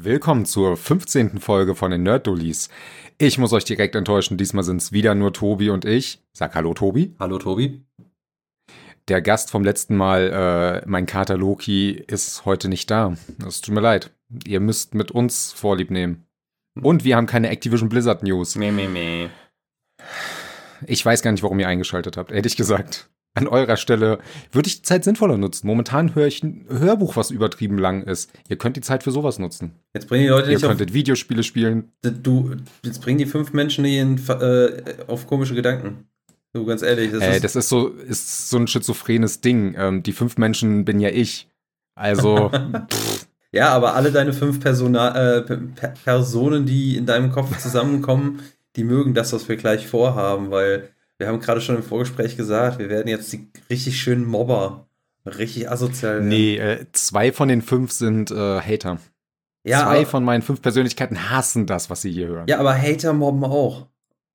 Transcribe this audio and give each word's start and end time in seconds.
Willkommen 0.00 0.46
zur 0.46 0.76
15. 0.76 1.40
Folge 1.40 1.74
von 1.74 1.90
den 1.90 2.04
Nerd-Dullis. 2.04 2.68
Ich 3.18 3.36
muss 3.36 3.52
euch 3.52 3.64
direkt 3.64 3.96
enttäuschen, 3.96 4.36
diesmal 4.36 4.62
sind 4.62 4.76
es 4.76 4.92
wieder 4.92 5.16
nur 5.16 5.32
Tobi 5.32 5.70
und 5.70 5.84
ich. 5.84 6.22
Sag 6.32 6.54
Hallo 6.54 6.72
Tobi. 6.72 7.16
Hallo 7.18 7.40
Tobi. 7.40 7.84
Der 9.08 9.20
Gast 9.20 9.50
vom 9.50 9.64
letzten 9.64 9.96
Mal, 9.96 10.82
äh, 10.84 10.88
mein 10.88 11.06
Kater 11.06 11.36
Loki, 11.36 11.90
ist 12.06 12.44
heute 12.44 12.68
nicht 12.68 12.92
da. 12.92 13.16
Es 13.44 13.60
tut 13.60 13.74
mir 13.74 13.80
leid. 13.80 14.12
Ihr 14.46 14.60
müsst 14.60 14.94
mit 14.94 15.10
uns 15.10 15.50
Vorlieb 15.50 15.90
nehmen. 15.90 16.28
Und 16.80 17.02
wir 17.02 17.16
haben 17.16 17.26
keine 17.26 17.48
Activision 17.48 17.88
Blizzard 17.88 18.22
News. 18.22 18.54
Meh, 18.54 18.70
meh, 18.70 18.86
meh. 18.86 19.30
Ich 20.86 21.04
weiß 21.04 21.22
gar 21.22 21.32
nicht, 21.32 21.42
warum 21.42 21.58
ihr 21.58 21.66
eingeschaltet 21.66 22.16
habt, 22.16 22.30
ehrlich 22.30 22.54
gesagt 22.54 23.10
an 23.34 23.46
eurer 23.46 23.76
Stelle 23.76 24.18
würde 24.52 24.68
ich 24.68 24.76
die 24.76 24.82
Zeit 24.82 25.04
sinnvoller 25.04 25.38
nutzen. 25.38 25.66
Momentan 25.66 26.14
höre 26.14 26.26
ich 26.26 26.42
ein 26.42 26.66
Hörbuch, 26.68 27.16
was 27.16 27.30
übertrieben 27.30 27.78
lang 27.78 28.02
ist. 28.02 28.30
Ihr 28.48 28.58
könnt 28.58 28.76
die 28.76 28.80
Zeit 28.80 29.04
für 29.04 29.10
sowas 29.10 29.38
nutzen. 29.38 29.72
Jetzt 29.94 30.08
bringen 30.08 30.24
die 30.24 30.30
Leute 30.30 30.50
Ihr 30.50 30.60
könntet 30.60 30.90
auf, 30.90 30.94
Videospiele 30.94 31.42
spielen. 31.42 31.92
Du, 32.02 32.56
jetzt 32.84 33.00
bringen 33.00 33.18
die 33.18 33.26
fünf 33.26 33.52
Menschen 33.52 33.84
hier 33.84 34.02
in, 34.02 34.20
äh, 34.28 34.82
auf 35.06 35.26
komische 35.26 35.54
Gedanken. 35.54 36.08
Du, 36.52 36.64
ganz 36.64 36.82
ehrlich. 36.82 37.12
Das, 37.12 37.22
äh, 37.22 37.36
ist, 37.36 37.44
das 37.44 37.56
ist, 37.56 37.68
so, 37.68 37.88
ist 37.88 38.50
so 38.50 38.56
ein 38.56 38.66
schizophrenes 38.66 39.40
Ding. 39.40 39.74
Ähm, 39.78 40.02
die 40.02 40.12
fünf 40.12 40.38
Menschen 40.38 40.84
bin 40.84 40.98
ja 40.98 41.10
ich. 41.10 41.48
Also. 41.94 42.50
ja, 43.52 43.68
aber 43.68 43.94
alle 43.94 44.10
deine 44.10 44.32
fünf 44.32 44.60
Persona 44.60 45.38
äh, 45.40 45.56
Personen, 46.04 46.66
die 46.66 46.96
in 46.96 47.06
deinem 47.06 47.30
Kopf 47.30 47.56
zusammenkommen, 47.58 48.40
die 48.76 48.84
mögen 48.84 49.14
das, 49.14 49.32
was 49.32 49.48
wir 49.48 49.56
gleich 49.56 49.86
vorhaben, 49.86 50.50
weil 50.50 50.88
wir 51.18 51.26
haben 51.26 51.40
gerade 51.40 51.60
schon 51.60 51.76
im 51.76 51.82
Vorgespräch 51.82 52.36
gesagt, 52.36 52.78
wir 52.78 52.88
werden 52.88 53.08
jetzt 53.08 53.32
die 53.32 53.48
richtig 53.68 54.00
schönen 54.00 54.24
Mobber. 54.24 54.86
Richtig 55.26 55.70
asozial. 55.70 56.22
Nee, 56.22 56.56
äh, 56.56 56.86
zwei 56.92 57.32
von 57.32 57.48
den 57.48 57.60
fünf 57.60 57.92
sind 57.92 58.30
äh, 58.30 58.60
Hater. 58.60 58.98
Ja, 59.64 59.80
zwei 59.80 59.98
aber, 59.98 60.06
von 60.06 60.24
meinen 60.24 60.42
fünf 60.42 60.62
Persönlichkeiten 60.62 61.30
hassen 61.30 61.66
das, 61.66 61.90
was 61.90 62.00
sie 62.00 62.10
hier 62.10 62.28
hören. 62.28 62.46
Ja, 62.48 62.58
aber 62.58 62.80
Hater 62.80 63.12
mobben 63.12 63.44
auch. 63.44 63.86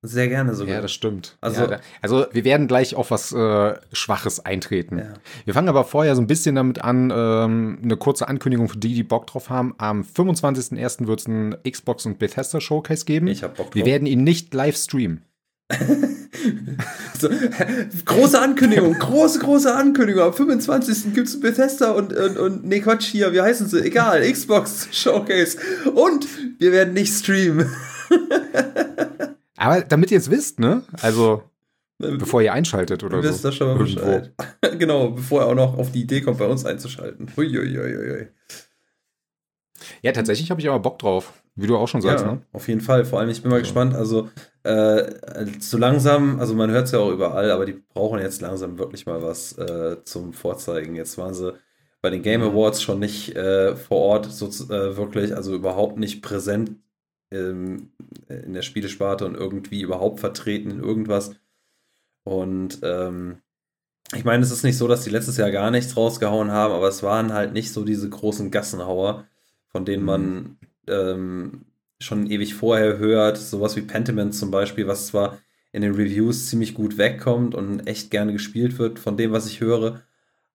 Sehr 0.05 0.27
gerne 0.27 0.53
sogar. 0.53 0.75
Ja, 0.75 0.81
das 0.81 0.91
stimmt. 0.91 1.37
Also, 1.39 1.61
ja, 1.61 1.67
da, 1.67 1.79
also 2.01 2.25
wir 2.33 2.43
werden 2.43 2.67
gleich 2.67 2.93
auf 2.93 3.09
was 3.09 3.31
äh, 3.31 3.75
Schwaches 3.93 4.45
eintreten. 4.45 4.97
Ja. 4.97 5.13
Wir 5.45 5.53
fangen 5.53 5.69
aber 5.69 5.85
vorher 5.85 6.13
so 6.17 6.21
ein 6.21 6.27
bisschen 6.27 6.55
damit 6.55 6.83
an, 6.83 7.09
ähm, 7.15 7.79
eine 7.81 7.95
kurze 7.95 8.27
Ankündigung 8.27 8.67
für 8.67 8.77
die, 8.77 8.95
die 8.95 9.03
Bock 9.03 9.27
drauf 9.27 9.49
haben. 9.49 9.73
Am 9.77 10.01
25.01. 10.01 11.07
wird 11.07 11.21
es 11.21 11.27
ein 11.27 11.55
Xbox 11.63 12.05
und 12.05 12.19
Bethesda 12.19 12.59
Showcase 12.59 13.05
geben. 13.05 13.27
Ich 13.27 13.43
hab 13.43 13.55
Bock 13.55 13.67
drauf. 13.67 13.75
Wir 13.75 13.85
werden 13.85 14.05
ihn 14.05 14.25
nicht 14.25 14.53
live 14.53 14.75
streamen. 14.75 15.23
so, 17.19 17.29
große 18.05 18.39
Ankündigung, 18.39 18.93
große, 18.93 19.39
große 19.39 19.73
Ankündigung. 19.73 20.23
Am 20.23 20.33
25. 20.33 21.13
gibt 21.13 21.27
es 21.27 21.39
Bethesda 21.39 21.91
und, 21.91 22.13
und, 22.13 22.37
und, 22.37 22.65
nee, 22.65 22.79
Quatsch, 22.81 23.05
hier, 23.05 23.33
wie 23.33 23.41
heißen 23.41 23.67
sie? 23.67 23.83
Egal, 23.83 24.29
Xbox 24.29 24.89
Showcase. 24.91 25.57
Und 25.93 26.27
wir 26.59 26.71
werden 26.71 26.93
nicht 26.93 27.13
streamen. 27.13 27.71
Aber 29.57 29.81
damit 29.81 30.11
ihr 30.11 30.17
es 30.17 30.29
wisst, 30.29 30.59
ne? 30.59 30.83
Also, 31.01 31.43
bevor 31.97 32.41
ihr 32.41 32.53
einschaltet 32.53 33.03
oder 33.03 33.21
so. 33.21 33.29
Wisst 33.29 33.45
das 33.45 33.55
schon 33.55 33.67
mal 33.67 33.77
Bescheid. 33.77 34.33
genau, 34.77 35.11
bevor 35.11 35.41
er 35.41 35.47
auch 35.47 35.55
noch 35.55 35.77
auf 35.77 35.91
die 35.91 36.01
Idee 36.01 36.21
kommt, 36.21 36.39
bei 36.39 36.47
uns 36.47 36.65
einzuschalten. 36.65 37.31
Uiuiuiui. 37.37 38.27
Ja, 40.01 40.11
tatsächlich 40.11 40.51
habe 40.51 40.61
ich 40.61 40.67
aber 40.67 40.79
Bock 40.79 40.99
drauf. 40.99 41.33
Wie 41.55 41.67
du 41.67 41.77
auch 41.77 41.87
schon 41.87 42.01
sagst, 42.01 42.25
ja, 42.25 42.33
ne? 42.33 42.41
Auf 42.51 42.67
jeden 42.67 42.81
Fall. 42.81 43.05
Vor 43.05 43.19
allem, 43.19 43.29
ich 43.29 43.41
bin 43.41 43.51
mal 43.51 43.57
also. 43.57 43.63
gespannt. 43.63 43.95
Also, 43.95 44.29
äh, 44.63 45.45
so 45.59 45.77
langsam, 45.77 46.39
also 46.39 46.55
man 46.55 46.71
hört 46.71 46.85
es 46.85 46.91
ja 46.91 46.99
auch 46.99 47.11
überall, 47.11 47.51
aber 47.51 47.65
die 47.65 47.73
brauchen 47.73 48.19
jetzt 48.19 48.41
langsam 48.41 48.77
wirklich 48.77 49.05
mal 49.05 49.21
was 49.21 49.57
äh, 49.57 49.97
zum 50.05 50.33
Vorzeigen. 50.33 50.95
Jetzt 50.95 51.17
waren 51.17 51.33
sie 51.33 51.53
bei 52.01 52.09
den 52.09 52.21
Game 52.21 52.41
mhm. 52.41 52.47
Awards 52.47 52.81
schon 52.81 52.99
nicht 52.99 53.35
äh, 53.35 53.75
vor 53.75 53.99
Ort 53.99 54.31
so, 54.31 54.47
äh, 54.47 54.97
wirklich, 54.97 55.35
also 55.35 55.53
überhaupt 55.53 55.97
nicht 55.97 56.21
präsent 56.21 56.77
ähm, 57.31 57.91
in 58.27 58.53
der 58.53 58.61
Spielesparte 58.61 59.25
und 59.25 59.35
irgendwie 59.35 59.81
überhaupt 59.81 60.19
vertreten 60.19 60.71
in 60.71 60.79
irgendwas. 60.79 61.35
Und 62.23 62.79
ähm, 62.83 63.39
ich 64.13 64.23
meine, 64.23 64.43
es 64.43 64.51
ist 64.51 64.63
nicht 64.63 64.77
so, 64.77 64.87
dass 64.87 65.03
die 65.03 65.09
letztes 65.09 65.37
Jahr 65.37 65.51
gar 65.51 65.71
nichts 65.71 65.97
rausgehauen 65.97 66.51
haben, 66.51 66.73
aber 66.73 66.87
es 66.87 67.03
waren 67.03 67.33
halt 67.33 67.53
nicht 67.53 67.73
so 67.73 67.83
diese 67.83 68.09
großen 68.09 68.51
Gassenhauer, 68.51 69.25
von 69.67 69.85
denen 69.85 70.05
man 70.05 70.23
mhm. 70.23 70.57
ähm, 70.87 71.65
schon 72.03 72.29
ewig 72.29 72.53
vorher 72.55 72.97
hört, 72.97 73.37
sowas 73.37 73.75
wie 73.75 73.81
Pentiment 73.81 74.35
zum 74.35 74.51
Beispiel, 74.51 74.87
was 74.87 75.07
zwar 75.07 75.39
in 75.71 75.81
den 75.81 75.95
Reviews 75.95 76.47
ziemlich 76.47 76.73
gut 76.73 76.97
wegkommt 76.97 77.55
und 77.55 77.87
echt 77.87 78.11
gerne 78.11 78.33
gespielt 78.33 78.77
wird 78.77 78.99
von 78.99 79.17
dem, 79.17 79.31
was 79.31 79.47
ich 79.47 79.59
höre, 79.59 80.01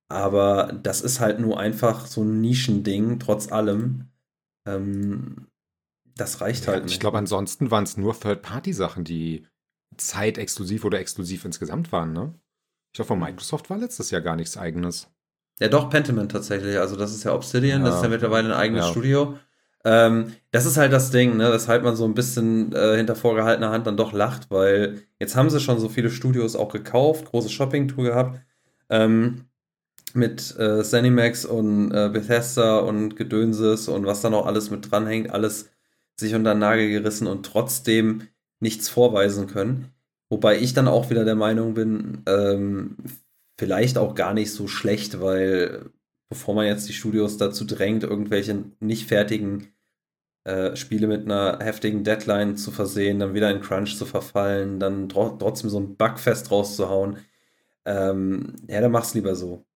aber 0.09 0.79
das 0.83 1.01
ist 1.03 1.21
halt 1.21 1.39
nur 1.39 1.59
einfach 1.59 2.07
so 2.07 2.23
ein 2.23 2.41
Nischending, 2.41 3.19
trotz 3.19 3.53
allem. 3.53 4.09
Ähm, 4.67 5.49
das 6.17 6.41
reicht 6.41 6.67
ja, 6.67 6.73
halt 6.73 6.85
nicht. 6.85 6.95
Ich 6.95 7.01
glaube, 7.01 7.19
ansonsten 7.19 7.71
waren 7.71 7.85
es 7.85 7.97
nur 7.97 8.19
Third-Party-Sachen, 8.19 9.05
die 9.05 9.47
zeitexklusiv 9.97 10.85
oder 10.85 10.99
exklusiv 10.99 11.45
insgesamt 11.45 11.93
waren, 11.93 12.13
ne? 12.13 12.35
Ich 12.93 12.97
glaube, 12.97 13.09
von 13.09 13.19
Microsoft 13.19 13.71
war 13.71 13.79
letztes 13.79 14.11
Jahr 14.11 14.23
gar 14.23 14.37
nichts 14.37 14.57
eigenes. 14.57 15.09
Ja, 15.61 15.69
doch, 15.69 15.91
Pentiment 15.91 16.33
tatsächlich. 16.33 16.79
Also, 16.79 16.97
das 16.97 17.15
ist 17.15 17.25
ja 17.25 17.35
Obsidian, 17.35 17.81
ja. 17.81 17.87
das 17.87 17.97
ist 17.97 18.03
ja 18.03 18.09
mittlerweile 18.09 18.49
ein 18.49 18.59
eigenes 18.59 18.87
ja. 18.87 18.91
Studio. 18.91 19.39
Ähm, 19.85 20.33
das 20.51 20.67
ist 20.67 20.77
halt 20.77 20.93
das 20.93 21.11
Ding, 21.11 21.37
ne, 21.37 21.53
weshalb 21.53 21.85
man 21.85 21.97
so 21.97 22.05
ein 22.05 22.15
bisschen 22.15 22.73
äh, 22.73 22.97
hinter 22.97 23.15
vorgehaltener 23.17 23.71
Hand 23.71 23.87
dann 23.87 23.97
doch 23.97 24.13
lacht, 24.13 24.51
weil 24.51 25.03
jetzt 25.21 25.37
haben 25.37 25.51
sie 25.51 25.61
schon 25.61 25.79
so 25.79 25.89
viele 25.89 26.11
Studios 26.11 26.57
auch 26.57 26.73
gekauft, 26.73 27.27
große 27.27 27.49
Shopping-Tour 27.51 28.05
gehabt. 28.05 28.41
Ähm, 28.91 29.49
mit 30.15 30.59
äh, 30.59 30.83
Zenimax 30.83 31.45
und 31.45 31.93
äh, 31.93 32.09
Bethesda 32.13 32.79
und 32.79 33.17
Gedönses 33.17 33.89
und 33.89 34.07
was 34.07 34.23
da 34.23 34.31
noch 34.31 34.47
alles 34.47 34.71
mit 34.71 34.91
dranhängt, 34.91 35.31
alles 35.31 35.71
sich 36.19 36.35
unter 36.35 36.55
den 36.55 36.61
Nagel 36.61 36.89
gerissen 36.91 37.27
und 37.27 37.45
trotzdem 37.45 38.23
nichts 38.61 38.89
vorweisen 38.89 39.47
können. 39.47 39.93
Wobei 40.31 40.59
ich 40.59 40.75
dann 40.75 40.89
auch 40.89 41.11
wieder 41.11 41.25
der 41.25 41.37
Meinung 41.37 41.75
bin, 41.75 42.23
ähm, 42.27 42.97
vielleicht 43.59 43.99
auch 43.99 44.15
gar 44.15 44.35
nicht 44.35 44.53
so 44.53 44.69
schlecht, 44.69 45.21
weil 45.21 45.91
bevor 46.29 46.55
man 46.55 46.67
jetzt 46.67 46.89
die 46.89 46.93
Studios 46.93 47.37
dazu 47.37 47.65
drängt, 47.65 48.05
irgendwelche 48.05 48.65
nicht 48.81 49.07
fertigen 49.07 49.73
äh, 50.45 50.77
Spiele 50.77 51.07
mit 51.07 51.25
einer 51.25 51.59
heftigen 51.61 52.05
Deadline 52.05 52.57
zu 52.57 52.71
versehen, 52.71 53.19
dann 53.19 53.35
wieder 53.35 53.51
in 53.51 53.61
Crunch 53.61 53.97
zu 53.97 54.07
verfallen, 54.07 54.81
dann 54.81 55.09
tro 55.09 55.31
trotzdem 55.31 55.71
so 55.71 55.79
ein 55.79 55.97
Bugfest 55.97 56.51
rauszuhauen. 56.51 57.19
Ähm, 57.85 58.57
ja, 58.69 58.81
dann 58.81 58.93
mach's 58.93 59.15
lieber 59.15 59.35
so. 59.35 59.67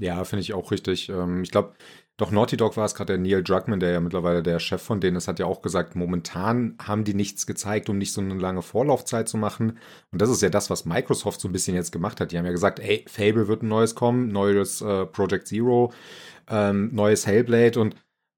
Ja, 0.00 0.24
finde 0.24 0.42
ich 0.42 0.54
auch 0.54 0.70
richtig. 0.70 1.08
Ähm, 1.08 1.42
ich 1.42 1.50
glaube, 1.50 1.74
doch 2.18 2.32
Naughty 2.32 2.56
Dog 2.56 2.76
war 2.76 2.84
es 2.84 2.96
gerade 2.96 3.12
der 3.12 3.18
Neil 3.18 3.44
Druckmann, 3.44 3.78
der 3.78 3.92
ja 3.92 4.00
mittlerweile 4.00 4.42
der 4.42 4.58
Chef 4.58 4.82
von 4.82 5.00
denen 5.00 5.16
ist, 5.16 5.28
hat 5.28 5.38
ja 5.38 5.46
auch 5.46 5.62
gesagt, 5.62 5.94
momentan 5.94 6.76
haben 6.82 7.04
die 7.04 7.14
nichts 7.14 7.46
gezeigt, 7.46 7.88
um 7.88 7.96
nicht 7.96 8.12
so 8.12 8.20
eine 8.20 8.34
lange 8.34 8.60
Vorlaufzeit 8.60 9.28
zu 9.28 9.36
machen. 9.36 9.78
Und 10.10 10.20
das 10.20 10.28
ist 10.28 10.42
ja 10.42 10.50
das, 10.50 10.68
was 10.68 10.84
Microsoft 10.84 11.40
so 11.40 11.48
ein 11.48 11.52
bisschen 11.52 11.76
jetzt 11.76 11.92
gemacht 11.92 12.20
hat. 12.20 12.32
Die 12.32 12.38
haben 12.38 12.44
ja 12.44 12.50
gesagt, 12.50 12.80
ey, 12.80 13.04
Fable 13.08 13.46
wird 13.46 13.62
ein 13.62 13.68
neues 13.68 13.94
kommen, 13.94 14.28
neues 14.28 14.82
äh, 14.82 15.06
Project 15.06 15.46
Zero, 15.46 15.92
ähm, 16.48 16.90
neues 16.92 17.24
Hellblade 17.24 17.80
und 17.80 17.94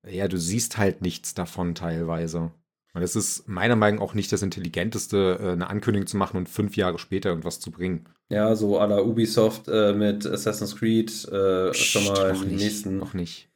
ja, 0.06 0.28
du 0.28 0.38
siehst 0.38 0.76
halt 0.76 1.00
nichts 1.00 1.32
davon 1.32 1.74
teilweise. 1.74 2.52
Und 2.92 3.02
es 3.02 3.16
ist 3.16 3.48
meiner 3.48 3.76
Meinung 3.76 4.00
nach 4.00 4.06
auch 4.06 4.14
nicht 4.14 4.30
das 4.32 4.42
Intelligenteste, 4.42 5.38
äh, 5.40 5.52
eine 5.52 5.70
Ankündigung 5.70 6.06
zu 6.06 6.18
machen 6.18 6.36
und 6.36 6.50
fünf 6.50 6.76
Jahre 6.76 6.98
später 6.98 7.30
irgendwas 7.30 7.60
zu 7.60 7.70
bringen. 7.70 8.06
Ja, 8.28 8.54
so 8.54 8.78
à 8.78 8.86
la 8.86 9.00
Ubisoft 9.00 9.68
äh, 9.68 9.94
mit 9.94 10.26
Assassin's 10.26 10.76
Creed 10.76 11.10
äh, 11.32 11.70
Psst, 11.70 11.82
schon 11.82 12.04
mal 12.04 12.34
die 12.34 12.56
nächsten. 12.56 12.98
Noch 12.98 13.14
nicht. 13.14 13.49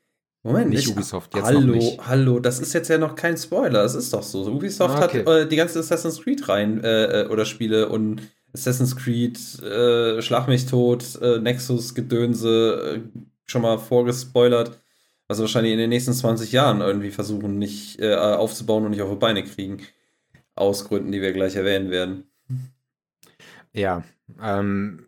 Moment, 0.45 0.69
nicht 0.69 0.89
Ubisoft, 0.89 1.35
jetzt 1.35 1.45
hallo, 1.47 1.61
noch 1.61 1.75
nicht. 1.75 2.07
Hallo, 2.07 2.39
das 2.39 2.61
ist 2.61 2.75
jetzt 2.75 2.89
ja 2.89 2.99
noch 2.99 3.15
kein 3.17 3.39
Spoiler, 3.39 3.83
es 3.83 3.95
ist 3.95 4.13
doch 4.13 4.23
so. 4.23 4.45
Ubisoft 4.45 4.95
ah, 4.97 5.07
okay. 5.07 5.21
hat 5.21 5.27
äh, 5.27 5.49
die 5.49 5.57
ganzen 5.57 5.79
Assassin's 5.79 6.21
Creed 6.21 6.47
Reihen 6.47 6.85
äh, 6.85 7.23
äh, 7.23 7.29
oder 7.29 7.47
Spiele 7.47 7.89
und 7.89 8.21
Assassin's 8.53 8.95
Creed, 8.95 9.39
äh, 9.63 10.21
Schlag 10.21 10.47
mich 10.47 10.67
tot, 10.67 11.19
äh, 11.23 11.39
Nexus, 11.39 11.95
Gedönse 11.95 12.97
äh, 12.97 13.19
schon 13.47 13.63
mal 13.63 13.79
vorgespoilert, 13.79 14.79
was 15.29 15.39
sie 15.39 15.43
wahrscheinlich 15.43 15.73
in 15.73 15.79
den 15.79 15.89
nächsten 15.89 16.13
20 16.13 16.53
Jahren 16.53 16.83
irgendwie 16.83 17.11
versuchen, 17.11 17.59
nicht 17.59 17.99
äh, 18.01 18.15
aufzubauen 18.15 18.85
und 18.85 18.91
nicht 18.91 19.03
auf 19.03 19.11
die 19.11 19.17
Beine 19.17 19.45
kriegen. 19.45 19.79
Aus 20.55 20.87
Gründen, 20.87 21.11
die 21.11 21.23
wir 21.23 21.33
gleich 21.33 21.57
erwähnen 21.57 21.91
werden. 21.91 22.25
Ja, 23.73 24.05
ähm, 24.43 25.07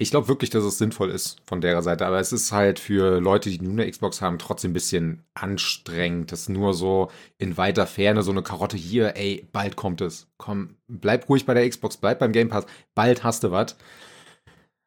ich 0.00 0.10
glaube 0.10 0.28
wirklich, 0.28 0.48
dass 0.48 0.64
es 0.64 0.78
sinnvoll 0.78 1.10
ist 1.10 1.42
von 1.44 1.60
der 1.60 1.82
Seite, 1.82 2.06
aber 2.06 2.18
es 2.18 2.32
ist 2.32 2.52
halt 2.52 2.78
für 2.78 3.20
Leute, 3.20 3.50
die 3.50 3.60
nur 3.60 3.74
eine 3.74 3.90
Xbox 3.90 4.22
haben, 4.22 4.38
trotzdem 4.38 4.70
ein 4.70 4.74
bisschen 4.74 5.24
anstrengend. 5.34 6.32
Das 6.32 6.40
ist 6.40 6.48
nur 6.48 6.72
so 6.72 7.10
in 7.36 7.58
weiter 7.58 7.86
Ferne 7.86 8.22
so 8.22 8.30
eine 8.30 8.42
Karotte 8.42 8.78
hier, 8.78 9.14
ey, 9.16 9.46
bald 9.52 9.76
kommt 9.76 10.00
es. 10.00 10.26
Komm, 10.38 10.76
bleib 10.88 11.28
ruhig 11.28 11.44
bei 11.44 11.52
der 11.52 11.68
Xbox, 11.68 11.98
bleib 11.98 12.18
beim 12.18 12.32
Game 12.32 12.48
Pass, 12.48 12.64
bald 12.94 13.24
hast 13.24 13.44
du 13.44 13.50
was. 13.50 13.76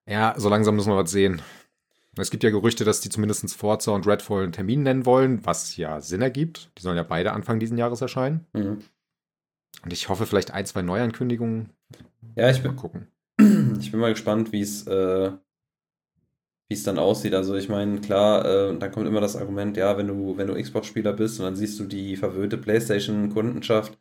Ja, 0.08 0.34
so 0.36 0.50
langsam 0.50 0.76
müssen 0.76 0.92
wir 0.92 0.98
was 0.98 1.12
sehen. 1.12 1.44
Es 2.18 2.32
gibt 2.32 2.44
ja 2.44 2.50
Gerüchte, 2.50 2.84
dass 2.84 3.00
die 3.00 3.10
zumindest 3.10 3.56
Forza 3.56 3.92
und 3.92 4.08
Redfall 4.08 4.42
einen 4.42 4.52
Termin 4.52 4.82
nennen 4.82 5.06
wollen, 5.06 5.46
was 5.46 5.78
ja 5.78 6.02
Sinn 6.02 6.24
ergibt. 6.24 6.72
Die 6.80 6.82
sollen 6.82 6.98
ja 6.98 7.04
beide 7.04 7.34
Anfang 7.34 7.60
diesen 7.60 7.78
Jahres 7.78 8.02
erscheinen. 8.02 8.48
Mhm. 8.54 8.80
Und 9.84 9.94
ich 9.94 10.10
hoffe 10.10 10.26
vielleicht 10.26 10.52
ein, 10.52 10.66
zwei 10.66 10.82
Neuankündigungen. 10.82 11.70
Ja, 12.36 12.50
ich 12.50 12.64
bin, 12.64 12.72
mal 12.72 12.82
gucken. 12.82 13.08
Ich 13.80 13.92
bin 13.92 14.00
mal 14.00 14.14
gespannt, 14.14 14.52
wie 14.52 14.62
es 14.62 14.88
äh, 14.88 15.32
wie 16.70 16.76
es 16.76 16.84
dann 16.84 16.98
aussieht. 17.00 17.34
Also 17.36 17.56
ich 17.56 17.70
meine, 17.70 18.02
klar, 18.02 18.46
äh, 18.46 18.78
dann 18.78 18.92
kommt 18.92 19.08
immer 19.08 19.22
das 19.22 19.36
Argument, 19.36 19.78
ja, 19.78 19.98
wenn 19.98 20.08
du, 20.08 20.38
wenn 20.38 20.48
du 20.48 20.62
Xbox-Spieler 20.62 21.14
bist 21.14 21.40
und 21.40 21.46
dann 21.46 21.56
siehst 21.56 21.80
du 21.80 21.86
die 21.86 22.16
verwöhnte 22.18 22.58
PlayStation-Kundenschaft, 22.58 23.98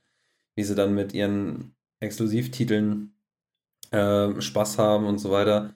wie 0.56 0.64
sie 0.64 0.74
dann 0.74 0.94
mit 0.94 1.12
ihren 1.14 1.74
Exklusivtiteln 2.00 3.14
äh, 3.90 4.40
Spaß 4.40 4.78
haben 4.78 5.06
und 5.06 5.18
so 5.18 5.30
weiter. 5.30 5.74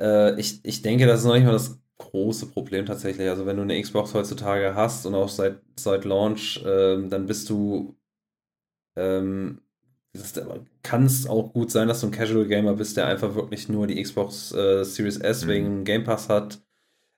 Äh, 0.00 0.38
ich, 0.40 0.64
ich 0.64 0.82
denke, 0.82 1.06
das 1.06 1.20
ist 1.20 1.26
noch 1.26 1.34
nicht 1.34 1.44
mal 1.44 1.52
das 1.52 1.80
große 1.98 2.46
Problem 2.50 2.86
tatsächlich. 2.86 3.28
Also 3.28 3.46
wenn 3.46 3.56
du 3.56 3.62
eine 3.62 3.80
Xbox 3.80 4.14
heutzutage 4.14 4.74
hast 4.74 5.06
und 5.06 5.14
auch 5.14 5.28
seit, 5.28 5.60
seit 5.76 6.04
Launch, 6.04 6.62
äh, 6.64 7.08
dann 7.08 7.26
bist 7.26 7.50
du 7.50 7.96
ähm, 8.96 9.60
kann 10.82 11.06
es 11.06 11.26
auch 11.26 11.52
gut 11.52 11.70
sein, 11.70 11.88
dass 11.88 12.00
du 12.00 12.06
ein 12.08 12.12
Casual 12.12 12.46
Gamer 12.46 12.74
bist, 12.74 12.96
der 12.96 13.06
einfach 13.06 13.34
wirklich 13.34 13.68
nur 13.68 13.86
die 13.86 14.02
Xbox 14.02 14.52
äh, 14.52 14.84
Series 14.84 15.18
S 15.18 15.44
mhm. 15.44 15.48
wegen 15.48 15.84
Game 15.84 16.04
Pass 16.04 16.28
hat 16.28 16.60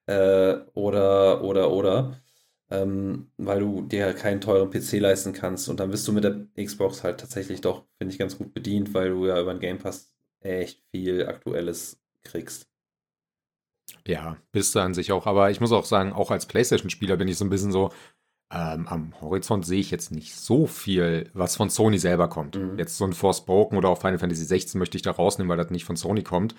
äh, 0.07 0.57
oder 0.75 1.43
oder 1.43 1.71
oder 1.71 2.21
ähm, 2.71 3.31
weil 3.37 3.61
du 3.61 3.83
dir 3.83 4.13
keinen 4.13 4.41
teuren 4.41 4.71
PC 4.71 5.01
leisten 5.01 5.33
kannst 5.33 5.69
und 5.69 5.81
dann 5.81 5.91
bist 5.91 6.07
du 6.07 6.13
mit 6.13 6.25
der 6.25 6.47
Xbox 6.57 7.03
halt 7.03 7.21
tatsächlich 7.21 7.61
doch, 7.61 7.85
finde 7.99 8.13
ich, 8.13 8.19
ganz 8.19 8.39
gut 8.39 8.55
bedient, 8.55 8.95
weil 8.95 9.11
du 9.11 9.27
ja 9.27 9.41
über 9.41 9.53
den 9.53 9.61
Game 9.61 9.79
Pass 9.79 10.15
echt 10.41 10.83
viel 10.91 11.27
Aktuelles 11.27 12.01
kriegst. 12.23 12.69
Ja, 14.07 14.37
bist 14.53 14.75
du 14.75 14.81
an 14.81 14.95
sich 14.95 15.13
auch, 15.13 15.27
aber 15.27 15.51
ich 15.51 15.61
muss 15.61 15.73
auch 15.73 15.85
sagen, 15.85 16.13
auch 16.13 16.31
als 16.31 16.47
PlayStation-Spieler 16.47 17.17
bin 17.17 17.29
ich 17.29 17.37
so 17.37 17.45
ein 17.45 17.51
bisschen 17.51 17.73
so, 17.73 17.91
ähm, 18.53 18.89
am 18.89 19.21
Horizont 19.21 19.65
sehe 19.65 19.79
ich 19.79 19.91
jetzt 19.91 20.11
nicht 20.11 20.35
so 20.35 20.67
viel, 20.67 21.31
was 21.35 21.57
von 21.57 21.71
Sony 21.71 21.99
selber 21.99 22.29
kommt. 22.29 22.57
Mhm. 22.57 22.79
Jetzt 22.79 22.97
so 22.97 23.05
ein 23.05 23.13
Forspoken 23.13 23.79
oder 23.79 23.89
auch 23.89 24.01
Final 24.01 24.19
Fantasy 24.19 24.45
16 24.45 24.79
möchte 24.79 24.97
ich 24.97 25.03
da 25.03 25.13
rausnehmen, 25.13 25.49
weil 25.49 25.57
das 25.57 25.71
nicht 25.71 25.85
von 25.85 25.97
Sony 25.97 26.23
kommt. 26.23 26.57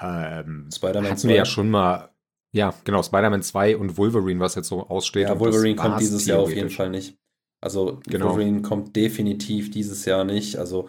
Ähm, 0.00 0.68
Spider-Man 0.72 1.10
hatten 1.10 1.28
wir 1.28 1.36
ja 1.36 1.44
schon 1.44 1.70
mal. 1.70 2.10
Ja, 2.52 2.74
genau, 2.84 3.02
Spider-Man 3.02 3.42
2 3.42 3.76
und 3.76 3.96
Wolverine, 3.98 4.40
was 4.40 4.54
jetzt 4.54 4.68
so 4.68 4.88
aussteht. 4.88 5.28
Ja, 5.28 5.38
Wolverine 5.38 5.76
kommt 5.76 6.00
dieses 6.00 6.26
Jahr 6.26 6.40
auf 6.40 6.52
jeden 6.52 6.70
Fall 6.70 6.90
nicht. 6.90 7.18
Also 7.60 8.00
genau. 8.06 8.30
Wolverine 8.30 8.62
kommt 8.62 8.96
definitiv 8.96 9.70
dieses 9.70 10.06
Jahr 10.06 10.24
nicht. 10.24 10.56
Also 10.56 10.88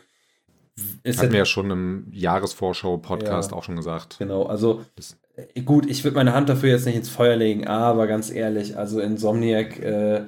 ist 1.03 1.19
Hatten 1.19 1.33
wir 1.33 1.39
ja 1.39 1.45
schon 1.45 1.69
im 1.69 2.07
Jahresvorschau-Podcast 2.11 3.51
ja, 3.51 3.57
auch 3.57 3.63
schon 3.63 3.75
gesagt. 3.75 4.17
Genau, 4.19 4.45
also 4.45 4.85
das 4.95 5.17
gut, 5.65 5.89
ich 5.89 6.03
würde 6.03 6.15
meine 6.15 6.33
Hand 6.33 6.49
dafür 6.49 6.69
jetzt 6.69 6.85
nicht 6.85 6.95
ins 6.95 7.09
Feuer 7.09 7.35
legen, 7.35 7.67
aber 7.67 8.07
ganz 8.07 8.31
ehrlich, 8.31 8.77
also 8.77 8.99
Insomniac 8.99 9.79
äh, 9.79 10.25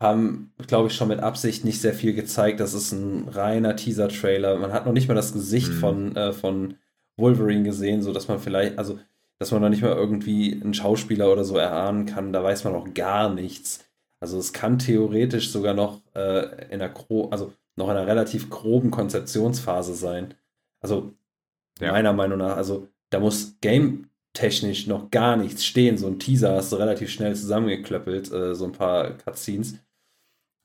haben, 0.00 0.52
glaube 0.66 0.88
ich, 0.88 0.94
schon 0.94 1.08
mit 1.08 1.20
Absicht 1.20 1.64
nicht 1.64 1.80
sehr 1.80 1.94
viel 1.94 2.14
gezeigt. 2.14 2.60
Das 2.60 2.74
ist 2.74 2.92
ein 2.92 3.28
reiner 3.28 3.76
Teaser-Trailer. 3.76 4.58
Man 4.58 4.72
hat 4.72 4.86
noch 4.86 4.92
nicht 4.92 5.08
mal 5.08 5.14
das 5.14 5.32
Gesicht 5.32 5.70
mhm. 5.70 5.78
von, 5.78 6.16
äh, 6.16 6.32
von 6.32 6.74
Wolverine 7.16 7.64
gesehen, 7.64 8.02
sodass 8.02 8.28
man 8.28 8.38
vielleicht, 8.38 8.78
also, 8.78 8.98
dass 9.38 9.50
man 9.50 9.60
noch 9.60 9.68
nicht 9.68 9.82
mal 9.82 9.96
irgendwie 9.96 10.52
einen 10.52 10.74
Schauspieler 10.74 11.32
oder 11.32 11.44
so 11.44 11.56
erahnen 11.56 12.06
kann. 12.06 12.32
Da 12.32 12.42
weiß 12.44 12.64
man 12.64 12.72
noch 12.72 12.94
gar 12.94 13.32
nichts. 13.32 13.84
Also, 14.20 14.38
es 14.38 14.52
kann 14.52 14.78
theoretisch 14.78 15.50
sogar 15.50 15.74
noch 15.74 16.00
äh, 16.14 16.66
in 16.72 16.80
einer, 16.80 16.94
also 17.30 17.52
noch 17.76 17.90
in 17.90 17.96
einer 17.96 18.06
relativ 18.06 18.50
groben 18.50 18.90
Konzeptionsphase 18.90 19.94
sein. 19.94 20.34
Also, 20.80 21.12
ja. 21.80 21.92
meiner 21.92 22.12
Meinung 22.12 22.38
nach, 22.38 22.56
also, 22.56 22.88
da 23.10 23.18
muss 23.18 23.58
Game 23.60 24.08
technisch 24.38 24.86
noch 24.86 25.10
gar 25.10 25.36
nichts 25.36 25.64
stehen. 25.64 25.98
So 25.98 26.06
ein 26.06 26.20
Teaser 26.20 26.54
hast 26.54 26.70
du 26.70 26.76
relativ 26.76 27.10
schnell 27.10 27.34
zusammengeklöppelt, 27.34 28.32
äh, 28.32 28.54
so 28.54 28.66
ein 28.66 28.72
paar 28.72 29.10
Cutscenes. 29.10 29.74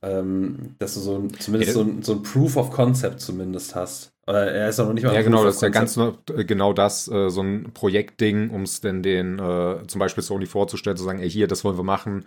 Ähm, 0.04 0.76
dass 0.80 0.96
du 0.96 1.00
so 1.00 1.18
ein, 1.18 1.34
zumindest 1.34 1.70
ja, 1.70 1.74
so, 1.74 1.82
ein, 1.82 2.04
so 2.04 2.14
ein 2.14 2.24
Proof 2.24 2.58
of 2.58 2.72
Concept 2.72 3.22
zumindest 3.22 3.74
hast. 3.74 4.14
Oder 4.28 4.52
er 4.52 4.70
ist 4.70 4.80
auch 4.80 4.88
noch 4.88 4.94
nicht 4.94 5.06
mal. 5.06 5.16
Ja, 5.16 5.22
genau, 5.22 5.44
das 5.44 5.56
ist 5.56 5.62
ja 5.62 5.70
ganz 5.70 5.98
äh, 5.98 6.44
genau 6.46 6.74
das, 6.74 7.08
äh, 7.08 7.30
so 7.30 7.42
ein 7.42 7.72
Projektding, 7.74 8.50
um 8.50 8.64
es 8.64 8.82
denn 8.82 9.02
den 9.02 9.40
äh, 9.40 9.88
zum 9.88 10.00
Beispiel 10.00 10.24
Sony 10.24 10.46
vorzustellen, 10.46 10.98
zu 10.98 11.04
sagen, 11.04 11.20
ey, 11.20 11.30
hier, 11.30 11.48
das 11.48 11.64
wollen 11.64 11.78
wir 11.78 11.84
machen. 11.84 12.26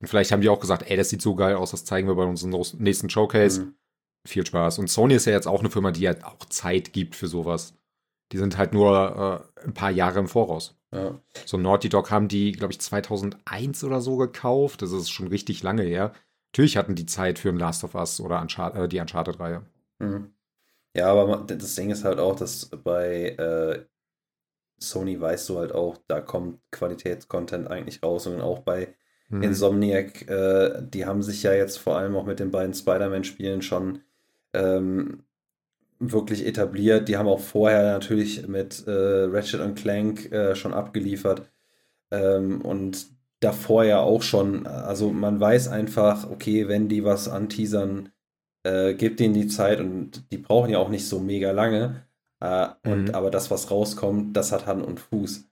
Und 0.00 0.08
vielleicht 0.08 0.30
haben 0.30 0.42
die 0.42 0.48
auch 0.48 0.60
gesagt, 0.60 0.88
ey, 0.88 0.96
das 0.96 1.08
sieht 1.08 1.22
so 1.22 1.34
geil 1.34 1.56
aus, 1.56 1.70
das 1.72 1.84
zeigen 1.84 2.06
wir 2.06 2.14
bei 2.14 2.24
unserem 2.24 2.54
nächsten 2.78 3.10
Showcase. 3.10 3.62
Mhm. 3.62 3.74
Viel 4.28 4.46
Spaß. 4.46 4.78
Und 4.78 4.90
Sony 4.90 5.14
ist 5.14 5.24
ja 5.24 5.32
jetzt 5.32 5.48
auch 5.48 5.60
eine 5.60 5.70
Firma, 5.70 5.92
die 5.92 6.06
halt 6.06 6.24
auch 6.24 6.44
Zeit 6.46 6.92
gibt 6.92 7.14
für 7.16 7.28
sowas. 7.28 7.74
Die 8.32 8.38
sind 8.38 8.58
halt 8.58 8.72
nur 8.74 9.50
äh, 9.56 9.64
ein 9.64 9.74
paar 9.74 9.90
Jahre 9.90 10.18
im 10.18 10.28
Voraus. 10.28 10.75
Ja. 10.92 11.20
So 11.44 11.56
Naughty 11.56 11.88
Dog 11.88 12.10
haben 12.10 12.28
die, 12.28 12.52
glaube 12.52 12.72
ich, 12.72 12.80
2001 12.80 13.84
oder 13.84 14.00
so 14.00 14.16
gekauft. 14.16 14.82
Das 14.82 14.92
ist 14.92 15.10
schon 15.10 15.28
richtig 15.28 15.62
lange 15.62 15.82
her. 15.82 16.12
Natürlich 16.52 16.76
hatten 16.76 16.94
die 16.94 17.06
Zeit 17.06 17.38
für 17.38 17.50
ein 17.50 17.58
Last 17.58 17.84
of 17.84 17.94
Us 17.94 18.20
oder 18.20 18.40
Uncharted, 18.40 18.80
äh, 18.80 18.88
die 18.88 19.00
Uncharted-Reihe. 19.00 19.62
Mhm. 19.98 20.32
Ja, 20.94 21.12
aber 21.12 21.44
das 21.46 21.74
Ding 21.74 21.90
ist 21.90 22.04
halt 22.04 22.18
auch, 22.18 22.36
dass 22.36 22.70
bei 22.70 23.30
äh, 23.30 23.84
Sony 24.78 25.20
weißt 25.20 25.48
du 25.48 25.58
halt 25.58 25.72
auch, 25.72 25.98
da 26.08 26.20
kommt 26.20 26.60
Qualitätscontent 26.70 27.68
eigentlich 27.68 28.02
raus 28.02 28.26
und 28.26 28.40
auch 28.40 28.60
bei 28.60 28.94
mhm. 29.28 29.42
Insomniac, 29.42 30.28
äh, 30.30 30.82
die 30.82 31.04
haben 31.04 31.22
sich 31.22 31.42
ja 31.42 31.52
jetzt 31.52 31.78
vor 31.78 31.98
allem 31.98 32.16
auch 32.16 32.24
mit 32.24 32.40
den 32.40 32.50
beiden 32.50 32.72
Spider-Man-Spielen 32.72 33.60
schon 33.60 34.00
ähm, 34.54 35.24
wirklich 35.98 36.46
etabliert. 36.46 37.08
Die 37.08 37.16
haben 37.16 37.28
auch 37.28 37.40
vorher 37.40 37.92
natürlich 37.92 38.46
mit 38.46 38.86
äh, 38.86 38.90
Ratchet 38.90 39.76
Clank 39.76 40.30
äh, 40.32 40.54
schon 40.54 40.74
abgeliefert. 40.74 41.50
Ähm, 42.10 42.60
und 42.62 43.06
davor 43.40 43.84
ja 43.84 44.00
auch 44.00 44.22
schon. 44.22 44.66
Also 44.66 45.10
man 45.10 45.40
weiß 45.40 45.68
einfach, 45.68 46.30
okay, 46.30 46.68
wenn 46.68 46.88
die 46.88 47.04
was 47.04 47.28
anteasern, 47.28 48.10
äh, 48.64 48.94
gibt 48.94 49.20
denen 49.20 49.34
die 49.34 49.48
Zeit 49.48 49.80
und 49.80 50.30
die 50.32 50.38
brauchen 50.38 50.70
ja 50.70 50.78
auch 50.78 50.88
nicht 50.88 51.06
so 51.08 51.20
mega 51.20 51.52
lange. 51.52 52.06
Äh, 52.40 52.68
und 52.84 53.08
mhm. 53.08 53.14
aber 53.14 53.30
das, 53.30 53.50
was 53.50 53.70
rauskommt, 53.70 54.36
das 54.36 54.52
hat 54.52 54.66
Hand 54.66 54.84
und 54.84 55.00
Fuß. 55.00 55.48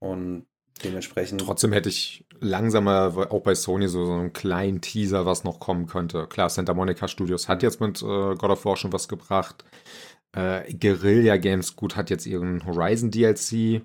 Und 0.00 0.46
Dementsprechend. 0.84 1.40
Trotzdem 1.40 1.72
hätte 1.72 1.88
ich 1.88 2.24
langsamer, 2.40 3.28
auch 3.30 3.42
bei 3.42 3.54
Sony, 3.54 3.88
so, 3.88 4.04
so 4.04 4.12
einen 4.12 4.32
kleinen 4.32 4.80
Teaser, 4.80 5.24
was 5.24 5.44
noch 5.44 5.58
kommen 5.58 5.86
könnte. 5.86 6.26
Klar, 6.26 6.50
Santa 6.50 6.74
Monica 6.74 7.08
Studios 7.08 7.48
hat 7.48 7.62
jetzt 7.62 7.80
mit 7.80 8.02
äh, 8.02 8.34
God 8.34 8.44
of 8.44 8.64
War 8.64 8.76
schon 8.76 8.92
was 8.92 9.08
gebracht. 9.08 9.64
Äh, 10.36 10.72
Guerilla 10.74 11.38
Games, 11.38 11.76
gut, 11.76 11.96
hat 11.96 12.10
jetzt 12.10 12.26
ihren 12.26 12.64
Horizon 12.66 13.10
DLC. 13.10 13.82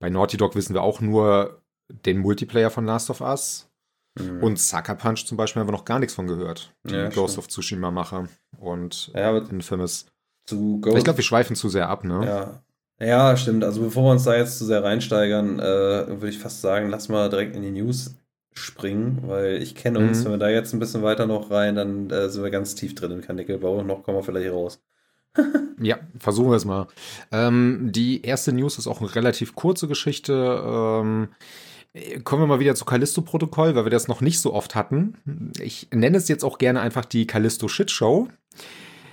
Bei 0.00 0.10
Naughty 0.10 0.36
Dog 0.36 0.54
wissen 0.54 0.74
wir 0.74 0.82
auch 0.82 1.00
nur 1.00 1.62
den 1.88 2.18
Multiplayer 2.18 2.70
von 2.70 2.84
Last 2.84 3.08
of 3.10 3.22
Us. 3.22 3.70
Mhm. 4.18 4.42
Und 4.42 4.58
Sucker 4.58 4.94
Punch 4.96 5.24
zum 5.24 5.36
Beispiel 5.36 5.60
haben 5.60 5.68
wir 5.68 5.72
noch 5.72 5.84
gar 5.84 5.98
nichts 5.98 6.14
von 6.14 6.26
gehört. 6.26 6.74
Die 6.84 6.94
ja, 6.94 7.08
Ghost 7.08 7.34
stimmt. 7.34 7.46
of 7.46 7.48
Tsushima-Macher 7.48 8.28
und 8.58 9.10
ja, 9.14 9.36
Infamous. 9.38 10.06
Ich 10.50 10.56
glaube, 10.56 11.16
wir 11.16 11.24
schweifen 11.24 11.56
zu 11.56 11.68
sehr 11.68 11.88
ab, 11.88 12.04
ne? 12.04 12.24
Ja, 12.24 12.62
ja, 13.00 13.36
stimmt. 13.36 13.64
Also 13.64 13.82
bevor 13.82 14.04
wir 14.04 14.12
uns 14.12 14.24
da 14.24 14.36
jetzt 14.36 14.58
zu 14.58 14.64
sehr 14.64 14.82
reinsteigern, 14.82 15.58
äh, 15.58 15.62
würde 16.08 16.28
ich 16.28 16.38
fast 16.38 16.60
sagen, 16.60 16.90
lass 16.90 17.08
mal 17.08 17.28
direkt 17.30 17.54
in 17.54 17.62
die 17.62 17.70
News 17.70 18.16
springen, 18.54 19.22
weil 19.26 19.62
ich 19.62 19.74
kenne 19.74 20.00
uns, 20.00 20.20
mhm. 20.20 20.24
wenn 20.24 20.32
wir 20.32 20.38
da 20.38 20.48
jetzt 20.48 20.72
ein 20.72 20.80
bisschen 20.80 21.02
weiter 21.02 21.26
noch 21.26 21.50
rein, 21.50 21.76
dann 21.76 22.10
äh, 22.10 22.28
sind 22.28 22.42
wir 22.42 22.50
ganz 22.50 22.74
tief 22.74 22.94
drin 22.94 23.12
im 23.12 23.20
Kanickelbau 23.20 23.78
und 23.78 23.86
noch 23.86 24.02
kommen 24.02 24.18
wir 24.18 24.24
vielleicht 24.24 24.52
raus. 24.52 24.80
ja, 25.80 25.98
versuchen 26.18 26.50
wir 26.50 26.56
es 26.56 26.64
mal. 26.64 26.88
Ähm, 27.30 27.90
die 27.92 28.22
erste 28.22 28.52
News 28.52 28.78
ist 28.78 28.86
auch 28.86 29.00
eine 29.00 29.14
relativ 29.14 29.54
kurze 29.54 29.86
Geschichte. 29.88 30.32
Ähm, 30.32 31.28
kommen 32.24 32.42
wir 32.42 32.46
mal 32.46 32.60
wieder 32.60 32.74
zu 32.74 32.84
Callisto-Protokoll, 32.84 33.74
weil 33.74 33.84
wir 33.84 33.90
das 33.90 34.08
noch 34.08 34.20
nicht 34.20 34.40
so 34.40 34.52
oft 34.52 34.74
hatten. 34.74 35.52
Ich 35.60 35.88
nenne 35.92 36.16
es 36.16 36.28
jetzt 36.28 36.44
auch 36.44 36.58
gerne 36.58 36.80
einfach 36.80 37.04
die 37.04 37.26
Callisto-Shit-Show. 37.26 38.28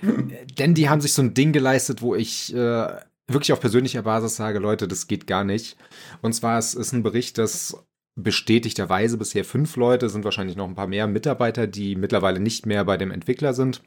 Denn 0.58 0.74
die 0.74 0.88
haben 0.88 1.00
sich 1.00 1.12
so 1.12 1.22
ein 1.22 1.34
Ding 1.34 1.52
geleistet, 1.52 2.02
wo 2.02 2.14
ich 2.14 2.54
äh, 2.54 2.88
wirklich 3.28 3.52
auf 3.52 3.60
persönlicher 3.60 4.02
Basis 4.02 4.36
sage, 4.36 4.58
Leute, 4.58 4.88
das 4.88 5.06
geht 5.06 5.26
gar 5.26 5.44
nicht. 5.44 5.76
Und 6.22 6.32
zwar 6.32 6.58
es 6.58 6.74
ist 6.74 6.92
ein 6.92 7.02
Bericht, 7.02 7.38
dass 7.38 7.84
bestätigterweise 8.16 9.18
bisher 9.18 9.44
fünf 9.44 9.76
Leute, 9.76 10.08
sind 10.08 10.24
wahrscheinlich 10.24 10.56
noch 10.56 10.66
ein 10.66 10.74
paar 10.74 10.86
mehr 10.86 11.06
Mitarbeiter, 11.06 11.66
die 11.66 11.96
mittlerweile 11.96 12.40
nicht 12.40 12.66
mehr 12.66 12.84
bei 12.84 12.96
dem 12.96 13.10
Entwickler 13.10 13.52
sind, 13.52 13.82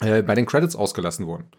äh, 0.00 0.22
bei 0.22 0.34
den 0.34 0.46
Credits 0.46 0.76
ausgelassen 0.76 1.26
wurden. 1.26 1.50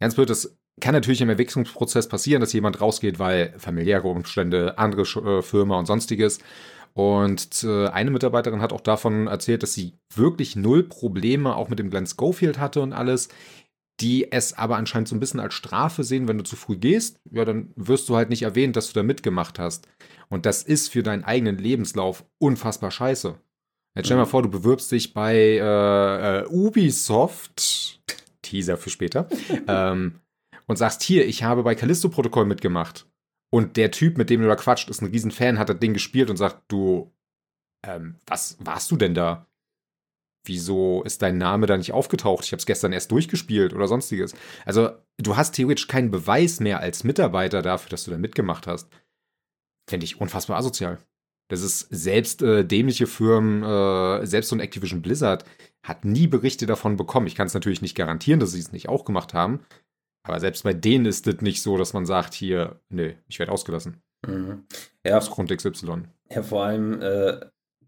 Ganz 0.00 0.14
blöd, 0.14 0.30
das 0.30 0.56
kann 0.80 0.94
natürlich 0.94 1.22
im 1.22 1.30
Entwicklungsprozess 1.30 2.08
passieren, 2.08 2.40
dass 2.40 2.52
jemand 2.52 2.80
rausgeht, 2.80 3.18
weil 3.18 3.54
familiäre 3.58 4.08
Umstände, 4.08 4.78
andere 4.78 5.02
äh, 5.02 5.42
Firma 5.42 5.78
und 5.78 5.86
sonstiges. 5.86 6.38
Und 6.92 7.64
äh, 7.64 7.88
eine 7.88 8.10
Mitarbeiterin 8.10 8.62
hat 8.62 8.72
auch 8.72 8.80
davon 8.80 9.26
erzählt, 9.26 9.62
dass 9.62 9.74
sie 9.74 9.94
wirklich 10.14 10.56
null 10.56 10.82
Probleme 10.82 11.56
auch 11.56 11.68
mit 11.68 11.78
dem 11.78 11.90
Glenn 11.90 12.06
Schofield 12.06 12.58
hatte 12.58 12.80
und 12.80 12.92
alles 12.92 13.28
die 14.00 14.30
es 14.30 14.52
aber 14.52 14.76
anscheinend 14.76 15.08
so 15.08 15.16
ein 15.16 15.20
bisschen 15.20 15.40
als 15.40 15.54
Strafe 15.54 16.04
sehen, 16.04 16.28
wenn 16.28 16.38
du 16.38 16.44
zu 16.44 16.56
früh 16.56 16.76
gehst, 16.76 17.20
ja, 17.30 17.44
dann 17.44 17.72
wirst 17.76 18.08
du 18.08 18.16
halt 18.16 18.28
nicht 18.28 18.42
erwähnt, 18.42 18.76
dass 18.76 18.88
du 18.88 18.94
da 18.94 19.02
mitgemacht 19.02 19.58
hast. 19.58 19.88
Und 20.28 20.44
das 20.44 20.62
ist 20.62 20.88
für 20.88 21.02
deinen 21.02 21.24
eigenen 21.24 21.56
Lebenslauf 21.56 22.24
unfassbar 22.38 22.90
scheiße. 22.90 23.38
Jetzt 23.94 24.06
stell 24.06 24.16
dir 24.16 24.20
mal 24.20 24.26
mhm. 24.26 24.30
vor, 24.30 24.42
du 24.42 24.50
bewirbst 24.50 24.92
dich 24.92 25.14
bei 25.14 25.34
äh, 25.34 26.40
äh, 26.40 26.46
Ubisoft, 26.48 28.00
Teaser 28.42 28.76
für 28.76 28.90
später, 28.90 29.28
ähm, 29.68 30.20
und 30.66 30.76
sagst, 30.76 31.02
hier, 31.02 31.26
ich 31.26 31.42
habe 31.42 31.62
bei 31.62 31.74
Callisto-Protokoll 31.74 32.44
mitgemacht. 32.44 33.06
Und 33.50 33.76
der 33.76 33.90
Typ, 33.92 34.18
mit 34.18 34.28
dem 34.28 34.42
du 34.42 34.48
da 34.48 34.56
quatscht, 34.56 34.90
ist 34.90 35.00
ein 35.00 35.10
Riesenfan, 35.10 35.58
hat 35.58 35.68
das 35.68 35.78
Ding 35.78 35.94
gespielt 35.94 36.28
und 36.28 36.36
sagt, 36.36 36.64
du, 36.68 37.12
ähm, 37.86 38.16
was 38.26 38.58
warst 38.60 38.90
du 38.90 38.96
denn 38.96 39.14
da? 39.14 39.45
Wieso 40.46 41.02
ist 41.04 41.22
dein 41.22 41.38
Name 41.38 41.66
da 41.66 41.76
nicht 41.76 41.92
aufgetaucht? 41.92 42.44
Ich 42.44 42.52
habe 42.52 42.60
es 42.60 42.66
gestern 42.66 42.92
erst 42.92 43.10
durchgespielt 43.10 43.74
oder 43.74 43.88
sonstiges. 43.88 44.34
Also, 44.64 44.90
du 45.18 45.36
hast 45.36 45.52
theoretisch 45.52 45.88
keinen 45.88 46.10
Beweis 46.10 46.60
mehr 46.60 46.80
als 46.80 47.04
Mitarbeiter 47.04 47.62
dafür, 47.62 47.90
dass 47.90 48.04
du 48.04 48.10
da 48.10 48.18
mitgemacht 48.18 48.66
hast. 48.66 48.88
Fände 49.88 50.04
ich 50.04 50.20
unfassbar 50.20 50.56
asozial. 50.56 50.98
Das 51.48 51.62
ist 51.62 51.80
selbst 51.90 52.42
äh, 52.42 52.64
dämliche 52.64 53.06
Firmen, 53.06 53.62
äh, 53.62 54.26
selbst 54.26 54.48
so 54.48 54.56
ein 54.56 54.60
Activision 54.60 55.02
Blizzard 55.02 55.44
hat 55.82 56.04
nie 56.04 56.26
Berichte 56.26 56.66
davon 56.66 56.96
bekommen. 56.96 57.28
Ich 57.28 57.36
kann 57.36 57.46
es 57.46 57.54
natürlich 57.54 57.82
nicht 57.82 57.94
garantieren, 57.94 58.40
dass 58.40 58.52
sie 58.52 58.58
es 58.58 58.72
nicht 58.72 58.88
auch 58.88 59.04
gemacht 59.04 59.34
haben. 59.34 59.60
Aber 60.24 60.40
selbst 60.40 60.64
bei 60.64 60.72
denen 60.74 61.06
ist 61.06 61.28
es 61.28 61.40
nicht 61.40 61.62
so, 61.62 61.78
dass 61.78 61.92
man 61.92 62.04
sagt, 62.04 62.34
hier, 62.34 62.80
nö, 62.88 63.12
ich 63.28 63.38
werde 63.38 63.52
ausgelassen. 63.52 64.02
Mhm. 64.26 64.64
Ja. 65.04 65.18
Aus 65.18 65.30
Grund 65.30 65.56
XY. 65.56 66.02
Ja, 66.30 66.42
vor 66.42 66.64
allem, 66.64 67.00
äh, 67.00 67.38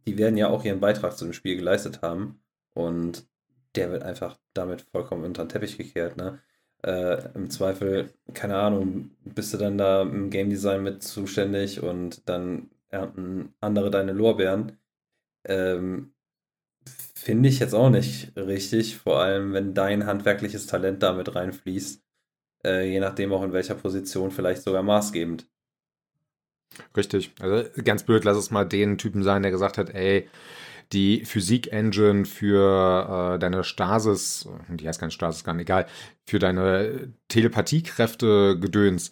die 0.07 0.17
werden 0.17 0.37
ja 0.37 0.49
auch 0.49 0.65
ihren 0.65 0.79
Beitrag 0.79 1.19
zu 1.19 1.25
dem 1.25 1.33
Spiel 1.33 1.57
geleistet 1.57 2.00
haben. 2.03 2.41
Und 2.79 3.27
der 3.75 3.91
wird 3.91 4.05
einfach 4.05 4.39
damit 4.55 4.83
vollkommen 4.83 5.25
unter 5.25 5.45
den 5.45 5.49
Teppich 5.49 5.77
gekehrt, 5.77 6.17
ne? 6.17 6.39
Äh, 6.85 7.33
Im 7.35 7.51
Zweifel, 7.51 8.15
keine 8.35 8.57
Ahnung, 8.57 9.11
bist 9.25 9.53
du 9.53 9.59
dann 9.59 9.79
da 9.79 10.03
im 10.03 10.31
Game 10.31 10.49
Design 10.49 10.85
mit 10.85 11.03
zuständig 11.03 11.83
und 11.83 12.29
dann 12.29 12.71
ernten 12.89 13.53
andere 13.61 13.91
deine 13.91 14.13
Lorbeeren. 14.13 14.79
Ähm, 15.43 16.13
Finde 17.15 17.49
ich 17.49 17.59
jetzt 17.59 17.75
auch 17.75 17.91
nicht 17.91 18.37
richtig, 18.37 18.97
vor 18.97 19.21
allem 19.21 19.55
wenn 19.55 19.75
dein 19.75 20.07
handwerkliches 20.07 20.67
Talent 20.69 21.03
damit 21.03 21.35
reinfließt, 21.35 22.01
äh, 22.65 22.89
je 22.89 23.01
nachdem 23.01 23.33
auch 23.33 23.43
in 23.43 23.53
welcher 23.53 23.75
Position 23.75 24.31
vielleicht 24.31 24.63
sogar 24.63 24.85
maßgebend. 24.85 25.49
Richtig. 26.97 27.33
Also 27.41 27.69
ganz 27.83 28.05
blöd, 28.05 28.23
lass 28.23 28.37
es 28.37 28.53
mal 28.53 28.65
den 28.65 28.99
Typen 28.99 29.25
sein, 29.25 29.43
der 29.43 29.51
gesagt 29.51 29.79
hat, 29.79 29.91
ey, 29.91 30.29
die 30.92 31.25
Physik-Engine 31.25 32.25
für 32.25 33.35
äh, 33.35 33.38
deine 33.38 33.64
Stasis, 33.64 34.49
die 34.68 34.88
heißt 34.88 35.00
keine 35.00 35.12
Stasis, 35.12 35.45
gar 35.45 35.54
nicht 35.54 35.62
egal, 35.62 35.87
für 36.26 36.38
deine 36.38 37.12
Telepathiekräfte 37.28 38.59
gedöns, 38.59 39.11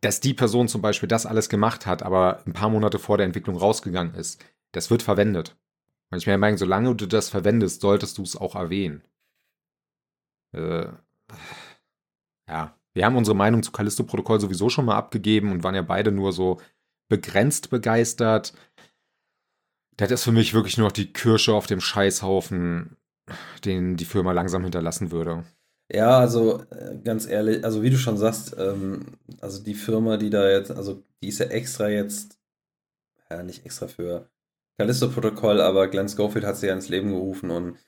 dass 0.00 0.20
die 0.20 0.34
Person 0.34 0.68
zum 0.68 0.82
Beispiel 0.82 1.08
das 1.08 1.26
alles 1.26 1.48
gemacht 1.48 1.86
hat, 1.86 2.02
aber 2.02 2.42
ein 2.46 2.52
paar 2.52 2.70
Monate 2.70 2.98
vor 2.98 3.16
der 3.16 3.26
Entwicklung 3.26 3.56
rausgegangen 3.56 4.14
ist, 4.14 4.44
das 4.72 4.90
wird 4.90 5.02
verwendet. 5.02 5.56
Und 6.10 6.18
ich 6.18 6.26
mir 6.26 6.38
meine, 6.38 6.58
solange 6.58 6.94
du 6.94 7.06
das 7.06 7.28
verwendest, 7.28 7.80
solltest 7.82 8.18
du 8.18 8.22
es 8.22 8.36
auch 8.36 8.54
erwähnen. 8.54 9.02
Äh, 10.52 10.88
ja, 12.48 12.74
wir 12.94 13.04
haben 13.04 13.16
unsere 13.16 13.36
Meinung 13.36 13.62
zu 13.62 13.72
Callisto-Protokoll 13.72 14.40
sowieso 14.40 14.70
schon 14.70 14.86
mal 14.86 14.96
abgegeben 14.96 15.52
und 15.52 15.62
waren 15.62 15.74
ja 15.74 15.82
beide 15.82 16.10
nur 16.10 16.32
so 16.32 16.60
begrenzt 17.08 17.70
begeistert. 17.70 18.54
Das 19.98 20.12
ist 20.12 20.24
für 20.24 20.32
mich 20.32 20.54
wirklich 20.54 20.78
nur 20.78 20.86
noch 20.86 20.92
die 20.92 21.12
Kirsche 21.12 21.52
auf 21.52 21.66
dem 21.66 21.80
Scheißhaufen, 21.80 22.96
den 23.64 23.96
die 23.96 24.04
Firma 24.04 24.30
langsam 24.32 24.62
hinterlassen 24.62 25.10
würde. 25.10 25.44
Ja, 25.90 26.18
also 26.18 26.62
äh, 26.70 26.96
ganz 27.02 27.26
ehrlich, 27.26 27.64
also 27.64 27.82
wie 27.82 27.90
du 27.90 27.96
schon 27.96 28.16
sagst, 28.16 28.54
ähm, 28.58 29.06
also 29.40 29.62
die 29.62 29.74
Firma, 29.74 30.16
die 30.16 30.30
da 30.30 30.48
jetzt, 30.48 30.70
also 30.70 31.02
die 31.20 31.28
ist 31.28 31.40
ja 31.40 31.46
extra 31.46 31.88
jetzt, 31.88 32.38
ja 33.28 33.42
nicht 33.42 33.66
extra 33.66 33.88
für 33.88 34.30
Callisto-Protokoll, 34.78 35.60
aber 35.60 35.88
Glenn 35.88 36.08
Schofield 36.08 36.44
hat 36.44 36.58
sie 36.58 36.68
ja 36.68 36.74
ins 36.74 36.88
Leben 36.88 37.10
gerufen 37.10 37.50
und 37.50 37.78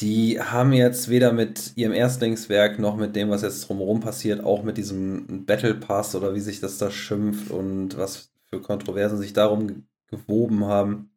die 0.00 0.40
haben 0.40 0.72
jetzt 0.72 1.08
weder 1.08 1.32
mit 1.32 1.72
ihrem 1.76 1.92
Erstlingswerk 1.92 2.78
noch 2.78 2.96
mit 2.96 3.16
dem, 3.16 3.30
was 3.30 3.42
jetzt 3.42 3.66
drumherum 3.68 4.00
passiert, 4.00 4.44
auch 4.44 4.62
mit 4.62 4.76
diesem 4.76 5.46
Battle 5.46 5.74
Pass 5.74 6.14
oder 6.14 6.34
wie 6.34 6.40
sich 6.40 6.60
das 6.60 6.76
da 6.78 6.90
schimpft 6.90 7.50
und 7.50 7.96
was 7.96 8.32
für 8.50 8.60
Kontroversen 8.60 9.18
sich 9.18 9.32
darum 9.32 9.86
gewoben 10.08 10.64
haben, 10.66 11.13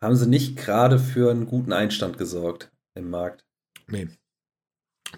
haben 0.00 0.16
sie 0.16 0.28
nicht 0.28 0.56
gerade 0.56 0.98
für 0.98 1.30
einen 1.30 1.46
guten 1.46 1.72
Einstand 1.72 2.18
gesorgt 2.18 2.70
im 2.94 3.10
Markt. 3.10 3.44
Nee. 3.86 4.08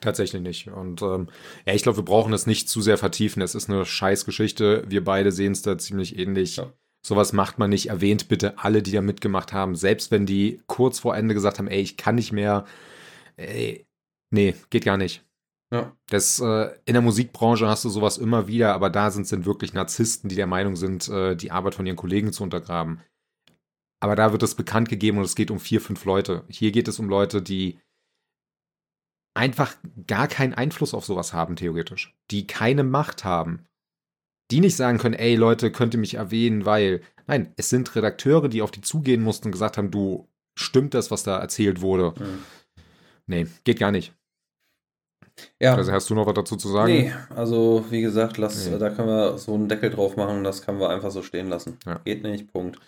Tatsächlich 0.00 0.40
nicht. 0.40 0.68
Und 0.68 1.02
ähm, 1.02 1.28
ja, 1.66 1.74
ich 1.74 1.82
glaube, 1.82 1.98
wir 1.98 2.04
brauchen 2.04 2.30
das 2.30 2.46
nicht 2.46 2.68
zu 2.68 2.80
sehr 2.80 2.96
vertiefen. 2.96 3.42
Es 3.42 3.56
ist 3.56 3.68
eine 3.68 3.84
Scheißgeschichte. 3.84 4.84
Wir 4.86 5.02
beide 5.02 5.32
sehen 5.32 5.52
es 5.52 5.62
da 5.62 5.76
ziemlich 5.78 6.16
ähnlich. 6.16 6.56
Ja. 6.56 6.72
Sowas 7.04 7.32
macht 7.32 7.58
man 7.58 7.70
nicht. 7.70 7.88
Erwähnt 7.88 8.28
bitte 8.28 8.58
alle, 8.58 8.82
die 8.82 8.92
da 8.92 9.00
mitgemacht 9.00 9.52
haben. 9.52 9.74
Selbst 9.74 10.10
wenn 10.10 10.26
die 10.26 10.60
kurz 10.66 11.00
vor 11.00 11.16
Ende 11.16 11.34
gesagt 11.34 11.58
haben, 11.58 11.66
ey, 11.66 11.80
ich 11.80 11.96
kann 11.96 12.14
nicht 12.14 12.30
mehr. 12.30 12.66
Ey, 13.36 13.86
nee, 14.30 14.54
geht 14.70 14.84
gar 14.84 14.96
nicht. 14.96 15.24
Ja. 15.72 15.96
Das, 16.08 16.40
äh, 16.40 16.70
in 16.84 16.94
der 16.94 17.02
Musikbranche 17.02 17.68
hast 17.68 17.84
du 17.84 17.88
sowas 17.88 18.18
immer 18.18 18.48
wieder, 18.48 18.74
aber 18.74 18.90
da 18.90 19.10
sind 19.10 19.22
es 19.22 19.30
dann 19.30 19.44
wirklich 19.44 19.72
Narzissten, 19.72 20.28
die 20.28 20.36
der 20.36 20.48
Meinung 20.48 20.76
sind, 20.76 21.08
äh, 21.08 21.36
die 21.36 21.52
Arbeit 21.52 21.74
von 21.74 21.86
ihren 21.86 21.96
Kollegen 21.96 22.32
zu 22.32 22.42
untergraben. 22.42 23.00
Aber 24.00 24.16
da 24.16 24.32
wird 24.32 24.42
es 24.42 24.54
bekannt 24.54 24.88
gegeben 24.88 25.18
und 25.18 25.24
es 25.24 25.34
geht 25.34 25.50
um 25.50 25.60
vier, 25.60 25.80
fünf 25.80 26.04
Leute. 26.04 26.44
Hier 26.48 26.72
geht 26.72 26.88
es 26.88 26.98
um 26.98 27.08
Leute, 27.08 27.42
die 27.42 27.78
einfach 29.34 29.76
gar 30.06 30.26
keinen 30.26 30.54
Einfluss 30.54 30.94
auf 30.94 31.04
sowas 31.04 31.32
haben, 31.32 31.56
theoretisch. 31.56 32.16
Die 32.30 32.46
keine 32.46 32.82
Macht 32.82 33.24
haben. 33.24 33.66
Die 34.50 34.60
nicht 34.60 34.76
sagen 34.76 34.98
können, 34.98 35.14
ey 35.14 35.36
Leute, 35.36 35.70
könnt 35.70 35.94
ihr 35.94 36.00
mich 36.00 36.14
erwähnen, 36.14 36.66
weil. 36.66 37.02
Nein, 37.26 37.52
es 37.56 37.68
sind 37.68 37.94
Redakteure, 37.94 38.48
die 38.48 38.62
auf 38.62 38.72
die 38.72 38.80
zugehen 38.80 39.22
mussten 39.22 39.48
und 39.48 39.52
gesagt 39.52 39.78
haben, 39.78 39.92
du, 39.92 40.26
stimmt 40.58 40.94
das, 40.94 41.12
was 41.12 41.22
da 41.22 41.38
erzählt 41.38 41.80
wurde? 41.80 42.14
Mhm. 42.18 42.42
Nee, 43.26 43.46
geht 43.62 43.78
gar 43.78 43.92
nicht. 43.92 44.12
Ja. 45.60 45.74
Also 45.74 45.92
hast 45.92 46.10
du 46.10 46.14
noch 46.14 46.26
was 46.26 46.34
dazu 46.34 46.56
zu 46.56 46.68
sagen? 46.68 46.92
Nee, 46.92 47.12
also 47.30 47.84
wie 47.90 48.00
gesagt, 48.00 48.36
lass, 48.38 48.66
nee. 48.66 48.78
da 48.78 48.90
können 48.90 49.08
wir 49.08 49.38
so 49.38 49.54
einen 49.54 49.68
Deckel 49.68 49.90
drauf 49.90 50.16
machen, 50.16 50.44
das 50.44 50.62
können 50.62 50.80
wir 50.80 50.90
einfach 50.90 51.10
so 51.10 51.22
stehen 51.22 51.48
lassen. 51.48 51.78
Ja. 51.86 52.00
Geht 52.04 52.24
nicht, 52.24 52.52
Punkt. 52.52 52.78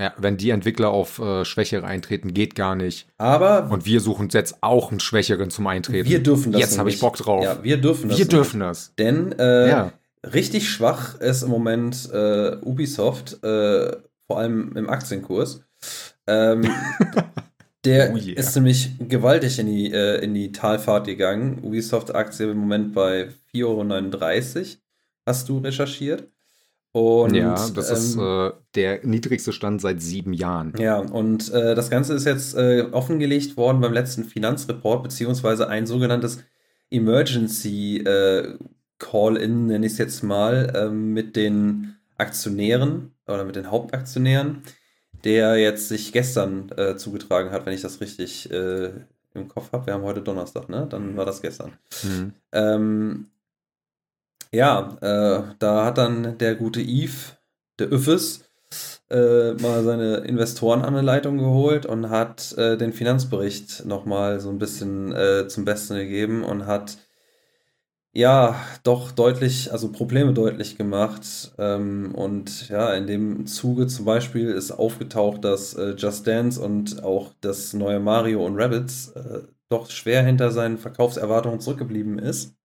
Ja, 0.00 0.14
wenn 0.16 0.38
die 0.38 0.48
Entwickler 0.48 0.88
auf 0.88 1.18
äh, 1.18 1.44
Schwächere 1.44 1.84
eintreten, 1.84 2.32
geht 2.32 2.54
gar 2.54 2.74
nicht. 2.74 3.06
Aber. 3.18 3.68
Und 3.70 3.84
wir 3.84 4.00
suchen 4.00 4.30
jetzt 4.32 4.62
auch 4.62 4.90
einen 4.90 4.98
Schwächeren 4.98 5.50
zum 5.50 5.66
Eintreten. 5.66 6.08
Wir 6.08 6.22
dürfen 6.22 6.52
das. 6.52 6.62
Jetzt 6.62 6.78
habe 6.78 6.88
ich 6.88 6.98
Bock 7.00 7.18
drauf. 7.18 7.44
Ja, 7.44 7.62
wir 7.62 7.76
dürfen 7.76 8.08
das. 8.08 8.18
Wir 8.18 8.26
dürfen 8.26 8.60
das. 8.60 8.94
Denn 8.98 9.38
äh, 9.38 9.68
ja. 9.68 9.92
richtig 10.24 10.70
schwach 10.70 11.20
ist 11.20 11.42
im 11.42 11.50
Moment 11.50 12.08
äh, 12.14 12.56
Ubisoft, 12.62 13.44
äh, 13.44 13.94
vor 14.26 14.38
allem 14.38 14.74
im 14.74 14.88
Aktienkurs. 14.88 15.60
Ähm, 16.26 16.62
der 17.84 18.14
oh 18.14 18.16
yeah. 18.16 18.38
ist 18.38 18.54
nämlich 18.56 18.92
gewaltig 19.06 19.58
in 19.58 19.66
die, 19.66 19.92
äh, 19.92 20.24
in 20.24 20.32
die 20.32 20.50
Talfahrt 20.50 21.06
gegangen. 21.08 21.58
Ubisoft-Aktie 21.62 22.50
im 22.50 22.56
Moment 22.56 22.94
bei 22.94 23.28
4,39 23.54 24.56
Euro. 24.56 24.66
Hast 25.26 25.48
du 25.50 25.58
recherchiert? 25.58 26.26
Und, 26.92 27.34
ja, 27.34 27.54
das 27.68 27.90
ähm, 27.90 27.96
ist 27.96 28.16
äh, 28.16 28.50
der 28.74 29.06
niedrigste 29.06 29.52
Stand 29.52 29.80
seit 29.80 30.02
sieben 30.02 30.32
Jahren. 30.32 30.74
Ja, 30.76 30.98
und 30.98 31.52
äh, 31.52 31.74
das 31.76 31.88
Ganze 31.88 32.14
ist 32.14 32.24
jetzt 32.24 32.56
äh, 32.56 32.86
offengelegt 32.90 33.56
worden 33.56 33.80
beim 33.80 33.92
letzten 33.92 34.24
Finanzreport, 34.24 35.04
beziehungsweise 35.04 35.68
ein 35.68 35.86
sogenanntes 35.86 36.42
Emergency 36.90 37.98
äh, 37.98 38.58
Call-In, 38.98 39.66
nenne 39.66 39.86
ich 39.86 39.92
es 39.92 39.98
jetzt 39.98 40.22
mal, 40.24 40.72
ähm, 40.74 41.12
mit 41.12 41.36
den 41.36 41.94
Aktionären 42.18 43.12
oder 43.26 43.44
mit 43.44 43.56
den 43.56 43.70
Hauptaktionären, 43.70 44.62
der 45.24 45.56
jetzt 45.56 45.88
sich 45.88 46.12
gestern 46.12 46.70
äh, 46.76 46.96
zugetragen 46.96 47.50
hat, 47.52 47.66
wenn 47.66 47.72
ich 47.72 47.82
das 47.82 48.00
richtig 48.00 48.50
äh, 48.50 48.90
im 49.34 49.48
Kopf 49.48 49.72
habe. 49.72 49.86
Wir 49.86 49.94
haben 49.94 50.02
heute 50.02 50.22
Donnerstag, 50.22 50.68
ne? 50.68 50.86
Dann 50.90 51.16
war 51.16 51.24
das 51.24 51.40
gestern. 51.40 51.72
Mhm. 52.02 52.32
Ähm, 52.52 53.26
ja, 54.52 54.96
äh, 55.00 55.54
da 55.58 55.84
hat 55.84 55.98
dann 55.98 56.38
der 56.38 56.54
gute 56.56 56.80
Yves, 56.80 57.36
der 57.78 57.92
Üffes, 57.92 58.44
äh, 59.10 59.52
mal 59.54 59.82
seine 59.84 60.18
Investoren 60.18 60.82
an 60.82 60.94
eine 60.94 61.02
Leitung 61.02 61.38
geholt 61.38 61.86
und 61.86 62.10
hat 62.10 62.52
äh, 62.58 62.76
den 62.76 62.92
Finanzbericht 62.92 63.84
nochmal 63.86 64.40
so 64.40 64.50
ein 64.50 64.58
bisschen 64.58 65.12
äh, 65.12 65.48
zum 65.48 65.64
Besten 65.64 65.96
gegeben 65.96 66.44
und 66.44 66.66
hat 66.66 66.98
ja 68.12 68.56
doch 68.82 69.12
deutlich, 69.12 69.72
also 69.72 69.92
Probleme 69.92 70.32
deutlich 70.32 70.76
gemacht. 70.76 71.52
Ähm, 71.58 72.14
und 72.14 72.68
ja, 72.68 72.92
in 72.94 73.06
dem 73.06 73.46
Zuge 73.46 73.86
zum 73.86 74.04
Beispiel 74.04 74.50
ist 74.50 74.72
aufgetaucht, 74.72 75.44
dass 75.44 75.74
äh, 75.74 75.94
Just 75.96 76.26
Dance 76.26 76.60
und 76.60 77.02
auch 77.04 77.32
das 77.40 77.72
neue 77.72 78.00
Mario 78.00 78.44
und 78.44 78.56
Rabbits 78.60 79.10
äh, 79.10 79.42
doch 79.68 79.90
schwer 79.90 80.24
hinter 80.24 80.50
seinen 80.50 80.78
Verkaufserwartungen 80.78 81.60
zurückgeblieben 81.60 82.18
ist. 82.18 82.59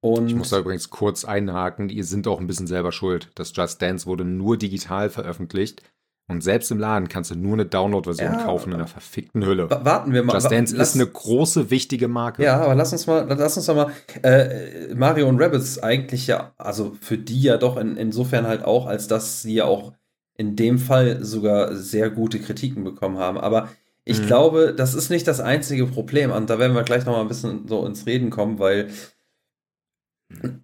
Und 0.00 0.28
ich 0.28 0.34
muss 0.34 0.50
da 0.50 0.58
übrigens 0.58 0.88
kurz 0.88 1.24
einhaken, 1.24 1.88
die 1.88 2.02
sind 2.02 2.26
auch 2.26 2.40
ein 2.40 2.46
bisschen 2.46 2.66
selber 2.66 2.90
schuld. 2.90 3.30
Das 3.34 3.52
Just 3.54 3.82
Dance 3.82 4.06
wurde 4.06 4.24
nur 4.24 4.56
digital 4.56 5.10
veröffentlicht. 5.10 5.82
Und 6.30 6.42
selbst 6.42 6.70
im 6.70 6.78
Laden 6.78 7.08
kannst 7.08 7.32
du 7.32 7.34
nur 7.34 7.54
eine 7.54 7.66
Download-Version 7.66 8.32
ja, 8.32 8.44
kaufen 8.44 8.70
in 8.70 8.76
einer 8.76 8.86
verfickten 8.86 9.44
Hülle. 9.44 9.68
Warten 9.68 10.12
wir 10.12 10.22
mal. 10.22 10.34
Just 10.34 10.50
Dance 10.50 10.76
lass, 10.76 10.90
ist 10.90 10.94
eine 10.94 11.06
große, 11.10 11.70
wichtige 11.70 12.06
Marke. 12.06 12.44
Ja, 12.44 12.60
aber 12.60 12.76
lass 12.76 12.92
uns 12.92 13.08
mal, 13.08 13.26
lass 13.28 13.56
uns 13.56 13.66
doch 13.66 13.74
mal 13.74 13.90
äh, 14.22 14.94
Mario 14.94 15.28
und 15.28 15.42
Rabbits 15.42 15.82
eigentlich 15.82 16.28
ja, 16.28 16.52
also 16.56 16.96
für 17.00 17.18
die 17.18 17.42
ja 17.42 17.56
doch 17.56 17.76
in, 17.76 17.96
insofern 17.96 18.46
halt 18.46 18.64
auch, 18.64 18.86
als 18.86 19.08
dass 19.08 19.42
sie 19.42 19.54
ja 19.54 19.64
auch 19.64 19.92
in 20.38 20.54
dem 20.54 20.78
Fall 20.78 21.22
sogar 21.24 21.74
sehr 21.74 22.10
gute 22.10 22.38
Kritiken 22.38 22.84
bekommen 22.84 23.18
haben. 23.18 23.36
Aber 23.36 23.68
ich 24.04 24.22
mhm. 24.22 24.26
glaube, 24.26 24.72
das 24.74 24.94
ist 24.94 25.10
nicht 25.10 25.26
das 25.26 25.40
einzige 25.40 25.86
Problem. 25.86 26.30
Und 26.30 26.48
da 26.48 26.60
werden 26.60 26.76
wir 26.76 26.84
gleich 26.84 27.04
noch 27.04 27.14
mal 27.14 27.22
ein 27.22 27.28
bisschen 27.28 27.66
so 27.66 27.84
ins 27.84 28.06
Reden 28.06 28.30
kommen, 28.30 28.60
weil 28.60 28.88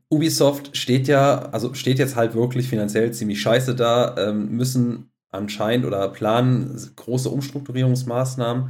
Ubisoft 0.08 0.76
steht 0.76 1.08
ja, 1.08 1.48
also 1.50 1.74
steht 1.74 1.98
jetzt 1.98 2.16
halt 2.16 2.34
wirklich 2.34 2.68
finanziell 2.68 3.12
ziemlich 3.12 3.40
scheiße 3.40 3.74
da, 3.74 4.14
ähm, 4.18 4.50
müssen 4.50 5.10
anscheinend 5.30 5.86
oder 5.86 6.08
planen 6.08 6.78
große 6.96 7.28
Umstrukturierungsmaßnahmen. 7.28 8.68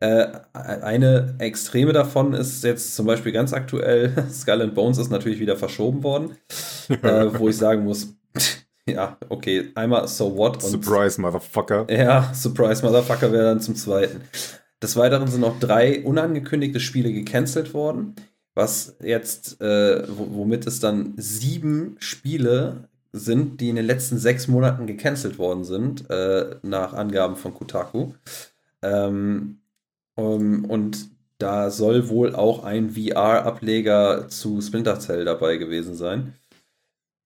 Äh, 0.00 0.26
eine 0.52 1.36
Extreme 1.38 1.92
davon 1.92 2.34
ist 2.34 2.64
jetzt 2.64 2.96
zum 2.96 3.06
Beispiel 3.06 3.30
ganz 3.30 3.52
aktuell, 3.52 4.12
Skull 4.32 4.60
and 4.60 4.74
Bones 4.74 4.98
ist 4.98 5.10
natürlich 5.10 5.38
wieder 5.38 5.56
verschoben 5.56 6.02
worden, 6.02 6.36
äh, 6.88 7.26
wo 7.32 7.48
ich 7.48 7.56
sagen 7.56 7.84
muss, 7.84 8.14
ja, 8.86 9.16
okay, 9.28 9.70
einmal 9.76 10.08
so 10.08 10.36
what. 10.36 10.62
Und, 10.64 10.70
surprise, 10.70 11.20
Motherfucker. 11.20 11.86
Ja, 11.88 12.34
Surprise, 12.34 12.84
Motherfucker 12.84 13.30
wäre 13.32 13.44
dann 13.44 13.60
zum 13.60 13.76
zweiten. 13.76 14.22
Des 14.82 14.96
Weiteren 14.96 15.28
sind 15.28 15.40
noch 15.40 15.60
drei 15.60 16.02
unangekündigte 16.02 16.80
Spiele 16.80 17.12
gecancelt 17.12 17.72
worden, 17.72 18.16
was 18.54 18.96
jetzt, 19.00 19.60
äh, 19.60 20.04
womit 20.08 20.66
es 20.66 20.80
dann 20.80 21.14
sieben 21.16 21.96
Spiele 21.98 22.88
sind, 23.12 23.60
die 23.60 23.68
in 23.68 23.76
den 23.76 23.86
letzten 23.86 24.18
sechs 24.18 24.48
Monaten 24.48 24.86
gecancelt 24.86 25.38
worden 25.38 25.64
sind, 25.64 26.08
äh, 26.10 26.56
nach 26.62 26.94
Angaben 26.94 27.36
von 27.36 27.54
Kotaku. 27.54 28.12
Ähm, 28.82 29.58
um, 30.14 30.64
und 30.66 31.10
da 31.38 31.70
soll 31.70 32.08
wohl 32.08 32.34
auch 32.34 32.64
ein 32.64 32.90
VR-Ableger 32.90 34.28
zu 34.28 34.60
Splinter 34.60 35.00
Cell 35.00 35.24
dabei 35.24 35.56
gewesen 35.56 35.94
sein. 35.94 36.34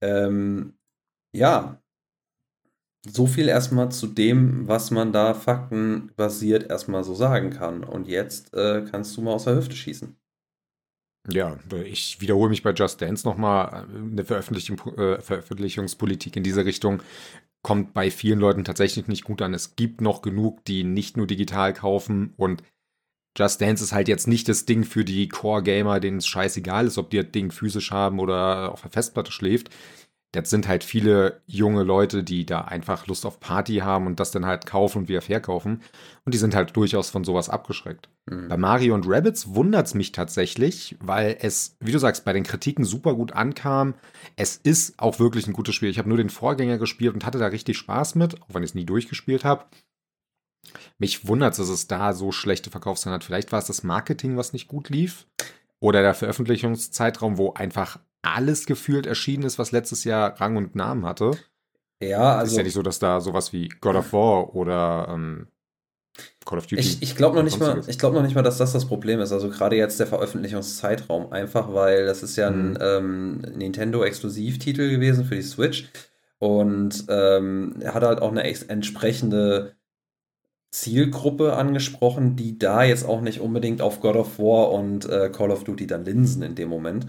Ähm, 0.00 0.74
ja, 1.32 1.80
so 3.06 3.26
viel 3.26 3.48
erstmal 3.48 3.90
zu 3.90 4.06
dem, 4.06 4.66
was 4.68 4.90
man 4.90 5.12
da 5.12 5.34
faktenbasiert 5.34 6.70
erstmal 6.70 7.04
so 7.04 7.14
sagen 7.14 7.50
kann. 7.50 7.84
Und 7.84 8.08
jetzt 8.08 8.54
äh, 8.54 8.84
kannst 8.90 9.16
du 9.16 9.22
mal 9.22 9.34
aus 9.34 9.44
der 9.44 9.56
Hüfte 9.56 9.76
schießen. 9.76 10.16
Ja, 11.28 11.56
ich 11.84 12.20
wiederhole 12.20 12.50
mich 12.50 12.62
bei 12.62 12.72
Just 12.72 13.02
Dance 13.02 13.26
nochmal. 13.26 13.86
Eine 13.94 14.24
Veröffentlichung, 14.24 14.78
äh, 14.96 15.20
Veröffentlichungspolitik 15.20 16.36
in 16.36 16.42
diese 16.42 16.64
Richtung 16.64 17.02
kommt 17.62 17.94
bei 17.94 18.10
vielen 18.12 18.38
Leuten 18.38 18.62
tatsächlich 18.62 19.08
nicht 19.08 19.24
gut 19.24 19.42
an. 19.42 19.52
Es 19.52 19.74
gibt 19.74 20.00
noch 20.00 20.22
genug, 20.22 20.64
die 20.66 20.84
nicht 20.84 21.16
nur 21.16 21.26
digital 21.26 21.72
kaufen 21.72 22.32
und 22.36 22.62
Just 23.36 23.60
Dance 23.60 23.84
ist 23.84 23.92
halt 23.92 24.08
jetzt 24.08 24.26
nicht 24.26 24.48
das 24.48 24.64
Ding 24.64 24.84
für 24.84 25.04
die 25.04 25.28
Core-Gamer, 25.28 26.00
denen 26.00 26.18
es 26.18 26.26
scheißegal 26.26 26.86
ist, 26.86 26.96
ob 26.96 27.10
die 27.10 27.18
das 27.18 27.32
Ding 27.32 27.50
physisch 27.50 27.90
haben 27.90 28.18
oder 28.18 28.72
auf 28.72 28.80
der 28.80 28.90
Festplatte 28.90 29.30
schläft. 29.30 29.68
Das 30.32 30.50
sind 30.50 30.68
halt 30.68 30.84
viele 30.84 31.40
junge 31.46 31.82
Leute, 31.82 32.22
die 32.22 32.44
da 32.44 32.62
einfach 32.62 33.06
Lust 33.06 33.24
auf 33.24 33.40
Party 33.40 33.76
haben 33.76 34.06
und 34.06 34.20
das 34.20 34.32
dann 34.32 34.44
halt 34.44 34.66
kaufen 34.66 34.98
und 34.98 35.08
wieder 35.08 35.22
verkaufen. 35.22 35.82
Und 36.24 36.34
die 36.34 36.38
sind 36.38 36.54
halt 36.54 36.76
durchaus 36.76 37.08
von 37.08 37.24
sowas 37.24 37.48
abgeschreckt. 37.48 38.08
Mhm. 38.26 38.48
Bei 38.48 38.56
Mario 38.56 38.94
und 38.94 39.06
Rabbits 39.08 39.54
wundert 39.54 39.86
es 39.86 39.94
mich 39.94 40.12
tatsächlich, 40.12 40.96
weil 41.00 41.38
es, 41.40 41.76
wie 41.80 41.92
du 41.92 41.98
sagst, 41.98 42.24
bei 42.24 42.32
den 42.32 42.42
Kritiken 42.42 42.84
super 42.84 43.14
gut 43.14 43.32
ankam. 43.32 43.94
Es 44.34 44.56
ist 44.56 44.98
auch 44.98 45.18
wirklich 45.18 45.46
ein 45.46 45.54
gutes 45.54 45.74
Spiel. 45.74 45.88
Ich 45.88 45.98
habe 45.98 46.08
nur 46.08 46.18
den 46.18 46.30
Vorgänger 46.30 46.78
gespielt 46.78 47.14
und 47.14 47.24
hatte 47.24 47.38
da 47.38 47.46
richtig 47.46 47.78
Spaß 47.78 48.16
mit, 48.16 48.42
auch 48.42 48.48
wenn 48.52 48.62
ich 48.62 48.70
es 48.70 48.74
nie 48.74 48.84
durchgespielt 48.84 49.44
habe. 49.44 49.64
Mich 50.98 51.26
wundert 51.28 51.52
es, 51.52 51.58
dass 51.58 51.68
es 51.68 51.86
da 51.86 52.12
so 52.12 52.32
schlechte 52.32 52.70
Verkaufszahlen 52.70 53.14
hat. 53.14 53.24
Vielleicht 53.24 53.52
war 53.52 53.60
es 53.60 53.66
das 53.66 53.82
Marketing, 53.82 54.36
was 54.36 54.52
nicht 54.52 54.68
gut 54.68 54.88
lief. 54.88 55.26
Oder 55.78 56.02
der 56.02 56.14
Veröffentlichungszeitraum, 56.14 57.38
wo 57.38 57.52
einfach 57.52 58.00
alles 58.22 58.66
gefühlt 58.66 59.06
erschienen 59.06 59.44
ist, 59.44 59.58
was 59.58 59.72
letztes 59.72 60.04
Jahr 60.04 60.40
Rang 60.40 60.56
und 60.56 60.74
Namen 60.74 61.04
hatte. 61.04 61.32
Ja, 62.00 62.36
also. 62.36 62.52
Ist 62.52 62.56
ja 62.58 62.62
nicht 62.64 62.74
so, 62.74 62.82
dass 62.82 62.98
da 62.98 63.20
sowas 63.20 63.52
wie 63.52 63.68
God 63.80 63.96
of 63.96 64.12
War 64.12 64.54
oder 64.54 65.08
ähm, 65.10 65.46
Call 66.44 66.58
of 66.58 66.66
Duty. 66.66 66.80
Ich, 66.80 67.02
ich 67.02 67.16
glaube 67.16 67.36
noch, 67.36 67.42
nicht 67.42 67.58
mal, 67.58 67.80
glaub 67.80 68.14
noch 68.14 68.22
nicht 68.22 68.34
mal, 68.34 68.42
dass 68.42 68.58
das 68.58 68.72
das 68.72 68.86
Problem 68.86 69.20
ist. 69.20 69.32
Also 69.32 69.48
gerade 69.48 69.76
jetzt 69.76 69.98
der 69.98 70.06
Veröffentlichungszeitraum. 70.06 71.32
Einfach, 71.32 71.72
weil 71.72 72.06
das 72.06 72.22
ist 72.22 72.36
ja 72.36 72.48
ein 72.48 72.70
mhm. 72.70 72.78
ähm, 72.80 73.36
Nintendo-Exklusivtitel 73.56 74.90
gewesen 74.90 75.24
für 75.24 75.36
die 75.36 75.42
Switch. 75.42 75.90
Und 76.38 77.04
ähm, 77.08 77.76
er 77.80 77.94
hat 77.94 78.02
halt 78.02 78.20
auch 78.20 78.30
eine 78.30 78.44
entsprechende 78.44 79.74
Zielgruppe 80.70 81.54
angesprochen, 81.54 82.36
die 82.36 82.58
da 82.58 82.84
jetzt 82.84 83.06
auch 83.06 83.22
nicht 83.22 83.40
unbedingt 83.40 83.80
auf 83.80 84.00
God 84.00 84.16
of 84.16 84.38
War 84.38 84.72
und 84.72 85.08
äh, 85.08 85.30
Call 85.30 85.50
of 85.50 85.64
Duty 85.64 85.86
dann 85.86 86.04
linsen 86.04 86.42
in 86.42 86.54
dem 86.54 86.68
Moment. 86.68 87.06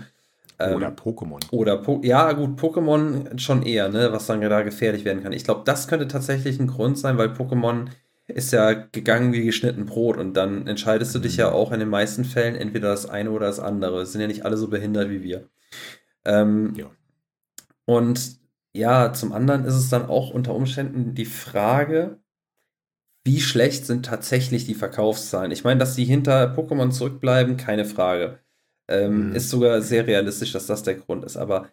Ähm, 0.60 0.76
oder 0.76 0.90
Pokémon. 0.90 1.40
Oder 1.52 1.78
po 1.78 2.02
ja, 2.04 2.32
gut, 2.34 2.60
Pokémon 2.60 3.38
schon 3.40 3.64
eher, 3.64 3.90
ne, 3.90 4.12
was 4.12 4.26
dann 4.28 4.42
da 4.42 4.62
gefährlich 4.62 5.06
werden 5.06 5.24
kann. 5.24 5.34
Ich 5.34 5.44
glaube, 5.44 5.62
das 5.66 5.88
könnte 5.88 6.08
tatsächlich 6.08 6.60
ein 6.60 6.68
Grund 6.68 6.98
sein, 6.98 7.18
weil 7.18 7.30
Pokémon 7.30 7.88
ist 8.28 8.52
ja 8.52 8.74
gegangen 8.74 9.34
wie 9.34 9.46
geschnitten 9.46 9.86
Brot 9.86 10.18
und 10.18 10.34
dann 10.34 10.68
entscheidest 10.68 11.16
du 11.16 11.20
dich 11.20 11.38
ja 11.38 11.50
mhm. 11.50 11.56
auch 11.56 11.72
in 11.72 11.80
den 11.80 11.90
meisten 11.90 12.26
Fällen 12.26 12.56
entweder 12.56 12.90
das 12.90 13.10
eine 13.10 13.32
oder 13.32 13.48
das 13.48 13.60
andere. 13.60 14.02
Es 14.02 14.12
sind 14.12 14.22
ja 14.22 14.28
nicht 14.28 14.46
alle 14.46 14.58
so 14.58 14.68
behindert 14.68 15.10
wie 15.10 15.24
wir. 15.24 15.48
Ähm, 16.26 16.74
ja. 16.76 16.92
Und 17.86 18.38
ja, 18.74 19.14
zum 19.14 19.32
anderen 19.32 19.64
ist 19.66 19.76
es 19.76 19.90
dann 19.90 20.08
auch 20.08 20.32
unter 20.32 20.54
Umständen 20.54 21.16
die 21.16 21.26
Frage, 21.26 22.20
wie 23.24 23.42
schlecht 23.42 23.86
sind 23.86 24.06
tatsächlich 24.06 24.66
die 24.66 24.76
Verkaufszahlen? 24.76 25.52
Ich 25.52 25.64
meine, 25.64 25.80
dass 25.80 25.96
die 25.96 26.06
hinter 26.06 26.54
Pokémon 26.56 26.92
zurückbleiben, 26.92 27.58
keine 27.58 27.86
Frage. 27.86 28.40
Ähm, 28.88 29.30
mhm. 29.30 29.36
Ist 29.36 29.50
sogar 29.50 29.82
sehr 29.82 30.08
realistisch, 30.08 30.54
dass 30.54 30.68
das 30.68 30.84
der 30.84 30.96
Grund 30.96 31.26
ist. 31.26 31.38
Aber 31.38 31.70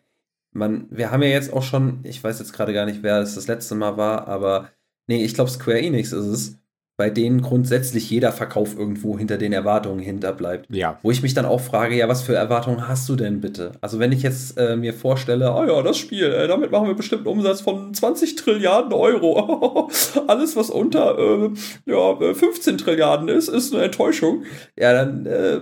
man, 0.52 0.86
wir 0.90 1.10
haben 1.10 1.22
ja 1.22 1.28
jetzt 1.28 1.52
auch 1.52 1.62
schon, 1.62 2.00
ich 2.04 2.22
weiß 2.22 2.38
jetzt 2.38 2.52
gerade 2.52 2.72
gar 2.72 2.86
nicht, 2.86 3.02
wer 3.02 3.20
es 3.20 3.34
das 3.34 3.46
letzte 3.46 3.74
Mal 3.74 3.96
war, 3.96 4.28
aber 4.28 4.70
nee, 5.06 5.24
ich 5.24 5.34
glaube 5.34 5.50
Square 5.50 5.80
Enix 5.80 6.12
ist 6.12 6.26
es, 6.26 6.58
bei 6.96 7.10
denen 7.10 7.42
grundsätzlich 7.42 8.08
jeder 8.08 8.30
Verkauf 8.30 8.78
irgendwo 8.78 9.18
hinter 9.18 9.36
den 9.36 9.52
Erwartungen 9.52 9.98
hinterbleibt. 9.98 10.66
Ja. 10.72 11.00
Wo 11.02 11.10
ich 11.10 11.22
mich 11.22 11.34
dann 11.34 11.44
auch 11.44 11.60
frage, 11.60 11.96
ja, 11.96 12.08
was 12.08 12.22
für 12.22 12.36
Erwartungen 12.36 12.86
hast 12.86 13.08
du 13.08 13.16
denn 13.16 13.40
bitte? 13.40 13.72
Also 13.80 13.98
wenn 13.98 14.12
ich 14.12 14.22
jetzt 14.22 14.56
äh, 14.58 14.76
mir 14.76 14.94
vorstelle, 14.94 15.52
oh 15.52 15.64
ja, 15.64 15.82
das 15.82 15.98
Spiel, 15.98 16.26
äh, 16.26 16.46
damit 16.46 16.70
machen 16.70 16.86
wir 16.86 16.94
bestimmt 16.94 17.26
einen 17.26 17.36
Umsatz 17.36 17.62
von 17.62 17.92
20 17.92 18.36
Trilliarden 18.36 18.92
Euro. 18.92 19.90
Alles, 20.28 20.54
was 20.54 20.70
unter 20.70 21.18
äh, 21.18 21.50
ja, 21.86 22.32
15 22.32 22.78
Trilliarden 22.78 23.28
ist, 23.28 23.48
ist 23.48 23.74
eine 23.74 23.82
Enttäuschung. 23.84 24.44
Ja, 24.78 24.92
dann 24.92 25.26
äh, 25.26 25.60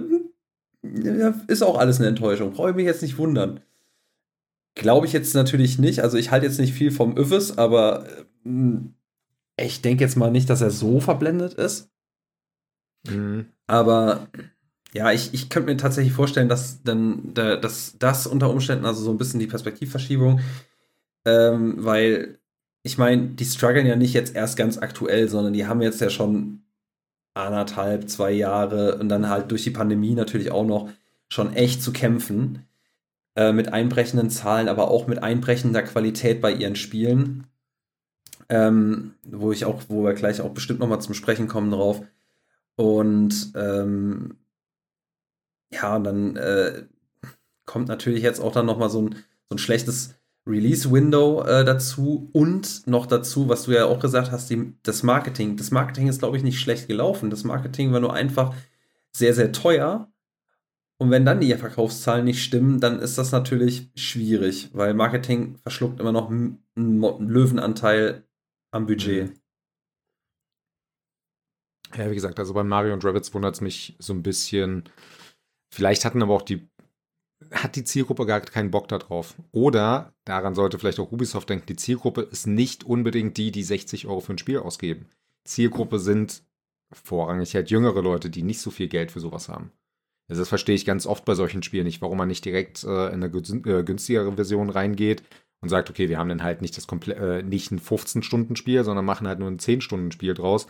ist 0.82 1.62
auch 1.62 1.78
alles 1.78 1.98
eine 1.98 2.08
Enttäuschung. 2.08 2.52
Brauche 2.52 2.70
ich 2.70 2.76
mich 2.76 2.86
jetzt 2.86 3.02
nicht 3.02 3.18
wundern. 3.18 3.60
Glaube 4.74 5.06
ich 5.06 5.12
jetzt 5.12 5.34
natürlich 5.34 5.78
nicht. 5.78 6.00
Also 6.00 6.16
ich 6.16 6.30
halte 6.30 6.46
jetzt 6.46 6.58
nicht 6.58 6.72
viel 6.72 6.90
vom 6.90 7.16
Öffes, 7.16 7.58
aber 7.58 8.06
äh, 8.44 9.64
ich 9.64 9.82
denke 9.82 10.02
jetzt 10.02 10.16
mal 10.16 10.30
nicht, 10.30 10.50
dass 10.50 10.60
er 10.60 10.70
so 10.70 11.00
verblendet 11.00 11.54
ist. 11.54 11.90
Mhm. 13.08 13.46
Aber 13.66 14.28
ja, 14.94 15.12
ich, 15.12 15.32
ich 15.32 15.48
könnte 15.48 15.70
mir 15.70 15.76
tatsächlich 15.76 16.12
vorstellen, 16.12 16.48
dass 16.48 16.82
dann 16.82 17.32
dass 17.34 17.96
das 17.98 18.26
unter 18.26 18.50
Umständen, 18.50 18.86
also 18.86 19.02
so 19.02 19.10
ein 19.10 19.18
bisschen 19.18 19.40
die 19.40 19.46
Perspektivverschiebung, 19.46 20.40
ähm, 21.24 21.76
weil 21.78 22.38
ich 22.82 22.98
meine, 22.98 23.28
die 23.28 23.44
strugglen 23.44 23.86
ja 23.86 23.96
nicht 23.96 24.12
jetzt 24.12 24.34
erst 24.34 24.56
ganz 24.56 24.78
aktuell, 24.78 25.28
sondern 25.28 25.52
die 25.52 25.66
haben 25.66 25.82
jetzt 25.82 26.00
ja 26.00 26.10
schon 26.10 26.61
anderthalb, 27.34 28.08
zwei 28.08 28.32
Jahre 28.32 28.98
und 28.98 29.08
dann 29.08 29.28
halt 29.28 29.50
durch 29.50 29.64
die 29.64 29.70
Pandemie 29.70 30.14
natürlich 30.14 30.50
auch 30.50 30.66
noch 30.66 30.90
schon 31.28 31.54
echt 31.54 31.82
zu 31.82 31.92
kämpfen. 31.92 32.66
Äh, 33.34 33.52
mit 33.52 33.72
einbrechenden 33.72 34.28
Zahlen, 34.28 34.68
aber 34.68 34.90
auch 34.90 35.06
mit 35.06 35.22
einbrechender 35.22 35.82
Qualität 35.82 36.42
bei 36.42 36.52
ihren 36.52 36.76
Spielen 36.76 37.46
ähm, 38.52 39.14
wo 39.24 39.50
ich 39.50 39.64
auch, 39.64 39.82
wo 39.88 40.04
wir 40.04 40.12
gleich 40.12 40.42
auch 40.42 40.50
bestimmt 40.50 40.80
nochmal 40.80 41.00
zum 41.00 41.14
Sprechen 41.14 41.48
kommen 41.48 41.70
drauf. 41.70 42.02
Und 42.76 43.52
ähm, 43.54 44.36
ja, 45.72 45.96
und 45.96 46.04
dann 46.04 46.36
äh, 46.36 46.84
kommt 47.64 47.88
natürlich 47.88 48.22
jetzt 48.22 48.40
auch 48.40 48.52
dann 48.52 48.66
nochmal 48.66 48.90
so 48.90 49.00
ein, 49.00 49.14
so 49.48 49.54
ein 49.54 49.58
schlechtes 49.58 50.16
Release-Window 50.46 51.44
äh, 51.44 51.64
dazu 51.64 52.28
und 52.32 52.86
noch 52.86 53.06
dazu, 53.06 53.48
was 53.48 53.64
du 53.64 53.72
ja 53.72 53.86
auch 53.86 54.00
gesagt 54.00 54.32
hast, 54.32 54.50
die, 54.50 54.74
das 54.82 55.02
Marketing. 55.02 55.56
Das 55.56 55.70
Marketing 55.70 56.08
ist, 56.08 56.18
glaube 56.18 56.36
ich, 56.36 56.42
nicht 56.42 56.58
schlecht 56.58 56.88
gelaufen. 56.88 57.30
Das 57.30 57.44
Marketing 57.44 57.92
war 57.92 58.00
nur 58.00 58.12
einfach 58.12 58.54
sehr, 59.12 59.34
sehr 59.34 59.52
teuer. 59.52 60.12
Und 60.98 61.10
wenn 61.10 61.24
dann 61.24 61.40
die 61.40 61.54
Verkaufszahlen 61.54 62.24
nicht 62.24 62.42
stimmen, 62.42 62.80
dann 62.80 63.00
ist 63.00 63.18
das 63.18 63.32
natürlich 63.32 63.90
schwierig, 63.96 64.70
weil 64.72 64.94
Marketing 64.94 65.56
verschluckt 65.56 66.00
immer 66.00 66.12
noch 66.12 66.30
einen 66.30 66.62
Löwenanteil 66.76 68.24
am 68.72 68.86
Budget. 68.86 69.30
Mhm. 69.30 69.42
Ja, 71.96 72.10
wie 72.10 72.14
gesagt, 72.14 72.38
also 72.38 72.54
bei 72.54 72.64
Mario 72.64 72.94
und 72.94 73.04
Rabbits 73.04 73.34
wundert 73.34 73.54
es 73.54 73.60
mich 73.60 73.96
so 73.98 74.12
ein 74.12 74.22
bisschen. 74.22 74.84
Vielleicht 75.74 76.04
hatten 76.04 76.22
aber 76.22 76.34
auch 76.34 76.42
die, 76.42 76.68
hat 77.50 77.76
die 77.76 77.84
Zielgruppe 77.84 78.26
gar 78.26 78.40
keinen 78.40 78.70
Bock 78.70 78.88
darauf. 78.88 79.34
Oder, 79.52 80.14
daran 80.24 80.54
sollte 80.54 80.78
vielleicht 80.78 81.00
auch 81.00 81.12
Ubisoft 81.12 81.50
denken, 81.50 81.66
die 81.66 81.76
Zielgruppe 81.76 82.22
ist 82.22 82.46
nicht 82.46 82.84
unbedingt 82.84 83.36
die, 83.36 83.50
die 83.50 83.62
60 83.62 84.06
Euro 84.06 84.20
für 84.20 84.34
ein 84.34 84.38
Spiel 84.38 84.58
ausgeben. 84.58 85.06
Zielgruppe 85.44 85.98
sind 85.98 86.42
vorrangig 86.92 87.54
halt 87.54 87.70
jüngere 87.70 88.02
Leute, 88.02 88.30
die 88.30 88.42
nicht 88.42 88.60
so 88.60 88.70
viel 88.70 88.88
Geld 88.88 89.10
für 89.10 89.20
sowas 89.20 89.48
haben. 89.48 89.72
Also 90.28 90.42
das 90.42 90.48
verstehe 90.48 90.74
ich 90.74 90.84
ganz 90.84 91.06
oft 91.06 91.24
bei 91.24 91.34
solchen 91.34 91.62
Spielen 91.62 91.84
nicht, 91.84 92.00
warum 92.00 92.18
man 92.18 92.28
nicht 92.28 92.44
direkt 92.44 92.84
äh, 92.84 93.08
in 93.08 93.22
eine 93.22 93.26
äh, 93.26 93.82
günstigere 93.82 94.32
Version 94.32 94.70
reingeht 94.70 95.22
und 95.60 95.68
sagt, 95.68 95.90
okay, 95.90 96.08
wir 96.08 96.18
haben 96.18 96.28
dann 96.28 96.42
halt 96.42 96.62
nicht 96.62 96.76
das 96.76 96.86
äh, 97.08 97.42
nicht 97.42 97.70
ein 97.70 97.80
15-Stunden-Spiel, 97.80 98.84
sondern 98.84 99.04
machen 99.04 99.28
halt 99.28 99.38
nur 99.38 99.48
ein 99.48 99.58
10-Stunden-Spiel 99.58 100.34
draus. 100.34 100.66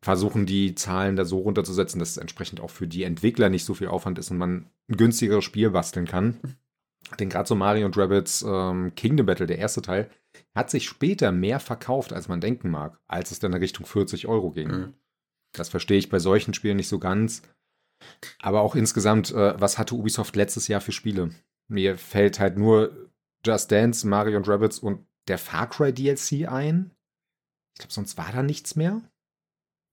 Versuchen 0.00 0.46
die 0.46 0.74
Zahlen 0.74 1.16
da 1.16 1.24
so 1.24 1.38
runterzusetzen, 1.38 1.98
dass 1.98 2.10
es 2.10 2.16
entsprechend 2.18 2.60
auch 2.60 2.70
für 2.70 2.86
die 2.86 3.02
Entwickler 3.02 3.48
nicht 3.48 3.64
so 3.64 3.74
viel 3.74 3.88
Aufwand 3.88 4.18
ist 4.18 4.30
und 4.30 4.38
man 4.38 4.70
ein 4.88 4.96
günstigeres 4.96 5.44
Spiel 5.44 5.70
basteln 5.70 6.06
kann. 6.06 6.38
Denn 7.18 7.30
gerade 7.30 7.48
so 7.48 7.54
Mario 7.54 7.86
und 7.86 7.96
Rabbits 7.96 8.44
ähm, 8.46 8.94
Kingdom 8.94 9.26
Battle, 9.26 9.46
der 9.46 9.58
erste 9.58 9.82
Teil, 9.82 10.10
hat 10.54 10.70
sich 10.70 10.86
später 10.86 11.32
mehr 11.32 11.58
verkauft, 11.58 12.12
als 12.12 12.28
man 12.28 12.40
denken 12.40 12.70
mag, 12.70 13.00
als 13.06 13.30
es 13.30 13.38
dann 13.38 13.52
in 13.52 13.58
Richtung 13.58 13.86
40 13.86 14.26
Euro 14.26 14.50
ging. 14.50 14.68
Mhm. 14.68 14.94
Das 15.52 15.68
verstehe 15.68 15.98
ich 15.98 16.10
bei 16.10 16.18
solchen 16.18 16.54
Spielen 16.54 16.76
nicht 16.76 16.88
so 16.88 16.98
ganz. 16.98 17.42
Aber 18.40 18.60
auch 18.60 18.76
insgesamt, 18.76 19.32
äh, 19.32 19.60
was 19.60 19.78
hatte 19.78 19.94
Ubisoft 19.94 20.36
letztes 20.36 20.68
Jahr 20.68 20.80
für 20.80 20.92
Spiele? 20.92 21.30
Mir 21.68 21.98
fällt 21.98 22.38
halt 22.38 22.56
nur 22.56 23.10
Just 23.44 23.72
Dance, 23.72 24.06
Mario 24.06 24.36
und 24.36 24.48
Rabbits 24.48 24.78
und 24.78 25.06
der 25.26 25.38
Far 25.38 25.68
Cry 25.68 25.92
DLC 25.92 26.48
ein. 26.48 26.90
Ich 27.74 27.80
glaube, 27.80 27.92
sonst 27.92 28.16
war 28.16 28.30
da 28.32 28.42
nichts 28.42 28.76
mehr. 28.76 29.02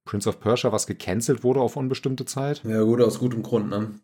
Prince 0.05 0.29
of 0.29 0.39
Persia, 0.39 0.71
was 0.71 0.87
gecancelt 0.87 1.43
wurde 1.43 1.59
auf 1.59 1.75
unbestimmte 1.75 2.25
Zeit. 2.25 2.63
Ja, 2.63 2.81
gut, 2.83 3.01
aus 3.01 3.19
gutem 3.19 3.43
Grund, 3.43 3.69
ne? 3.69 3.99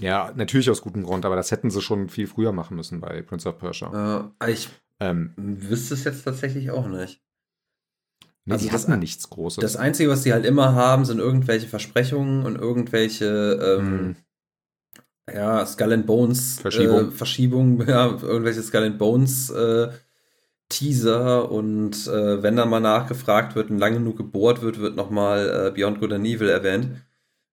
Ja, 0.00 0.32
natürlich 0.34 0.70
aus 0.70 0.82
gutem 0.82 1.04
Grund, 1.04 1.24
aber 1.24 1.36
das 1.36 1.50
hätten 1.50 1.70
sie 1.70 1.80
schon 1.80 2.08
viel 2.08 2.26
früher 2.26 2.52
machen 2.52 2.76
müssen 2.76 3.00
bei 3.00 3.22
Prince 3.22 3.48
of 3.48 3.58
Persia. 3.58 4.32
Äh, 4.40 4.52
ich 4.52 4.68
ähm, 5.00 5.32
wüsste 5.36 5.94
es 5.94 6.04
jetzt 6.04 6.24
tatsächlich 6.24 6.70
auch 6.70 6.88
nicht. 6.88 7.20
Nee, 8.46 8.54
also 8.54 8.66
die 8.66 8.72
das, 8.72 8.88
hatten 8.88 8.98
nichts 8.98 9.30
Großes. 9.30 9.62
Das 9.62 9.76
Einzige, 9.76 10.10
was 10.10 10.22
sie 10.22 10.32
halt 10.32 10.44
immer 10.44 10.74
haben, 10.74 11.04
sind 11.04 11.18
irgendwelche 11.18 11.66
Versprechungen 11.66 12.44
und 12.44 12.56
irgendwelche 12.56 13.78
ähm, 13.80 14.16
hm. 15.26 15.34
ja, 15.34 15.64
Skull 15.64 15.92
and 15.92 16.06
Bones 16.06 16.60
Verschiebung. 16.60 17.08
Äh, 17.08 17.10
Verschiebungen, 17.10 17.80
ja, 17.88 18.06
irgendwelche 18.06 18.62
Skull 18.62 18.84
and 18.84 18.98
Bones 18.98 19.50
äh, 19.50 19.90
Teaser 20.68 21.50
und 21.50 22.06
äh, 22.06 22.42
wenn 22.42 22.56
dann 22.56 22.70
mal 22.70 22.80
nachgefragt 22.80 23.54
wird 23.54 23.70
und 23.70 23.78
lange 23.78 23.98
genug 23.98 24.16
gebohrt 24.16 24.62
wird, 24.62 24.80
wird 24.80 24.96
nochmal 24.96 25.68
äh, 25.68 25.70
Beyond 25.70 26.00
Good 26.00 26.12
and 26.12 26.26
Evil 26.26 26.48
erwähnt. 26.48 27.04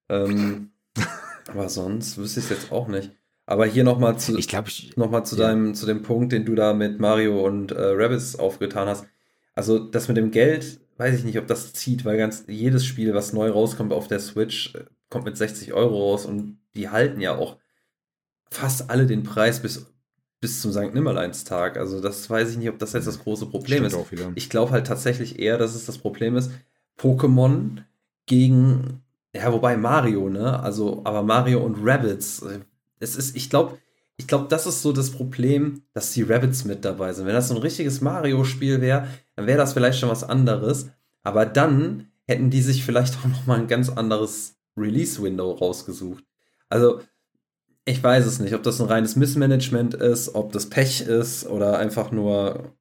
Ähm, 0.10 0.72
aber 1.48 1.70
sonst 1.70 2.18
wüsste 2.18 2.40
ich 2.40 2.46
es 2.46 2.52
jetzt 2.52 2.72
auch 2.72 2.88
nicht. 2.88 3.12
Aber 3.46 3.66
hier 3.66 3.84
nochmal 3.84 4.18
zu, 4.18 4.38
ich 4.38 4.48
glaub, 4.48 4.68
ich, 4.68 4.96
noch 4.96 5.12
mal 5.12 5.24
zu, 5.24 5.36
ja. 5.36 5.48
deinem, 5.48 5.76
zu 5.76 5.86
dem 5.86 6.04
Punkt, 6.04 6.32
den 6.32 6.46
du 6.46 6.56
da 6.56 6.74
mit 6.74 7.00
Mario 7.00 7.46
und 7.46 7.72
äh, 7.72 7.82
Rabbids 7.82 8.38
aufgetan 8.38 8.88
hast. 8.88 9.06
Also 9.54 9.80
das 9.80 10.08
mit 10.08 10.18
dem 10.18 10.32
Geld, 10.32 10.80
weiß 10.98 11.18
ich 11.18 11.26
nicht, 11.26 11.38
ob 11.38 11.48
das 11.48 11.74
zieht, 11.74 12.06
weil 12.06 12.18
ganz 12.18 12.46
jedes 12.48 12.86
Spiel, 12.86 13.14
was 13.14 13.34
neu 13.34 13.50
rauskommt 13.50 13.92
auf 13.92 14.08
der 14.08 14.20
Switch, 14.20 14.74
äh, 14.76 14.86
kommt 15.10 15.26
mit 15.26 15.36
60 15.36 15.74
Euro 15.74 16.12
raus 16.12 16.26
und 16.26 16.60
die 16.76 16.90
halten 16.90 17.20
ja 17.20 17.36
auch 17.36 17.58
fast 18.50 18.90
alle 18.90 19.06
den 19.06 19.24
Preis 19.24 19.62
bis, 19.62 19.91
bis 20.42 20.60
zum 20.60 20.72
St. 20.72 20.94
Nimmerleinstag. 20.94 21.78
Also 21.78 22.02
das 22.02 22.30
weiß 22.30 22.52
ich 22.52 22.58
nicht, 22.58 22.70
ob 22.70 22.80
das 22.80 22.94
jetzt 22.94 23.08
das 23.08 23.20
große 23.20 23.46
Problem 23.46 23.88
Stimmt 23.88 24.12
ist. 24.12 24.28
Ich 24.36 24.50
glaube 24.50 24.72
halt 24.72 24.88
tatsächlich 24.88 25.40
eher, 25.40 25.58
dass 25.58 25.76
es 25.76 25.86
das 25.86 26.00
Problem 26.00 26.36
ist, 26.36 26.52
Pokémon 27.00 27.84
gegen, 28.26 29.04
ja, 29.36 29.54
wobei 29.54 29.78
Mario, 29.78 30.30
ne? 30.30 30.60
Also, 30.60 31.02
aber 31.06 31.24
Mario 31.24 31.64
und 31.64 31.78
Rabbits, 31.82 32.42
äh, 32.42 32.60
es 33.00 33.16
ist, 33.16 33.36
ich 33.36 33.50
glaube, 33.50 33.78
ich 34.18 34.28
glaube, 34.28 34.48
das 34.50 34.68
ist 34.68 34.82
so 34.82 34.92
das 34.92 35.12
Problem, 35.12 35.84
dass 35.94 36.12
die 36.12 36.24
Rabbits 36.24 36.66
mit 36.66 36.86
dabei 36.86 37.14
sind. 37.14 37.26
Wenn 37.26 37.34
das 37.34 37.48
so 37.48 37.56
ein 37.56 37.62
richtiges 37.62 38.02
Mario-Spiel 38.02 38.82
wäre, 38.82 39.08
dann 39.36 39.48
wäre 39.48 39.58
das 39.58 39.74
vielleicht 39.74 40.00
schon 40.00 40.10
was 40.10 40.24
anderes. 40.24 40.90
Aber 41.24 41.46
dann 41.46 42.12
hätten 42.28 42.50
die 42.50 42.62
sich 42.62 42.84
vielleicht 42.84 43.18
auch 43.18 43.26
noch 43.28 43.46
mal 43.48 43.60
ein 43.60 43.68
ganz 43.68 43.90
anderes 43.90 44.58
Release-Window 44.78 45.52
rausgesucht. 45.52 46.24
Also, 46.70 47.02
ich 47.92 48.02
weiß 48.02 48.26
es 48.26 48.40
nicht, 48.40 48.54
ob 48.54 48.64
das 48.64 48.80
ein 48.80 48.88
reines 48.88 49.18
Missmanagement 49.18 49.94
ist, 49.96 50.34
ob 50.34 50.54
das 50.54 50.70
Pech 50.70 51.02
ist 51.02 51.46
oder 51.46 51.78
einfach 51.78 52.12
nur, 52.12 52.74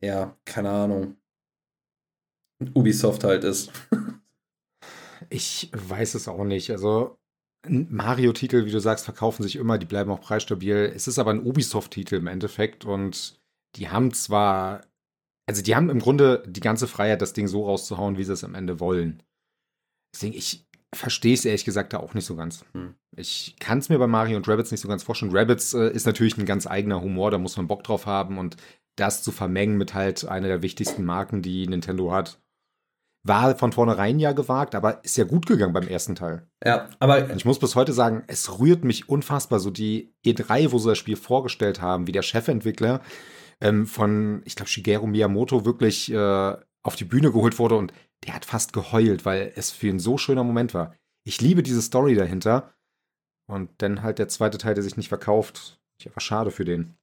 ja, 0.00 0.36
keine 0.44 0.70
Ahnung, 0.70 1.16
Ubisoft 2.74 3.24
halt 3.24 3.42
ist. 3.42 3.72
ich 5.30 5.70
weiß 5.74 6.14
es 6.14 6.28
auch 6.28 6.44
nicht. 6.44 6.70
Also, 6.70 7.18
Mario-Titel, 7.66 8.66
wie 8.66 8.70
du 8.70 8.80
sagst, 8.80 9.04
verkaufen 9.04 9.42
sich 9.42 9.56
immer, 9.56 9.78
die 9.78 9.86
bleiben 9.86 10.10
auch 10.12 10.20
preisstabil. 10.20 10.92
Es 10.94 11.08
ist 11.08 11.18
aber 11.18 11.32
ein 11.32 11.44
Ubisoft-Titel 11.44 12.16
im 12.16 12.28
Endeffekt 12.28 12.84
und 12.84 13.40
die 13.74 13.88
haben 13.88 14.12
zwar, 14.12 14.82
also 15.46 15.60
die 15.62 15.74
haben 15.74 15.90
im 15.90 15.98
Grunde 15.98 16.44
die 16.46 16.60
ganze 16.60 16.86
Freiheit, 16.86 17.20
das 17.20 17.32
Ding 17.32 17.48
so 17.48 17.64
rauszuhauen, 17.66 18.16
wie 18.16 18.24
sie 18.24 18.32
es 18.32 18.44
am 18.44 18.54
Ende 18.54 18.78
wollen. 18.78 19.24
Deswegen, 20.14 20.34
ich 20.34 20.66
verstehe 20.94 21.34
es 21.34 21.44
ehrlich 21.44 21.64
gesagt 21.64 21.92
da 21.92 21.98
auch 21.98 22.14
nicht 22.14 22.26
so 22.26 22.36
ganz. 22.36 22.64
Hm. 22.72 22.94
Ich 23.16 23.56
kann 23.58 23.78
es 23.78 23.88
mir 23.88 23.98
bei 23.98 24.06
Mario 24.06 24.36
und 24.36 24.48
Rabbits 24.48 24.70
nicht 24.70 24.80
so 24.80 24.88
ganz 24.88 25.02
vorstellen. 25.02 25.34
Rabbits 25.34 25.74
äh, 25.74 25.90
ist 25.90 26.06
natürlich 26.06 26.36
ein 26.36 26.46
ganz 26.46 26.66
eigener 26.66 27.00
Humor, 27.00 27.30
da 27.30 27.38
muss 27.38 27.56
man 27.56 27.66
Bock 27.66 27.82
drauf 27.84 28.06
haben 28.06 28.38
und 28.38 28.56
das 28.96 29.22
zu 29.22 29.32
vermengen 29.32 29.78
mit 29.78 29.94
halt 29.94 30.26
einer 30.26 30.48
der 30.48 30.62
wichtigsten 30.62 31.04
Marken, 31.04 31.40
die 31.40 31.66
Nintendo 31.66 32.12
hat, 32.12 32.38
war 33.24 33.56
von 33.56 33.72
vornherein 33.72 34.18
ja 34.18 34.32
gewagt, 34.32 34.74
aber 34.74 35.04
ist 35.04 35.16
ja 35.16 35.24
gut 35.24 35.46
gegangen 35.46 35.72
beim 35.72 35.86
ersten 35.86 36.14
Teil. 36.14 36.46
Ja, 36.64 36.88
aber. 36.98 37.34
Ich 37.34 37.44
muss 37.44 37.58
bis 37.58 37.76
heute 37.76 37.92
sagen, 37.92 38.24
es 38.26 38.58
rührt 38.58 38.84
mich 38.84 39.08
unfassbar, 39.08 39.60
so 39.60 39.70
die 39.70 40.12
E3, 40.26 40.72
wo 40.72 40.78
sie 40.78 40.88
das 40.88 40.98
Spiel 40.98 41.16
vorgestellt 41.16 41.80
haben, 41.80 42.06
wie 42.06 42.12
der 42.12 42.22
Chefentwickler 42.22 43.00
ähm, 43.60 43.86
von, 43.86 44.42
ich 44.44 44.56
glaube, 44.56 44.68
Shigeru 44.68 45.06
Miyamoto 45.06 45.64
wirklich 45.64 46.12
äh, 46.12 46.56
auf 46.82 46.96
die 46.96 47.04
Bühne 47.04 47.30
geholt 47.30 47.58
wurde 47.58 47.76
und 47.76 47.92
der 48.24 48.34
hat 48.34 48.44
fast 48.44 48.72
geheult, 48.72 49.24
weil 49.24 49.52
es 49.56 49.70
für 49.70 49.88
ihn 49.88 49.98
so 49.98 50.18
schöner 50.18 50.44
Moment 50.44 50.74
war. 50.74 50.94
Ich 51.24 51.40
liebe 51.40 51.62
diese 51.62 51.82
Story 51.82 52.14
dahinter. 52.14 52.74
Und 53.46 53.70
dann 53.78 54.02
halt 54.02 54.18
der 54.18 54.28
zweite 54.28 54.58
Teil, 54.58 54.74
der 54.74 54.82
sich 54.82 54.96
nicht 54.96 55.08
verkauft. 55.08 55.80
Ich 55.98 56.06
war 56.06 56.20
schade 56.20 56.50
für 56.50 56.64
den. 56.64 56.94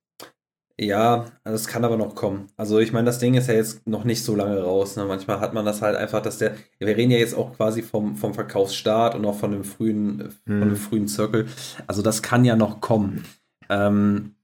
Ja, 0.80 1.26
also 1.44 1.56
es 1.56 1.68
kann 1.68 1.84
aber 1.84 1.98
noch 1.98 2.16
kommen. 2.16 2.48
Also 2.56 2.80
ich 2.80 2.94
meine, 2.94 3.06
das 3.06 3.20
Ding 3.20 3.34
ist 3.34 3.48
ja 3.48 3.54
jetzt 3.54 3.86
noch 3.86 4.06
nicht 4.06 4.24
so 4.24 4.34
lange 4.34 4.62
raus. 4.62 4.96
Ne? 4.96 5.04
Manchmal 5.04 5.42
hat 5.42 5.54
man 5.54 5.66
das 5.66 5.82
halt 5.82 5.98
einfach, 5.98 6.22
dass 6.22 6.38
der, 6.38 6.56
wir 6.78 6.88
reden 6.88 7.12
ja 7.12 7.18
jetzt 7.18 7.36
auch 7.36 7.54
quasi 7.54 7.82
vom, 7.82 8.16
vom 8.16 8.34
Verkaufsstart 8.34 9.14
und 9.16 9.26
auch 9.26 9.38
von 9.38 9.52
dem 9.52 9.66
frühen, 9.66 10.20
hm. 10.20 10.32
von 10.46 10.60
dem 10.62 10.70
hm. 10.70 10.78
frühen 10.78 11.08
Zirkel. 11.10 11.48
Also 11.86 12.02
das 12.02 12.22
kann 12.22 12.46
ja 12.46 12.56
noch 12.56 12.80
kommen. 12.80 13.26
Ähm, 13.68 14.36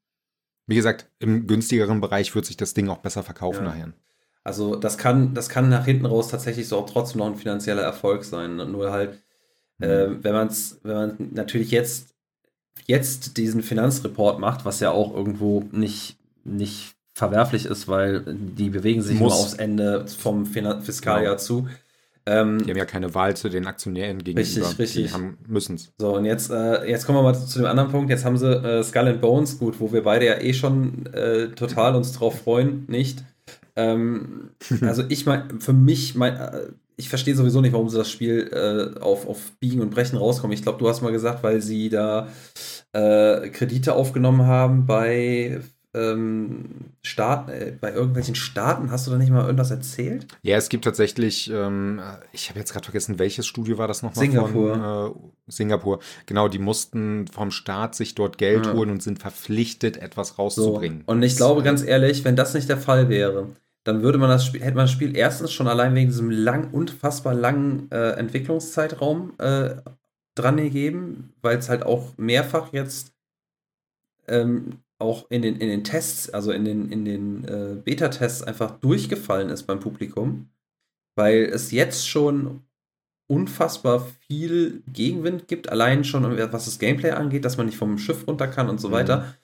Wie 0.68 0.76
gesagt, 0.76 1.10
im 1.20 1.48
günstigeren 1.48 2.02
Bereich 2.02 2.36
wird 2.36 2.46
sich 2.46 2.58
das 2.58 2.74
Ding 2.74 2.90
auch 2.90 2.98
besser 2.98 3.24
verkaufen 3.24 3.64
ja. 3.64 3.70
nachher. 3.70 3.94
Also 4.46 4.76
das 4.76 4.98
kann, 4.98 5.34
das 5.34 5.50
kann 5.50 5.70
nach 5.70 5.86
hinten 5.86 6.06
raus 6.06 6.30
tatsächlich 6.30 6.68
so 6.68 6.78
auch 6.78 6.90
trotzdem 6.90 7.20
noch 7.20 7.26
ein 7.26 7.36
finanzieller 7.36 7.82
Erfolg 7.82 8.24
sein. 8.24 8.56
Nur 8.56 8.92
halt, 8.92 9.22
hm. 9.82 9.90
äh, 9.90 10.24
wenn 10.24 10.34
man 10.34 10.48
es, 10.48 10.80
wenn 10.84 10.96
man 10.96 11.16
natürlich 11.34 11.72
jetzt 11.72 12.16
jetzt 12.86 13.38
diesen 13.38 13.64
Finanzreport 13.64 14.40
macht, 14.40 14.64
was 14.64 14.80
ja 14.80 14.92
auch 14.92 15.14
irgendwo 15.16 15.64
nicht 15.72 16.18
nicht 16.44 16.94
verwerflich 17.14 17.66
ist, 17.66 17.88
weil 17.88 18.24
die 18.28 18.70
bewegen 18.70 19.02
sich 19.02 19.20
Muss. 19.20 19.34
immer 19.34 19.42
aufs 19.42 19.54
Ende 19.56 20.06
vom 20.08 20.46
Fiskaljahr 20.46 21.24
genau. 21.24 21.38
zu. 21.38 21.68
Ähm, 22.28 22.64
die 22.64 22.72
haben 22.72 22.78
ja 22.78 22.86
keine 22.86 23.16
Wahl 23.16 23.36
zu 23.36 23.50
den 23.50 23.66
Aktionären 23.68 24.24
gegenüber. 24.24 24.42
Richtig, 24.42 24.80
richtig. 24.80 25.14
Die 25.14 25.52
müssen 25.52 25.76
es. 25.76 25.94
So, 26.00 26.16
und 26.16 26.26
jetzt, 26.26 26.52
äh, 26.52 26.88
jetzt 26.90 27.06
kommen 27.06 27.18
wir 27.20 27.24
mal 27.24 27.36
zu 27.36 27.60
dem 27.60 27.68
anderen 27.68 27.92
Punkt. 27.92 28.10
Jetzt 28.10 28.26
haben 28.26 28.38
sie 28.38 28.52
äh, 28.52 28.84
Skull 28.84 29.08
and 29.08 29.22
Bones, 29.22 29.58
gut, 29.60 29.80
wo 29.80 29.92
wir 29.94 30.04
beide 30.04 30.26
ja 30.26 30.42
eh 30.42 30.54
schon 30.54 31.06
äh, 31.14 31.50
total 31.50 31.96
uns 31.96 32.12
drauf 32.14 32.42
freuen, 32.42 32.86
nicht? 32.88 33.24
Ähm, 33.76 34.52
also 34.82 35.04
ich 35.10 35.26
meine, 35.26 35.60
für 35.60 35.74
mich, 35.74 36.16
mein, 36.16 36.36
äh, 36.36 36.68
ich 36.98 37.10
verstehe 37.10 37.36
sowieso 37.36 37.62
nicht, 37.62 37.74
warum 37.74 37.90
sie 37.90 37.98
das 37.98 38.10
Spiel 38.10 38.50
äh, 38.52 39.00
auf, 39.00 39.28
auf 39.28 39.52
Biegen 39.60 39.82
und 39.82 39.92
Brechen 39.92 40.18
rauskommen. 40.18 40.54
Ich 40.54 40.64
glaube, 40.64 40.80
du 40.80 40.88
hast 40.88 41.02
mal 41.02 41.12
gesagt, 41.12 41.44
weil 41.44 41.62
sie 41.62 41.90
da 41.90 42.28
äh, 42.94 43.50
Kredite 43.50 43.94
aufgenommen 43.94 44.46
haben 44.46 44.86
bei 44.86 45.62
ähm, 45.96 46.66
Staaten, 47.02 47.52
äh, 47.52 47.74
bei 47.80 47.94
irgendwelchen 47.94 48.36
Staaten, 48.36 48.92
hast 48.92 49.08
du 49.08 49.12
da 49.12 49.18
nicht 49.18 49.32
mal 49.32 49.44
irgendwas 49.46 49.72
erzählt? 49.72 50.28
Ja, 50.42 50.58
es 50.58 50.70
gibt 50.70 50.84
tatsächlich, 50.84 51.50
ähm, 51.52 52.02
ich 52.34 52.50
habe 52.50 52.60
jetzt 52.60 52.74
gerade 52.74 52.84
vergessen, 52.84 53.18
welches 53.18 53.48
Studio 53.48 53.78
war 53.78 53.88
das 53.88 54.04
nochmal? 54.04 54.26
Singapur. 54.26 54.76
Von, 54.76 55.16
äh, 55.16 55.52
Singapur. 55.52 56.00
Genau, 56.26 56.48
die 56.48 56.60
mussten 56.60 57.28
vom 57.28 57.52
Staat 57.52 57.96
sich 57.96 58.16
dort 58.16 58.38
Geld 58.38 58.66
ja. 58.66 58.74
holen 58.74 58.90
und 58.90 59.02
sind 59.02 59.20
verpflichtet, 59.20 59.98
etwas 59.98 60.38
rauszubringen. 60.38 61.04
So. 61.06 61.14
Und 61.14 61.24
ich 61.24 61.38
glaube 61.38 61.64
ganz 61.64 61.84
ehrlich, 61.84 62.26
wenn 62.26 62.36
das 62.36 62.54
nicht 62.54 62.68
der 62.68 62.78
Fall 62.78 63.08
wäre, 63.10 63.50
dann 63.86 64.02
würde 64.02 64.18
man 64.18 64.30
das 64.30 64.46
Spiel, 64.46 64.62
hätte 64.62 64.76
man 64.76 64.86
das 64.86 64.92
Spiel 64.92 65.16
erstens 65.16 65.54
schon 65.54 65.68
allein 65.68 65.94
wegen 65.94 66.10
diesem 66.10 66.32
lang, 66.32 66.72
unfassbar 66.72 67.36
langen 67.36 67.90
äh, 67.92 68.12
Entwicklungszeitraum 68.14 69.34
äh, 69.38 69.76
dran 70.34 70.58
gegeben, 70.58 71.34
weil 71.42 71.58
es 71.60 71.70
halt 71.70 71.84
auch 71.84 72.18
mehrfach 72.18 72.74
jetzt 72.74 73.14
ähm, 74.28 74.80
auch 74.98 75.30
in 75.30 75.44
den, 75.44 75.58
in 75.58 75.70
den 75.70 75.84
Tests, 75.84 76.32
also 76.32 76.52
in 76.52 76.66
den, 76.66 76.92
in 76.92 77.06
den 77.06 77.46
äh, 77.46 77.76
Beta-Tests 77.76 78.42
einfach 78.42 78.72
durchgefallen 78.80 79.50
ist 79.50 79.64
beim 79.64 79.80
Publikum, 79.80 80.50
weil 81.14 81.44
es 81.44 81.72
jetzt 81.72 82.10
schon 82.10 82.62
unfassbar 83.28 84.08
viel 84.28 84.82
Gegenwind 84.92 85.48
gibt, 85.48 85.70
allein 85.70 86.04
schon 86.04 86.24
was 86.52 86.66
das 86.66 86.80
Gameplay 86.80 87.12
angeht, 87.12 87.46
dass 87.46 87.58
man 87.58 87.68
nicht 87.68 87.78
vom 87.78 88.00
Schiff 88.00 88.28
runter 88.28 88.48
kann 88.48 88.68
und 88.68 88.82
so 88.82 88.90
mhm. 88.90 88.94
weiter. 88.94 89.36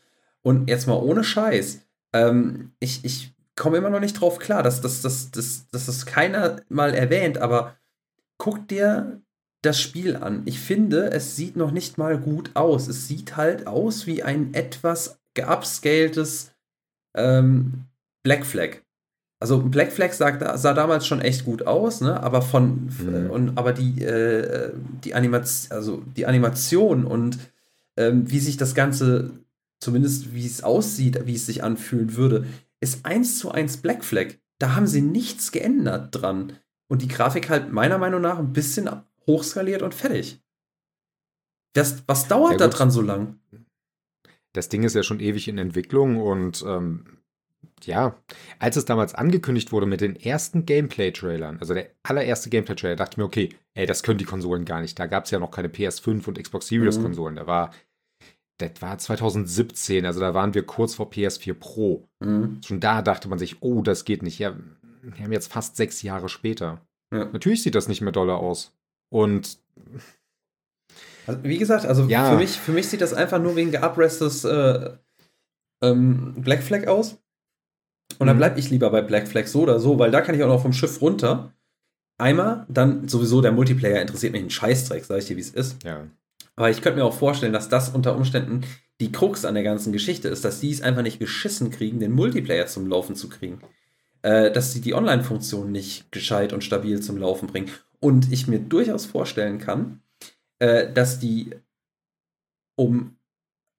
Und 0.41 0.67
jetzt 0.67 0.87
mal 0.87 0.95
ohne 0.95 1.23
Scheiß, 1.23 1.81
ähm, 2.13 2.71
ich, 2.79 3.05
ich 3.05 3.30
komme 3.55 3.77
immer 3.77 3.89
noch 3.89 3.99
nicht 3.99 4.19
drauf 4.19 4.39
klar, 4.39 4.63
dass, 4.63 4.81
dass, 4.81 5.01
dass, 5.01 5.31
dass, 5.31 5.67
dass 5.67 5.85
das 5.85 6.05
keiner 6.05 6.61
mal 6.69 6.93
erwähnt, 6.93 7.37
aber 7.37 7.75
guck 8.37 8.67
dir 8.67 9.21
das 9.61 9.79
Spiel 9.79 10.15
an. 10.15 10.41
Ich 10.45 10.59
finde, 10.59 11.11
es 11.11 11.35
sieht 11.35 11.55
noch 11.55 11.71
nicht 11.71 11.97
mal 11.97 12.17
gut 12.17 12.51
aus. 12.55 12.87
Es 12.87 13.07
sieht 13.07 13.37
halt 13.37 13.67
aus 13.67 14.07
wie 14.07 14.23
ein 14.23 14.53
etwas 14.53 15.19
geupscaltes 15.35 16.51
ähm, 17.15 17.85
Black 18.23 18.45
Flag. 18.45 18.77
Also 19.39 19.59
Black 19.59 19.91
Flag 19.91 20.13
sah, 20.13 20.57
sah, 20.57 20.73
damals 20.73 21.07
schon 21.07 21.21
echt 21.21 21.45
gut 21.45 21.65
aus, 21.65 22.01
ne? 22.01 22.21
Aber 22.21 22.43
von 22.43 22.91
mhm. 22.99 23.29
und 23.31 23.57
aber 23.57 23.73
die 23.73 24.03
äh, 24.03 24.71
die 25.03 25.15
Animation, 25.15 25.75
also 25.75 26.03
die 26.15 26.27
Animation 26.27 27.05
und 27.05 27.39
ähm, 27.97 28.29
wie 28.29 28.39
sich 28.39 28.57
das 28.57 28.75
Ganze, 28.75 29.31
zumindest 29.79 30.35
wie 30.35 30.45
es 30.45 30.63
aussieht, 30.63 31.25
wie 31.25 31.35
es 31.35 31.47
sich 31.47 31.63
anfühlen 31.63 32.15
würde, 32.15 32.45
ist 32.81 33.05
eins 33.05 33.39
zu 33.39 33.51
eins 33.51 33.77
Black 33.77 34.03
Flag. 34.03 34.35
Da 34.59 34.75
haben 34.75 34.87
sie 34.87 35.01
nichts 35.01 35.51
geändert 35.51 36.09
dran. 36.11 36.57
Und 36.89 37.01
die 37.01 37.07
Grafik 37.07 37.49
halt 37.49 37.71
meiner 37.71 37.97
Meinung 37.97 38.21
nach 38.21 38.37
ein 38.37 38.51
bisschen 38.51 38.89
hochskaliert 39.25 39.81
und 39.81 39.95
fertig. 39.95 40.41
Das, 41.73 42.03
was 42.07 42.27
dauert 42.27 42.53
ja, 42.53 42.57
da 42.57 42.67
dran 42.67 42.91
so 42.91 43.01
lang? 43.01 43.39
Das 44.53 44.67
Ding 44.67 44.83
ist 44.83 44.95
ja 44.95 45.03
schon 45.03 45.21
ewig 45.21 45.47
in 45.47 45.57
Entwicklung 45.57 46.17
und 46.17 46.63
ähm, 46.67 47.21
ja, 47.85 48.15
als 48.59 48.75
es 48.75 48.85
damals 48.85 49.15
angekündigt 49.15 49.71
wurde 49.71 49.85
mit 49.85 50.01
den 50.01 50.15
ersten 50.15 50.65
Gameplay-Trailern, 50.65 51.59
also 51.59 51.73
der 51.73 51.91
allererste 52.03 52.49
Gameplay-Trailer, 52.49 52.95
dachte 52.95 53.13
ich 53.13 53.17
mir, 53.17 53.23
okay, 53.23 53.49
ey, 53.73 53.85
das 53.85 54.03
können 54.03 54.17
die 54.17 54.25
Konsolen 54.25 54.65
gar 54.65 54.81
nicht. 54.81 54.99
Da 54.99 55.07
gab 55.07 55.25
es 55.25 55.31
ja 55.31 55.39
noch 55.39 55.51
keine 55.51 55.69
PS5 55.69 56.27
und 56.27 56.41
Xbox 56.41 56.67
Series-Konsolen. 56.67 57.35
Mhm. 57.35 57.39
Da 57.39 57.47
war, 57.47 57.73
das 58.61 58.81
war 58.81 58.97
2017, 58.97 60.05
also 60.05 60.19
da 60.19 60.33
waren 60.33 60.53
wir 60.53 60.63
kurz 60.63 60.95
vor 60.95 61.09
PS4 61.09 61.53
Pro. 61.53 62.07
Mhm. 62.19 62.61
Schon 62.65 62.79
da 62.79 63.01
dachte 63.01 63.27
man 63.27 63.39
sich, 63.39 63.61
oh, 63.61 63.81
das 63.81 64.05
geht 64.05 64.23
nicht. 64.23 64.39
Ja, 64.39 64.55
wir 65.01 65.23
haben 65.23 65.31
jetzt 65.31 65.51
fast 65.51 65.75
sechs 65.75 66.01
Jahre 66.01 66.29
später. 66.29 66.81
Ja. 67.11 67.25
Natürlich 67.25 67.63
sieht 67.63 67.75
das 67.75 67.87
nicht 67.87 68.01
mehr 68.01 68.11
doller 68.11 68.37
aus. 68.37 68.73
Und 69.09 69.57
also, 71.27 71.43
wie 71.43 71.57
gesagt, 71.57 71.85
also 71.85 72.05
ja. 72.05 72.31
für, 72.31 72.37
mich, 72.37 72.51
für 72.51 72.71
mich 72.71 72.87
sieht 72.87 73.01
das 73.01 73.13
einfach 73.13 73.41
nur 73.41 73.55
wegen 73.55 73.71
Geupres 73.71 74.19
des 74.19 74.43
äh, 74.43 74.91
ähm, 75.83 76.33
Black 76.37 76.63
Flag 76.63 76.87
aus. 76.87 77.17
Und 78.19 78.27
dann 78.27 78.35
mhm. 78.35 78.39
bleibe 78.39 78.59
ich 78.59 78.69
lieber 78.69 78.89
bei 78.89 79.01
Black 79.01 79.27
Flag 79.27 79.47
so 79.47 79.61
oder 79.61 79.79
so, 79.79 79.99
weil 79.99 80.11
da 80.11 80.21
kann 80.21 80.35
ich 80.35 80.43
auch 80.43 80.47
noch 80.47 80.61
vom 80.61 80.73
Schiff 80.73 81.01
runter. 81.01 81.53
Einmal, 82.17 82.65
dann 82.69 83.07
sowieso 83.07 83.41
der 83.41 83.51
Multiplayer 83.51 84.01
interessiert 84.01 84.33
mich 84.33 84.41
einen 84.41 84.51
Scheißdreck, 84.51 85.03
sag 85.05 85.17
ich 85.19 85.25
dir, 85.25 85.37
wie 85.37 85.41
es 85.41 85.49
ist. 85.49 85.83
Ja. 85.83 86.07
Aber 86.55 86.69
ich 86.69 86.81
könnte 86.81 86.99
mir 86.99 87.05
auch 87.05 87.13
vorstellen, 87.13 87.53
dass 87.53 87.69
das 87.69 87.89
unter 87.89 88.15
Umständen 88.15 88.61
die 88.99 89.11
Krux 89.11 89.45
an 89.45 89.55
der 89.55 89.63
ganzen 89.63 89.91
Geschichte 89.91 90.27
ist, 90.27 90.45
dass 90.45 90.59
die 90.59 90.71
es 90.71 90.81
einfach 90.81 91.01
nicht 91.01 91.19
geschissen 91.19 91.71
kriegen, 91.71 91.99
den 91.99 92.11
Multiplayer 92.11 92.67
zum 92.67 92.87
Laufen 92.87 93.15
zu 93.15 93.29
kriegen. 93.29 93.61
Äh, 94.23 94.51
dass 94.51 94.71
sie 94.71 94.81
die 94.81 94.93
Online-Funktion 94.93 95.71
nicht 95.71 96.11
gescheit 96.11 96.53
und 96.53 96.63
stabil 96.63 97.01
zum 97.01 97.17
Laufen 97.17 97.47
bringen. 97.47 97.71
Und 97.99 98.31
ich 98.31 98.47
mir 98.47 98.59
durchaus 98.59 99.05
vorstellen 99.05 99.57
kann, 99.57 100.01
äh, 100.59 100.91
dass 100.91 101.19
die 101.19 101.55
um 102.75 103.15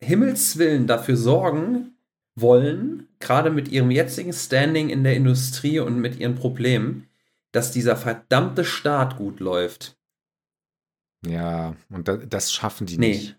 Himmels 0.01 0.59
Willen 0.59 0.89
dafür 0.89 1.17
sorgen 1.17 1.97
wollen, 2.35 3.09
gerade 3.21 3.51
mit 3.51 3.69
ihrem 3.69 3.93
jetzigen 3.93 4.33
Standing 4.33 4.89
in 4.89 5.05
der 5.05 5.15
Industrie 5.15 5.79
und 5.79 6.01
mit 6.01 6.19
ihren 6.19 6.35
Problemen, 6.35 7.07
dass 7.53 7.71
dieser 7.71 7.97
verdammte 7.97 8.65
Staat 8.65 9.17
gut 9.17 9.39
läuft. 9.39 9.97
Ja, 11.27 11.75
und 11.91 12.11
das 12.29 12.53
schaffen 12.53 12.87
die 12.87 12.99
nee. 12.99 13.09
nicht. 13.09 13.37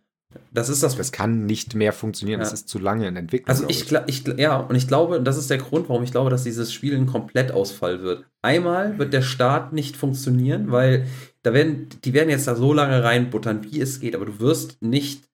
Das 0.52 0.69
ist 0.69 0.84
das. 0.84 0.96
Das 0.96 1.12
kann 1.12 1.46
nicht 1.46 1.76
mehr 1.76 1.93
funktionieren. 1.93 2.39
Ja. 2.39 2.43
Das 2.43 2.54
ist 2.54 2.67
zu 2.67 2.80
lange 2.80 3.08
in 3.08 3.15
Entwicklung. 3.15 3.50
Also 3.50 3.65
ich, 3.67 3.91
ich, 4.08 4.26
ja, 4.38 4.58
und 4.58 4.76
ich 4.76 4.88
glaube, 4.88 5.22
das 5.22 5.38
ist 5.38 5.50
der 5.50 5.58
Grund, 5.58 5.89
warum 5.89 6.04
ich 6.04 6.12
glaube, 6.12 6.30
dass 6.30 6.43
dieses 6.43 6.74
Spiel 6.74 6.96
ein 6.96 7.06
Komplettausfall 7.06 8.02
wird. 8.02 8.26
Einmal 8.41 8.98
wird 8.98 9.13
der 9.13 9.22
Start 9.22 9.74
nicht 9.74 9.96
funktionieren, 9.96 10.72
weil 10.72 11.08
da 11.43 11.54
werden, 11.54 11.89
die 12.04 12.13
werden 12.13 12.30
jetzt 12.30 12.48
da 12.48 12.56
so 12.56 12.74
lange 12.74 13.04
reinbuttern, 13.04 13.63
wie 13.63 13.82
es 13.82 14.00
geht, 14.00 14.15
aber 14.15 14.26
du 14.26 14.39
wirst 14.39 14.82
nicht, 14.82 15.30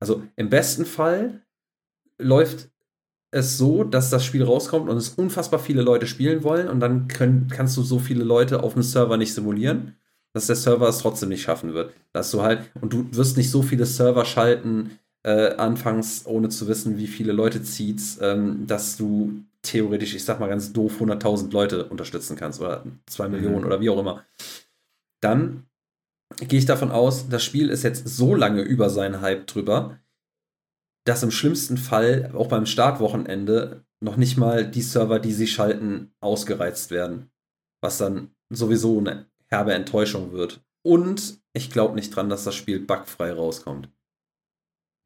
also 0.00 0.22
im 0.36 0.50
besten 0.50 0.84
Fall 0.84 1.42
läuft 2.18 2.70
es 3.30 3.58
so, 3.58 3.84
dass 3.84 4.10
das 4.10 4.24
Spiel 4.24 4.42
rauskommt 4.42 4.88
und 4.88 4.96
es 4.96 5.10
unfassbar 5.10 5.60
viele 5.60 5.82
Leute 5.82 6.06
spielen 6.06 6.42
wollen 6.42 6.68
und 6.68 6.80
dann 6.80 7.08
können, 7.08 7.48
kannst 7.48 7.76
du 7.76 7.82
so 7.82 7.98
viele 7.98 8.24
Leute 8.24 8.62
auf 8.62 8.74
dem 8.74 8.82
Server 8.82 9.16
nicht 9.16 9.34
simulieren, 9.34 9.96
dass 10.32 10.46
der 10.46 10.56
Server 10.56 10.88
es 10.88 10.98
trotzdem 10.98 11.28
nicht 11.28 11.42
schaffen 11.42 11.74
wird. 11.74 11.92
Dass 12.12 12.30
du 12.30 12.42
halt, 12.42 12.70
und 12.80 12.92
du 12.92 13.06
wirst 13.12 13.36
nicht 13.36 13.50
so 13.50 13.62
viele 13.62 13.86
Server 13.86 14.24
schalten, 14.24 14.98
äh, 15.22 15.54
anfangs, 15.56 16.24
ohne 16.26 16.48
zu 16.48 16.66
wissen, 16.68 16.96
wie 16.96 17.06
viele 17.06 17.32
Leute 17.32 17.62
zieht, 17.62 18.00
ähm, 18.20 18.66
dass 18.66 18.96
du 18.96 19.42
theoretisch, 19.62 20.14
ich 20.14 20.24
sag 20.24 20.40
mal 20.40 20.48
ganz 20.48 20.72
doof, 20.72 21.00
100.000 21.00 21.52
Leute 21.52 21.84
unterstützen 21.86 22.36
kannst 22.36 22.60
oder 22.60 22.84
2 23.06 23.28
mhm. 23.28 23.34
Millionen 23.34 23.64
oder 23.64 23.80
wie 23.80 23.90
auch 23.90 23.98
immer. 23.98 24.24
Dann 25.20 25.66
gehe 26.38 26.58
ich 26.58 26.66
davon 26.66 26.90
aus, 26.90 27.28
das 27.28 27.44
Spiel 27.44 27.68
ist 27.68 27.82
jetzt 27.82 28.08
so 28.08 28.34
lange 28.34 28.62
über 28.62 28.88
seinen 28.88 29.20
Hype 29.20 29.46
drüber, 29.46 29.98
dass 31.04 31.22
im 31.22 31.30
schlimmsten 31.30 31.76
Fall 31.76 32.30
auch 32.34 32.48
beim 32.48 32.66
Startwochenende 32.66 33.84
noch 34.00 34.16
nicht 34.16 34.38
mal 34.38 34.66
die 34.66 34.82
Server, 34.82 35.18
die 35.18 35.32
sie 35.32 35.46
schalten, 35.46 36.12
ausgereizt 36.20 36.90
werden. 36.90 37.30
Was 37.82 37.98
dann 37.98 38.30
sowieso 38.50 38.98
eine 38.98 39.29
herbe 39.50 39.74
Enttäuschung 39.74 40.32
wird. 40.32 40.64
Und 40.82 41.40
ich 41.52 41.70
glaube 41.70 41.94
nicht 41.94 42.14
dran, 42.14 42.28
dass 42.28 42.44
das 42.44 42.54
Spiel 42.54 42.80
bugfrei 42.80 43.32
rauskommt. 43.32 43.90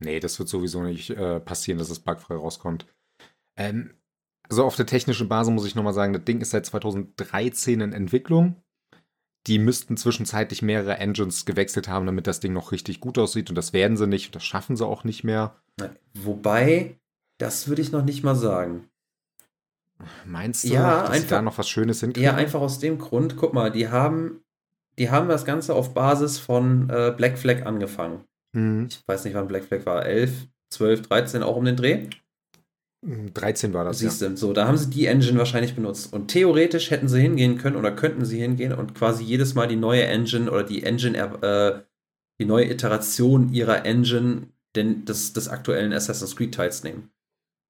Nee, 0.00 0.20
das 0.20 0.38
wird 0.38 0.48
sowieso 0.48 0.82
nicht 0.82 1.10
äh, 1.10 1.40
passieren, 1.40 1.78
dass 1.78 1.90
es 1.90 2.00
bugfrei 2.00 2.34
rauskommt. 2.34 2.86
Ähm, 3.56 3.94
also 4.48 4.64
auf 4.64 4.76
der 4.76 4.86
technischen 4.86 5.28
Basis 5.28 5.52
muss 5.52 5.66
ich 5.66 5.74
nochmal 5.74 5.94
sagen, 5.94 6.12
das 6.12 6.24
Ding 6.24 6.40
ist 6.40 6.50
seit 6.50 6.66
2013 6.66 7.80
in 7.80 7.92
Entwicklung. 7.92 8.62
Die 9.46 9.58
müssten 9.58 9.96
zwischenzeitlich 9.96 10.62
mehrere 10.62 10.96
Engines 10.96 11.44
gewechselt 11.44 11.88
haben, 11.88 12.06
damit 12.06 12.26
das 12.26 12.40
Ding 12.40 12.52
noch 12.52 12.72
richtig 12.72 13.00
gut 13.00 13.18
aussieht. 13.18 13.50
Und 13.50 13.56
das 13.56 13.72
werden 13.72 13.96
sie 13.96 14.06
nicht 14.06 14.28
und 14.28 14.36
das 14.36 14.44
schaffen 14.44 14.76
sie 14.76 14.86
auch 14.86 15.04
nicht 15.04 15.24
mehr. 15.24 15.56
Wobei, 16.14 16.98
das 17.38 17.68
würde 17.68 17.82
ich 17.82 17.92
noch 17.92 18.04
nicht 18.04 18.22
mal 18.22 18.36
sagen. 18.36 18.88
Meinst 20.26 20.64
du, 20.64 20.68
ja, 20.68 21.02
dass 21.02 21.10
einfach, 21.10 21.28
da 21.28 21.42
noch 21.42 21.58
was 21.58 21.68
Schönes 21.68 22.00
hinkriegen? 22.00 22.24
Ja, 22.24 22.34
einfach 22.34 22.60
aus 22.60 22.78
dem 22.78 22.98
Grund, 22.98 23.36
guck 23.36 23.54
mal, 23.54 23.70
die 23.70 23.88
haben, 23.88 24.40
die 24.98 25.10
haben 25.10 25.28
das 25.28 25.44
Ganze 25.44 25.74
auf 25.74 25.94
Basis 25.94 26.38
von 26.38 26.90
äh, 26.90 27.12
Black 27.16 27.38
Flag 27.38 27.64
angefangen. 27.64 28.24
Mhm. 28.52 28.88
Ich 28.90 29.02
weiß 29.06 29.24
nicht, 29.24 29.34
wann 29.34 29.48
Black 29.48 29.64
Flag 29.64 29.86
war. 29.86 30.04
11, 30.04 30.48
12, 30.70 31.02
13 31.02 31.42
auch 31.42 31.56
um 31.56 31.64
den 31.64 31.76
Dreh? 31.76 32.08
13 33.04 33.74
war 33.74 33.84
das. 33.84 33.98
Siehst 33.98 34.22
du, 34.22 34.36
so, 34.36 34.52
da 34.52 34.66
haben 34.66 34.78
sie 34.78 34.88
die 34.88 35.06
Engine 35.06 35.38
wahrscheinlich 35.38 35.74
benutzt. 35.74 36.12
Und 36.12 36.28
theoretisch 36.28 36.90
hätten 36.90 37.08
sie 37.08 37.20
hingehen 37.20 37.58
können 37.58 37.76
oder 37.76 37.92
könnten 37.92 38.24
sie 38.24 38.40
hingehen 38.40 38.72
und 38.72 38.94
quasi 38.94 39.24
jedes 39.24 39.54
Mal 39.54 39.68
die 39.68 39.76
neue 39.76 40.04
Engine 40.04 40.50
oder 40.50 40.64
die 40.64 40.84
Engine, 40.84 41.18
äh, 41.18 41.82
die 42.40 42.46
neue 42.46 42.70
Iteration 42.70 43.52
ihrer 43.52 43.84
Engine 43.84 44.48
denn 44.74 45.04
des, 45.04 45.32
des 45.32 45.48
aktuellen 45.48 45.92
Assassin's 45.92 46.34
Creed 46.34 46.54
Teils 46.54 46.82
nehmen. 46.82 47.10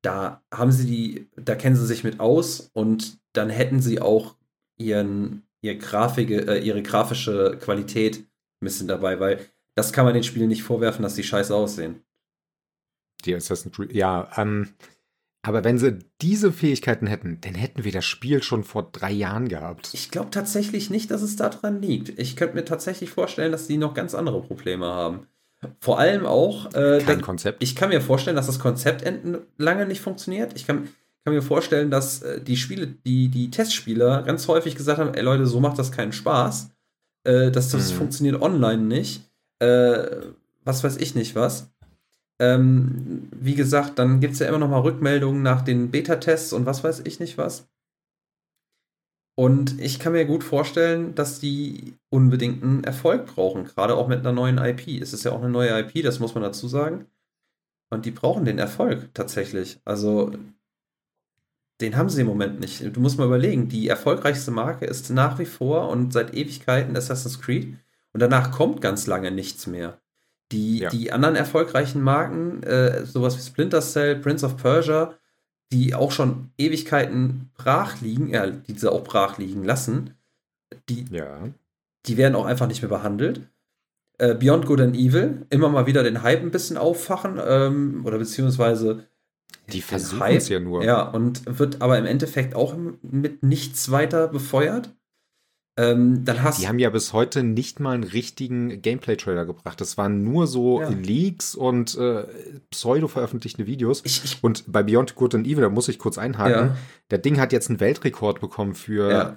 Da 0.05 0.43
haben 0.53 0.71
sie 0.71 0.87
die, 0.87 1.31
da 1.37 1.55
kennen 1.55 1.77
sie 1.77 1.87
sich 1.87 2.05
mit 2.05 2.21
aus 2.21 2.71
und 2.75 3.19
dann 3.33 3.49
hätten 3.49 3.81
sie 3.81 4.01
auch 4.01 4.37
ihren, 4.77 5.45
ihr 5.63 5.77
Grafike, 5.77 6.47
äh, 6.47 6.59
ihre 6.59 6.83
grafische 6.83 7.59
Qualität 7.61 8.19
ein 8.19 8.27
bisschen 8.61 8.87
dabei, 8.87 9.19
weil 9.19 9.47
das 9.75 9.93
kann 9.93 10.05
man 10.05 10.15
den 10.15 10.23
Spielen 10.23 10.49
nicht 10.49 10.63
vorwerfen, 10.63 11.03
dass 11.03 11.15
die 11.15 11.25
scheiße 11.25 11.55
aussehen. 11.55 12.03
Die 13.25 13.35
Assassin's 13.35 13.75
Creed, 13.75 13.95
ja, 13.95 14.31
ähm, 14.37 14.75
aber 15.45 15.65
wenn 15.65 15.79
sie 15.79 15.99
diese 16.23 16.53
Fähigkeiten 16.53 17.07
hätten, 17.07 17.39
dann 17.41 17.55
hätten 17.55 17.85
wir 17.85 17.93
das 17.93 18.05
Spiel 18.05 18.43
schon 18.43 18.65
vor 18.65 18.91
drei 18.93 19.13
Jahren 19.13 19.49
gehabt. 19.49 19.91
Ich 19.93 20.11
glaube 20.11 20.31
tatsächlich 20.31 20.89
nicht, 20.91 21.11
dass 21.11 21.23
es 21.23 21.37
daran 21.37 21.83
liegt. 21.83 22.19
Ich 22.19 22.37
könnte 22.37 22.57
mir 22.57 22.65
tatsächlich 22.65 23.11
vorstellen, 23.11 23.53
dass 23.53 23.67
die 23.67 23.77
noch 23.77 23.95
ganz 23.95 24.15
andere 24.15 24.43
Probleme 24.43 24.87
haben. 24.87 25.27
Vor 25.81 25.99
allem 25.99 26.27
auch. 26.27 26.73
Äh, 26.75 27.03
Kein 27.05 27.21
Konzept. 27.21 27.63
Ich 27.63 27.77
kann 27.77 27.89
mir 27.89 28.01
vorstellen, 28.01 28.37
dass 28.37 28.47
das 28.47 28.59
Konzept 28.59 29.05
lange 29.59 29.87
nicht 29.87 30.01
funktioniert. 30.01 30.53
Ich 30.55 30.67
kann, 30.67 30.89
kann 31.25 31.35
mir 31.35 31.43
vorstellen, 31.43 31.91
dass 31.91 32.23
äh, 32.23 32.41
die 32.41 32.57
Spiele, 32.57 32.87
die, 32.87 33.29
die 33.29 33.51
Testspieler 33.51 34.23
ganz 34.23 34.49
häufig 34.49 34.77
gesagt 34.77 34.99
haben: 34.99 35.15
ey 35.15 35.23
Leute, 35.23 35.47
so 35.47 35.61
macht 35.61 35.79
das 35.79 35.93
keinen 35.93 36.13
Spaß. 36.13 36.71
Äh, 37.25 37.51
das 37.51 37.71
das 37.71 37.91
hm. 37.91 37.99
funktioniert 37.99 38.41
online 38.41 38.83
nicht. 38.83 39.23
Äh, 39.59 40.07
was 40.65 40.83
weiß 40.85 40.97
ich 40.97 41.15
nicht 41.15 41.35
was. 41.35 41.71
Ähm, 42.41 43.29
wie 43.31 43.55
gesagt, 43.55 43.99
dann 43.99 44.21
gibt 44.21 44.35
es 44.35 44.41
ja 44.41 44.49
immer 44.49 44.59
noch 44.59 44.69
mal 44.69 44.81
Rückmeldungen 44.81 45.43
nach 45.43 45.63
den 45.63 45.91
Beta-Tests 45.91 46.53
und 46.53 46.67
was 46.67 46.83
weiß 46.83 47.03
ich 47.05 47.21
nicht 47.21 47.39
was. 47.39 47.69
Und 49.37 49.81
ich 49.81 49.99
kann 49.99 50.13
mir 50.13 50.27
gut 50.27 50.45
vorstellen, 50.45 51.15
dass 51.15 51.41
die 51.41 51.95
unbedingt 52.09 52.63
einen 52.63 52.85
Erfolg 52.85 53.27
brauchen, 53.27 53.65
gerade 53.65 53.97
auch 53.97 54.07
mit 54.07 54.21
einer 54.21 54.33
neuen 54.33 54.59
IP. 54.59 55.01
Es 55.01 55.13
ist 55.13 55.25
ja 55.25 55.33
auch 55.33 55.43
eine 55.43 55.51
neue 55.51 55.77
IP, 55.81 56.05
das 56.05 56.21
muss 56.21 56.35
man 56.35 56.45
dazu 56.45 56.69
sagen. 56.69 57.07
Und 57.91 58.07
die 58.07 58.13
brauchen 58.13 58.45
den 58.45 58.59
Erfolg 58.59 59.13
tatsächlich. 59.13 59.81
Also, 59.85 60.33
den 61.81 61.97
haben 61.97 62.09
sie 62.09 62.21
im 62.21 62.29
Moment 62.29 62.61
nicht. 62.61 62.97
Du 62.97 63.01
musst 63.01 63.19
mal 63.19 63.27
überlegen, 63.27 63.69
die 63.69 63.89
erfolgreichste 63.89 64.53
Marke 64.53 64.85
ist 64.85 65.11
nach 65.11 65.39
wie 65.41 65.47
vor 65.47 65.89
und 65.89 66.13
seit 66.13 66.33
Ewigkeiten 66.35 66.97
Assassin's 66.97 67.41
Creed. 67.41 67.77
Und 68.13 68.21
danach 68.21 68.53
kommt 68.53 68.81
ganz 68.81 69.09
lange 69.09 69.33
nichts 69.33 69.67
mehr. 69.67 69.99
Die, 70.53 70.79
ja. 70.79 70.91
die 70.91 71.11
anderen 71.11 71.35
erfolgreichen 71.35 72.01
Marken, 72.01 72.63
äh, 72.63 73.05
sowas 73.05 73.37
wie 73.37 73.43
Splinter 73.43 73.81
Cell, 73.81 74.17
Prince 74.17 74.47
of 74.47 74.57
Persia, 74.57 75.19
die 75.75 75.95
auch 75.95 76.13
schon 76.13 76.51
Ewigkeiten 76.57 77.51
brach 77.57 78.01
liegen, 78.01 78.31
ja, 78.31 78.47
die 78.47 78.79
sie 78.79 78.91
auch 78.91 79.03
brach 79.03 79.39
liegen 79.39 79.65
lassen, 79.65 80.15
die, 80.89 81.05
ja. 81.11 81.49
die 82.07 82.17
werden 82.17 82.37
auch 82.37 82.47
einfach 82.47 82.69
nicht 82.69 82.81
mehr 82.81 82.89
behandelt. 82.89 83.41
Äh, 84.19 84.37
Beyond 84.37 84.67
Good 84.67 84.81
and 84.81 84.97
Evil, 84.97 85.45
immer 85.51 85.69
mal 85.69 85.87
wieder 85.87 86.05
den 86.05 86.23
Hype 86.23 86.43
ein 86.43 86.53
bisschen 86.53 86.77
auffachen, 86.77 87.41
ähm, 87.45 88.03
oder 88.07 88.19
beziehungsweise 88.19 89.05
die 89.73 89.83
versuchen 89.83 90.23
es 90.29 90.49
ja 90.49 90.61
nur. 90.61 90.85
Ja, 90.85 91.03
und 91.03 91.43
wird 91.59 91.83
aber 91.83 91.99
im 91.99 92.07
Endeffekt 92.07 92.55
auch 92.55 92.77
mit 93.03 93.43
nichts 93.43 93.91
weiter 93.91 94.29
befeuert. 94.29 94.91
Ähm, 95.77 96.25
dann 96.25 96.43
hast 96.43 96.61
Die 96.63 96.69
haben 96.69 96.79
ja 96.79 96.89
bis 96.91 97.13
heute 97.13 97.43
nicht 97.43 97.81
mal 97.81 97.95
einen 97.95 98.05
richtigen 98.05 98.81
Gameplay-Trailer 98.81 99.45
gebracht. 99.45 99.81
Das 99.81 99.99
waren 99.99 100.23
nur 100.23 100.47
so 100.47 100.81
Ja. 100.81 100.89
Leaks 100.89 101.55
und 101.57 101.97
äh, 101.99 102.25
pseudo-veröffentlichte 102.71 103.67
Videos. 103.67 104.03
ich, 104.05 104.23
ich, 104.25 104.45
Und 104.45 104.65
bei 104.71 104.83
Beyond 104.83 105.15
Good 105.17 105.35
and 105.35 105.47
Evil, 105.47 105.63
da 105.63 105.69
muss 105.71 105.89
ich 105.89 105.99
kurz 105.99 106.19
einhaken, 106.19 106.53
ja, 106.69 106.77
der 107.11 107.19
Ding 107.19 107.41
hat 107.41 107.53
jetzt 107.53 107.71
einen 107.71 107.81
Weltrekord 107.81 108.41
bekommen 108.41 108.75
für 108.75 109.11
Ja. 109.11 109.37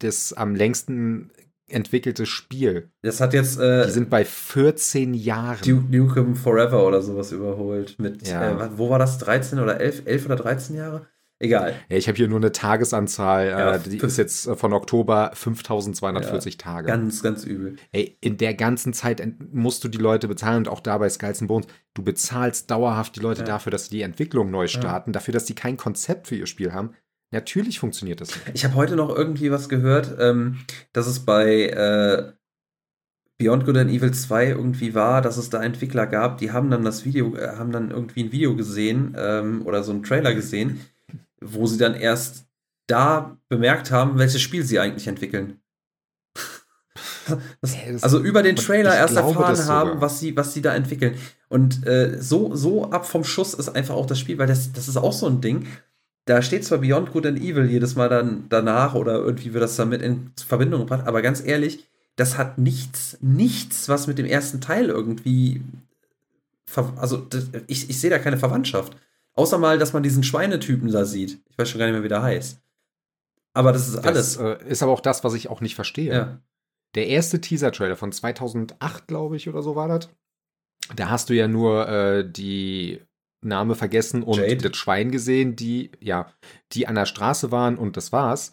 das 0.00 0.32
am 0.32 0.54
längsten 0.54 1.30
entwickelte 1.70 2.24
Spiel. 2.26 2.88
das 3.02 3.20
hat 3.20 3.34
jetzt 3.34 3.58
äh, 3.58 3.84
Die 3.86 3.90
sind 3.92 4.08
bei 4.10 4.24
14 4.24 5.12
Jahren. 5.14 5.60
Duke 5.62 5.84
Nukem 5.94 6.34
Forever 6.34 6.86
oder 6.86 7.02
sowas 7.02 7.30
überholt. 7.32 7.94
Mit, 7.98 8.26
äh, 8.28 8.78
wo 8.78 8.88
war 8.90 8.98
das? 8.98 9.18
13 9.18 9.58
oder 9.58 9.78
11? 9.80 10.02
11 10.06 10.24
oder 10.26 10.36
13 10.36 10.76
Jahre? 10.76 11.06
Egal. 11.40 11.74
Ja, 11.88 11.96
ich 11.96 12.08
habe 12.08 12.16
hier 12.16 12.26
nur 12.26 12.38
eine 12.38 12.50
Tagesanzahl, 12.50 13.48
Ja, 13.48 13.74
äh, 13.76 13.78
die 13.78 13.98
ist 13.98 14.16
jetzt 14.18 14.46
äh, 14.48 14.56
von 14.56 14.72
Oktober 14.72 15.30
5240 15.34 16.56
Tage. 16.56 16.88
Ganz, 16.88 17.22
ganz 17.22 17.44
übel. 17.44 17.76
Ey, 17.92 18.18
in 18.20 18.38
der 18.38 18.54
ganzen 18.54 18.92
Zeit 18.92 19.22
musst 19.52 19.84
du 19.84 19.88
die 19.88 19.98
Leute 19.98 20.26
bezahlen 20.26 20.58
und 20.58 20.68
auch 20.68 20.80
da 20.80 20.98
bei 20.98 21.08
Skulls 21.08 21.46
Bones. 21.46 21.68
Du 21.94 22.02
bezahlst 22.02 22.70
dauerhaft 22.70 23.14
die 23.16 23.20
Leute 23.20 23.40
Ja. 23.42 23.46
dafür, 23.46 23.70
dass 23.70 23.84
sie 23.84 23.90
die 23.96 24.02
Entwicklung 24.02 24.50
neu 24.50 24.66
starten, 24.66 25.12
dafür, 25.12 25.32
dass 25.32 25.46
sie 25.46 25.54
kein 25.54 25.76
Konzept 25.76 26.26
für 26.26 26.34
ihr 26.34 26.46
Spiel 26.46 26.72
haben. 26.72 26.90
Natürlich 27.30 27.78
funktioniert 27.78 28.20
das. 28.20 28.30
nicht. 28.30 28.42
Ich 28.54 28.64
habe 28.64 28.74
heute 28.74 28.96
noch 28.96 29.14
irgendwie 29.14 29.50
was 29.52 29.68
gehört, 29.68 30.16
ähm, 30.18 30.58
dass 30.92 31.06
es 31.06 31.20
bei 31.20 31.66
äh, 31.66 32.32
Beyond 33.36 33.64
Good 33.64 33.76
and 33.76 33.90
Evil 33.92 34.12
2 34.12 34.46
irgendwie 34.48 34.94
war, 34.94 35.22
dass 35.22 35.36
es 35.36 35.50
da 35.50 35.62
Entwickler 35.62 36.06
gab, 36.08 36.38
die 36.38 36.50
haben 36.50 36.70
dann 36.70 36.84
das 36.84 37.04
Video, 37.04 37.36
äh, 37.36 37.50
haben 37.56 37.70
dann 37.70 37.92
irgendwie 37.92 38.24
ein 38.24 38.32
Video 38.32 38.56
gesehen 38.56 39.14
ähm, 39.16 39.62
oder 39.64 39.84
so 39.84 39.92
einen 39.92 40.02
Trailer 40.02 40.34
gesehen, 40.34 40.80
wo 41.40 41.66
sie 41.66 41.78
dann 41.78 41.94
erst 41.94 42.46
da 42.86 43.36
bemerkt 43.48 43.90
haben, 43.90 44.18
welches 44.18 44.40
Spiel 44.40 44.64
sie 44.64 44.78
eigentlich 44.78 45.06
entwickeln. 45.06 45.60
Das, 47.60 48.02
also 48.02 48.20
über 48.20 48.42
den 48.42 48.56
Trailer 48.56 48.96
erst 48.96 49.14
erfahren 49.14 49.66
haben, 49.66 50.00
was 50.00 50.18
sie, 50.18 50.34
was 50.34 50.54
sie 50.54 50.62
da 50.62 50.74
entwickeln. 50.74 51.14
Und 51.50 51.86
äh, 51.86 52.16
so, 52.18 52.56
so 52.56 52.90
ab 52.90 53.06
vom 53.06 53.22
Schuss 53.22 53.52
ist 53.52 53.68
einfach 53.68 53.94
auch 53.94 54.06
das 54.06 54.18
Spiel, 54.18 54.38
weil 54.38 54.46
das, 54.46 54.72
das 54.72 54.88
ist 54.88 54.96
auch 54.96 55.12
so 55.12 55.26
ein 55.26 55.42
Ding. 55.42 55.66
Da 56.24 56.40
steht 56.40 56.64
zwar 56.64 56.78
Beyond 56.78 57.12
Good 57.12 57.26
and 57.26 57.38
Evil 57.38 57.70
jedes 57.70 57.96
Mal 57.96 58.08
dann 58.08 58.46
danach 58.48 58.94
oder 58.94 59.16
irgendwie 59.16 59.52
wird 59.52 59.62
das 59.62 59.76
damit 59.76 60.00
in 60.00 60.30
Verbindung 60.36 60.80
gebracht, 60.80 61.06
aber 61.06 61.20
ganz 61.20 61.44
ehrlich, 61.44 61.86
das 62.16 62.36
hat 62.36 62.58
nichts, 62.58 63.16
nichts, 63.20 63.88
was 63.88 64.06
mit 64.06 64.18
dem 64.18 64.26
ersten 64.26 64.60
Teil 64.60 64.86
irgendwie. 64.86 65.62
Also, 66.96 67.18
das, 67.18 67.46
ich, 67.66 67.88
ich 67.88 68.00
sehe 68.00 68.10
da 68.10 68.18
keine 68.18 68.38
Verwandtschaft. 68.38 68.96
Außer 69.38 69.56
mal, 69.56 69.78
dass 69.78 69.92
man 69.92 70.02
diesen 70.02 70.24
Schweinetypen 70.24 70.90
da 70.90 71.04
sieht. 71.04 71.40
Ich 71.48 71.56
weiß 71.56 71.70
schon 71.70 71.78
gar 71.78 71.86
nicht 71.86 71.94
mehr, 71.94 72.02
wie 72.02 72.08
der 72.08 72.22
heißt. 72.22 72.60
Aber 73.54 73.72
das 73.72 73.86
ist 73.88 73.98
alles. 73.98 74.36
Das 74.36 74.62
äh, 74.62 74.68
ist 74.68 74.82
aber 74.82 74.90
auch 74.90 75.00
das, 75.00 75.22
was 75.22 75.34
ich 75.34 75.48
auch 75.48 75.60
nicht 75.60 75.76
verstehe. 75.76 76.12
ja. 76.12 76.40
Der 76.94 77.06
erste 77.06 77.40
Teaser-Trailer 77.40 77.96
von 77.96 78.12
2008, 78.12 79.06
glaube 79.06 79.36
ich, 79.36 79.48
oder 79.48 79.62
so 79.62 79.76
war 79.76 79.86
das. 79.88 80.08
Da 80.96 81.10
hast 81.10 81.28
du 81.28 81.34
ja 81.34 81.46
nur 81.46 81.86
äh, 81.86 82.28
die 82.28 83.00
Name 83.40 83.76
vergessen 83.76 84.24
und 84.24 84.38
Jade. 84.38 84.70
das 84.70 84.76
Schwein 84.76 85.12
gesehen, 85.12 85.54
die, 85.54 85.92
ja, 86.00 86.32
die 86.72 86.88
an 86.88 86.96
der 86.96 87.06
Straße 87.06 87.52
waren 87.52 87.78
und 87.78 87.96
das 87.96 88.10
war's. 88.10 88.50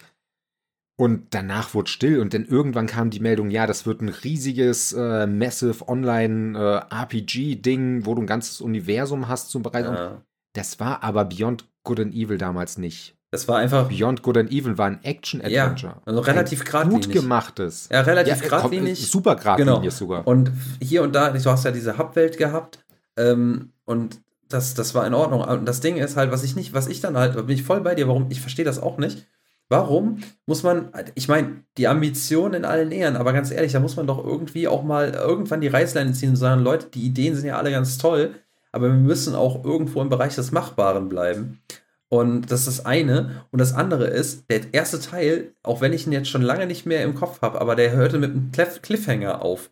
Und 0.98 1.34
danach 1.34 1.74
wurde 1.74 1.90
still 1.90 2.20
und 2.20 2.34
dann 2.34 2.46
irgendwann 2.46 2.88
kam 2.88 3.10
die 3.10 3.22
Meldung, 3.22 3.50
ja, 3.50 3.68
das 3.68 3.86
wird 3.86 4.02
ein 4.02 4.10
riesiges, 4.10 4.92
äh, 4.94 5.28
massive 5.28 5.88
Online-RPG-Ding, 5.88 8.06
wo 8.06 8.16
du 8.16 8.22
ein 8.22 8.28
ganzes 8.28 8.62
Universum 8.62 9.28
hast 9.28 9.50
zum 9.50 9.62
Bereiten. 9.64 9.94
ja. 9.94 10.22
Das 10.56 10.80
war 10.80 11.04
aber 11.04 11.26
Beyond 11.26 11.66
Good 11.84 12.00
and 12.00 12.14
Evil 12.16 12.38
damals 12.38 12.78
nicht. 12.78 13.16
Das 13.32 13.48
war 13.48 13.58
einfach 13.58 13.90
Beyond 13.90 14.22
Good 14.24 14.38
and 14.38 14.52
Evil 14.52 14.78
war 14.78 14.88
ein 14.88 15.04
Action-Adventure. 15.04 16.02
also 16.06 16.22
relativ 16.22 16.62
Ein 16.62 16.66
geradlinig. 16.66 17.06
Gut 17.06 17.14
gemachtes. 17.14 17.90
Ja, 17.92 18.02
relativ 18.02 18.36
Ja, 18.36 18.42
geradlinig. 18.42 19.12
Super 19.12 19.36
geradlinig 19.36 19.76
Genau. 19.82 19.90
sogar. 19.90 20.26
Und 20.28 20.52
hier 20.82 21.04
und 21.04 21.14
da, 21.14 21.30
du 21.32 21.50
hast 21.50 21.66
ja 21.66 21.72
diese 21.72 21.98
Hubwelt 21.98 22.38
gehabt 22.38 22.80
ähm, 23.18 23.74
und 23.84 24.22
das, 24.48 24.74
das 24.74 24.96
war 24.96 25.06
in 25.06 25.14
Ordnung. 25.14 25.42
Und 25.42 25.66
das 25.66 25.82
Ding 25.82 25.98
ist 25.98 26.16
halt, 26.16 26.32
was 26.32 26.44
ich 26.44 26.56
nicht, 26.56 26.74
was 26.74 26.88
ich 26.88 27.02
dann 27.02 27.18
halt, 27.18 27.36
da 27.36 27.42
bin 27.42 27.56
ich 27.56 27.64
voll 27.64 27.82
bei 27.82 27.94
dir, 27.96 28.08
warum, 28.08 28.28
ich 28.30 28.40
verstehe 28.42 28.64
das 28.66 28.80
auch 28.82 28.98
nicht. 28.98 29.28
Warum 29.68 30.20
muss 30.46 30.62
man, 30.62 30.92
ich 31.16 31.28
meine, 31.28 31.64
die 31.78 31.88
Ambition 31.88 32.54
in 32.54 32.66
allen 32.66 32.92
Ehren, 32.92 33.16
aber 33.16 33.34
ganz 33.34 33.50
ehrlich, 33.50 33.72
da 33.72 33.80
muss 33.80 33.96
man 33.96 34.06
doch 34.06 34.24
irgendwie 34.24 34.68
auch 34.68 34.84
mal 34.84 35.10
irgendwann 35.10 35.60
die 35.62 35.68
Reißleine 35.68 36.14
ziehen 36.14 36.30
und 36.30 36.36
sagen, 36.36 36.62
Leute, 36.62 36.86
die 36.94 37.02
Ideen 37.02 37.36
sind 37.36 37.48
ja 37.48 37.58
alle 37.58 37.72
ganz 37.72 37.98
toll, 37.98 38.36
aber 38.76 38.88
wir 38.88 38.96
müssen 38.96 39.36
auch 39.36 39.64
irgendwo 39.64 40.02
im 40.02 40.10
Bereich 40.10 40.36
des 40.36 40.52
Machbaren 40.52 41.08
bleiben. 41.08 41.62
Und 42.10 42.52
das 42.52 42.62
ist 42.62 42.80
das 42.80 42.86
eine. 42.86 43.46
Und 43.52 43.60
das 43.60 43.74
andere 43.74 44.08
ist, 44.08 44.50
der 44.50 44.74
erste 44.74 45.00
Teil, 45.00 45.54
auch 45.64 45.82
wenn 45.82 45.94
ich 45.94 46.06
ihn 46.06 46.14
jetzt 46.14 46.30
schon 46.30 46.42
lange 46.42 46.68
nicht 46.68 46.86
mehr 46.86 47.04
im 47.04 47.16
Kopf 47.16 47.42
habe, 47.42 47.60
aber 47.60 47.76
der 47.76 47.92
hörte 47.92 48.20
mit 48.20 48.32
einem 48.32 48.52
Cliff 48.52 48.82
Cliffhanger 48.82 49.42
auf. 49.42 49.72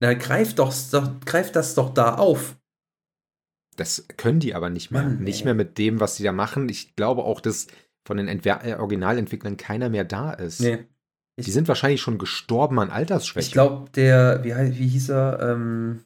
Na, 0.00 0.14
greift, 0.14 0.58
doch, 0.58 0.74
doch, 0.92 1.08
greift 1.24 1.56
das 1.56 1.74
doch 1.74 1.92
da 1.94 2.16
auf. 2.16 2.56
Das 3.76 4.06
können 4.16 4.40
die 4.40 4.54
aber 4.54 4.70
nicht 4.70 4.90
mehr. 4.90 5.02
Mann, 5.02 5.22
nicht 5.22 5.44
mehr 5.44 5.54
mit 5.54 5.78
dem, 5.78 6.00
was 6.00 6.16
sie 6.16 6.22
da 6.22 6.32
machen. 6.32 6.68
Ich 6.68 6.94
glaube 6.96 7.24
auch, 7.24 7.40
dass 7.40 7.66
von 8.06 8.18
den 8.18 8.28
Entwer 8.28 8.64
äh, 8.64 8.74
Originalentwicklern 8.74 9.56
keiner 9.56 9.88
mehr 9.88 10.04
da 10.04 10.32
ist. 10.32 10.60
Nee. 10.60 10.86
Die 11.36 11.50
sind 11.50 11.66
wahrscheinlich 11.66 12.00
schon 12.00 12.18
gestorben 12.18 12.78
an 12.78 12.90
Altersschwäche. 12.90 13.46
Ich 13.46 13.52
glaube, 13.52 13.90
der, 13.90 14.44
wie, 14.44 14.54
wie 14.78 14.88
hieß 14.88 15.08
er? 15.08 15.40
Ähm, 15.40 16.04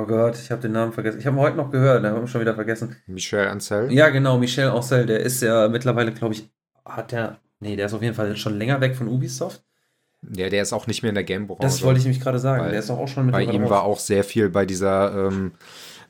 oh 0.00 0.06
Gott, 0.06 0.36
ich 0.38 0.50
habe 0.50 0.62
den 0.62 0.72
Namen 0.72 0.92
vergessen. 0.92 1.18
Ich 1.18 1.26
habe 1.26 1.36
ihn 1.36 1.40
heute 1.40 1.56
noch 1.56 1.70
gehört, 1.70 2.04
den 2.04 2.12
habe 2.12 2.24
ich 2.24 2.30
schon 2.30 2.40
wieder 2.40 2.54
vergessen. 2.54 2.96
Michel 3.06 3.48
Ancel. 3.48 3.92
Ja, 3.92 4.08
genau, 4.10 4.38
Michel 4.38 4.68
Ancel, 4.68 5.06
der 5.06 5.20
ist 5.20 5.42
ja 5.42 5.68
mittlerweile, 5.68 6.12
glaube 6.12 6.34
ich, 6.34 6.48
hat 6.84 7.12
der, 7.12 7.38
nee, 7.60 7.76
der 7.76 7.86
ist 7.86 7.94
auf 7.94 8.02
jeden 8.02 8.14
Fall 8.14 8.36
schon 8.36 8.58
länger 8.58 8.80
weg 8.80 8.96
von 8.96 9.08
Ubisoft. 9.08 9.64
Der, 10.22 10.50
der 10.50 10.62
ist 10.62 10.72
auch 10.72 10.86
nicht 10.86 11.02
mehr 11.02 11.10
in 11.10 11.14
der 11.14 11.24
Game-Branche. 11.24 11.62
Das 11.62 11.82
wollte 11.82 11.98
ich 11.98 12.04
nämlich 12.04 12.22
gerade 12.22 12.38
sagen. 12.38 12.64
Weil 12.64 12.70
der 12.70 12.80
ist 12.80 12.90
auch 12.90 13.06
schon 13.06 13.30
Bei 13.30 13.40
mittlerweile 13.40 13.56
ihm 13.56 13.62
raus. 13.62 13.70
war 13.70 13.82
auch 13.84 13.98
sehr 13.98 14.24
viel 14.24 14.48
bei 14.48 14.66
dieser 14.66 15.26
ähm, 15.28 15.52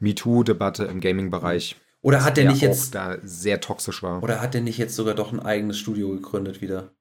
MeToo-Debatte 0.01 0.85
im 0.85 1.01
Gaming-Bereich. 1.01 1.77
Oder 2.03 2.25
hat 2.25 2.37
der 2.37 2.45
der 2.45 2.53
nicht 2.53 2.63
auch 2.63 2.69
jetzt, 2.69 2.95
da 2.95 3.17
sehr 3.23 3.61
toxisch 3.61 4.03
war. 4.03 4.23
oder 4.23 4.41
hat 4.41 4.55
der 4.55 4.61
nicht 4.61 4.79
jetzt 4.79 4.95
sogar 4.95 5.15
doch 5.15 5.33
ein 5.33 5.41
eigenes 5.41 5.79
Studio 5.79 6.11
gegründet 6.11 6.61
wieder? 6.61 6.93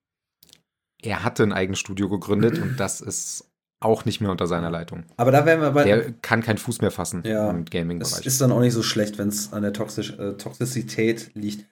er 1.06 1.24
hatte 1.24 1.43
ein 1.43 1.54
eigenes 1.54 1.80
Studio 1.80 2.10
gegründet 2.10 2.60
und 2.60 2.80
das 2.80 3.02
ist 3.02 3.52
auch 3.86 4.04
nicht 4.06 4.19
mehr 4.19 4.32
unter 4.32 4.48
seiner 4.48 4.69
Leitung. 4.69 5.04
Aber 5.17 5.32
da 5.32 5.45
wären 5.45 5.62
wir 5.62 5.71
bei. 5.71 5.84
Der 5.84 6.12
kann 6.21 6.41
keinen 6.41 6.58
Fuß 6.58 6.82
mehr 6.82 6.91
fassen 6.91 7.24
Ja, 7.26 7.50
im 7.50 7.63
Es 7.63 7.69
Gaming-Bereich. 7.69 8.26
ist 8.26 8.41
dann 8.41 8.52
auch 8.52 8.60
nicht 8.60 8.74
so 8.74 8.84
schlecht, 8.84 9.17
wenn 9.17 9.30
es 9.30 9.54
an 9.54 9.62
der 9.62 9.71
Toxisch, 9.74 10.12
äh, 10.19 10.34
Toxizität 10.34 11.32
liegt. 11.36 11.65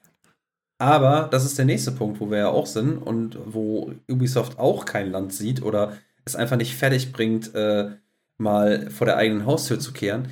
Aber 0.80 1.28
das 1.32 1.46
ist 1.46 1.58
der 1.58 1.66
nächste 1.66 1.92
Punkt, 1.92 2.20
wo 2.20 2.30
wir 2.30 2.38
ja 2.40 2.48
auch 2.50 2.66
sind 2.66 2.98
und 2.98 3.38
wo 3.46 3.92
Ubisoft 4.10 4.60
auch 4.60 4.86
kein 4.86 5.12
Land 5.12 5.34
sieht 5.34 5.62
oder 5.62 5.94
es 6.26 6.36
einfach 6.36 6.58
nicht 6.58 6.76
fertig 6.76 7.12
bringt, 7.14 7.54
äh, 7.56 7.92
mal 8.38 8.90
vor 8.90 9.06
der 9.06 9.18
eigenen 9.18 9.46
Haustür 9.46 9.80
zu 9.80 9.94
kehren, 9.94 10.30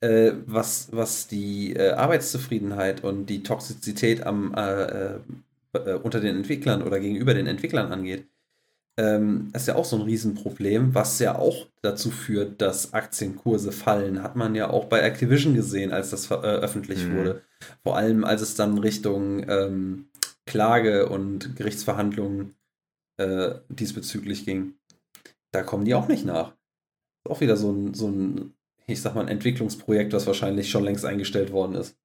äh, 0.00 0.32
was, 0.46 0.88
was 0.92 1.28
die 1.28 1.74
äh, 1.74 1.92
Arbeitszufriedenheit 1.92 3.04
und 3.04 3.26
die 3.26 3.42
Toxizität 3.42 4.24
am, 4.26 4.54
äh, 4.54 5.14
äh, 5.74 5.94
unter 6.02 6.20
den 6.20 6.36
Entwicklern 6.36 6.82
oder 6.82 6.98
gegenüber 6.98 7.34
den 7.34 7.46
Entwicklern 7.46 7.92
angeht. 7.92 8.26
Ähm, 8.98 9.48
das 9.52 9.62
ist 9.62 9.68
ja 9.68 9.76
auch 9.76 9.84
so 9.86 9.96
ein 9.96 10.02
Riesenproblem, 10.02 10.94
was 10.94 11.18
ja 11.18 11.36
auch 11.38 11.66
dazu 11.82 12.10
führt, 12.10 12.60
dass 12.60 12.92
Aktienkurse 12.92 13.72
fallen. 13.72 14.22
Hat 14.22 14.36
man 14.36 14.54
ja 14.54 14.68
auch 14.68 14.86
bei 14.86 15.00
Activision 15.00 15.54
gesehen, 15.54 15.92
als 15.92 16.10
das 16.10 16.26
veröffentlicht 16.26 17.08
Mhm. 17.08 17.16
wurde. 17.16 17.42
Vor 17.82 17.96
allem, 17.96 18.24
als 18.24 18.42
es 18.42 18.54
dann 18.54 18.78
Richtung 18.78 19.48
ähm, 19.48 20.08
Klage 20.46 21.08
und 21.08 21.56
Gerichtsverhandlungen 21.56 22.54
äh, 23.18 23.54
diesbezüglich 23.68 24.44
ging. 24.44 24.74
Da 25.52 25.62
kommen 25.62 25.84
die 25.84 25.94
auch 25.94 26.08
nicht 26.08 26.24
nach. 26.24 26.50
Ist 27.24 27.30
auch 27.30 27.40
wieder 27.40 27.56
so 27.56 27.70
ein, 27.70 27.94
so 27.94 28.08
ein, 28.08 28.54
ich 28.86 29.00
sag 29.00 29.14
mal, 29.14 29.22
ein 29.22 29.28
Entwicklungsprojekt, 29.28 30.12
das 30.12 30.26
wahrscheinlich 30.26 30.70
schon 30.70 30.84
längst 30.84 31.04
eingestellt 31.04 31.52
worden 31.52 31.76
ist. 31.76 31.96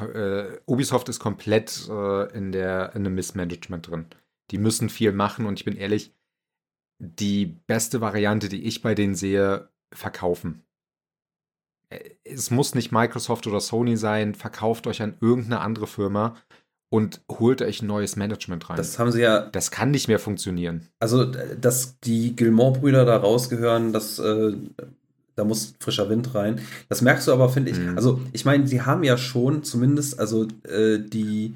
Äh, 0.00 0.58
Ubisoft 0.66 1.08
ist 1.08 1.18
komplett 1.18 1.88
äh, 1.88 2.32
in, 2.36 2.52
der, 2.52 2.92
in 2.94 3.04
einem 3.04 3.14
Missmanagement 3.14 3.88
drin. 3.90 4.06
Die 4.50 4.58
müssen 4.58 4.88
viel 4.88 5.12
machen 5.12 5.46
und 5.46 5.58
ich 5.58 5.64
bin 5.64 5.76
ehrlich, 5.76 6.12
die 6.98 7.46
beste 7.46 8.00
Variante, 8.00 8.48
die 8.48 8.64
ich 8.64 8.82
bei 8.82 8.94
denen 8.94 9.14
sehe, 9.14 9.68
verkaufen. 9.92 10.62
Äh, 11.88 12.10
Es 12.24 12.50
muss 12.50 12.74
nicht 12.74 12.92
Microsoft 12.92 13.46
oder 13.46 13.60
Sony 13.60 13.96
sein, 13.96 14.34
verkauft 14.34 14.86
euch 14.86 15.02
an 15.02 15.16
irgendeine 15.20 15.60
andere 15.60 15.86
Firma 15.86 16.36
und 16.92 17.22
holt 17.30 17.62
euch 17.62 17.82
ein 17.82 17.86
neues 17.86 18.16
Management 18.16 18.68
rein. 18.68 18.76
Das 18.76 18.98
haben 18.98 19.12
sie 19.12 19.20
ja 19.22 19.46
das 19.46 19.70
kann 19.70 19.92
nicht 19.92 20.08
mehr 20.08 20.18
funktionieren. 20.18 20.88
Also, 20.98 21.32
äh, 21.32 21.56
dass 21.58 21.98
die 22.00 22.34
Gilmore-Brüder 22.36 23.04
da 23.04 23.16
rausgehören, 23.16 23.92
das, 23.92 24.18
äh, 24.18 24.54
da 25.36 25.44
muss 25.44 25.74
frischer 25.78 26.10
Wind 26.10 26.34
rein. 26.34 26.60
Das 26.88 27.00
merkst 27.00 27.28
du 27.28 27.32
aber, 27.32 27.48
finde 27.48 27.70
ich. 27.70 27.78
Mhm. 27.78 27.96
Also, 27.96 28.20
ich 28.32 28.44
meine, 28.44 28.66
sie 28.66 28.82
haben 28.82 29.04
ja 29.04 29.16
schon 29.16 29.62
zumindest, 29.62 30.18
also 30.18 30.48
äh, 30.64 30.98
die, 30.98 31.54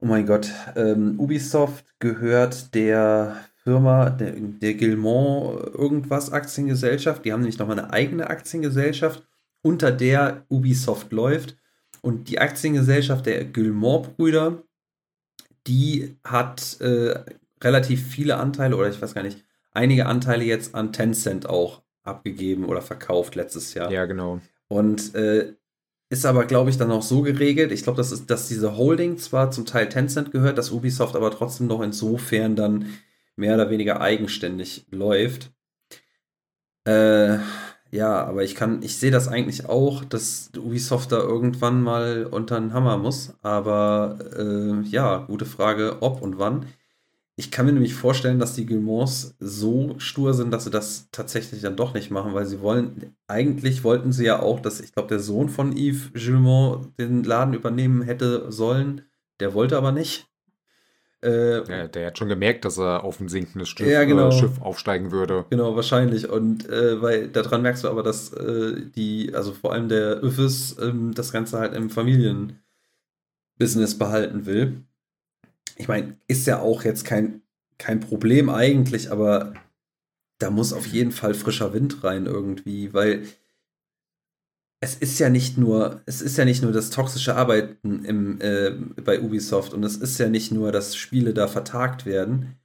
oh 0.00 0.06
mein 0.06 0.26
Gott, 0.26 0.50
ähm, 0.74 1.18
Ubisoft 1.18 1.86
gehört 1.98 2.74
der 2.74 3.36
Firma, 3.56 4.10
der, 4.10 4.32
der 4.36 4.74
Gilmore 4.74 5.72
irgendwas 5.76 6.30
Aktiengesellschaft. 6.32 7.24
Die 7.24 7.32
haben 7.32 7.40
nämlich 7.40 7.58
nochmal 7.58 7.78
eine 7.78 7.92
eigene 7.92 8.30
Aktiengesellschaft, 8.30 9.26
unter 9.62 9.90
der 9.90 10.44
Ubisoft 10.48 11.12
läuft. 11.12 11.56
Und 12.02 12.28
die 12.28 12.38
Aktiengesellschaft 12.38 13.26
der 13.26 13.44
Gilmore-Brüder, 13.44 14.62
die 15.66 16.16
hat 16.22 16.80
äh, 16.80 17.18
relativ 17.62 18.06
viele 18.06 18.36
Anteile, 18.36 18.76
oder 18.76 18.88
ich 18.88 19.02
weiß 19.02 19.14
gar 19.14 19.24
nicht, 19.24 19.44
einige 19.72 20.06
Anteile 20.06 20.44
jetzt 20.44 20.74
an 20.74 20.92
Tencent 20.92 21.48
auch 21.48 21.82
abgegeben 22.04 22.64
oder 22.66 22.82
verkauft 22.82 23.34
letztes 23.34 23.74
Jahr. 23.74 23.90
Ja, 23.90 24.04
genau. 24.04 24.40
Und 24.68 25.14
äh, 25.16 25.54
ist 26.08 26.26
aber, 26.26 26.44
glaube 26.44 26.70
ich, 26.70 26.78
dann 26.78 26.90
auch 26.90 27.02
so 27.02 27.22
geregelt. 27.22 27.72
Ich 27.72 27.82
glaube, 27.82 27.96
das 27.98 28.26
dass 28.26 28.48
diese 28.48 28.76
Holding 28.76 29.18
zwar 29.18 29.50
zum 29.50 29.66
Teil 29.66 29.88
Tencent 29.88 30.32
gehört, 30.32 30.58
dass 30.58 30.70
Ubisoft 30.70 31.16
aber 31.16 31.30
trotzdem 31.30 31.66
noch 31.66 31.80
insofern 31.82 32.56
dann 32.56 32.86
mehr 33.36 33.54
oder 33.54 33.70
weniger 33.70 34.00
eigenständig 34.00 34.86
läuft. 34.90 35.52
Äh, 36.84 37.38
ja, 37.90 38.24
aber 38.24 38.44
ich 38.44 38.54
kann, 38.54 38.82
ich 38.82 38.98
sehe 38.98 39.10
das 39.10 39.28
eigentlich 39.28 39.66
auch, 39.66 40.04
dass 40.04 40.50
Ubisoft 40.56 41.12
da 41.12 41.18
irgendwann 41.18 41.82
mal 41.82 42.26
unter 42.26 42.58
den 42.60 42.72
Hammer 42.72 42.96
muss. 42.98 43.34
Aber 43.42 44.18
äh, 44.36 44.82
ja, 44.88 45.18
gute 45.18 45.46
Frage, 45.46 45.98
ob 46.00 46.22
und 46.22 46.38
wann. 46.38 46.66
Ich 47.38 47.50
kann 47.50 47.66
mir 47.66 47.72
nämlich 47.72 47.92
vorstellen, 47.92 48.38
dass 48.38 48.54
die 48.54 48.64
Guillemons 48.64 49.36
so 49.38 49.94
stur 49.98 50.32
sind, 50.32 50.50
dass 50.52 50.64
sie 50.64 50.70
das 50.70 51.10
tatsächlich 51.12 51.60
dann 51.60 51.76
doch 51.76 51.92
nicht 51.92 52.10
machen, 52.10 52.32
weil 52.32 52.46
sie 52.46 52.62
wollen, 52.62 53.14
eigentlich 53.28 53.84
wollten 53.84 54.10
sie 54.10 54.24
ja 54.24 54.40
auch, 54.40 54.58
dass, 54.58 54.80
ich 54.80 54.94
glaube, 54.94 55.10
der 55.10 55.20
Sohn 55.20 55.50
von 55.50 55.76
Yves 55.76 56.14
Gillemont 56.14 56.98
den 56.98 57.24
Laden 57.24 57.52
übernehmen 57.52 58.00
hätte 58.00 58.50
sollen. 58.50 59.02
Der 59.38 59.52
wollte 59.52 59.76
aber 59.76 59.92
nicht. 59.92 60.28
Äh, 61.22 61.58
ja, 61.70 61.88
der 61.88 62.06
hat 62.06 62.16
schon 62.16 62.30
gemerkt, 62.30 62.64
dass 62.64 62.78
er 62.78 63.04
auf 63.04 63.20
ein 63.20 63.28
sinkendes 63.28 63.68
Schiff, 63.68 63.86
ja, 63.86 64.04
genau. 64.04 64.28
äh, 64.28 64.32
Schiff 64.32 64.62
aufsteigen 64.62 65.12
würde. 65.12 65.44
Genau, 65.50 65.76
wahrscheinlich. 65.76 66.30
Und 66.30 66.66
äh, 66.70 67.02
weil 67.02 67.28
daran 67.28 67.60
merkst 67.60 67.84
du 67.84 67.88
aber, 67.88 68.02
dass 68.02 68.32
äh, 68.32 68.80
die, 68.96 69.34
also 69.34 69.52
vor 69.52 69.74
allem 69.74 69.90
der 69.90 70.20
Öffis, 70.20 70.74
ähm, 70.80 71.12
das 71.14 71.32
Ganze 71.32 71.58
halt 71.58 71.74
im 71.74 71.90
Familienbusiness 71.90 73.98
behalten 73.98 74.46
will 74.46 74.86
ich 75.76 75.88
meine, 75.88 76.16
ist 76.28 76.46
ja 76.46 76.60
auch 76.60 76.84
jetzt 76.84 77.04
kein, 77.04 77.42
kein 77.78 78.00
Problem 78.00 78.48
eigentlich, 78.48 79.10
aber 79.10 79.54
da 80.38 80.50
muss 80.50 80.72
auf 80.72 80.86
jeden 80.86 81.12
Fall 81.12 81.34
frischer 81.34 81.72
Wind 81.72 82.04
rein 82.04 82.26
irgendwie, 82.26 82.92
weil 82.92 83.26
es 84.80 84.94
ist 84.94 85.18
ja 85.18 85.30
nicht 85.30 85.56
nur, 85.56 86.02
es 86.06 86.20
ist 86.20 86.36
ja 86.36 86.44
nicht 86.44 86.62
nur 86.62 86.72
das 86.72 86.90
toxische 86.90 87.34
Arbeiten 87.34 88.04
im, 88.04 88.40
äh, 88.40 88.70
bei 89.02 89.20
Ubisoft 89.20 89.72
und 89.72 89.82
es 89.84 89.96
ist 89.96 90.18
ja 90.18 90.28
nicht 90.28 90.52
nur, 90.52 90.70
dass 90.70 90.96
Spiele 90.96 91.32
da 91.32 91.48
vertagt 91.48 92.04
werden. 92.04 92.56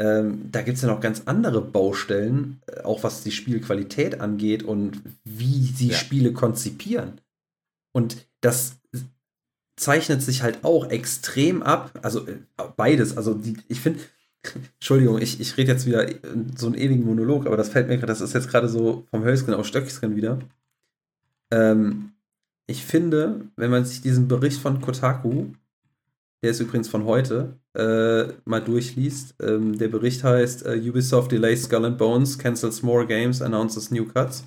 Ähm, 0.00 0.50
da 0.52 0.62
gibt 0.62 0.76
es 0.76 0.82
ja 0.82 0.88
noch 0.88 1.00
ganz 1.00 1.22
andere 1.24 1.60
Baustellen, 1.60 2.60
äh, 2.66 2.82
auch 2.82 3.02
was 3.02 3.24
die 3.24 3.32
Spielqualität 3.32 4.20
angeht 4.20 4.62
und 4.62 5.02
wie 5.24 5.64
sie 5.66 5.88
ja. 5.88 5.96
Spiele 5.96 6.32
konzipieren. 6.32 7.20
Und 7.92 8.28
das 8.40 8.76
zeichnet 9.88 10.20
sich 10.20 10.42
halt 10.42 10.64
auch 10.64 10.90
extrem 10.90 11.62
ab. 11.62 11.98
Also 12.02 12.26
äh, 12.26 12.36
beides. 12.76 13.16
Also 13.16 13.32
die, 13.32 13.56
ich 13.68 13.80
finde, 13.80 14.00
Entschuldigung, 14.74 15.18
ich, 15.18 15.40
ich 15.40 15.56
rede 15.56 15.72
jetzt 15.72 15.86
wieder 15.86 16.06
so 16.56 16.66
einen 16.66 16.74
ewigen 16.74 17.06
Monolog, 17.06 17.46
aber 17.46 17.56
das 17.56 17.70
fällt 17.70 17.88
mir 17.88 17.96
gerade, 17.96 18.08
das 18.08 18.20
ist 18.20 18.34
jetzt 18.34 18.50
gerade 18.50 18.68
so 18.68 19.06
vom 19.10 19.24
Hölzchen 19.24 19.54
auf 19.54 19.66
Stöckchen 19.66 20.14
wieder. 20.14 20.40
Ähm, 21.50 22.12
ich 22.66 22.84
finde, 22.84 23.46
wenn 23.56 23.70
man 23.70 23.86
sich 23.86 24.02
diesen 24.02 24.28
Bericht 24.28 24.60
von 24.60 24.82
Kotaku, 24.82 25.46
der 26.42 26.50
ist 26.50 26.60
übrigens 26.60 26.88
von 26.88 27.06
heute, 27.06 27.56
äh, 27.74 28.34
mal 28.44 28.60
durchliest, 28.60 29.36
ähm, 29.40 29.78
der 29.78 29.88
Bericht 29.88 30.22
heißt 30.22 30.66
uh, 30.66 30.72
Ubisoft 30.72 31.32
delays 31.32 31.64
Skull 31.64 31.86
and 31.86 31.96
Bones, 31.96 32.38
cancels 32.38 32.82
more 32.82 33.06
games, 33.06 33.40
announces 33.40 33.90
new 33.90 34.04
cuts. 34.04 34.44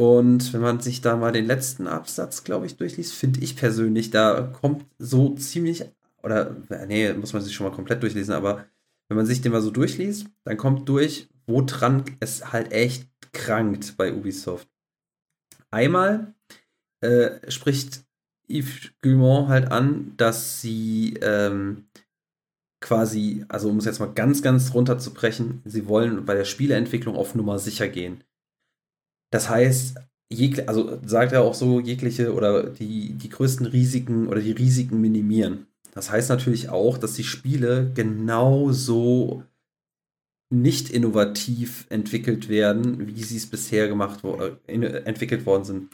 Und 0.00 0.54
wenn 0.54 0.62
man 0.62 0.80
sich 0.80 1.02
da 1.02 1.14
mal 1.14 1.30
den 1.30 1.44
letzten 1.44 1.86
Absatz, 1.86 2.42
glaube 2.42 2.64
ich, 2.64 2.78
durchliest, 2.78 3.12
finde 3.12 3.40
ich 3.40 3.54
persönlich, 3.54 4.10
da 4.10 4.40
kommt 4.40 4.86
so 4.98 5.34
ziemlich, 5.34 5.84
oder 6.22 6.56
nee, 6.86 7.12
muss 7.12 7.34
man 7.34 7.42
sich 7.42 7.52
schon 7.52 7.66
mal 7.66 7.74
komplett 7.74 8.02
durchlesen, 8.02 8.32
aber 8.32 8.64
wenn 9.08 9.18
man 9.18 9.26
sich 9.26 9.42
den 9.42 9.52
mal 9.52 9.60
so 9.60 9.70
durchliest, 9.70 10.26
dann 10.44 10.56
kommt 10.56 10.88
durch, 10.88 11.28
woran 11.46 12.04
es 12.18 12.50
halt 12.50 12.72
echt 12.72 13.10
krankt 13.34 13.98
bei 13.98 14.14
Ubisoft. 14.14 14.66
Einmal 15.70 16.32
äh, 17.02 17.50
spricht 17.50 18.02
Yves 18.48 18.92
Guillemot 19.02 19.48
halt 19.48 19.70
an, 19.70 20.14
dass 20.16 20.62
sie 20.62 21.18
ähm, 21.20 21.90
quasi, 22.80 23.44
also 23.48 23.68
um 23.68 23.76
es 23.76 23.84
jetzt 23.84 24.00
mal 24.00 24.14
ganz, 24.14 24.40
ganz 24.40 24.72
runterzubrechen, 24.72 25.60
sie 25.66 25.86
wollen 25.88 26.24
bei 26.24 26.34
der 26.34 26.46
Spieleentwicklung 26.46 27.16
auf 27.16 27.34
Nummer 27.34 27.58
sicher 27.58 27.88
gehen. 27.88 28.24
Das 29.30 29.48
heißt, 29.48 29.96
jegliche, 30.28 30.68
also 30.68 30.98
sagt 31.04 31.32
er 31.32 31.42
auch 31.42 31.54
so, 31.54 31.80
jegliche 31.80 32.34
oder 32.34 32.64
die, 32.70 33.14
die 33.14 33.28
größten 33.28 33.66
Risiken 33.66 34.28
oder 34.28 34.40
die 34.40 34.52
Risiken 34.52 35.00
minimieren. 35.00 35.66
Das 35.92 36.10
heißt 36.10 36.28
natürlich 36.28 36.68
auch, 36.68 36.98
dass 36.98 37.14
die 37.14 37.24
Spiele 37.24 37.90
genauso 37.94 39.42
nicht 40.52 40.90
innovativ 40.90 41.86
entwickelt 41.90 42.48
werden, 42.48 43.06
wie 43.06 43.22
sie 43.22 43.36
es 43.36 43.46
bisher 43.46 43.88
gemacht 43.88 44.24
äh, 44.24 44.76
entwickelt 45.04 45.46
worden 45.46 45.64
sind. 45.64 45.90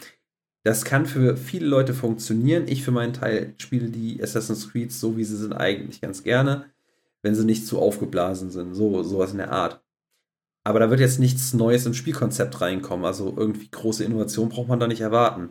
Das 0.64 0.84
kann 0.84 1.06
für 1.06 1.36
viele 1.36 1.66
Leute 1.66 1.94
funktionieren. 1.94 2.66
Ich 2.66 2.82
für 2.82 2.90
meinen 2.90 3.12
Teil 3.12 3.54
spiele 3.58 3.88
die 3.88 4.20
Assassin's 4.22 4.70
Creed 4.70 4.92
so, 4.92 5.16
wie 5.16 5.24
sie 5.24 5.36
sind, 5.36 5.52
eigentlich 5.52 6.00
ganz 6.00 6.24
gerne, 6.24 6.64
wenn 7.22 7.34
sie 7.34 7.44
nicht 7.44 7.66
zu 7.66 7.78
aufgeblasen 7.78 8.50
sind. 8.50 8.74
So, 8.74 9.02
sowas 9.02 9.32
in 9.32 9.38
der 9.38 9.52
Art. 9.52 9.85
Aber 10.66 10.80
da 10.80 10.90
wird 10.90 10.98
jetzt 10.98 11.20
nichts 11.20 11.54
Neues 11.54 11.86
im 11.86 11.94
Spielkonzept 11.94 12.60
reinkommen. 12.60 13.06
Also 13.06 13.32
irgendwie 13.36 13.68
große 13.70 14.02
Innovation 14.02 14.48
braucht 14.48 14.66
man 14.66 14.80
da 14.80 14.88
nicht 14.88 15.00
erwarten. 15.00 15.50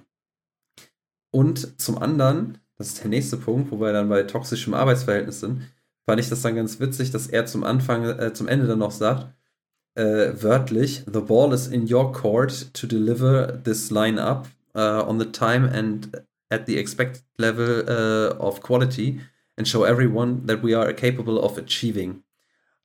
Und 1.32 1.80
zum 1.80 1.98
anderen, 1.98 2.58
das 2.78 2.88
ist 2.88 3.02
der 3.02 3.08
nächste 3.08 3.38
Punkt, 3.38 3.72
wo 3.72 3.80
wir 3.80 3.94
dann 3.94 4.10
bei 4.10 4.24
toxischem 4.24 4.74
Arbeitsverhältnis 4.74 5.40
sind, 5.40 5.62
fand 6.06 6.20
ich 6.20 6.28
das 6.28 6.42
dann 6.42 6.58
ganz 6.58 6.82
witzig, 6.82 7.12
dass 7.12 7.28
er 7.28 7.46
zum 7.46 7.64
Anfang, 7.64 8.04
äh, 8.04 8.34
zum 8.34 8.50
Ende 8.50 8.68
dann 8.68 8.80
noch 8.80 8.92
sagt, 8.92 9.34
äh, 9.94 10.34
wörtlich, 10.34 11.06
the 11.06 11.22
ball 11.22 11.54
is 11.54 11.68
in 11.68 11.90
your 11.90 12.12
court 12.12 12.74
to 12.74 12.86
deliver 12.86 13.64
this 13.64 13.92
line 13.92 14.22
up 14.22 14.50
uh, 14.76 15.02
on 15.08 15.18
the 15.18 15.32
time 15.32 15.72
and 15.72 16.10
at 16.50 16.68
the 16.68 16.78
expected 16.78 17.24
level 17.38 17.86
uh, 17.88 18.36
of 18.38 18.62
quality 18.62 19.22
and 19.58 19.66
show 19.66 19.86
everyone 19.86 20.46
that 20.46 20.62
we 20.62 20.78
are 20.78 20.94
capable 20.94 21.40
of 21.40 21.58
achieving. 21.58 22.25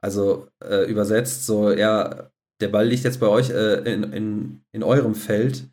Also 0.02 0.48
äh, 0.64 0.90
übersetzt 0.90 1.46
so, 1.46 1.70
ja, 1.72 2.30
der 2.60 2.68
Ball 2.68 2.86
liegt 2.86 3.04
jetzt 3.04 3.20
bei 3.20 3.28
euch 3.28 3.50
äh, 3.50 3.92
in, 3.92 4.12
in, 4.12 4.60
in 4.72 4.82
eurem 4.82 5.14
Feld, 5.14 5.68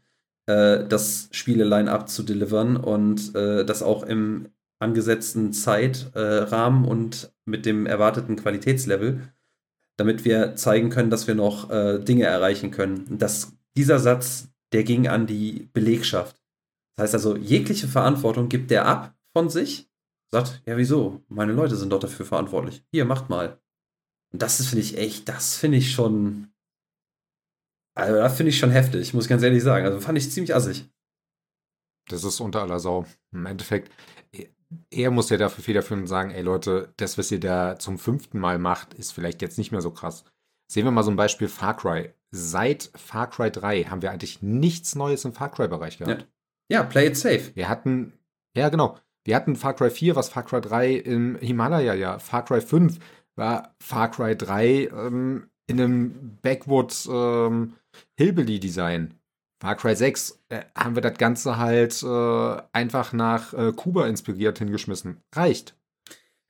äh, 0.47 0.85
das 0.85 1.29
Spiele-Line-Up 1.31 2.09
zu 2.09 2.23
delivern 2.23 2.77
und 2.77 3.35
äh, 3.35 3.65
das 3.65 3.83
auch 3.83 4.03
im 4.03 4.49
angesetzten 4.79 5.53
Zeitrahmen 5.53 6.85
und 6.85 7.33
mit 7.45 7.65
dem 7.65 7.85
erwarteten 7.85 8.35
Qualitätslevel, 8.35 9.21
damit 9.97 10.23
wir 10.23 10.55
zeigen 10.55 10.89
können, 10.89 11.09
dass 11.09 11.27
wir 11.27 11.35
noch 11.35 11.69
äh, 11.71 11.99
Dinge 11.99 12.25
erreichen 12.25 12.71
können. 12.71 13.17
Das, 13.17 13.57
dieser 13.75 13.99
Satz, 13.99 14.49
der 14.73 14.83
ging 14.83 15.07
an 15.07 15.25
die 15.25 15.69
Belegschaft. 15.73 16.39
Das 16.95 17.05
heißt 17.05 17.15
also, 17.15 17.35
jegliche 17.37 17.87
Verantwortung 17.87 18.49
gibt 18.49 18.69
der 18.71 18.85
ab 18.85 19.15
von 19.33 19.49
sich, 19.49 19.89
sagt, 20.31 20.61
ja, 20.65 20.77
wieso? 20.77 21.21
Meine 21.27 21.53
Leute 21.53 21.75
sind 21.75 21.91
doch 21.91 21.99
dafür 21.99 22.25
verantwortlich. 22.25 22.83
Hier, 22.91 23.05
macht 23.05 23.29
mal. 23.29 23.59
Und 24.33 24.41
das 24.41 24.65
finde 24.65 24.83
ich 24.83 24.97
echt, 24.97 25.29
das 25.29 25.55
finde 25.55 25.77
ich 25.77 25.91
schon. 25.91 26.49
Also, 27.95 28.15
das 28.15 28.37
finde 28.37 28.51
ich 28.51 28.59
schon 28.59 28.71
heftig, 28.71 29.13
muss 29.13 29.25
ich 29.25 29.29
ganz 29.29 29.43
ehrlich 29.43 29.63
sagen. 29.63 29.85
Also, 29.85 29.99
fand 29.99 30.17
ich 30.17 30.31
ziemlich 30.31 30.53
assig. 30.53 30.87
Das 32.09 32.23
ist 32.23 32.39
unter 32.39 32.61
aller 32.61 32.79
Sau. 32.79 33.05
Im 33.31 33.45
Endeffekt, 33.45 33.91
er 34.91 35.11
muss 35.11 35.29
ja 35.29 35.37
dafür 35.37 35.63
federführend 35.63 36.03
und 36.03 36.07
sagen: 36.07 36.31
Ey 36.31 36.41
Leute, 36.41 36.93
das, 36.97 37.17
was 37.17 37.31
ihr 37.31 37.39
da 37.39 37.79
zum 37.79 37.97
fünften 37.97 38.39
Mal 38.39 38.59
macht, 38.59 38.93
ist 38.93 39.11
vielleicht 39.11 39.41
jetzt 39.41 39.57
nicht 39.57 39.71
mehr 39.71 39.81
so 39.81 39.91
krass. 39.91 40.23
Sehen 40.69 40.85
wir 40.85 40.91
mal 40.91 41.03
so 41.03 41.11
ein 41.11 41.17
Beispiel 41.17 41.47
Far 41.47 41.77
Cry. 41.77 42.13
Seit 42.31 42.91
Far 42.95 43.29
Cry 43.29 43.49
3 43.49 43.85
haben 43.85 44.01
wir 44.01 44.11
eigentlich 44.11 44.41
nichts 44.41 44.95
Neues 44.95 45.23
im 45.23 45.31
Far 45.31 45.49
Cry-Bereich 45.49 45.97
gehabt. 45.97 46.27
Ja. 46.69 46.81
ja, 46.81 46.83
play 46.83 47.07
it 47.07 47.15
safe. 47.15 47.55
Wir 47.55 47.69
hatten, 47.69 48.11
ja 48.55 48.67
genau, 48.67 48.97
wir 49.23 49.35
hatten 49.35 49.55
Far 49.55 49.75
Cry 49.75 49.89
4, 49.89 50.15
was 50.15 50.29
Far 50.29 50.43
Cry 50.43 50.59
3 50.59 50.93
im 50.93 51.37
Himalaya 51.39 51.93
ja, 51.93 52.19
Far 52.19 52.43
Cry 52.43 52.59
5 52.59 52.99
war 53.37 53.75
Far 53.81 54.11
Cry 54.11 54.35
3 54.35 54.89
ähm, 54.91 55.49
in 55.67 55.81
einem 55.81 56.37
Backwoods 56.41 57.07
ähm, 57.11 57.73
Hillbilly-Design. 58.15 59.13
Far 59.59 59.75
Cry 59.75 59.95
6 59.95 60.39
äh, 60.49 60.61
haben 60.75 60.95
wir 60.95 61.01
das 61.01 61.17
Ganze 61.17 61.57
halt 61.57 62.01
äh, 62.03 62.61
einfach 62.73 63.13
nach 63.13 63.53
äh, 63.53 63.73
Kuba 63.73 64.07
inspiriert 64.07 64.59
hingeschmissen. 64.59 65.17
Reicht. 65.33 65.75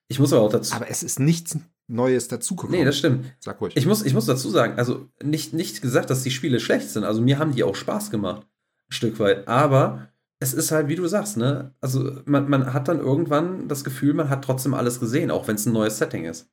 Ich 0.09 0.19
muss 0.19 0.33
aber 0.33 0.43
auch 0.43 0.51
dazu. 0.51 0.75
Aber 0.75 0.89
es 0.89 1.03
ist 1.03 1.19
nichts 1.19 1.57
Neues 1.87 2.27
dazugekommen. 2.27 2.79
Nee, 2.79 2.85
das 2.85 2.97
stimmt. 2.97 3.25
Sag 3.39 3.61
ruhig. 3.61 3.75
Ich 3.77 3.85
muss, 3.85 4.03
ich 4.03 4.13
muss 4.13 4.25
dazu 4.25 4.49
sagen, 4.49 4.77
also 4.77 5.07
nicht, 5.23 5.53
nicht 5.53 5.81
gesagt, 5.81 6.09
dass 6.09 6.23
die 6.23 6.31
Spiele 6.31 6.59
schlecht 6.59 6.89
sind. 6.89 7.05
Also 7.05 7.21
mir 7.21 7.39
haben 7.39 7.53
die 7.53 7.63
auch 7.63 7.75
Spaß 7.75 8.11
gemacht. 8.11 8.45
Ein 8.89 8.93
Stück 8.93 9.19
weit. 9.19 9.47
Aber 9.47 10.09
es 10.39 10.53
ist 10.53 10.71
halt, 10.71 10.89
wie 10.89 10.95
du 10.95 11.07
sagst, 11.07 11.37
ne? 11.37 11.73
Also 11.79 12.21
man, 12.25 12.49
man 12.49 12.73
hat 12.73 12.87
dann 12.89 12.99
irgendwann 12.99 13.67
das 13.67 13.83
Gefühl, 13.83 14.13
man 14.13 14.29
hat 14.29 14.43
trotzdem 14.43 14.73
alles 14.73 14.99
gesehen, 14.99 15.31
auch 15.31 15.47
wenn 15.47 15.55
es 15.55 15.65
ein 15.65 15.73
neues 15.73 15.97
Setting 15.97 16.25
ist. 16.25 16.49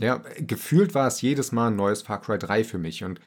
Ja, 0.00 0.22
gefühlt 0.38 0.94
war 0.94 1.06
es 1.06 1.20
jedes 1.20 1.52
Mal 1.52 1.68
ein 1.68 1.76
neues 1.76 2.02
Far 2.02 2.20
Cry 2.20 2.38
3 2.38 2.64
für 2.64 2.78
mich 2.78 3.04
und 3.04 3.20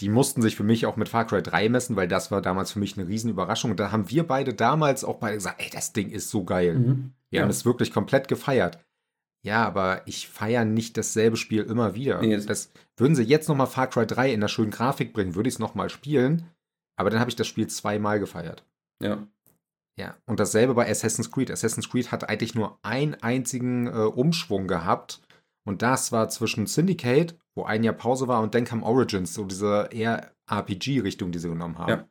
die 0.00 0.08
mussten 0.08 0.40
sich 0.40 0.56
für 0.56 0.64
mich 0.64 0.86
auch 0.86 0.96
mit 0.96 1.08
Far 1.08 1.26
Cry 1.26 1.42
3 1.42 1.68
messen, 1.68 1.94
weil 1.96 2.08
das 2.08 2.30
war 2.30 2.40
damals 2.40 2.72
für 2.72 2.78
mich 2.78 2.96
eine 2.96 3.06
Riesenüberraschung. 3.06 3.72
Und 3.72 3.80
da 3.80 3.92
haben 3.92 4.08
wir 4.10 4.26
beide 4.26 4.54
damals 4.54 5.04
auch 5.04 5.18
beide 5.18 5.36
gesagt, 5.36 5.60
ey, 5.62 5.68
das 5.70 5.92
Ding 5.92 6.10
ist 6.10 6.30
so 6.30 6.44
geil. 6.44 6.74
Mhm. 6.74 7.12
Wir 7.28 7.38
ja. 7.38 7.42
haben 7.42 7.50
es 7.50 7.66
wirklich 7.66 7.92
komplett 7.92 8.26
gefeiert. 8.26 8.78
Ja, 9.42 9.64
aber 9.66 10.02
ich 10.06 10.28
feiere 10.28 10.64
nicht 10.64 10.96
dasselbe 10.96 11.36
Spiel 11.36 11.62
immer 11.62 11.94
wieder. 11.94 12.20
Nee, 12.20 12.36
das, 12.38 12.72
würden 12.96 13.14
sie 13.14 13.22
jetzt 13.22 13.48
nochmal 13.48 13.66
Far 13.66 13.88
Cry 13.88 14.06
3 14.06 14.32
in 14.32 14.40
der 14.40 14.48
schönen 14.48 14.70
Grafik 14.70 15.12
bringen, 15.12 15.34
würde 15.34 15.48
ich 15.48 15.54
es 15.56 15.58
nochmal 15.58 15.90
spielen. 15.90 16.46
Aber 16.96 17.10
dann 17.10 17.20
habe 17.20 17.30
ich 17.30 17.36
das 17.36 17.46
Spiel 17.46 17.66
zweimal 17.66 18.20
gefeiert. 18.20 18.64
Ja. 19.02 19.26
Ja, 19.98 20.16
und 20.24 20.40
dasselbe 20.40 20.74
bei 20.74 20.88
Assassin's 20.88 21.30
Creed. 21.30 21.50
Assassin's 21.50 21.90
Creed 21.90 22.10
hat 22.10 22.28
eigentlich 22.28 22.54
nur 22.54 22.78
einen 22.82 23.14
einzigen 23.16 23.86
äh, 23.86 23.90
Umschwung 23.90 24.66
gehabt. 24.66 25.20
Und 25.64 25.82
das 25.82 26.12
war 26.12 26.28
zwischen 26.28 26.66
Syndicate, 26.66 27.38
wo 27.54 27.64
ein 27.64 27.84
Jahr 27.84 27.94
Pause 27.94 28.28
war, 28.28 28.40
und 28.40 28.54
dann 28.54 28.64
kam 28.64 28.82
Origins, 28.82 29.34
so 29.34 29.44
diese 29.44 29.88
eher 29.92 30.32
RPG-Richtung, 30.50 31.32
die 31.32 31.38
sie 31.38 31.48
genommen 31.48 31.78
haben. 31.78 31.90
Ja. 31.90 32.08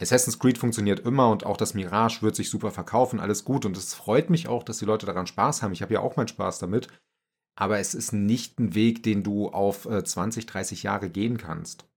Assassin's 0.00 0.38
Creed 0.38 0.58
funktioniert 0.58 1.00
immer 1.00 1.28
und 1.28 1.44
auch 1.44 1.56
das 1.56 1.74
Mirage 1.74 2.22
wird 2.22 2.36
sich 2.36 2.50
super 2.50 2.70
verkaufen, 2.70 3.18
alles 3.18 3.44
gut. 3.44 3.66
Und 3.66 3.76
es 3.76 3.94
freut 3.94 4.30
mich 4.30 4.46
auch, 4.46 4.62
dass 4.62 4.78
die 4.78 4.84
Leute 4.84 5.06
daran 5.06 5.26
Spaß 5.26 5.62
haben. 5.62 5.72
Ich 5.72 5.82
habe 5.82 5.94
ja 5.94 6.00
auch 6.00 6.16
meinen 6.16 6.28
Spaß 6.28 6.60
damit. 6.60 6.88
Aber 7.56 7.80
es 7.80 7.94
ist 7.94 8.12
nicht 8.12 8.60
ein 8.60 8.76
Weg, 8.76 9.02
den 9.02 9.24
du 9.24 9.48
auf 9.48 9.86
äh, 9.86 10.04
20, 10.04 10.46
30 10.46 10.84
Jahre 10.84 11.10
gehen 11.10 11.38
kannst. 11.38 11.88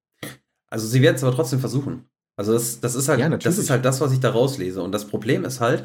Also 0.72 0.88
sie 0.88 1.04
werden 1.04 1.18
es 1.18 1.24
aber 1.24 1.36
trotzdem 1.36 1.60
versuchen. 1.60 2.10
Also 2.36 2.54
das, 2.54 2.80
das, 2.80 2.96
ist 2.96 3.08
halt, 3.08 3.20
ja, 3.20 3.30
das 3.30 3.60
ist 3.60 3.70
halt 3.70 3.86
das, 3.86 4.02
was 4.02 4.12
ich 4.12 4.20
da 4.20 4.32
rauslese. 4.32 4.82
Und 4.82 4.92
das 4.92 5.06
Problem 5.06 5.46
ist 5.46 5.60
halt, 5.60 5.84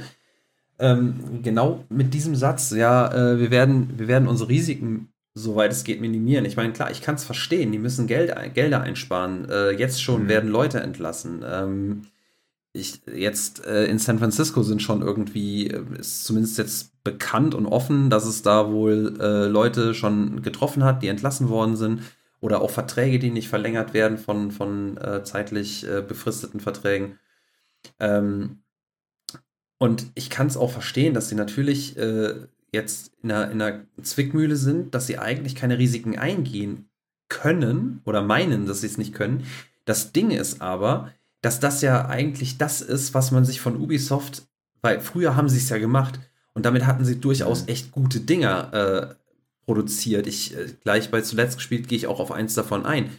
ähm, 0.78 1.40
genau 1.42 1.84
mit 1.88 2.14
diesem 2.14 2.34
Satz, 2.34 2.70
ja, 2.70 3.12
äh, 3.12 3.38
wir, 3.38 3.50
werden, 3.50 3.98
wir 3.98 4.08
werden 4.08 4.28
unsere 4.28 4.50
Risiken 4.50 5.08
soweit 5.36 5.70
es 5.70 5.84
geht, 5.84 6.00
minimieren. 6.00 6.46
Ich 6.46 6.56
meine, 6.56 6.72
klar, 6.72 6.90
ich 6.90 7.02
kann 7.02 7.14
es 7.14 7.24
verstehen, 7.24 7.70
die 7.70 7.78
müssen 7.78 8.06
Geld, 8.06 8.34
Gelder 8.54 8.80
einsparen. 8.80 9.48
Äh, 9.50 9.72
jetzt 9.72 10.02
schon 10.02 10.24
mhm. 10.24 10.28
werden 10.28 10.50
Leute 10.50 10.80
entlassen. 10.80 11.44
Ähm, 11.46 12.02
ich, 12.72 13.02
jetzt 13.14 13.64
äh, 13.66 13.84
in 13.84 13.98
San 13.98 14.18
Francisco 14.18 14.62
sind 14.62 14.82
schon 14.82 15.02
irgendwie, 15.02 15.68
äh, 15.68 15.84
ist 15.98 16.24
zumindest 16.24 16.56
jetzt 16.56 17.04
bekannt 17.04 17.54
und 17.54 17.66
offen, 17.66 18.08
dass 18.08 18.24
es 18.24 18.42
da 18.42 18.72
wohl 18.72 19.18
äh, 19.20 19.46
Leute 19.46 19.94
schon 19.94 20.40
getroffen 20.42 20.84
hat, 20.84 21.02
die 21.02 21.08
entlassen 21.08 21.50
worden 21.50 21.76
sind. 21.76 22.00
Oder 22.40 22.62
auch 22.62 22.70
Verträge, 22.70 23.18
die 23.18 23.30
nicht 23.30 23.48
verlängert 23.48 23.92
werden 23.92 24.16
von, 24.16 24.50
von 24.50 24.96
äh, 24.96 25.22
zeitlich 25.22 25.86
äh, 25.86 26.02
befristeten 26.02 26.60
Verträgen. 26.60 27.18
Ähm, 28.00 28.62
und 29.78 30.06
ich 30.14 30.30
kann 30.30 30.46
es 30.46 30.56
auch 30.56 30.70
verstehen, 30.70 31.14
dass 31.14 31.28
sie 31.28 31.34
natürlich 31.34 31.96
jetzt 32.72 33.12
in 33.22 33.32
einer, 33.32 33.50
in 33.50 33.62
einer 33.62 33.80
Zwickmühle 34.02 34.56
sind, 34.56 34.94
dass 34.94 35.06
sie 35.06 35.18
eigentlich 35.18 35.54
keine 35.54 35.78
Risiken 35.78 36.18
eingehen 36.18 36.88
können 37.28 38.00
oder 38.04 38.22
meinen, 38.22 38.66
dass 38.66 38.82
sie 38.82 38.86
es 38.86 38.98
nicht 38.98 39.14
können. 39.14 39.46
Das 39.84 40.12
Ding 40.12 40.30
ist 40.30 40.60
aber, 40.60 41.12
dass 41.42 41.60
das 41.60 41.82
ja 41.82 42.06
eigentlich 42.06 42.58
das 42.58 42.80
ist, 42.80 43.14
was 43.14 43.30
man 43.30 43.44
sich 43.44 43.60
von 43.60 43.80
Ubisoft, 43.80 44.46
weil 44.82 45.00
früher 45.00 45.36
haben 45.36 45.48
sie 45.48 45.58
es 45.58 45.68
ja 45.68 45.78
gemacht 45.78 46.20
und 46.54 46.66
damit 46.66 46.86
hatten 46.86 47.04
sie 47.04 47.20
durchaus 47.20 47.68
echt 47.68 47.92
gute 47.92 48.20
Dinger 48.20 48.72
äh, 48.72 49.14
produziert. 49.64 50.26
Ich 50.26 50.56
äh, 50.56 50.74
gleich 50.82 51.10
bei 51.10 51.20
zuletzt 51.20 51.56
gespielt 51.56 51.88
gehe 51.88 51.98
ich 51.98 52.06
auch 52.06 52.20
auf 52.20 52.32
eins 52.32 52.54
davon 52.54 52.86
ein. 52.86 53.10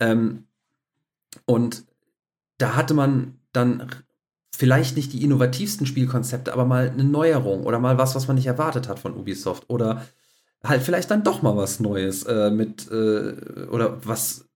Ähm, 0.00 0.44
und 1.46 1.84
da 2.58 2.76
hatte 2.76 2.94
man 2.94 3.38
dann 3.52 3.90
vielleicht 4.56 4.96
nicht 4.96 5.12
die 5.12 5.22
innovativsten 5.22 5.86
Spielkonzepte, 5.86 6.52
aber 6.52 6.64
mal 6.64 6.90
eine 6.90 7.04
Neuerung 7.04 7.64
oder 7.64 7.78
mal 7.78 7.98
was, 7.98 8.14
was 8.14 8.28
man 8.28 8.36
nicht 8.36 8.46
erwartet 8.46 8.88
hat 8.88 8.98
von 8.98 9.14
Ubisoft 9.14 9.64
oder 9.68 10.04
halt 10.62 10.82
vielleicht 10.82 11.10
dann 11.10 11.24
doch 11.24 11.42
mal 11.42 11.56
was 11.56 11.80
Neues 11.80 12.22
äh, 12.24 12.50
mit 12.50 12.90
äh, 12.90 13.66
oder 13.70 14.04
was 14.06 14.48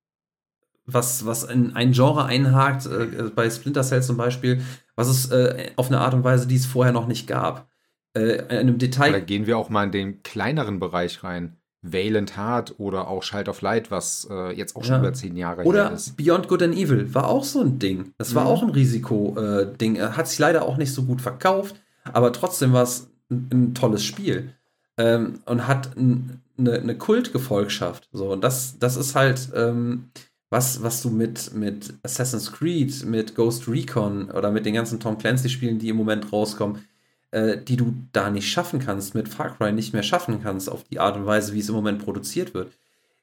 was 0.86 1.26
was 1.26 1.44
in 1.44 1.74
ein 1.76 1.92
Genre 1.92 2.24
einhakt 2.24 2.86
äh, 2.86 3.30
bei 3.34 3.51
Splinter 3.51 3.82
Cell 3.82 4.03
zum 4.03 4.16
Beispiel, 4.16 4.62
was 4.94 5.09
es 5.09 5.30
äh, 5.30 5.72
auf 5.76 5.88
eine 5.88 6.01
Art 6.01 6.14
und 6.14 6.24
Weise, 6.24 6.46
die 6.46 6.57
es 6.57 6.66
vorher 6.66 6.92
noch 6.92 7.07
nicht 7.07 7.26
gab. 7.26 7.68
Äh, 8.14 8.36
in 8.36 8.51
einem 8.51 8.78
Detail. 8.78 9.12
Da 9.12 9.20
gehen 9.20 9.46
wir 9.46 9.59
auch 9.59 9.68
mal 9.68 9.84
in 9.84 9.92
den 9.92 10.22
kleineren 10.22 10.80
Bereich 10.80 11.22
rein. 11.24 11.57
Valiant 11.82 12.36
Heart 12.36 12.74
oder 12.78 13.08
auch 13.08 13.22
Child 13.22 13.48
of 13.48 13.62
Light, 13.62 13.90
was 13.90 14.26
äh, 14.30 14.52
jetzt 14.52 14.74
auch 14.74 14.82
schon 14.82 14.94
ja. 14.94 15.00
über 15.00 15.12
zehn 15.12 15.36
Jahre 15.36 15.62
oder 15.62 15.86
her 15.86 15.92
ist. 15.92 16.08
Oder 16.08 16.16
Beyond 16.16 16.48
Good 16.48 16.62
and 16.62 16.74
Evil 16.74 17.14
war 17.14 17.28
auch 17.28 17.44
so 17.44 17.60
ein 17.60 17.78
Ding. 17.78 18.12
Das 18.18 18.34
war 18.34 18.44
mhm. 18.44 18.50
auch 18.50 18.62
ein 18.62 18.70
Risiko-Ding. 18.70 19.96
Äh, 19.96 20.00
hat 20.00 20.28
sich 20.28 20.38
leider 20.38 20.62
auch 20.62 20.76
nicht 20.76 20.92
so 20.92 21.04
gut 21.04 21.20
verkauft, 21.20 21.76
aber 22.12 22.32
trotzdem 22.32 22.72
war 22.72 22.82
es 22.82 23.08
ein, 23.30 23.48
ein, 23.52 23.74
tolles 23.74 24.04
Spiel. 24.04 24.54
Ähm, 24.96 25.40
und 25.46 25.68
hat 25.68 25.90
eine, 25.96 26.72
eine 26.72 26.98
Kultgefolgschaft. 26.98 28.08
So, 28.12 28.32
und 28.32 28.42
das, 28.42 28.80
das 28.80 28.96
ist 28.96 29.14
halt 29.14 29.48
ähm, 29.54 30.10
was, 30.50 30.82
was 30.82 31.02
du 31.02 31.10
mit, 31.10 31.54
mit 31.54 31.94
Assassin's 32.02 32.52
Creed, 32.52 33.04
mit 33.04 33.34
Ghost 33.34 33.68
Recon 33.68 34.30
oder 34.30 34.50
mit 34.50 34.64
den 34.66 34.74
ganzen 34.74 34.98
Tom 34.98 35.18
Clancy-Spielen, 35.18 35.78
die 35.78 35.90
im 35.90 35.96
Moment 35.96 36.32
rauskommen, 36.32 36.84
äh, 37.30 37.58
die 37.58 37.76
du 37.76 37.94
da 38.12 38.30
nicht 38.30 38.50
schaffen 38.50 38.78
kannst, 38.78 39.14
mit 39.14 39.28
Far 39.28 39.56
Cry 39.56 39.72
nicht 39.72 39.92
mehr 39.92 40.02
schaffen 40.02 40.42
kannst, 40.42 40.70
auf 40.70 40.84
die 40.84 41.00
Art 41.00 41.16
und 41.16 41.26
Weise, 41.26 41.52
wie 41.54 41.60
es 41.60 41.68
im 41.68 41.74
Moment 41.74 42.04
produziert 42.04 42.54
wird. 42.54 42.72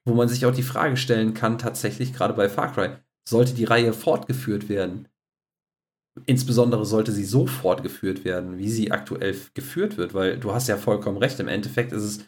Wo 0.04 0.14
man 0.14 0.30
sich 0.30 0.46
auch 0.46 0.54
die 0.54 0.64
Frage 0.64 0.98
stellen 0.98 1.34
kann, 1.34 1.58
tatsächlich 1.58 2.14
gerade 2.14 2.34
bei 2.34 2.48
Far 2.48 2.72
Cry, 2.72 2.90
sollte 3.28 3.54
die 3.54 3.64
Reihe 3.66 3.94
fortgeführt 3.94 4.70
werden? 4.70 5.08
Insbesondere 6.26 6.86
sollte 6.86 7.12
sie 7.12 7.26
so 7.26 7.48
fortgeführt 7.48 8.24
werden, 8.24 8.58
wie 8.58 8.70
sie 8.70 8.92
aktuell 8.92 9.36
geführt 9.54 9.98
wird, 9.98 10.14
weil 10.14 10.38
du 10.38 10.54
hast 10.54 10.68
ja 10.68 10.78
vollkommen 10.78 11.18
recht, 11.18 11.40
im 11.40 11.48
Endeffekt 11.48 11.92
ist 11.92 12.04
es 12.04 12.26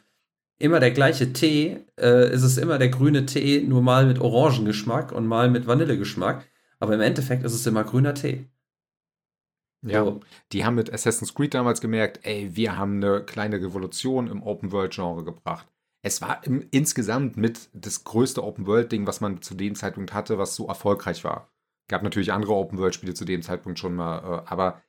immer 0.60 0.80
der 0.80 0.92
gleiche 0.92 1.32
Tee, 1.34 1.86
äh, 2.00 2.34
ist 2.34 2.44
es 2.44 2.58
immer 2.58 2.80
der 2.80 2.90
grüne 2.90 3.26
Tee, 3.26 3.62
nur 3.62 3.82
mal 3.82 4.06
mit 4.06 4.20
Orangengeschmack 4.20 5.12
und 5.12 5.28
mal 5.28 5.50
mit 5.50 5.68
Vanillegeschmack, 5.68 6.46
aber 6.80 6.96
im 6.96 7.02
Endeffekt 7.02 7.44
ist 7.44 7.54
es 7.54 7.66
immer 7.66 7.84
grüner 7.84 8.14
Tee. 8.14 8.48
Ja, 9.86 10.04
so. 10.04 10.22
die 10.52 10.66
haben 10.66 10.76
mit 10.76 10.92
Assassin's 10.92 11.34
Creed 11.34 11.54
damals 11.54 11.82
gemerkt, 11.82 12.20
ey, 12.24 12.56
wir 12.56 12.78
haben 12.78 12.96
eine 12.98 13.24
kleine 13.24 13.58
Revolution 13.58 14.28
im 14.28 14.42
Open-World-Genre 14.42 15.24
gebracht. 15.24 15.68
Es 16.02 16.22
war 16.22 16.44
im, 16.46 16.66
insgesamt 16.72 17.38
mit 17.38 17.70
das 17.74 18.04
größte 18.04 18.44
Open-World-Ding, 18.44 19.06
was 19.08 19.22
man 19.22 19.42
zu 19.42 19.56
dem 19.56 19.76
Zeitpunkt 19.76 20.14
hatte, 20.14 20.38
was 20.38 20.56
so 20.56 20.68
erfolgreich 20.68 21.24
war. 21.24 21.50
Gab 21.90 22.04
natürlich 22.04 22.34
andere 22.34 22.54
Open-World-Spiele 22.54 23.14
zu 23.14 23.26
dem 23.26 23.42
Zeitpunkt 23.42 23.80
schon 23.80 23.96
mal, 23.96 24.18
äh, 24.18 24.50
aber 24.50 24.82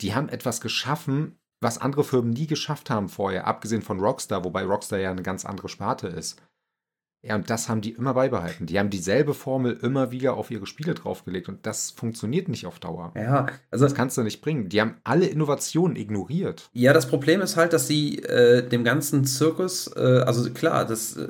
die 0.00 0.14
haben 0.14 0.28
etwas 0.28 0.60
geschaffen, 0.60 1.38
was 1.60 1.78
andere 1.78 2.04
Firmen 2.04 2.30
nie 2.30 2.46
geschafft 2.46 2.90
haben 2.90 3.08
vorher, 3.08 3.46
abgesehen 3.46 3.82
von 3.82 4.00
Rockstar, 4.00 4.44
wobei 4.44 4.64
Rockstar 4.64 4.98
ja 4.98 5.10
eine 5.10 5.22
ganz 5.22 5.44
andere 5.44 5.68
Sparte 5.68 6.08
ist. 6.08 6.40
Ja, 7.26 7.34
und 7.34 7.50
das 7.50 7.68
haben 7.68 7.80
die 7.80 7.90
immer 7.90 8.14
beibehalten. 8.14 8.66
Die 8.66 8.78
haben 8.78 8.88
dieselbe 8.88 9.34
Formel 9.34 9.76
immer 9.82 10.12
wieder 10.12 10.34
auf 10.34 10.52
ihre 10.52 10.66
Spiele 10.66 10.94
draufgelegt 10.94 11.48
und 11.48 11.66
das 11.66 11.90
funktioniert 11.90 12.48
nicht 12.48 12.66
auf 12.66 12.78
Dauer. 12.78 13.12
Ja, 13.16 13.46
also. 13.70 13.84
Das 13.84 13.94
kannst 13.94 14.16
du 14.16 14.22
nicht 14.22 14.42
bringen. 14.42 14.68
Die 14.68 14.80
haben 14.80 14.94
alle 15.02 15.26
Innovationen 15.26 15.96
ignoriert. 15.96 16.70
Ja, 16.72 16.92
das 16.92 17.08
Problem 17.08 17.40
ist 17.40 17.56
halt, 17.56 17.72
dass 17.72 17.88
sie 17.88 18.18
äh, 18.20 18.68
dem 18.68 18.84
ganzen 18.84 19.24
Zirkus, 19.24 19.90
äh, 19.96 20.22
also 20.24 20.48
klar, 20.52 20.84
das, 20.84 21.16
äh, 21.16 21.28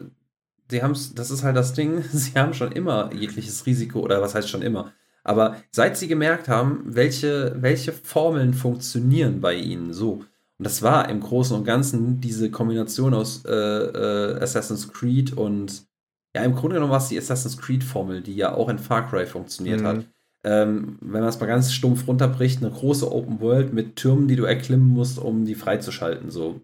sie 0.71 0.83
haben's, 0.83 1.15
das 1.15 1.31
ist 1.31 1.43
halt 1.43 1.57
das 1.57 1.73
Ding, 1.73 2.03
sie 2.13 2.39
haben 2.39 2.53
schon 2.53 2.73
immer 2.73 3.11
jegliches 3.15 3.65
Risiko, 3.65 4.01
oder 4.01 4.21
was 4.21 4.35
heißt 4.35 4.51
schon 4.51 4.63
immer. 4.63 4.93
Aber 5.25 5.57
seit 5.71 5.97
sie 5.97 6.09
gemerkt 6.09 6.49
haben, 6.49 6.83
welche, 6.85 7.57
welche 7.59 7.93
Formeln 7.93 8.53
funktionieren 8.53 9.41
bei 9.41 9.55
ihnen 9.55 9.95
so, 9.95 10.25
und 10.59 10.65
das 10.65 10.83
war 10.83 11.09
im 11.09 11.21
Großen 11.21 11.57
und 11.57 11.65
Ganzen 11.65 12.21
diese 12.21 12.51
Kombination 12.51 13.15
aus 13.15 13.45
äh, 13.45 13.53
äh, 13.53 14.41
Assassin's 14.41 14.93
Creed 14.93 15.33
und 15.33 15.87
ja, 16.35 16.43
im 16.43 16.55
Grunde 16.55 16.75
genommen 16.75 16.93
war 16.93 16.99
es 16.99 17.09
die 17.09 17.19
Assassin's 17.19 17.57
Creed-Formel, 17.57 18.23
die 18.23 18.37
ja 18.37 18.55
auch 18.55 18.69
in 18.69 18.79
Far 18.79 19.09
Cry 19.09 19.27
funktioniert 19.27 19.81
mhm. 19.81 19.87
hat. 19.87 20.05
Ähm, 20.45 20.99
wenn 21.01 21.21
man 21.21 21.29
es 21.29 21.41
mal 21.41 21.47
ganz 21.47 21.73
stumpf 21.73 22.07
runterbricht, 22.07 22.63
eine 22.63 22.71
große 22.71 23.11
Open 23.11 23.41
World 23.41 23.73
mit 23.73 23.97
Türmen, 23.97 24.29
die 24.29 24.37
du 24.37 24.45
erklimmen 24.45 24.87
musst, 24.87 25.19
um 25.19 25.45
die 25.45 25.55
freizuschalten, 25.55 26.31
so. 26.31 26.61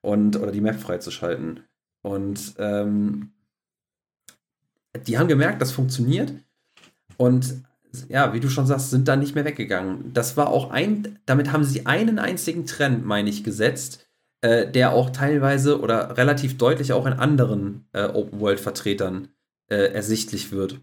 Und, 0.00 0.36
oder 0.36 0.52
die 0.52 0.62
Map 0.62 0.80
freizuschalten. 0.80 1.60
Und 2.02 2.54
ähm, 2.58 3.32
die 5.06 5.18
haben 5.18 5.28
gemerkt, 5.28 5.60
das 5.60 5.70
funktioniert. 5.70 6.32
Und 7.18 7.62
ja, 8.08 8.32
wie 8.32 8.40
du 8.40 8.48
schon 8.48 8.66
sagst, 8.66 8.90
sind 8.90 9.08
da 9.08 9.16
nicht 9.16 9.34
mehr 9.34 9.44
weggegangen. 9.44 10.12
Das 10.12 10.36
war 10.36 10.48
auch 10.48 10.70
ein, 10.70 11.18
damit 11.26 11.52
haben 11.52 11.64
sie 11.64 11.86
einen 11.86 12.18
einzigen 12.18 12.66
Trend, 12.66 13.04
meine 13.04 13.30
ich, 13.30 13.44
gesetzt, 13.44 14.06
äh, 14.42 14.70
der 14.70 14.92
auch 14.92 15.10
teilweise 15.10 15.80
oder 15.80 16.16
relativ 16.16 16.56
deutlich 16.56 16.92
auch 16.92 17.06
in 17.06 17.12
anderen 17.12 17.86
äh, 17.92 18.04
Open-World-Vertretern 18.04 19.28
äh, 19.68 19.92
ersichtlich 19.92 20.52
wird. 20.52 20.80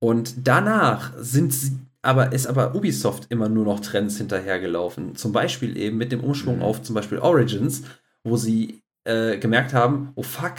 Und 0.00 0.46
danach 0.46 1.12
sind 1.16 1.52
sie, 1.52 1.78
aber 2.02 2.32
ist 2.32 2.46
aber 2.46 2.74
Ubisoft 2.74 3.26
immer 3.30 3.48
nur 3.48 3.64
noch 3.64 3.80
Trends 3.80 4.18
hinterhergelaufen. 4.18 5.16
Zum 5.16 5.32
Beispiel 5.32 5.76
eben 5.76 5.96
mit 5.96 6.12
dem 6.12 6.20
Umschwung 6.20 6.56
mhm. 6.56 6.62
auf 6.62 6.82
zum 6.82 6.94
Beispiel 6.94 7.18
Origins, 7.18 7.82
wo 8.22 8.36
sie 8.36 8.82
äh, 9.04 9.38
gemerkt 9.38 9.72
haben, 9.72 10.12
oh 10.14 10.22
fuck, 10.22 10.54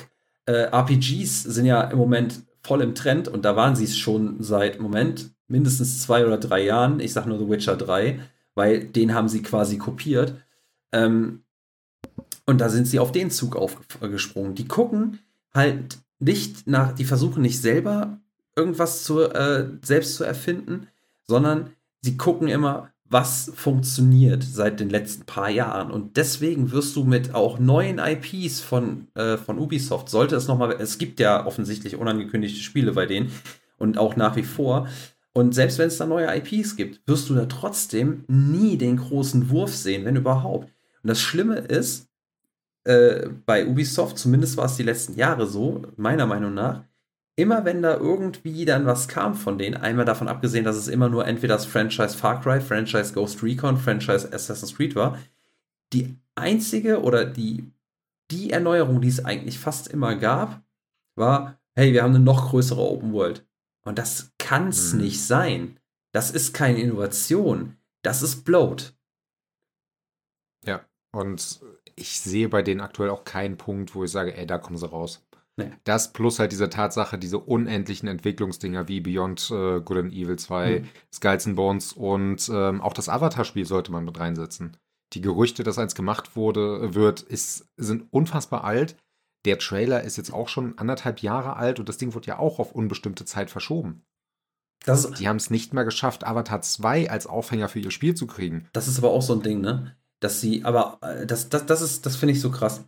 äh, 0.46 0.70
RPGs 0.72 1.44
sind 1.44 1.66
ja 1.66 1.82
im 1.82 1.98
Moment 1.98 2.42
voll 2.64 2.82
im 2.82 2.96
Trend 2.96 3.28
und 3.28 3.46
da 3.46 3.56
waren 3.56 3.76
sie 3.76 3.84
es 3.84 3.98
schon 3.98 4.42
seit 4.42 4.80
Moment 4.80 5.35
mindestens 5.48 6.02
zwei 6.02 6.26
oder 6.26 6.38
drei 6.38 6.64
Jahren. 6.64 7.00
Ich 7.00 7.14
sage 7.14 7.30
nur 7.30 7.40
The 7.40 7.50
Witcher 7.50 7.76
3, 7.76 8.20
weil 8.56 8.86
den 8.86 9.14
haben 9.14 9.30
sie 9.30 9.42
quasi 9.42 9.78
kopiert. 9.78 10.36
Ähm, 10.92 11.44
und 12.46 12.62
da 12.62 12.70
sind 12.70 12.88
sie 12.88 13.00
auf 13.00 13.12
den 13.12 13.32
Zug 13.32 13.56
aufgesprungen. 13.56 14.56
Die 14.56 14.68
gucken 14.68 15.20
halt 15.54 15.98
nicht 16.20 16.68
nach, 16.68 16.92
die 16.92 17.06
versuchen 17.06 17.42
nicht 17.42 17.62
selber 17.62 18.20
irgendwas 18.56 19.04
zu, 19.04 19.22
äh, 19.22 19.68
selbst 19.82 20.16
zu 20.16 20.24
erfinden, 20.24 20.88
sondern 21.24 21.72
sie 22.02 22.18
gucken 22.18 22.48
immer, 22.48 22.92
was 23.08 23.52
funktioniert 23.56 24.44
seit 24.44 24.80
den 24.80 24.90
letzten 24.90 25.26
paar 25.26 25.50
Jahren. 25.50 25.92
Und 25.92 26.18
deswegen 26.18 26.72
wirst 26.72 26.96
du 26.96 27.04
mit 27.04 27.36
auch 27.36 27.60
neuen 27.60 28.00
IPs 28.00 28.62
von, 28.62 29.08
äh, 29.14 29.38
von 29.38 29.60
Ubisoft, 29.60 30.10
sollte 30.10 30.36
es 30.36 30.48
nochmal, 30.48 30.76
es 30.80 30.98
gibt 30.98 31.20
ja 31.20 31.46
offensichtlich 31.46 31.96
unangekündigte 31.96 32.60
Spiele 32.60 32.94
bei 32.94 33.06
denen 33.06 33.32
und 33.78 33.98
auch 33.98 34.16
nach 34.16 34.36
wie 34.36 34.44
vor. 34.44 34.88
Und 35.38 35.54
selbst 35.54 35.78
wenn 35.80 35.90
es 35.90 35.98
da 35.98 36.06
neue 36.06 36.34
IPs 36.34 36.78
gibt, 36.78 37.06
wirst 37.08 37.30
du 37.30 37.36
da 37.36 37.46
trotzdem 37.46 38.24
nie 38.28 38.78
den 38.78 38.96
großen 38.96 39.50
Wurf 39.50 39.76
sehen, 39.76 40.06
wenn 40.06 40.16
überhaupt. 40.16 40.72
Und 41.04 41.10
das 41.10 41.20
Schlimme 41.20 41.58
ist, 41.58 42.08
äh, 42.86 43.28
bei 43.46 43.68
Ubisoft, 43.68 44.18
zumindest 44.18 44.56
war 44.56 44.66
es 44.66 44.78
die 44.78 44.84
letzten 44.84 45.16
Jahre 45.16 45.46
so, 45.46 45.82
meiner 45.98 46.26
Meinung 46.26 46.54
nach, 46.54 46.84
immer 47.36 47.66
wenn 47.66 47.82
da 47.82 47.98
irgendwie 47.98 48.64
dann 48.64 48.86
was 48.86 49.10
kam 49.10 49.36
von 49.36 49.58
denen, 49.58 49.76
einmal 49.76 50.06
davon 50.06 50.30
abgesehen, 50.30 50.64
dass 50.64 50.78
es 50.78 50.88
immer 50.88 51.10
nur 51.10 51.28
entweder 51.28 51.56
das 51.56 51.66
Franchise 51.66 52.16
Far 52.16 52.40
Cry, 52.42 52.62
Franchise 52.62 53.14
Ghost 53.14 53.44
Recon, 53.44 53.78
Franchise 53.78 54.32
Assassin's 54.32 54.76
Creed 54.76 54.96
war, 54.96 55.20
die 55.92 56.16
einzige 56.36 57.02
oder 57.02 57.26
die, 57.26 57.74
die 58.32 58.52
Erneuerung, 58.52 59.02
die 59.02 59.10
es 59.10 59.26
eigentlich 59.26 59.60
fast 59.60 59.90
immer 59.90 60.16
gab, 60.16 60.64
war, 61.16 61.60
hey, 61.76 61.92
wir 61.92 62.04
haben 62.04 62.16
eine 62.16 62.24
noch 62.24 62.52
größere 62.52 62.82
Open 62.82 63.12
World. 63.12 63.45
Und 63.86 64.00
das 64.00 64.34
kann 64.38 64.70
es 64.70 64.92
hm. 64.92 65.02
nicht 65.02 65.24
sein. 65.24 65.80
Das 66.14 66.32
ist 66.32 66.54
keine 66.54 66.80
Innovation. 66.80 67.78
Das 68.04 68.22
ist 68.22 68.44
Bloat. 68.44 68.96
Ja, 70.66 70.86
und 71.14 71.62
ich 71.96 72.20
sehe 72.20 72.50
bei 72.50 72.62
denen 72.62 72.82
aktuell 72.82 73.10
auch 73.10 73.24
keinen 73.24 73.58
Punkt, 73.58 73.96
wo 73.96 74.04
ich 74.04 74.12
sage, 74.12 74.36
ey, 74.36 74.46
da 74.46 74.58
kommen 74.58 74.78
sie 74.78 74.90
raus. 74.90 75.26
Nee. 75.58 75.72
Das 75.86 76.12
plus 76.12 76.40
halt 76.40 76.52
diese 76.52 76.70
Tatsache, 76.70 77.18
diese 77.18 77.40
unendlichen 77.40 78.10
Entwicklungsdinger 78.10 78.90
wie 78.90 79.00
Beyond 79.00 79.52
äh, 79.52 79.80
Good 79.80 79.98
and 79.98 80.14
Evil 80.14 80.38
2, 80.38 80.80
mhm. 80.80 80.90
Skulls 81.14 81.48
and 81.48 81.56
Bones 81.56 81.94
und 81.94 82.50
ähm, 82.52 82.82
auch 82.82 82.94
das 82.94 83.08
Avatar-Spiel 83.08 83.66
sollte 83.66 83.92
man 83.92 84.04
mit 84.04 84.20
reinsetzen. 84.20 84.76
Die 85.14 85.22
Gerüchte, 85.22 85.64
dass 85.64 85.78
eins 85.78 85.96
gemacht 85.96 86.36
wurde, 86.36 86.94
wird, 86.94 87.22
ist, 87.22 87.70
sind 87.78 88.08
unfassbar 88.12 88.66
alt. 88.66 88.98
Der 89.46 89.60
Trailer 89.60 90.04
ist 90.04 90.18
jetzt 90.18 90.34
auch 90.34 90.50
schon 90.50 90.78
anderthalb 90.78 91.20
Jahre 91.20 91.56
alt 91.56 91.80
und 91.80 91.88
das 91.88 91.98
Ding 91.98 92.14
wird 92.14 92.26
ja 92.26 92.40
auch 92.40 92.60
auf 92.60 92.74
unbestimmte 92.74 93.26
Zeit 93.26 93.50
verschoben. 93.50 94.04
Das, 94.86 95.10
die 95.12 95.28
haben 95.28 95.38
es 95.38 95.50
nicht 95.50 95.74
mehr 95.74 95.86
geschafft, 95.86 96.26
Avatar 96.26 96.62
2 96.62 97.10
als 97.10 97.26
Aufhänger 97.26 97.70
für 97.70 97.80
ihr 97.80 97.92
Spiel 97.92 98.14
zu 98.14 98.28
kriegen. 98.28 98.68
Das 98.74 98.88
ist 98.88 98.98
aber 99.00 99.12
auch 99.12 99.22
so 99.22 99.34
ein 99.34 99.42
Ding, 99.42 99.62
ne? 99.62 99.96
Dass 100.20 100.42
sie, 100.42 100.64
aber 100.64 101.00
äh, 101.02 101.26
das, 101.26 101.50
das, 101.50 101.66
das 101.66 101.82
ist, 101.82 102.06
das 102.06 102.16
finde 102.16 102.34
ich 102.34 102.42
so 102.42 102.52
krass. 102.52 102.84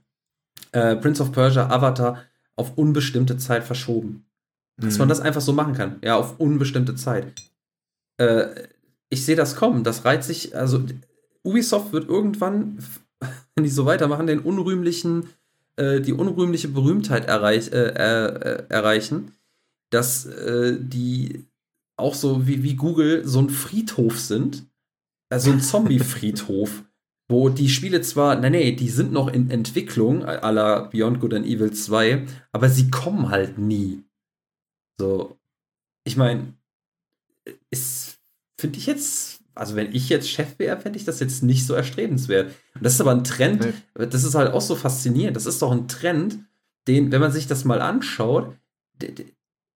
Äh, 0.72 0.96
Prince 0.98 1.22
of 1.24 1.32
Persia, 1.32 1.70
Avatar, 1.70 2.24
auf 2.56 2.78
unbestimmte 2.78 3.38
Zeit 3.38 3.64
verschoben. 3.64 4.26
Dass 4.78 4.96
mhm. 4.96 5.00
man 5.00 5.10
das 5.10 5.22
einfach 5.22 5.42
so 5.42 5.54
machen 5.54 5.74
kann. 5.74 6.00
Ja, 6.04 6.18
auf 6.18 6.40
unbestimmte 6.40 6.96
Zeit. 6.96 7.34
Äh, 8.18 8.68
ich 9.10 9.26
sehe 9.26 9.36
das 9.36 9.56
kommen. 9.56 9.84
Das 9.84 10.06
reiht 10.06 10.24
sich, 10.24 10.56
also 10.56 10.84
Ubisoft 11.44 11.94
wird 11.94 12.08
irgendwann, 12.08 12.78
wenn 13.56 13.64
die 13.64 13.70
so 13.70 13.86
weitermachen, 13.86 14.28
den 14.28 14.40
unrühmlichen, 14.40 15.30
äh, 15.78 16.02
die 16.02 16.14
unrühmliche 16.14 16.68
Berühmtheit 16.68 17.26
erreich, 17.26 17.72
äh, 17.72 17.88
äh 17.88 18.64
erreichen, 18.70 19.32
dass 19.90 20.26
äh, 20.26 20.78
die 20.80 21.46
auch 21.98 22.14
so 22.14 22.48
wie, 22.48 22.64
wie 22.64 22.76
Google 22.76 23.26
so 23.28 23.40
ein 23.40 23.50
Friedhof 23.50 24.20
sind. 24.20 24.66
Also 25.30 25.52
ein 25.52 25.62
Zombie-Friedhof 25.62 26.84
wo 27.30 27.50
die 27.50 27.70
Spiele 27.70 28.02
zwar, 28.02 28.40
nee, 28.40 28.50
nee, 28.50 28.72
die 28.72 28.90
sind 28.90 29.12
noch 29.12 29.28
in 29.28 29.52
Entwicklung, 29.52 30.24
à 30.24 30.52
la 30.52 30.82
Beyond 30.82 31.20
Good 31.20 31.34
and 31.34 31.46
Evil 31.46 31.72
2, 31.72 32.26
aber 32.52 32.70
sie 32.70 32.90
kommen 32.90 33.30
halt 33.30 33.58
nie. 33.58 34.04
So, 34.98 35.38
ich 36.06 36.16
meine, 36.16 36.54
ist, 37.70 38.18
finde 38.60 38.78
ich 38.78 38.86
jetzt, 38.86 39.37
also 39.58 39.76
wenn 39.76 39.94
ich 39.94 40.10
jetzt 40.10 40.30
Chef 40.30 40.58
wäre, 40.58 40.80
fände 40.80 40.98
ich 40.98 41.06
das 41.06 41.20
jetzt 41.20 41.44
nicht 41.44 41.66
so 41.66 41.74
erstrebenswert. 41.74 42.54
Und 42.76 42.86
das 42.86 42.94
ist 42.94 43.02
aber 43.02 43.12
ein 43.12 43.24
Trend, 43.24 43.74
das 43.94 44.24
ist 44.24 44.36
halt 44.36 44.54
auch 44.54 44.62
so 44.62 44.76
faszinierend. 44.76 45.36
Das 45.36 45.46
ist 45.46 45.62
doch 45.62 45.72
ein 45.72 45.88
Trend, 45.88 46.40
den, 46.88 47.12
wenn 47.12 47.22
man 47.22 47.32
sich 47.32 47.48
das 47.48 47.66
mal 47.66 47.82
anschaut, 47.82 48.56
der, 49.02 49.12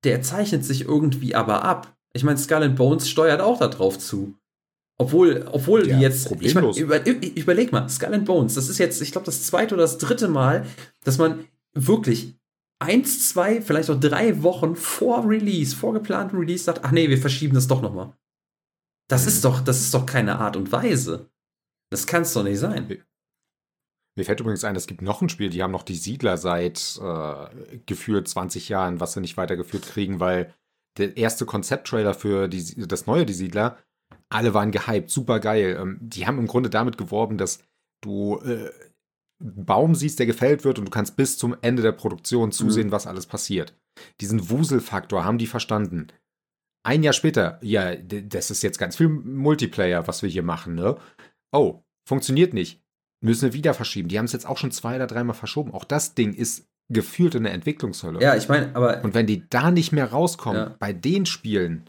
der 0.03 0.21
zeichnet 0.21 0.65
sich 0.65 0.85
irgendwie 0.85 1.35
aber 1.35 1.63
ab. 1.63 1.95
Ich 2.13 2.23
meine, 2.23 2.37
Skull 2.37 2.63
and 2.63 2.75
Bones 2.75 3.09
steuert 3.09 3.41
auch 3.41 3.59
darauf 3.59 3.99
zu. 3.99 4.35
Obwohl, 4.97 5.47
obwohl 5.51 5.87
ja, 5.87 5.97
die 5.97 6.01
jetzt. 6.03 6.31
Ich 6.41 6.53
mein, 6.53 6.69
über, 6.75 7.05
überleg 7.05 7.71
mal, 7.71 7.89
Skull 7.89 8.13
and 8.13 8.25
Bones, 8.25 8.53
das 8.53 8.69
ist 8.69 8.77
jetzt, 8.77 9.01
ich 9.01 9.11
glaube, 9.11 9.25
das 9.25 9.43
zweite 9.43 9.73
oder 9.73 9.83
das 9.83 9.97
dritte 9.97 10.27
Mal, 10.27 10.65
dass 11.03 11.17
man 11.17 11.45
wirklich 11.73 12.35
eins, 12.79 13.29
zwei, 13.29 13.61
vielleicht 13.61 13.89
auch 13.89 13.99
drei 13.99 14.43
Wochen 14.43 14.75
vor 14.75 15.27
Release, 15.27 15.75
vor 15.75 15.93
geplantem 15.93 16.39
Release 16.39 16.63
sagt, 16.63 16.81
ach 16.83 16.91
nee, 16.91 17.09
wir 17.09 17.17
verschieben 17.17 17.55
das 17.55 17.67
doch 17.67 17.81
nochmal. 17.81 18.13
Das 19.11 19.23
mhm. 19.23 19.27
ist 19.27 19.45
doch, 19.45 19.61
das 19.61 19.81
ist 19.81 19.93
doch 19.93 20.05
keine 20.05 20.39
Art 20.39 20.55
und 20.55 20.71
Weise. 20.71 21.29
Das 21.91 22.07
kann 22.07 22.21
es 22.21 22.33
doch 22.33 22.43
nicht 22.43 22.59
sein. 22.59 23.03
Mir 24.17 24.25
fällt 24.25 24.39
übrigens 24.39 24.63
ein, 24.63 24.75
es 24.75 24.87
gibt 24.87 25.01
noch 25.01 25.21
ein 25.21 25.29
Spiel, 25.29 25.49
die 25.49 25.63
haben 25.63 25.71
noch 25.71 25.83
die 25.83 25.95
Siedler 25.95 26.37
seit 26.37 26.99
äh, 27.01 27.77
gefühlt 27.85 28.27
20 28.27 28.69
Jahren, 28.69 28.99
was 28.99 29.13
sie 29.13 29.21
nicht 29.21 29.37
weitergeführt 29.37 29.85
kriegen, 29.85 30.19
weil 30.19 30.53
der 30.97 31.15
erste 31.15 31.45
Konzepttrailer 31.45 32.13
für 32.13 32.47
die, 32.47 32.87
das 32.87 33.05
neue 33.05 33.25
Die 33.25 33.33
Siedler 33.33 33.77
alle 34.29 34.53
waren 34.53 34.71
gehypt, 34.71 35.09
super 35.09 35.39
geil. 35.39 35.77
Ähm, 35.79 35.97
die 36.01 36.25
haben 36.25 36.39
im 36.39 36.47
Grunde 36.47 36.69
damit 36.69 36.97
geworben, 36.97 37.37
dass 37.37 37.59
du 38.01 38.39
äh, 38.39 38.71
einen 39.41 39.65
Baum 39.65 39.95
siehst, 39.95 40.19
der 40.19 40.25
gefällt 40.25 40.63
wird 40.63 40.79
und 40.79 40.85
du 40.85 40.91
kannst 40.91 41.15
bis 41.15 41.37
zum 41.37 41.55
Ende 41.61 41.81
der 41.81 41.91
Produktion 41.91 42.51
zusehen, 42.51 42.87
mhm. 42.87 42.91
was 42.91 43.07
alles 43.07 43.25
passiert. 43.25 43.75
Diesen 44.21 44.49
Wuselfaktor 44.49 45.25
haben 45.25 45.37
die 45.37 45.47
verstanden. 45.47 46.07
Ein 46.83 47.03
Jahr 47.03 47.13
später, 47.13 47.59
ja, 47.61 47.95
das 47.95 48.49
ist 48.49 48.63
jetzt 48.63 48.79
ganz 48.79 48.95
viel 48.95 49.07
Multiplayer, 49.07 50.07
was 50.07 50.23
wir 50.23 50.29
hier 50.29 50.43
machen, 50.43 50.75
ne? 50.75 50.97
Oh, 51.51 51.83
funktioniert 52.07 52.53
nicht. 52.53 52.81
Müssen 53.23 53.43
wir 53.43 53.53
wieder 53.53 53.73
verschieben. 53.73 54.09
Die 54.09 54.17
haben 54.17 54.25
es 54.25 54.33
jetzt 54.33 54.47
auch 54.47 54.57
schon 54.57 54.71
zwei 54.71 54.95
oder 54.95 55.05
dreimal 55.05 55.35
verschoben. 55.35 55.73
Auch 55.73 55.83
das 55.85 56.15
Ding 56.15 56.33
ist 56.33 56.67
gefühlt 56.89 57.35
in 57.35 57.43
der 57.43 57.53
Entwicklungshölle. 57.53 58.19
Ja, 58.19 58.35
ich 58.35 58.49
meine, 58.49 58.75
aber. 58.75 59.03
Und 59.03 59.13
wenn 59.13 59.27
die 59.27 59.47
da 59.47 59.69
nicht 59.69 59.91
mehr 59.91 60.11
rauskommen, 60.11 60.61
ja. 60.61 60.75
bei 60.79 60.91
den 60.91 61.27
Spielen, 61.27 61.87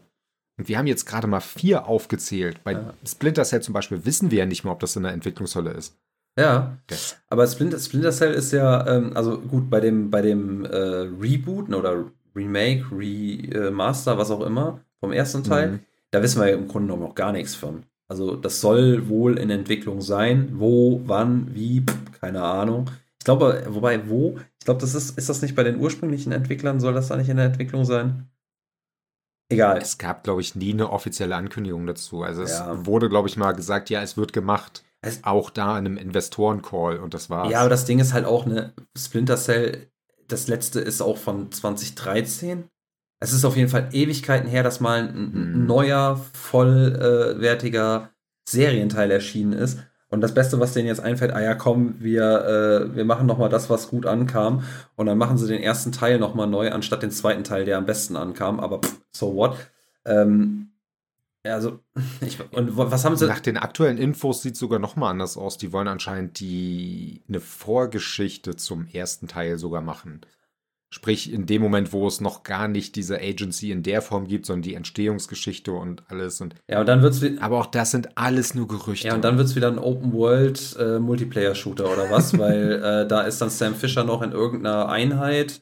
und 0.59 0.67
wir 0.67 0.77
haben 0.77 0.87
jetzt 0.87 1.05
gerade 1.05 1.27
mal 1.27 1.39
vier 1.39 1.87
aufgezählt. 1.87 2.63
Bei 2.63 2.73
ja. 2.73 2.93
Splinter 3.05 3.43
Cell 3.43 3.61
zum 3.61 3.73
Beispiel 3.73 4.05
wissen 4.05 4.29
wir 4.29 4.39
ja 4.39 4.45
nicht 4.45 4.63
mehr, 4.63 4.73
ob 4.73 4.79
das 4.79 4.95
in 4.95 5.03
der 5.03 5.13
Entwicklungshölle 5.13 5.71
ist. 5.71 5.97
Ja, 6.39 6.77
okay. 6.83 6.99
aber 7.29 7.45
Splinter, 7.47 7.79
Splinter 7.79 8.11
Cell 8.11 8.33
ist 8.33 8.51
ja, 8.51 8.87
ähm, 8.87 9.11
also 9.15 9.39
gut, 9.39 9.69
bei 9.69 9.79
dem, 9.79 10.09
bei 10.09 10.21
dem 10.21 10.65
äh, 10.65 10.77
Reboot 10.77 11.71
oder 11.73 12.11
Remake, 12.35 12.85
Remaster, 12.91 14.17
was 14.17 14.31
auch 14.31 14.41
immer, 14.41 14.81
vom 14.99 15.11
ersten 15.11 15.43
Teil, 15.43 15.71
mhm. 15.71 15.79
da 16.11 16.21
wissen 16.21 16.41
wir 16.41 16.49
ja 16.49 16.55
im 16.55 16.67
Grunde 16.67 16.87
genommen 16.87 17.07
noch 17.07 17.15
gar 17.15 17.31
nichts 17.31 17.55
von. 17.55 17.83
Also 18.07 18.35
das 18.35 18.61
soll 18.61 19.07
wohl 19.09 19.37
in 19.39 19.49
Entwicklung 19.49 20.01
sein. 20.01 20.49
Wo, 20.53 21.01
wann, 21.05 21.53
wie, 21.55 21.81
pff, 21.81 22.19
keine 22.19 22.43
Ahnung. 22.43 22.89
Ich 23.19 23.25
glaube, 23.25 23.63
wobei, 23.69 24.09
wo? 24.09 24.37
Ich 24.59 24.65
glaube, 24.65 24.81
das 24.81 24.93
ist, 24.95 25.17
ist 25.17 25.29
das 25.29 25.41
nicht 25.41 25.55
bei 25.55 25.63
den 25.63 25.79
ursprünglichen 25.79 26.31
Entwicklern, 26.31 26.79
soll 26.79 26.93
das 26.93 27.07
da 27.07 27.15
nicht 27.15 27.29
in 27.29 27.37
der 27.37 27.47
Entwicklung 27.47 27.85
sein? 27.85 28.29
Egal. 29.49 29.77
Es 29.77 29.97
gab, 29.97 30.23
glaube 30.23 30.41
ich, 30.41 30.55
nie 30.55 30.73
eine 30.73 30.91
offizielle 30.91 31.35
Ankündigung 31.35 31.85
dazu. 31.85 32.23
Also 32.23 32.43
es 32.43 32.59
ja. 32.59 32.85
wurde, 32.85 33.09
glaube 33.09 33.27
ich, 33.27 33.37
mal 33.37 33.53
gesagt, 33.53 33.89
ja, 33.89 34.01
es 34.01 34.17
wird 34.17 34.33
gemacht. 34.33 34.83
Es 35.01 35.23
auch 35.23 35.49
da 35.49 35.77
in 35.77 35.85
einem 35.85 35.97
Investoren-Call 35.97 36.97
und 36.97 37.13
das 37.13 37.29
war's. 37.29 37.51
Ja, 37.51 37.59
aber 37.59 37.69
das 37.69 37.85
Ding 37.85 37.99
ist 37.99 38.13
halt 38.13 38.25
auch, 38.25 38.45
eine 38.45 38.73
Splinter 38.97 39.35
Cell, 39.35 39.87
das 40.27 40.47
letzte 40.47 40.79
ist 40.79 41.01
auch 41.01 41.17
von 41.17 41.51
2013. 41.51 42.65
Es 43.19 43.33
ist 43.33 43.45
auf 43.45 43.55
jeden 43.55 43.69
Fall 43.69 43.89
Ewigkeiten 43.91 44.49
her, 44.49 44.63
dass 44.63 44.79
mal 44.79 44.99
ein, 44.99 45.09
ein 45.09 45.33
hm. 45.33 45.65
neuer, 45.65 46.19
vollwertiger 46.33 48.09
Serienteil 48.47 49.11
erschienen 49.11 49.53
ist. 49.53 49.79
Und 50.09 50.21
das 50.21 50.33
Beste, 50.33 50.59
was 50.59 50.73
denen 50.73 50.87
jetzt 50.87 50.99
einfällt, 50.99 51.33
ah 51.33 51.41
ja, 51.41 51.55
komm, 51.55 51.95
wir, 51.99 52.45
äh, 52.91 52.95
wir 52.95 53.05
machen 53.05 53.25
nochmal 53.25 53.49
das, 53.49 53.69
was 53.71 53.89
gut 53.89 54.05
ankam. 54.05 54.63
Und 54.95 55.07
dann 55.07 55.17
machen 55.17 55.39
sie 55.39 55.47
den 55.47 55.63
ersten 55.63 55.91
Teil 55.91 56.19
nochmal 56.19 56.45
neu, 56.45 56.71
anstatt 56.71 57.01
den 57.01 57.09
zweiten 57.09 57.43
Teil, 57.43 57.65
der 57.65 57.79
am 57.79 57.87
besten 57.87 58.15
ankam. 58.15 58.59
Aber 58.59 58.79
pff, 58.79 59.01
so 59.11 59.35
what? 59.35 59.57
Ähm, 60.05 60.72
also, 61.45 61.79
ich, 62.21 62.39
und 62.51 62.77
was 62.77 63.03
haben 63.03 63.17
sie. 63.17 63.27
Nach 63.27 63.39
den 63.39 63.57
aktuellen 63.57 63.97
Infos 63.97 64.41
sieht 64.41 64.53
es 64.53 64.59
sogar 64.59 64.79
nochmal 64.79 65.11
anders 65.11 65.37
aus. 65.37 65.57
Die 65.57 65.73
wollen 65.73 65.87
anscheinend 65.87 66.39
die 66.39 67.21
eine 67.27 67.41
Vorgeschichte 67.41 68.55
zum 68.55 68.87
ersten 68.87 69.27
Teil 69.27 69.57
sogar 69.57 69.81
machen. 69.81 70.21
Sprich, 70.89 71.33
in 71.33 71.47
dem 71.47 71.59
Moment, 71.63 71.91
wo 71.91 72.07
es 72.07 72.21
noch 72.21 72.43
gar 72.43 72.67
nicht 72.67 72.95
diese 72.95 73.17
Agency 73.17 73.71
in 73.71 73.81
der 73.81 74.03
Form 74.03 74.27
gibt, 74.27 74.45
sondern 74.45 74.61
die 74.61 74.75
Entstehungsgeschichte 74.75 75.71
und 75.71 76.03
alles. 76.07 76.39
Und 76.39 76.53
ja, 76.69 76.81
und 76.81 76.85
dann 76.85 77.01
wird's 77.01 77.19
Aber 77.39 77.59
auch 77.59 77.65
das 77.65 77.89
sind 77.89 78.15
alles 78.15 78.53
nur 78.53 78.67
Gerüchte. 78.67 79.07
Ja, 79.07 79.15
und 79.15 79.23
dann 79.23 79.37
wird 79.37 79.47
es 79.47 79.55
wieder 79.55 79.69
ein 79.69 79.79
Open 79.79 80.13
World 80.13 80.77
äh, 80.79 80.99
Multiplayer 80.99 81.55
Shooter 81.55 81.91
oder 81.91 82.11
was, 82.11 82.37
weil 82.37 82.73
äh, 82.73 83.07
da 83.07 83.21
ist 83.21 83.41
dann 83.41 83.49
Sam 83.49 83.73
Fisher 83.73 84.03
noch 84.03 84.21
in 84.21 84.33
irgendeiner 84.33 84.87
Einheit 84.87 85.61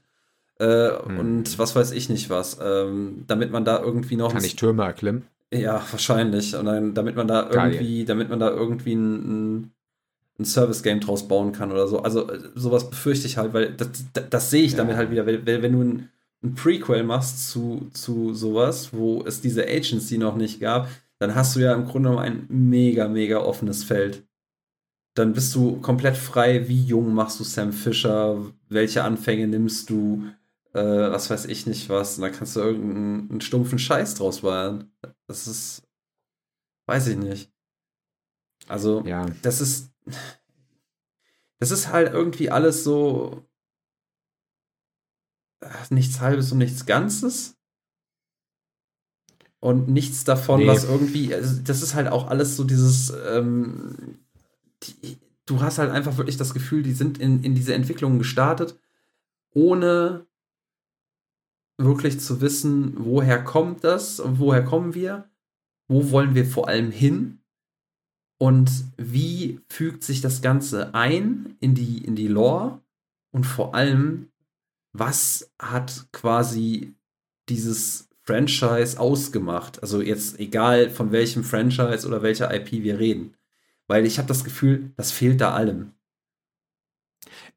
äh, 0.60 0.90
hm. 0.90 1.18
und 1.18 1.58
was 1.58 1.78
weiß 1.78 1.92
ich 1.92 2.10
nicht 2.10 2.30
was, 2.30 2.60
ähm, 2.62 3.24
damit 3.28 3.52
man 3.52 3.64
da 3.64 3.82
irgendwie 3.82 4.18
noch. 4.18 4.34
Kann 4.34 4.44
ich 4.44 4.58
Türme 4.58 4.84
erklimmen? 4.84 5.24
Ja, 5.54 5.86
wahrscheinlich. 5.92 6.56
Und 6.56 6.66
dann, 6.66 6.94
damit 6.94 7.16
man 7.16 7.28
da 7.28 7.50
irgendwie, 7.50 7.98
Geil. 7.98 8.06
damit 8.06 8.30
man 8.30 8.40
da 8.40 8.50
irgendwie 8.50 8.94
ein, 8.94 9.58
ein 9.60 9.72
ein 10.42 10.46
Service-Game 10.46 11.00
draus 11.00 11.28
bauen 11.28 11.52
kann 11.52 11.72
oder 11.72 11.88
so. 11.88 12.02
Also 12.02 12.30
äh, 12.30 12.40
sowas 12.56 12.90
befürchte 12.90 13.28
ich 13.28 13.38
halt, 13.38 13.54
weil 13.54 13.74
das, 13.74 13.90
das, 14.14 14.30
das 14.30 14.50
sehe 14.50 14.64
ich 14.64 14.74
ja. 14.74 14.80
damit 14.80 14.98
halt 14.98 15.12
wieder. 15.12 15.26
Wenn, 15.26 15.46
wenn 15.46 15.72
du 15.72 15.82
ein, 15.82 16.10
ein, 16.44 16.56
Prequel 16.56 17.04
machst 17.04 17.50
zu, 17.50 17.90
zu 17.94 18.34
sowas, 18.34 18.94
wo 18.94 19.24
es 19.26 19.42
diese 19.42 19.66
Agency 19.66 20.18
noch 20.18 20.36
nicht 20.36 20.60
gab, 20.60 20.90
dann 21.20 21.36
hast 21.36 21.56
du 21.56 21.60
ja 21.60 21.74
im 21.74 21.86
Grunde 21.86 22.10
genommen 22.10 22.26
ein 22.26 22.46
mega, 22.50 23.08
mega 23.08 23.40
offenes 23.40 23.84
Feld. 23.84 24.24
Dann 25.14 25.34
bist 25.34 25.54
du 25.54 25.78
komplett 25.82 26.18
frei, 26.18 26.68
wie 26.68 26.84
jung 26.84 27.14
machst 27.14 27.40
du 27.40 27.44
Sam 27.44 27.74
Fisher, 27.74 28.38
welche 28.70 29.04
Anfänge 29.04 29.48
nimmst 29.48 29.90
du, 29.90 30.24
äh, 30.74 31.12
was 31.12 31.30
weiß 31.30 31.46
ich 31.46 31.68
nicht 31.68 31.90
was. 31.90 32.18
Und 32.18 32.24
da 32.24 32.30
kannst 32.30 32.56
du 32.56 32.62
irgendeinen 32.62 33.42
stumpfen 33.42 33.80
Scheiß 33.80 34.16
draus 34.16 34.44
machen. 34.44 34.92
Das 35.28 35.48
ist, 35.48 35.84
weiß 36.88 37.08
ich 37.08 37.18
nicht. 37.18 37.52
Also, 38.68 39.04
ja. 39.06 39.26
das 39.42 39.62
ist, 39.62 39.92
das 41.60 41.72
ist 41.72 41.90
halt 41.90 42.14
irgendwie 42.14 42.50
alles 42.50 42.84
so 42.84 43.46
äh, 45.62 45.68
nichts 45.90 46.20
Halbes 46.22 46.52
und 46.52 46.60
nichts 46.60 46.86
Ganzes. 46.86 47.58
Und 49.60 49.90
nichts 49.90 50.24
davon, 50.24 50.62
nee. 50.62 50.68
was 50.68 50.86
irgendwie, 50.86 51.36
also 51.36 51.62
das 51.62 51.84
ist 51.84 51.94
halt 51.94 52.08
auch 52.08 52.28
alles 52.28 52.56
so 52.56 52.64
dieses, 52.64 53.14
ähm, 53.30 54.18
die, 54.82 55.20
du 55.46 55.62
hast 55.62 55.78
halt 55.78 55.92
einfach 55.92 56.18
wirklich 56.18 56.38
das 56.38 56.56
Gefühl, 56.56 56.82
die 56.82 56.94
sind 56.94 57.20
in, 57.20 57.44
in 57.44 57.54
diese 57.54 57.76
Entwicklung 57.76 58.18
gestartet, 58.18 58.80
ohne 59.54 60.26
wirklich 61.78 62.20
zu 62.20 62.42
wissen, 62.42 62.94
woher 62.98 63.44
kommt 63.44 63.84
das 63.84 64.20
und 64.20 64.40
woher 64.40 64.64
kommen 64.64 64.94
wir, 64.94 65.30
wo 65.88 66.12
wollen 66.12 66.36
wir 66.36 66.46
vor 66.46 66.68
allem 66.68 66.92
hin 66.92 67.40
und 68.42 68.72
wie 68.98 69.60
fügt 69.70 70.04
sich 70.04 70.22
das 70.22 70.42
Ganze 70.42 70.96
ein 70.96 71.56
in 71.60 71.76
die, 71.76 72.04
in 72.04 72.16
die 72.16 72.28
Lore 72.28 72.82
und 73.32 73.46
vor 73.46 73.76
allem, 73.76 74.30
was 74.94 75.52
hat 75.60 76.08
quasi 76.12 76.96
dieses 77.50 78.10
Franchise 78.24 79.00
ausgemacht? 79.00 79.82
Also 79.82 80.02
jetzt 80.02 80.40
egal 80.40 80.90
von 80.90 81.12
welchem 81.12 81.44
Franchise 81.44 82.08
oder 82.08 82.24
welcher 82.24 82.54
IP 82.54 82.72
wir 82.72 83.00
reden. 83.00 83.36
Weil 83.88 84.06
ich 84.06 84.18
habe 84.18 84.28
das 84.28 84.44
Gefühl, 84.44 84.92
das 84.98 85.12
fehlt 85.12 85.42
da 85.42 85.54
allem. 85.54 85.92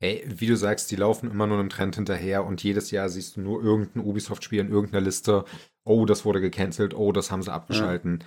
Ey, 0.01 0.25
wie 0.27 0.47
du 0.47 0.57
sagst, 0.57 0.91
die 0.91 0.97
laufen 0.97 1.31
immer 1.31 1.47
nur 1.47 1.59
einem 1.59 1.71
Trend 1.71 1.97
hinterher 1.97 2.45
und 2.45 2.63
jedes 2.63 2.91
Jahr 2.91 3.09
siehst 3.09 3.37
du 3.37 3.41
nur 3.41 3.63
irgendein 3.63 4.05
Ubisoft-Spiel 4.05 4.61
in 4.61 4.71
irgendeiner 4.71 5.05
Liste. 5.05 5.45
Oh, 5.85 6.07
das 6.07 6.25
wurde 6.25 6.41
gecancelt. 6.41 6.95
Oh, 6.95 7.13
das 7.13 7.31
haben 7.31 7.43
sie 7.43 7.53
abgeschalten. 7.53 8.19
Ja 8.21 8.27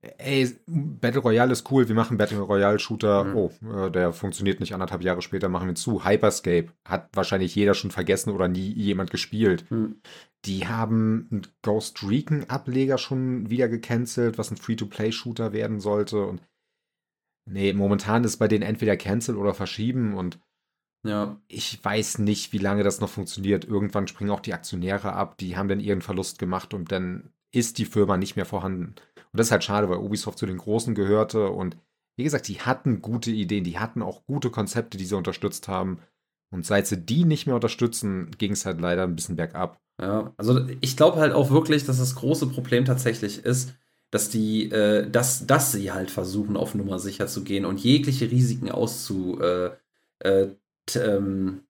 ey, 0.00 0.56
Battle 0.66 1.20
Royale 1.20 1.52
ist 1.52 1.70
cool, 1.70 1.88
wir 1.88 1.94
machen 1.94 2.18
Battle 2.18 2.40
Royale 2.40 2.78
Shooter. 2.78 3.24
Mhm. 3.24 3.36
Oh, 3.36 3.52
äh, 3.74 3.90
der 3.90 4.12
funktioniert 4.12 4.60
nicht 4.60 4.74
anderthalb 4.74 5.02
Jahre 5.02 5.22
später, 5.22 5.48
machen 5.48 5.68
wir 5.68 5.74
zu. 5.74 6.04
Hyperscape 6.04 6.68
hat 6.84 7.08
wahrscheinlich 7.14 7.54
jeder 7.54 7.74
schon 7.74 7.90
vergessen 7.90 8.30
oder 8.30 8.48
nie 8.48 8.72
jemand 8.72 9.10
gespielt. 9.10 9.70
Mhm. 9.70 9.96
Die 10.44 10.68
haben 10.68 11.28
einen 11.30 11.46
Ghost 11.62 12.08
Recon 12.08 12.44
Ableger 12.48 12.98
schon 12.98 13.50
wieder 13.50 13.68
gecancelt, 13.68 14.38
was 14.38 14.50
ein 14.50 14.56
Free-to-Play-Shooter 14.56 15.52
werden 15.52 15.80
sollte. 15.80 16.24
Und 16.26 16.42
nee, 17.44 17.72
momentan 17.72 18.22
ist 18.22 18.36
bei 18.36 18.46
denen 18.46 18.62
entweder 18.62 18.96
cancel 18.96 19.36
oder 19.36 19.52
verschieben 19.52 20.14
und 20.14 20.38
ja. 21.04 21.40
Ich 21.48 21.84
weiß 21.84 22.18
nicht, 22.18 22.52
wie 22.52 22.58
lange 22.58 22.82
das 22.82 23.00
noch 23.00 23.08
funktioniert. 23.08 23.64
Irgendwann 23.64 24.08
springen 24.08 24.30
auch 24.30 24.40
die 24.40 24.54
Aktionäre 24.54 25.12
ab, 25.12 25.38
die 25.38 25.56
haben 25.56 25.68
dann 25.68 25.80
ihren 25.80 26.02
Verlust 26.02 26.38
gemacht 26.38 26.74
und 26.74 26.92
dann 26.92 27.30
ist 27.50 27.78
die 27.78 27.86
Firma 27.86 28.16
nicht 28.16 28.36
mehr 28.36 28.46
vorhanden. 28.46 28.94
Und 29.32 29.38
das 29.38 29.48
ist 29.48 29.52
halt 29.52 29.64
schade, 29.64 29.88
weil 29.88 29.98
Ubisoft 29.98 30.38
zu 30.38 30.46
den 30.46 30.58
Großen 30.58 30.94
gehörte 30.94 31.50
und 31.50 31.76
wie 32.16 32.24
gesagt, 32.24 32.48
die 32.48 32.60
hatten 32.60 33.00
gute 33.00 33.30
Ideen, 33.30 33.62
die 33.62 33.78
hatten 33.78 34.02
auch 34.02 34.26
gute 34.26 34.50
Konzepte, 34.50 34.98
die 34.98 35.04
sie 35.04 35.16
unterstützt 35.16 35.68
haben. 35.68 36.00
Und 36.50 36.66
seit 36.66 36.88
sie 36.88 36.96
die 36.96 37.24
nicht 37.24 37.46
mehr 37.46 37.54
unterstützen, 37.54 38.32
ging 38.38 38.52
es 38.52 38.66
halt 38.66 38.80
leider 38.80 39.04
ein 39.04 39.14
bisschen 39.14 39.36
bergab. 39.36 39.80
Ja, 40.00 40.32
also 40.36 40.66
ich 40.80 40.96
glaube 40.96 41.18
halt 41.18 41.32
auch 41.32 41.50
wirklich, 41.50 41.84
dass 41.84 41.98
das 41.98 42.16
große 42.16 42.48
Problem 42.48 42.84
tatsächlich 42.84 43.44
ist, 43.44 43.74
dass 44.10 44.30
die, 44.30 44.70
äh, 44.70 45.08
dass, 45.08 45.46
dass 45.46 45.70
sie 45.70 45.92
halt 45.92 46.10
versuchen, 46.10 46.56
auf 46.56 46.74
Nummer 46.74 46.98
sicher 46.98 47.28
zu 47.28 47.44
gehen 47.44 47.64
und 47.64 47.80
jegliche 47.80 48.30
Risiken 48.30 48.70
auszu, 48.70 49.38
äh, 49.40 49.70
äh, 50.20 50.48
ähm, 50.96 51.62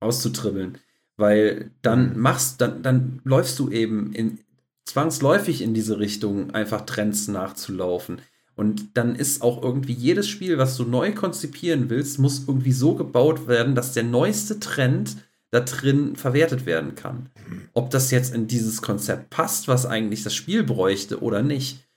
auszutribbeln. 0.00 0.78
Weil 1.16 1.70
dann 1.82 2.14
mhm. 2.14 2.20
machst, 2.20 2.60
dann, 2.60 2.82
dann 2.82 3.20
läufst 3.24 3.58
du 3.58 3.70
eben 3.70 4.12
in, 4.12 4.38
zwangsläufig 4.84 5.62
in 5.62 5.74
diese 5.74 5.98
Richtung 5.98 6.52
einfach 6.52 6.82
Trends 6.82 7.28
nachzulaufen. 7.28 8.20
Und 8.54 8.96
dann 8.96 9.14
ist 9.14 9.42
auch 9.42 9.62
irgendwie 9.62 9.92
jedes 9.92 10.28
Spiel, 10.28 10.58
was 10.58 10.76
du 10.76 10.84
neu 10.84 11.12
konzipieren 11.12 11.90
willst, 11.90 12.18
muss 12.18 12.48
irgendwie 12.48 12.72
so 12.72 12.94
gebaut 12.94 13.46
werden, 13.46 13.76
dass 13.76 13.92
der 13.92 14.02
neueste 14.02 14.58
Trend 14.58 15.16
da 15.50 15.60
drin 15.60 16.16
verwertet 16.16 16.66
werden 16.66 16.94
kann. 16.94 17.30
Ob 17.72 17.90
das 17.90 18.10
jetzt 18.10 18.34
in 18.34 18.48
dieses 18.48 18.82
Konzept 18.82 19.30
passt, 19.30 19.68
was 19.68 19.86
eigentlich 19.86 20.22
das 20.22 20.34
Spiel 20.34 20.64
bräuchte 20.64 21.22
oder 21.22 21.42
nicht. 21.42 21.88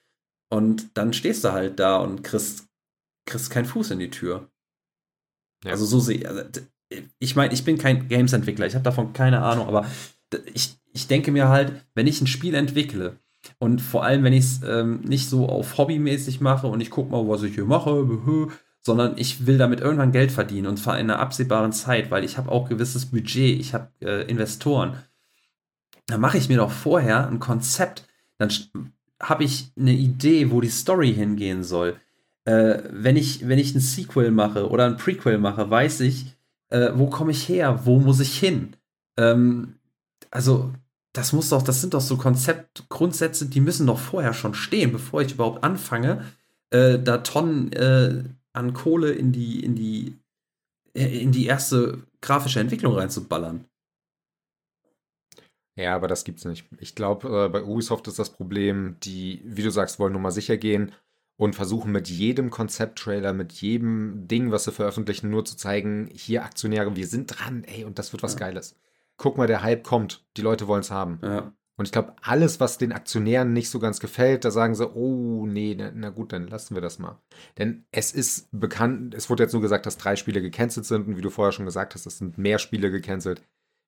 Und 0.50 0.96
dann 0.98 1.14
stehst 1.14 1.44
du 1.44 1.52
halt 1.52 1.80
da 1.80 1.98
und 1.98 2.24
kriegst, 2.24 2.68
kriegst 3.26 3.50
keinen 3.50 3.66
Fuß 3.66 3.92
in 3.92 4.00
die 4.00 4.10
Tür. 4.10 4.50
Ja. 5.64 5.72
Also 5.72 5.86
so 5.86 6.00
sehe 6.00 6.28
also, 6.28 6.42
ich 7.20 7.36
meine, 7.36 7.54
ich 7.54 7.64
bin 7.64 7.78
kein 7.78 8.08
Games-Entwickler, 8.08 8.68
ich 8.68 8.76
habe 8.76 8.84
davon 8.84 9.14
keine 9.14 9.42
Ahnung, 9.42 9.68
aber 9.68 9.86
ich, 10.54 10.76
ich 10.94 11.08
denke 11.08 11.32
mir 11.32 11.50
halt, 11.50 11.74
wenn 11.96 12.08
ich 12.08 12.22
ein 12.22 12.28
Spiel 12.28 12.54
entwickle 12.54 13.18
und 13.60 13.82
vor 13.82 14.04
allem, 14.04 14.24
wenn 14.24 14.34
ich 14.34 14.46
es 14.46 14.62
ähm, 14.64 15.02
nicht 15.02 15.30
so 15.30 15.48
auf 15.48 15.78
hobbymäßig 15.78 16.42
mache 16.42 16.68
und 16.68 16.82
ich 16.82 16.90
gucke 16.90 17.12
mal, 17.12 17.28
was 17.28 17.44
ich 17.44 17.56
hier 17.56 17.66
mache, 17.66 18.06
sondern 18.82 19.18
ich 19.18 19.46
will 19.46 19.58
damit 19.58 19.80
irgendwann 19.80 20.12
Geld 20.12 20.32
verdienen 20.32 20.68
und 20.68 20.78
zwar 20.78 21.00
in 21.00 21.10
einer 21.10 21.20
absehbaren 21.20 21.72
Zeit, 21.72 22.12
weil 22.12 22.24
ich 22.24 22.38
habe 22.38 22.52
auch 22.52 22.70
gewisses 22.70 23.06
Budget, 23.06 23.60
ich 23.60 23.74
habe 23.74 23.90
äh, 24.02 24.30
Investoren. 24.30 24.98
Dann 26.08 26.22
mache 26.22 26.38
ich 26.38 26.50
mir 26.50 26.58
doch 26.58 26.72
vorher 26.72 27.28
ein 27.28 27.40
Konzept, 27.40 28.06
dann 28.38 28.52
habe 29.22 29.44
ich 29.44 29.72
eine 29.78 29.94
Idee, 29.94 30.52
wo 30.52 30.62
die 30.62 30.70
Story 30.70 31.14
hingehen 31.14 31.64
soll. 31.64 32.00
Äh, 32.46 32.80
wenn, 32.90 33.16
ich, 33.18 33.48
wenn 33.48 33.60
ich 33.60 33.76
ein 33.76 33.80
Sequel 33.80 34.32
mache 34.32 34.70
oder 34.70 34.86
ein 34.86 34.98
Prequel 34.98 35.38
mache, 35.38 35.70
weiß 35.70 36.02
ich, 36.02 36.36
äh, 36.70 36.92
wo 36.96 37.08
komme 37.08 37.32
ich 37.32 37.48
her, 37.48 37.86
wo 37.86 38.00
muss 38.00 38.20
ich 38.20 38.40
hin. 38.40 38.76
Ähm, 39.18 39.76
also 40.32 40.74
das 41.14 41.34
muss 41.34 41.50
doch, 41.50 41.62
das 41.62 41.82
sind 41.82 41.94
doch 41.94 42.02
so 42.02 42.18
Konzeptgrundsätze, 42.18 43.48
die 43.48 43.62
müssen 43.62 43.86
doch 43.86 44.00
vorher 44.00 44.34
schon 44.34 44.54
stehen, 44.54 44.92
bevor 44.92 45.22
ich 45.22 45.34
überhaupt 45.34 45.64
anfange, 45.64 46.26
äh, 46.72 46.98
da 46.98 47.20
Tonnen 47.20 47.72
äh, 47.74 48.24
an 48.54 48.74
Kohle 48.74 49.12
in 49.12 49.32
die, 49.32 49.64
in 49.64 49.76
die, 49.76 50.18
äh, 50.96 51.22
in 51.22 51.32
die 51.32 51.46
erste 51.46 52.02
grafische 52.22 52.60
Entwicklung 52.60 52.96
reinzuballern. 52.96 53.66
Ja, 55.76 55.96
aber 55.96 56.08
das 56.08 56.24
gibt's 56.24 56.46
nicht. 56.46 56.66
Ich 56.80 56.96
glaube, 56.96 57.46
äh, 57.46 57.50
bei 57.50 57.64
Ubisoft 57.64 58.08
ist 58.08 58.20
das 58.20 58.32
Problem, 58.32 58.98
die, 59.04 59.42
wie 59.44 59.64
du 59.64 59.72
sagst, 59.72 60.00
wollen 60.00 60.14
nur 60.14 60.22
mal 60.22 60.32
sicher 60.32 60.58
gehen 60.58 60.92
und 61.42 61.56
versuchen 61.56 61.92
mit 61.92 62.10
jedem 62.10 62.50
Konzepttrailer, 62.50 63.34
mit 63.34 63.52
jedem 63.54 64.28
Ding, 64.28 64.52
was 64.52 64.66
sie 64.66 64.72
veröffentlichen, 64.72 65.30
nur 65.30 65.44
zu 65.44 65.58
zeigen, 65.58 66.10
hier 66.14 66.44
Aktionäre, 66.44 66.96
wir 66.96 67.08
sind 67.08 67.28
dran, 67.28 67.64
ey, 67.64 67.84
und 67.84 68.00
das 68.00 68.14
wird 68.14 68.24
was 68.24 68.34
ja. 68.34 68.40
Geiles 68.40 68.76
guck 69.22 69.38
mal, 69.38 69.46
der 69.46 69.62
Hype 69.62 69.84
kommt, 69.84 70.26
die 70.36 70.42
Leute 70.42 70.68
wollen 70.68 70.82
es 70.82 70.90
haben. 70.90 71.20
Ja. 71.22 71.54
Und 71.78 71.86
ich 71.86 71.92
glaube, 71.92 72.16
alles, 72.24 72.60
was 72.60 72.80
den 72.80 72.92
Aktionären 72.92 73.54
nicht 73.54 73.70
so 73.70 73.80
ganz 73.80 74.00
gefällt, 74.00 74.46
da 74.46 74.52
sagen 74.52 74.74
sie, 74.74 74.90
oh, 74.90 75.46
nee, 75.46 75.76
na, 75.78 75.92
na, 75.94 76.10
gut, 76.10 76.34
dann 76.34 76.48
lassen 76.48 76.76
wir 76.76 76.82
das 76.82 76.98
mal. 76.98 77.20
Denn 77.58 77.86
es 77.92 78.12
ist 78.12 78.50
bekannt, 78.52 79.14
es 79.14 79.30
wurde 79.30 79.44
jetzt 79.44 79.54
nur 79.54 79.62
gesagt, 79.62 79.86
dass 79.86 79.98
drei 79.98 80.16
Spiele 80.16 80.42
gecancelt 80.42 80.88
sind 80.88 81.08
und 81.08 81.18
wie 81.18 81.22
du 81.22 81.30
vorher 81.30 81.52
schon 81.52 81.66
gesagt 81.66 81.94
hast, 81.94 82.08
es 82.08 82.18
sind 82.18 82.40
mehr 82.40 82.58
Spiele 82.58 82.90
gecancelt. 82.90 83.44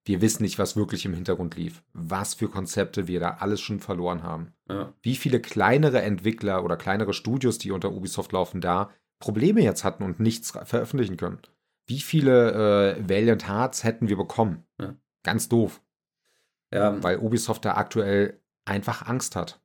Wir 0.06 0.22
wissen 0.22 0.44
nicht, 0.44 0.60
was 0.60 0.76
wirklich 0.76 1.06
im 1.06 1.14
Hintergrund 1.14 1.56
lief. 1.56 1.82
Was 1.94 2.34
für 2.34 2.50
Konzepte 2.50 3.08
wir 3.08 3.20
da 3.20 3.38
alles 3.40 3.62
schon 3.62 3.80
verloren 3.80 4.24
haben. 4.24 4.54
Ja. 4.70 4.94
Wie 5.02 5.16
viele 5.16 5.40
kleinere 5.40 6.02
Entwickler 6.02 6.64
oder 6.64 6.76
kleinere 6.76 7.14
Studios, 7.14 7.58
die 7.58 7.72
unter 7.72 7.92
Ubisoft 7.94 8.34
laufen, 8.34 8.60
da 8.60 8.92
Probleme 9.20 9.62
jetzt 9.62 9.86
hatten 9.86 10.04
und 10.04 10.20
nichts 10.20 10.52
veröffentlichen 10.52 11.16
können. 11.16 11.40
Wie 11.86 12.02
viele 12.02 12.98
äh, 12.98 13.10
Valiant 13.10 13.48
Hearts 13.48 13.84
hätten 13.84 14.10
wir 14.10 14.18
bekommen? 14.18 14.66
Ja. 14.80 14.96
Ganz 15.24 15.48
doof. 15.48 15.82
Ja. 16.74 17.02
Weil 17.02 17.20
Ubisoft 17.20 17.64
da 17.64 17.76
aktuell 17.76 18.42
einfach 18.66 19.08
Angst 19.08 19.36
hat. 19.36 19.62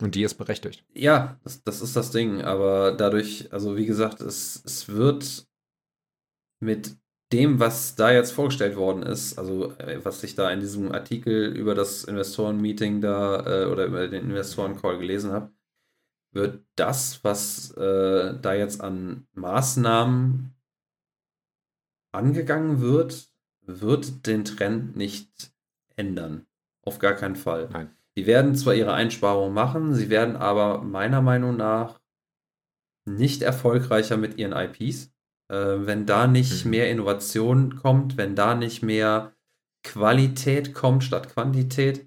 Und 0.00 0.14
die 0.14 0.22
ist 0.22 0.34
berechtigt. 0.34 0.84
Ja, 0.94 1.38
das, 1.44 1.62
das 1.64 1.80
ist 1.80 1.96
das 1.96 2.10
Ding. 2.10 2.42
Aber 2.42 2.92
dadurch, 2.92 3.52
also 3.52 3.76
wie 3.76 3.86
gesagt, 3.86 4.20
es, 4.20 4.62
es 4.64 4.88
wird 4.88 5.46
mit 6.60 6.96
dem, 7.32 7.60
was 7.60 7.94
da 7.94 8.10
jetzt 8.10 8.32
vorgestellt 8.32 8.76
worden 8.76 9.02
ist, 9.02 9.38
also 9.38 9.72
äh, 9.78 10.04
was 10.04 10.22
ich 10.24 10.34
da 10.34 10.50
in 10.50 10.60
diesem 10.60 10.92
Artikel 10.92 11.54
über 11.54 11.74
das 11.74 12.04
Investoren-Meeting 12.04 13.00
da 13.00 13.64
äh, 13.64 13.66
oder 13.66 13.86
über 13.86 14.08
den 14.08 14.30
Investoren-Call 14.30 14.98
gelesen 14.98 15.32
habe, 15.32 15.52
wird 16.32 16.64
das, 16.76 17.22
was 17.24 17.72
äh, 17.72 18.38
da 18.40 18.54
jetzt 18.54 18.80
an 18.80 19.26
Maßnahmen 19.34 20.54
angegangen 22.12 22.80
wird, 22.80 23.28
wird 23.62 24.26
den 24.26 24.44
Trend 24.44 24.96
nicht 24.96 25.52
ändern. 25.96 26.46
Auf 26.82 26.98
gar 26.98 27.14
keinen 27.14 27.36
Fall. 27.36 27.68
Nein. 27.70 27.94
Die 28.16 28.26
werden 28.26 28.56
zwar 28.56 28.74
ihre 28.74 28.94
Einsparungen 28.94 29.54
machen, 29.54 29.94
sie 29.94 30.10
werden 30.10 30.36
aber 30.36 30.82
meiner 30.82 31.22
Meinung 31.22 31.56
nach 31.56 32.00
nicht 33.04 33.42
erfolgreicher 33.42 34.16
mit 34.16 34.38
ihren 34.38 34.52
IPs. 34.52 35.12
Äh, 35.48 35.86
wenn 35.86 36.06
da 36.06 36.26
nicht 36.26 36.64
mhm. 36.64 36.70
mehr 36.70 36.90
Innovation 36.90 37.76
kommt, 37.76 38.16
wenn 38.16 38.34
da 38.34 38.54
nicht 38.54 38.82
mehr 38.82 39.32
Qualität 39.82 40.74
kommt 40.74 41.04
statt 41.04 41.30
Quantität, 41.30 42.06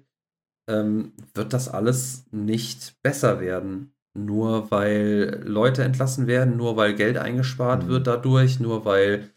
ähm, 0.68 1.12
wird 1.34 1.52
das 1.52 1.68
alles 1.68 2.26
nicht 2.30 3.00
besser 3.02 3.40
werden. 3.40 3.92
nur 4.14 4.70
weil 4.70 5.42
Leute 5.44 5.84
entlassen 5.84 6.26
werden, 6.26 6.56
nur 6.58 6.76
weil 6.76 6.94
Geld 6.94 7.16
eingespart 7.16 7.84
mhm. 7.84 7.88
wird 7.88 8.06
dadurch, 8.06 8.60
nur 8.60 8.84
weil 8.84 9.30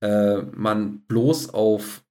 äh, 0.00 0.38
man 0.52 1.02
bloß 1.06 1.54
auf 1.54 2.04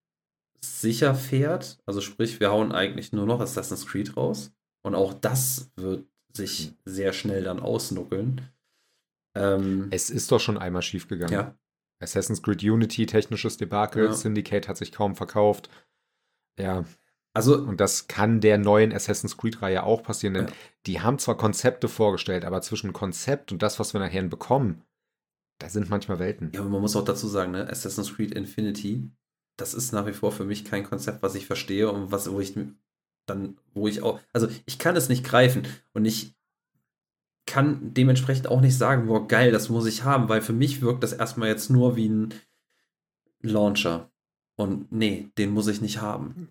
sicher 0.61 1.15
fährt. 1.15 1.77
Also 1.85 2.01
sprich, 2.01 2.39
wir 2.39 2.51
hauen 2.51 2.71
eigentlich 2.71 3.11
nur 3.11 3.25
noch 3.25 3.41
Assassin's 3.41 3.85
Creed 3.85 4.15
raus. 4.17 4.53
Und 4.81 4.95
auch 4.95 5.13
das 5.13 5.71
wird 5.75 6.05
sich 6.31 6.71
mhm. 6.71 6.75
sehr 6.85 7.13
schnell 7.13 7.43
dann 7.43 7.59
ausnuckeln. 7.59 8.41
Ähm, 9.35 9.87
es 9.91 10.09
ist 10.09 10.31
doch 10.31 10.39
schon 10.39 10.57
einmal 10.57 10.81
schiefgegangen. 10.81 11.33
Ja. 11.33 11.57
Assassin's 12.01 12.41
Creed 12.41 12.63
Unity, 12.63 13.05
technisches 13.05 13.57
Debakel, 13.57 14.05
ja. 14.05 14.13
Syndicate 14.13 14.67
hat 14.67 14.77
sich 14.77 14.91
kaum 14.91 15.15
verkauft. 15.15 15.69
Ja. 16.59 16.85
Also, 17.33 17.57
und 17.57 17.81
das 17.81 18.07
kann 18.07 18.39
der 18.39 18.57
neuen 18.57 18.93
Assassin's 18.93 19.35
Creed-Reihe 19.35 19.83
auch 19.83 20.03
passieren, 20.03 20.35
denn 20.35 20.47
ja. 20.47 20.53
die 20.85 21.01
haben 21.01 21.19
zwar 21.19 21.35
Konzepte 21.35 21.89
vorgestellt, 21.89 22.45
aber 22.45 22.61
zwischen 22.61 22.93
Konzept 22.93 23.51
und 23.51 23.61
das, 23.61 23.77
was 23.77 23.93
wir 23.93 23.99
nachher 23.99 24.23
bekommen, 24.23 24.83
da 25.59 25.69
sind 25.69 25.89
manchmal 25.89 26.19
Welten. 26.19 26.51
Ja, 26.53 26.61
aber 26.61 26.69
man 26.69 26.81
muss 26.81 26.95
auch 26.95 27.03
dazu 27.03 27.27
sagen, 27.27 27.51
ne, 27.51 27.69
Assassin's 27.69 28.15
Creed 28.15 28.33
Infinity, 28.33 29.11
das 29.57 29.73
ist 29.73 29.91
nach 29.91 30.05
wie 30.05 30.13
vor 30.13 30.31
für 30.31 30.45
mich 30.45 30.63
kein 30.63 30.83
Konzept, 30.83 31.23
was 31.23 31.35
ich 31.35 31.45
verstehe 31.45 31.91
und 31.91 32.11
was, 32.11 32.31
wo 32.31 32.39
ich 32.39 32.53
dann, 33.25 33.57
wo 33.73 33.87
ich 33.87 34.01
auch, 34.01 34.19
also 34.31 34.47
ich 34.65 34.79
kann 34.79 34.95
es 34.95 35.09
nicht 35.09 35.25
greifen 35.25 35.67
und 35.93 36.05
ich 36.05 36.35
kann 37.45 37.93
dementsprechend 37.93 38.47
auch 38.47 38.61
nicht 38.61 38.77
sagen, 38.77 39.07
boah, 39.07 39.27
geil, 39.27 39.51
das 39.51 39.69
muss 39.69 39.85
ich 39.85 40.03
haben, 40.03 40.29
weil 40.29 40.41
für 40.41 40.53
mich 40.53 40.81
wirkt 40.81 41.03
das 41.03 41.13
erstmal 41.13 41.49
jetzt 41.49 41.69
nur 41.69 41.95
wie 41.95 42.09
ein 42.09 42.33
Launcher. 43.41 44.09
Und 44.55 44.91
nee, 44.91 45.29
den 45.37 45.51
muss 45.51 45.67
ich 45.67 45.81
nicht 45.81 46.01
haben. 46.01 46.49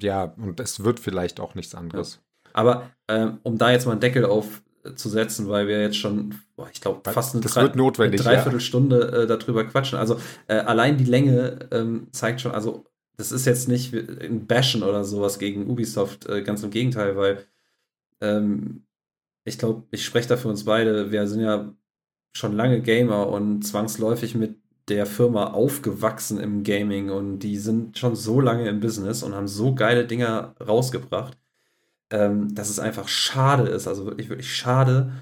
Ja, 0.00 0.24
und 0.24 0.58
es 0.60 0.84
wird 0.84 1.00
vielleicht 1.00 1.40
auch 1.40 1.54
nichts 1.54 1.74
anderes. 1.74 2.16
Ja. 2.16 2.50
Aber 2.52 2.90
ähm, 3.08 3.38
um 3.42 3.58
da 3.58 3.70
jetzt 3.70 3.86
mal 3.86 3.92
einen 3.92 4.00
Deckel 4.00 4.24
aufzusetzen, 4.24 5.48
weil 5.48 5.68
wir 5.68 5.82
jetzt 5.82 5.98
schon, 5.98 6.34
boah, 6.56 6.68
ich 6.72 6.80
glaube, 6.80 7.08
fast 7.10 7.34
eine, 7.34 7.42
das 7.42 7.54
notwendig, 7.74 8.20
eine 8.20 8.30
Dreiviertelstunde 8.30 9.22
äh, 9.22 9.26
darüber 9.26 9.64
quatschen. 9.64 9.98
Also 9.98 10.18
äh, 10.48 10.54
allein 10.54 10.96
die 10.96 11.04
Länge 11.04 11.68
ähm, 11.70 12.08
zeigt 12.12 12.40
schon, 12.40 12.52
also 12.52 12.86
das 13.16 13.32
ist 13.32 13.44
jetzt 13.44 13.68
nicht 13.68 13.92
ein 13.94 14.46
Bashen 14.46 14.82
oder 14.82 15.04
sowas 15.04 15.38
gegen 15.38 15.68
Ubisoft, 15.68 16.26
äh, 16.26 16.42
ganz 16.42 16.62
im 16.62 16.70
Gegenteil, 16.70 17.16
weil 17.16 17.44
ähm, 18.20 18.84
ich 19.50 19.58
glaube, 19.58 19.82
ich 19.90 20.04
spreche 20.04 20.28
da 20.28 20.36
für 20.36 20.48
uns 20.48 20.64
beide, 20.64 21.10
wir 21.10 21.26
sind 21.26 21.40
ja 21.40 21.74
schon 22.32 22.54
lange 22.56 22.80
Gamer 22.80 23.28
und 23.28 23.62
zwangsläufig 23.62 24.34
mit 24.36 24.56
der 24.88 25.06
Firma 25.06 25.48
aufgewachsen 25.48 26.38
im 26.38 26.62
Gaming 26.62 27.10
und 27.10 27.40
die 27.40 27.58
sind 27.58 27.98
schon 27.98 28.14
so 28.16 28.40
lange 28.40 28.68
im 28.68 28.80
Business 28.80 29.22
und 29.22 29.34
haben 29.34 29.48
so 29.48 29.74
geile 29.74 30.06
Dinger 30.06 30.54
rausgebracht, 30.60 31.36
ähm, 32.10 32.54
dass 32.54 32.70
es 32.70 32.78
einfach 32.78 33.08
schade 33.08 33.68
ist, 33.68 33.88
also 33.88 34.06
wirklich, 34.06 34.28
wirklich 34.28 34.54
schade 34.54 35.12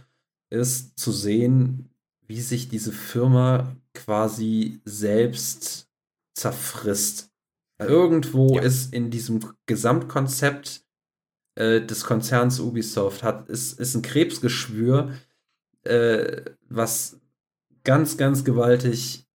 ist 0.50 0.98
zu 0.98 1.10
sehen, 1.10 1.88
wie 2.26 2.40
sich 2.40 2.68
diese 2.68 2.92
Firma 2.92 3.76
quasi 3.94 4.80
selbst 4.84 5.88
zerfrisst. 6.34 7.30
Irgendwo 7.78 8.56
ja. 8.56 8.62
ist 8.62 8.92
in 8.92 9.10
diesem 9.10 9.40
Gesamtkonzept 9.66 10.82
äh, 11.58 11.84
des 11.84 12.04
Konzerns 12.04 12.60
Ubisoft 12.60 13.24
hat, 13.24 13.48
ist, 13.48 13.80
ist 13.80 13.96
ein 13.96 14.02
Krebsgeschwür, 14.02 15.12
äh, 15.82 16.42
was 16.68 17.20
ganz, 17.82 18.16
ganz 18.16 18.44
gewaltig 18.44 19.26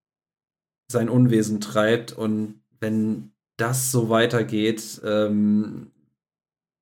sein 0.88 1.10
Unwesen 1.10 1.60
treibt. 1.60 2.14
Und 2.14 2.62
wenn 2.80 3.34
das 3.58 3.92
so 3.92 4.08
weitergeht, 4.08 5.02
ähm, 5.04 5.92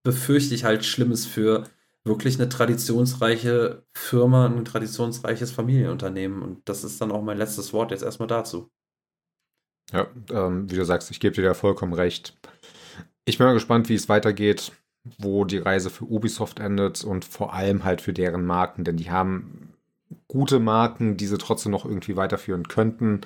befürchte 0.04 0.54
ich 0.54 0.64
halt 0.64 0.86
Schlimmes 0.86 1.26
für 1.26 1.64
wirklich 2.04 2.39
eine 2.39 2.50
traditionsreiche 2.50 3.84
Firma, 3.94 4.46
ein 4.46 4.64
traditionsreiches 4.64 5.50
Familienunternehmen. 5.50 6.44
Und 6.44 6.70
das 6.70 6.84
ist 6.84 7.02
dann 7.02 7.12
auch 7.12 7.24
mein 7.24 7.39
letztes 7.39 7.74
Wort 7.74 7.89
jetzt 7.89 8.04
erstmal 8.04 8.28
dazu. 8.28 8.70
Ja, 9.92 10.08
ähm, 10.30 10.70
wie 10.70 10.76
du 10.76 10.86
sagst, 10.86 11.10
ich 11.10 11.20
gebe 11.20 11.34
dir 11.34 11.44
da 11.44 11.56
vollkommen 11.56 11.94
recht. 11.94 12.38
Ich 13.26 13.39
bin 13.39 13.48
mal 13.48 13.54
gespannt, 13.54 13.89
wie 13.89 13.96
es 13.96 14.08
weitergeht 14.08 14.72
wo 15.18 15.45
die 15.45 15.58
Reise 15.58 15.89
für 15.89 16.06
Ubisoft 16.06 16.60
endet 16.60 17.04
und 17.04 17.26
vor 17.26 17.54
allem 17.54 17.84
halt 17.84 18.02
für 18.02 18.14
deren 18.14 18.45
Marken, 18.45 18.84
denn 18.84 18.97
die 18.97 19.10
haben 19.10 19.74
gute 20.28 20.60
Marken, 20.60 21.18
die 21.18 21.28
sie 21.28 21.38
trotzdem 21.38 21.72
noch 21.72 21.86
irgendwie 21.86 22.16
weiterführen 22.16 22.68
könnten 22.68 23.22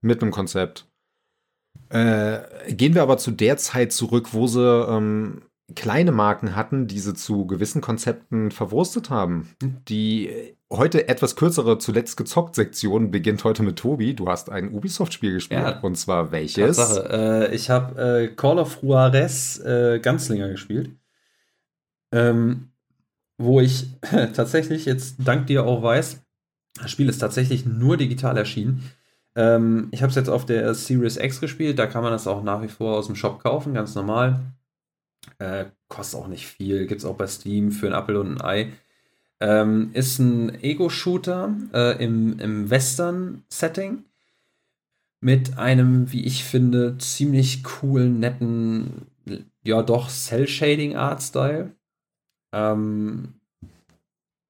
mit 0.00 0.22
einem 0.22 0.30
Konzept. 0.30 0.86
Äh, 1.90 2.40
gehen 2.72 2.94
wir 2.94 3.02
aber 3.02 3.18
zu 3.18 3.30
der 3.30 3.56
Zeit 3.56 3.92
zurück, 3.92 4.32
wo 4.32 4.46
sie 4.46 4.62
ähm, 4.62 5.42
kleine 5.74 6.12
Marken 6.12 6.56
hatten, 6.56 6.86
die 6.86 6.98
sie 6.98 7.14
zu 7.14 7.46
gewissen 7.46 7.80
Konzepten 7.80 8.50
verwurstet 8.50 9.10
haben. 9.10 9.50
Die 9.88 10.54
heute 10.70 11.08
etwas 11.08 11.36
kürzere 11.36 11.78
zuletzt 11.78 12.16
gezockt 12.16 12.54
Sektion 12.54 13.10
beginnt 13.10 13.44
heute 13.44 13.62
mit 13.62 13.76
Tobi. 13.76 14.14
Du 14.14 14.28
hast 14.28 14.50
ein 14.50 14.72
Ubisoft-Spiel 14.72 15.32
gespielt 15.32 15.60
ja. 15.60 15.80
und 15.80 15.96
zwar 15.96 16.32
welches? 16.32 16.76
Tatsache. 16.76 17.48
Äh, 17.50 17.54
ich 17.54 17.70
habe 17.70 18.00
äh, 18.00 18.28
Call 18.28 18.58
of 18.58 18.82
Juarez 18.82 19.60
äh, 19.60 19.98
Ganzlinger 20.00 20.48
gespielt. 20.48 20.90
Ähm, 22.12 22.70
wo 23.38 23.60
ich 23.60 23.88
tatsächlich 24.34 24.84
jetzt 24.84 25.16
dank 25.18 25.46
dir 25.46 25.64
auch 25.64 25.82
weiß, 25.82 26.20
das 26.80 26.90
Spiel 26.90 27.08
ist 27.08 27.18
tatsächlich 27.18 27.66
nur 27.66 27.96
digital 27.96 28.36
erschienen. 28.36 28.90
Ähm, 29.36 29.88
ich 29.90 30.02
habe 30.02 30.10
es 30.10 30.16
jetzt 30.16 30.28
auf 30.28 30.46
der 30.46 30.74
Series 30.74 31.16
X 31.16 31.40
gespielt, 31.40 31.78
da 31.78 31.86
kann 31.86 32.02
man 32.02 32.12
das 32.12 32.26
auch 32.26 32.42
nach 32.42 32.62
wie 32.62 32.68
vor 32.68 32.96
aus 32.96 33.06
dem 33.06 33.16
Shop 33.16 33.42
kaufen, 33.42 33.74
ganz 33.74 33.94
normal. 33.94 34.40
Äh, 35.38 35.66
kostet 35.88 36.20
auch 36.20 36.28
nicht 36.28 36.46
viel, 36.46 36.86
gibt 36.86 37.00
es 37.00 37.04
auch 37.04 37.16
bei 37.16 37.26
Steam 37.26 37.72
für 37.72 37.86
ein 37.86 37.92
Apple 37.92 38.20
und 38.20 38.32
ein 38.32 38.40
Ei. 38.40 38.72
Ähm, 39.40 39.90
ist 39.92 40.18
ein 40.18 40.62
Ego-Shooter 40.62 41.56
äh, 41.72 42.04
im, 42.04 42.38
im 42.40 42.70
Western-Setting 42.70 44.04
mit 45.20 45.58
einem, 45.58 46.12
wie 46.12 46.24
ich 46.24 46.44
finde, 46.44 46.96
ziemlich 46.98 47.64
coolen, 47.64 48.18
netten, 48.20 49.06
ja 49.62 49.82
doch, 49.82 50.08
Cell-Shading-Art-Style. 50.08 51.72
Ähm, 52.52 53.34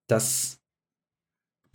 das 0.07 0.59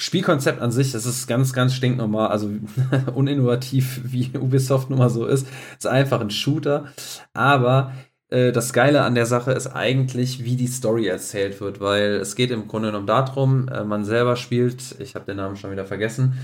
Spielkonzept 0.00 0.60
an 0.60 0.72
sich, 0.72 0.92
das 0.92 1.06
ist 1.06 1.28
ganz, 1.28 1.52
ganz 1.52 1.74
stinknormal, 1.74 2.28
also 2.28 2.50
uninnovativ, 3.14 4.00
wie 4.04 4.36
Ubisoft 4.36 4.90
nun 4.90 4.98
mal 4.98 5.10
so 5.10 5.26
ist. 5.26 5.46
Ist 5.78 5.86
einfach 5.86 6.20
ein 6.20 6.30
Shooter. 6.30 6.92
Aber 7.32 7.92
äh, 8.28 8.52
das 8.52 8.72
Geile 8.72 9.02
an 9.02 9.14
der 9.14 9.26
Sache 9.26 9.52
ist 9.52 9.68
eigentlich, 9.68 10.44
wie 10.44 10.56
die 10.56 10.66
Story 10.66 11.06
erzählt 11.06 11.60
wird, 11.60 11.80
weil 11.80 12.14
es 12.14 12.34
geht 12.34 12.50
im 12.50 12.66
Grunde 12.66 12.88
genommen 12.88 13.06
darum, 13.06 13.68
äh, 13.68 13.84
man 13.84 14.04
selber 14.04 14.36
spielt, 14.36 14.98
ich 14.98 15.14
habe 15.14 15.26
den 15.26 15.36
Namen 15.36 15.56
schon 15.56 15.70
wieder 15.70 15.84
vergessen, 15.86 16.38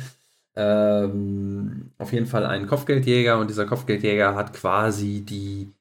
ähm, 0.57 1.91
auf 1.99 2.13
jeden 2.13 2.27
Fall 2.27 2.47
einen 2.47 2.67
Kopfgeldjäger 2.67 3.39
und 3.39 3.51
dieser 3.51 3.67
Kopfgeldjäger 3.67 4.35
hat 4.35 4.53
quasi 4.53 5.23
die 5.23 5.73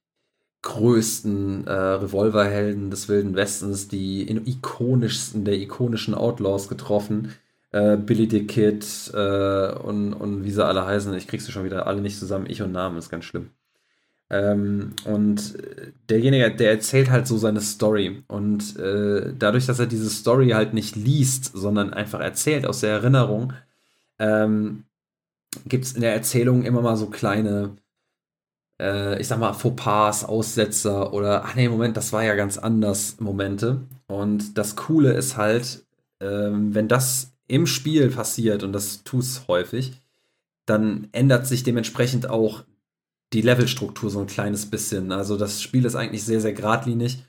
größten 0.62 1.68
äh, 1.68 1.72
Revolverhelden 1.72 2.91
des 2.91 3.07
Wilden 3.07 3.36
Westens, 3.36 3.88
die 3.88 4.30
ikonischsten 4.30 5.45
der 5.45 5.55
ikonischen 5.55 6.14
Outlaws 6.14 6.68
getroffen. 6.68 7.34
Äh, 7.72 7.97
Billy 7.97 8.28
the 8.30 8.45
Kid 8.45 8.86
äh, 9.14 9.72
und, 9.74 10.14
und 10.14 10.43
wie 10.43 10.51
sie 10.51 10.66
alle 10.66 10.86
heißen. 10.86 11.14
Ich 11.14 11.28
krieg 11.28 11.41
sie 11.41 11.51
schon 11.51 11.64
wieder 11.64 11.88
alle 11.88 12.01
nicht 12.01 12.18
zusammen. 12.18 12.47
Ich 12.49 12.62
und 12.62 12.72
Namen 12.72 12.97
ist 12.97 13.10
ganz 13.10 13.26
schlimm. 13.26 13.51
Ähm, 14.32 14.93
und 15.05 15.57
derjenige, 16.10 16.51
der 16.51 16.72
erzählt 16.72 17.10
halt 17.10 17.28
so 17.28 17.38
seine 17.38 17.62
Story. 17.62 18.24
Und 18.28 18.78
äh, 18.78 19.34
dadurch, 19.38 19.66
dass 19.66 19.80
er 19.80 19.88
diese 19.88 20.10
Story 20.10 20.49
halt 20.49 20.74
nicht 20.74 20.95
liest, 20.95 21.51
sondern 21.55 21.93
einfach 21.93 22.20
erzählt 22.20 22.68
aus 22.68 22.82
der 22.82 22.91
Erinnerung, 22.91 23.53
ähm, 24.20 24.84
gibt 25.66 25.86
es 25.86 25.93
in 25.93 26.01
der 26.01 26.14
Erzählung 26.14 26.64
immer 26.64 26.82
mal 26.82 26.97
so 26.97 27.07
kleine 27.07 27.78
äh, 28.80 29.19
ich 29.19 29.27
sag 29.27 29.39
mal, 29.39 29.53
Fauxpas, 29.53 30.23
Aussetzer 30.25 31.13
oder, 31.13 31.43
ach 31.45 31.55
nee, 31.55 31.69
Moment, 31.69 31.97
das 31.97 32.13
war 32.13 32.23
ja 32.23 32.36
ganz 32.36 32.57
anders 32.57 33.17
Momente. 33.19 33.82
Und 34.07 34.57
das 34.57 34.75
Coole 34.75 35.13
ist 35.13 35.38
halt, 35.38 35.86
ähm, 36.19 36.73
wenn 36.73 36.88
das 36.88 37.32
im 37.47 37.67
Spiel 37.67 38.09
passiert, 38.09 38.63
und 38.63 38.73
das 38.73 39.03
es 39.13 39.47
häufig, 39.47 39.93
dann 40.65 41.07
ändert 41.11 41.47
sich 41.47 41.63
dementsprechend 41.63 42.30
auch 42.30 42.63
die 43.34 43.41
Levelstruktur 43.41 44.09
so 44.09 44.19
ein 44.19 44.27
kleines 44.27 44.67
bisschen. 44.67 45.11
Also 45.11 45.38
das 45.38 45.61
Spiel 45.61 45.86
ist 45.86 45.95
eigentlich 45.95 46.23
sehr, 46.23 46.41
sehr 46.41 46.53
geradlinig. 46.53 47.23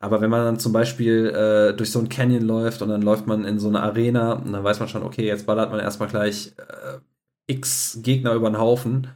Aber 0.00 0.20
wenn 0.20 0.30
man 0.30 0.44
dann 0.44 0.58
zum 0.58 0.72
Beispiel 0.72 1.28
äh, 1.28 1.76
durch 1.76 1.90
so 1.90 1.98
ein 1.98 2.08
Canyon 2.08 2.42
läuft 2.42 2.82
und 2.82 2.88
dann 2.88 3.02
läuft 3.02 3.26
man 3.26 3.44
in 3.44 3.58
so 3.58 3.68
eine 3.68 3.80
Arena, 3.80 4.34
und 4.34 4.52
dann 4.52 4.64
weiß 4.64 4.80
man 4.80 4.88
schon, 4.88 5.02
okay, 5.02 5.26
jetzt 5.26 5.46
ballert 5.46 5.70
man 5.70 5.80
erstmal 5.80 6.08
gleich 6.08 6.52
äh, 6.58 6.98
x 7.46 7.98
Gegner 8.02 8.34
über 8.34 8.50
den 8.50 8.58
Haufen 8.58 9.08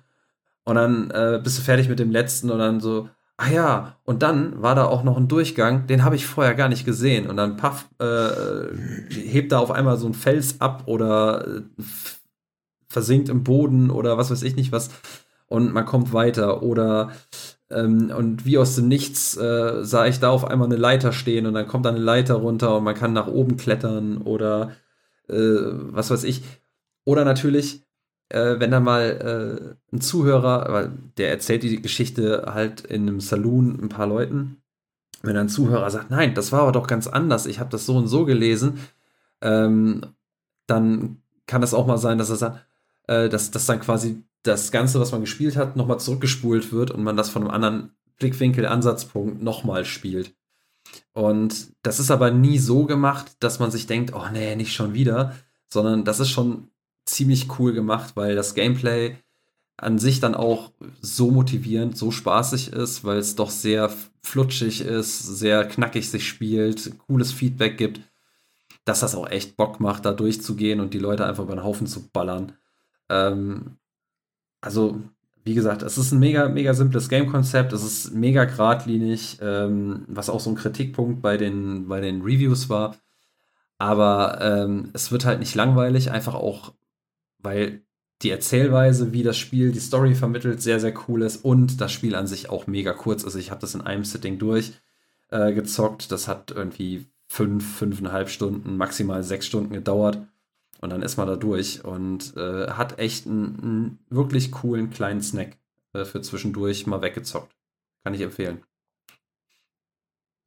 und 0.68 0.74
dann 0.74 1.10
äh, 1.12 1.40
bist 1.42 1.56
du 1.56 1.62
fertig 1.62 1.88
mit 1.88 1.98
dem 1.98 2.10
letzten 2.10 2.50
und 2.50 2.58
dann 2.58 2.80
so, 2.80 3.08
ah 3.38 3.48
ja, 3.50 3.96
und 4.04 4.22
dann 4.22 4.60
war 4.60 4.74
da 4.74 4.84
auch 4.84 5.02
noch 5.02 5.16
ein 5.16 5.26
Durchgang, 5.26 5.86
den 5.86 6.04
habe 6.04 6.14
ich 6.14 6.26
vorher 6.26 6.54
gar 6.54 6.68
nicht 6.68 6.84
gesehen. 6.84 7.26
Und 7.30 7.38
dann 7.38 7.56
paff, 7.56 7.88
äh, 7.98 8.74
hebt 9.10 9.52
da 9.52 9.60
auf 9.60 9.70
einmal 9.70 9.96
so 9.96 10.06
ein 10.06 10.12
Fels 10.12 10.60
ab 10.60 10.82
oder 10.84 11.46
äh, 11.46 11.62
versinkt 12.86 13.30
im 13.30 13.44
Boden 13.44 13.90
oder 13.90 14.18
was 14.18 14.30
weiß 14.30 14.42
ich 14.42 14.56
nicht 14.56 14.70
was. 14.70 14.90
Und 15.46 15.72
man 15.72 15.86
kommt 15.86 16.12
weiter. 16.12 16.62
Oder 16.62 17.12
Ähm, 17.70 18.10
und 18.16 18.44
wie 18.46 18.58
aus 18.58 18.76
dem 18.76 18.88
Nichts 18.88 19.36
äh, 19.36 19.84
sah 19.84 20.06
ich 20.06 20.20
da 20.20 20.30
auf 20.30 20.44
einmal 20.46 20.68
eine 20.68 20.76
Leiter 20.76 21.12
stehen 21.12 21.46
und 21.46 21.54
dann 21.54 21.66
kommt 21.66 21.84
da 21.86 21.90
eine 21.90 21.98
Leiter 21.98 22.34
runter 22.34 22.76
und 22.76 22.84
man 22.84 22.94
kann 22.94 23.12
nach 23.12 23.26
oben 23.26 23.56
klettern 23.56 24.18
oder 24.18 24.72
äh, 25.28 25.36
was 25.36 26.10
weiß 26.10 26.24
ich. 26.24 26.42
Oder 27.04 27.24
natürlich, 27.24 27.87
äh, 28.28 28.58
wenn 28.58 28.70
da 28.70 28.80
mal 28.80 29.76
äh, 29.92 29.94
ein 29.94 30.00
Zuhörer, 30.00 30.72
weil 30.72 30.92
der 31.16 31.30
erzählt 31.30 31.62
die 31.62 31.80
Geschichte 31.80 32.44
halt 32.52 32.82
in 32.82 33.08
einem 33.08 33.20
Saloon 33.20 33.78
ein 33.82 33.88
paar 33.88 34.06
Leuten, 34.06 34.62
wenn 35.22 35.36
ein 35.36 35.48
Zuhörer 35.48 35.90
sagt, 35.90 36.10
nein, 36.10 36.34
das 36.34 36.52
war 36.52 36.62
aber 36.62 36.72
doch 36.72 36.86
ganz 36.86 37.06
anders, 37.06 37.46
ich 37.46 37.58
habe 37.58 37.70
das 37.70 37.86
so 37.86 37.96
und 37.96 38.08
so 38.08 38.24
gelesen, 38.24 38.78
ähm, 39.40 40.02
dann 40.66 41.22
kann 41.46 41.62
es 41.62 41.74
auch 41.74 41.86
mal 41.86 41.98
sein, 41.98 42.18
dass 42.18 42.30
er 42.30 42.36
sagt, 42.36 42.66
äh, 43.06 43.28
dass, 43.28 43.50
dass 43.50 43.66
dann 43.66 43.80
quasi 43.80 44.22
das 44.42 44.70
Ganze, 44.70 45.00
was 45.00 45.12
man 45.12 45.22
gespielt 45.22 45.56
hat, 45.56 45.76
nochmal 45.76 45.98
zurückgespult 45.98 46.72
wird 46.72 46.90
und 46.90 47.02
man 47.02 47.16
das 47.16 47.30
von 47.30 47.42
einem 47.42 47.50
anderen 47.50 47.90
Blickwinkel, 48.18 48.66
Ansatzpunkt 48.66 49.42
nochmal 49.42 49.84
spielt. 49.84 50.34
Und 51.12 51.72
das 51.82 52.00
ist 52.00 52.10
aber 52.10 52.30
nie 52.30 52.58
so 52.58 52.84
gemacht, 52.84 53.36
dass 53.40 53.58
man 53.58 53.70
sich 53.70 53.86
denkt, 53.86 54.14
oh 54.14 54.24
nee, 54.32 54.54
nicht 54.56 54.72
schon 54.72 54.94
wieder, 54.94 55.34
sondern 55.68 56.04
das 56.04 56.20
ist 56.20 56.30
schon 56.30 56.68
ziemlich 57.08 57.58
cool 57.58 57.72
gemacht, 57.72 58.12
weil 58.16 58.36
das 58.36 58.54
Gameplay 58.54 59.16
an 59.76 59.98
sich 59.98 60.20
dann 60.20 60.34
auch 60.34 60.72
so 61.00 61.30
motivierend, 61.30 61.96
so 61.96 62.10
spaßig 62.10 62.72
ist, 62.72 63.04
weil 63.04 63.18
es 63.18 63.36
doch 63.36 63.50
sehr 63.50 63.90
flutschig 64.22 64.80
ist, 64.80 65.18
sehr 65.20 65.64
knackig 65.66 66.10
sich 66.10 66.28
spielt, 66.28 66.98
cooles 67.06 67.32
Feedback 67.32 67.78
gibt, 67.78 68.00
dass 68.84 69.00
das 69.00 69.14
auch 69.14 69.30
echt 69.30 69.56
Bock 69.56 69.78
macht, 69.78 70.04
da 70.04 70.12
durchzugehen 70.12 70.80
und 70.80 70.94
die 70.94 70.98
Leute 70.98 71.24
einfach 71.24 71.44
über 71.44 71.54
den 71.54 71.64
Haufen 71.64 71.86
zu 71.86 72.08
ballern. 72.08 72.52
Ähm, 73.08 73.78
also, 74.60 75.00
wie 75.44 75.54
gesagt, 75.54 75.82
es 75.82 75.96
ist 75.96 76.10
ein 76.10 76.18
mega, 76.18 76.48
mega 76.48 76.74
simples 76.74 77.08
Game-Konzept, 77.08 77.72
es 77.72 77.84
ist 77.84 78.12
mega 78.12 78.44
geradlinig, 78.44 79.38
ähm, 79.40 80.04
was 80.08 80.28
auch 80.28 80.40
so 80.40 80.50
ein 80.50 80.56
Kritikpunkt 80.56 81.22
bei 81.22 81.36
den, 81.36 81.86
bei 81.88 82.00
den 82.00 82.22
Reviews 82.22 82.68
war. 82.68 82.96
Aber 83.78 84.40
ähm, 84.40 84.90
es 84.92 85.12
wird 85.12 85.24
halt 85.24 85.38
nicht 85.38 85.54
langweilig, 85.54 86.10
einfach 86.10 86.34
auch, 86.34 86.74
weil 87.38 87.82
die 88.22 88.30
Erzählweise, 88.30 89.12
wie 89.12 89.22
das 89.22 89.38
Spiel 89.38 89.70
die 89.70 89.80
Story 89.80 90.14
vermittelt, 90.14 90.60
sehr, 90.60 90.80
sehr 90.80 90.94
cool 91.08 91.22
ist 91.22 91.44
und 91.44 91.80
das 91.80 91.92
Spiel 91.92 92.14
an 92.14 92.26
sich 92.26 92.50
auch 92.50 92.66
mega 92.66 92.92
kurz 92.92 93.22
ist. 93.22 93.36
Ich 93.36 93.50
habe 93.50 93.60
das 93.60 93.74
in 93.74 93.80
einem 93.80 94.04
Sitting 94.04 94.38
durchgezockt. 94.38 96.04
Äh, 96.04 96.08
das 96.08 96.26
hat 96.26 96.50
irgendwie 96.50 97.06
fünf, 97.28 97.78
fünfeinhalb 97.78 98.28
Stunden, 98.28 98.76
maximal 98.76 99.22
sechs 99.22 99.46
Stunden 99.46 99.72
gedauert. 99.72 100.18
Und 100.80 100.90
dann 100.90 101.02
ist 101.02 101.16
man 101.16 101.26
da 101.26 101.36
durch 101.36 101.84
und 101.84 102.36
äh, 102.36 102.68
hat 102.68 102.98
echt 102.98 103.26
einen, 103.26 103.58
einen, 103.60 103.98
wirklich 104.10 104.52
coolen 104.52 104.90
kleinen 104.90 105.22
Snack 105.22 105.56
äh, 105.92 106.04
für 106.04 106.20
zwischendurch 106.20 106.86
mal 106.86 107.02
weggezockt. 107.02 107.54
Kann 108.04 108.14
ich 108.14 108.20
empfehlen. 108.20 108.62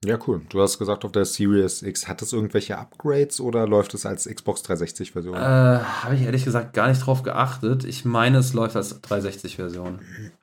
Ja, 0.04 0.18
cool. 0.26 0.42
Du 0.50 0.60
hast 0.62 0.80
gesagt, 0.80 1.06
auf 1.06 1.12
der 1.12 1.26
Series 1.26 1.84
X 1.84 2.08
hat 2.08 2.24
es 2.24 2.34
irgendwelche 2.34 2.76
Upgrades 2.76 3.40
oder 3.40 3.68
läuft 3.68 3.94
es 3.94 4.08
als 4.08 4.26
Xbox 4.26 4.64
360-Version? 4.64 5.36
Äh, 5.36 5.40
Habe 5.40 6.16
ich 6.16 6.24
ehrlich 6.24 6.44
gesagt 6.44 6.74
gar 6.74 6.88
nicht 6.88 7.06
drauf 7.06 7.22
geachtet. 7.22 7.84
Ich 7.84 8.04
meine, 8.04 8.40
es 8.40 8.54
läuft 8.54 8.76
als 8.76 9.04
360-Version. 9.04 10.00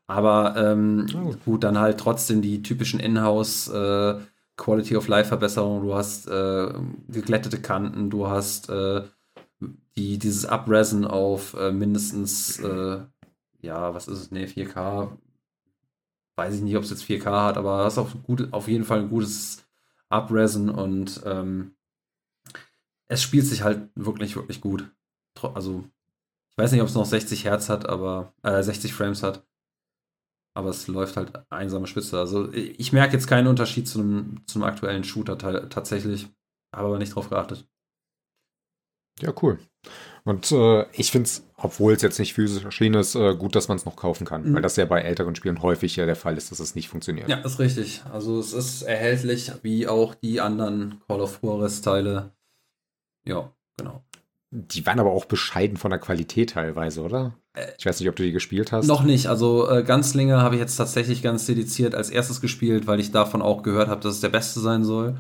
Aber 0.07 0.55
ähm, 0.57 1.07
oh. 1.13 1.35
gut, 1.45 1.65
dann 1.65 1.77
halt 1.77 1.99
trotzdem 1.99 2.41
die 2.41 2.63
typischen 2.63 3.01
Inhouse 3.01 3.67
äh, 3.69 4.21
Quality 4.57 4.97
of 4.97 5.09
Life 5.09 5.29
Verbesserungen. 5.29 5.83
Du 5.83 5.95
hast 5.95 6.29
äh, 6.29 6.73
geglättete 7.09 7.61
Kanten, 7.61 8.11
du 8.11 8.29
hast 8.29 8.71
äh, 8.71 9.03
die, 9.97 10.19
dieses 10.19 10.45
Upresen 10.49 11.05
auf 11.05 11.55
äh, 11.55 11.73
mindestens, 11.73 12.61
äh, 12.61 13.01
ja, 13.61 13.93
was 13.93 14.07
ist 14.07 14.19
es, 14.19 14.31
ne, 14.31 14.47
4K 14.47 15.09
weiß 16.39 16.55
ich 16.55 16.63
nicht, 16.63 16.77
ob 16.77 16.85
es 16.85 16.91
jetzt 16.91 17.03
4K 17.03 17.47
hat, 17.47 17.59
aber 17.59 17.83
das 17.83 17.95
ist 17.95 17.99
auf, 17.99 18.23
gut, 18.23 18.53
auf 18.53 18.69
jeden 18.69 18.85
Fall 18.85 19.01
ein 19.01 19.11
gutes 19.11 19.67
Upresen 20.09 20.71
und 20.71 21.21
ähm, 21.27 21.75
es 23.09 23.23
spielt 23.23 23.45
sich 23.45 23.63
halt 23.63 23.91
wirklich, 23.95 24.37
wirklich 24.37 24.61
gut. 24.61 24.91
Also, 25.43 25.85
ich 26.51 26.59
weiß 26.59 26.73
nicht, 26.73 26.81
ob 26.81 26.89
es 26.89 26.95
noch 26.95 27.05
60 27.07 27.45
Hertz 27.45 27.69
hat, 27.69 27.89
aber 27.89 28.33
äh, 28.43 28.63
60 28.63 28.93
Frames 28.93 29.23
hat. 29.23 29.45
Aber 30.55 30.71
es 30.71 30.89
läuft 30.89 31.17
halt 31.17 31.33
einsame 31.51 31.87
Spitze. 31.87 32.19
Also 32.19 32.53
ich 32.53 32.93
merke 32.93 33.13
jetzt 33.13 33.29
keinen 33.29 33.47
Unterschied 33.47 33.87
zum, 33.87 34.45
zum 34.47 34.65
aktuellen 34.65 35.05
Shooter 35.05 35.39
tatsächlich. 35.39 36.29
Habe 36.75 36.89
aber 36.89 36.99
nicht 36.99 37.15
drauf 37.15 37.31
geachtet. 37.31 37.69
Ja, 39.21 39.33
cool. 39.41 39.61
Und 40.29 40.53
äh, 40.53 40.85
ich 40.93 41.11
finde 41.11 41.25
es, 41.25 41.43
obwohl 41.57 41.95
es 41.95 42.03
jetzt 42.03 42.19
nicht 42.19 42.35
physisch 42.35 42.63
erschienen 42.63 43.01
ist, 43.01 43.15
äh, 43.15 43.35
gut, 43.35 43.57
dass 43.57 43.69
man 43.69 43.79
es 43.79 43.87
noch 43.87 43.97
kaufen 43.97 44.27
kann. 44.27 44.43
Mhm. 44.43 44.57
Weil 44.57 44.61
das 44.61 44.77
ja 44.77 44.85
bei 44.85 45.01
älteren 45.01 45.35
Spielen 45.35 45.63
häufig 45.63 45.97
ja 45.97 46.05
der 46.05 46.17
Fall 46.17 46.37
ist, 46.37 46.51
dass 46.51 46.61
es 46.61 46.75
nicht 46.75 46.91
funktioniert. 46.91 47.31
Ja, 47.31 47.39
ist 47.39 47.59
richtig. 47.59 48.03
Also 48.13 48.39
es 48.39 48.53
ist 48.53 48.83
erhältlich, 48.83 49.51
wie 49.63 49.89
auch 49.89 50.15
die 50.15 50.43
anderen 50.43 51.01
Call 51.09 51.23
of 51.23 51.41
Juarez-Teile. 51.43 52.31
Ja, 53.25 53.51
genau. 53.79 54.05
Die 54.51 54.85
waren 54.85 55.01
aber 55.01 55.13
auch 55.13 55.25
bescheiden 55.25 55.79
von 55.79 55.93
der 55.93 55.99
Qualität 55.99 56.51
teilweise, 56.51 57.01
oder? 57.01 57.33
Äh, 57.55 57.69
ich 57.79 57.87
weiß 57.87 57.99
nicht, 57.99 58.11
ob 58.11 58.17
du 58.17 58.23
die 58.23 58.33
gespielt 58.33 58.71
hast. 58.71 58.87
Noch 58.87 59.05
nicht. 59.05 59.29
Also 59.29 59.67
äh, 59.71 59.83
Ganzlinge 59.83 60.43
habe 60.43 60.57
ich 60.57 60.61
jetzt 60.61 60.77
tatsächlich 60.77 61.23
ganz 61.23 61.47
dediziert 61.47 61.95
als 61.95 62.11
erstes 62.11 62.43
gespielt, 62.43 62.87
weil 62.87 63.01
ich 63.01 63.13
davon 63.13 63.41
auch 63.41 63.63
gehört 63.63 63.89
habe, 63.89 64.03
dass 64.03 64.17
es 64.17 64.21
der 64.21 64.29
beste 64.29 64.61
sein 64.61 64.85
soll. 64.85 65.17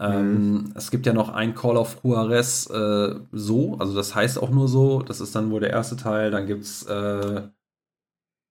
Ähm, 0.00 0.52
mhm. 0.52 0.72
Es 0.74 0.90
gibt 0.90 1.06
ja 1.06 1.12
noch 1.12 1.28
ein 1.28 1.54
Call 1.54 1.76
of 1.76 1.98
Juarez 2.02 2.68
äh, 2.68 3.14
so, 3.32 3.76
also 3.78 3.94
das 3.94 4.14
heißt 4.14 4.42
auch 4.42 4.50
nur 4.50 4.68
so, 4.68 5.02
das 5.02 5.20
ist 5.20 5.34
dann 5.34 5.50
wohl 5.50 5.60
der 5.60 5.70
erste 5.70 5.96
Teil, 5.96 6.30
dann 6.30 6.46
gibt 6.46 6.64
es 6.64 6.82
äh, 6.84 7.42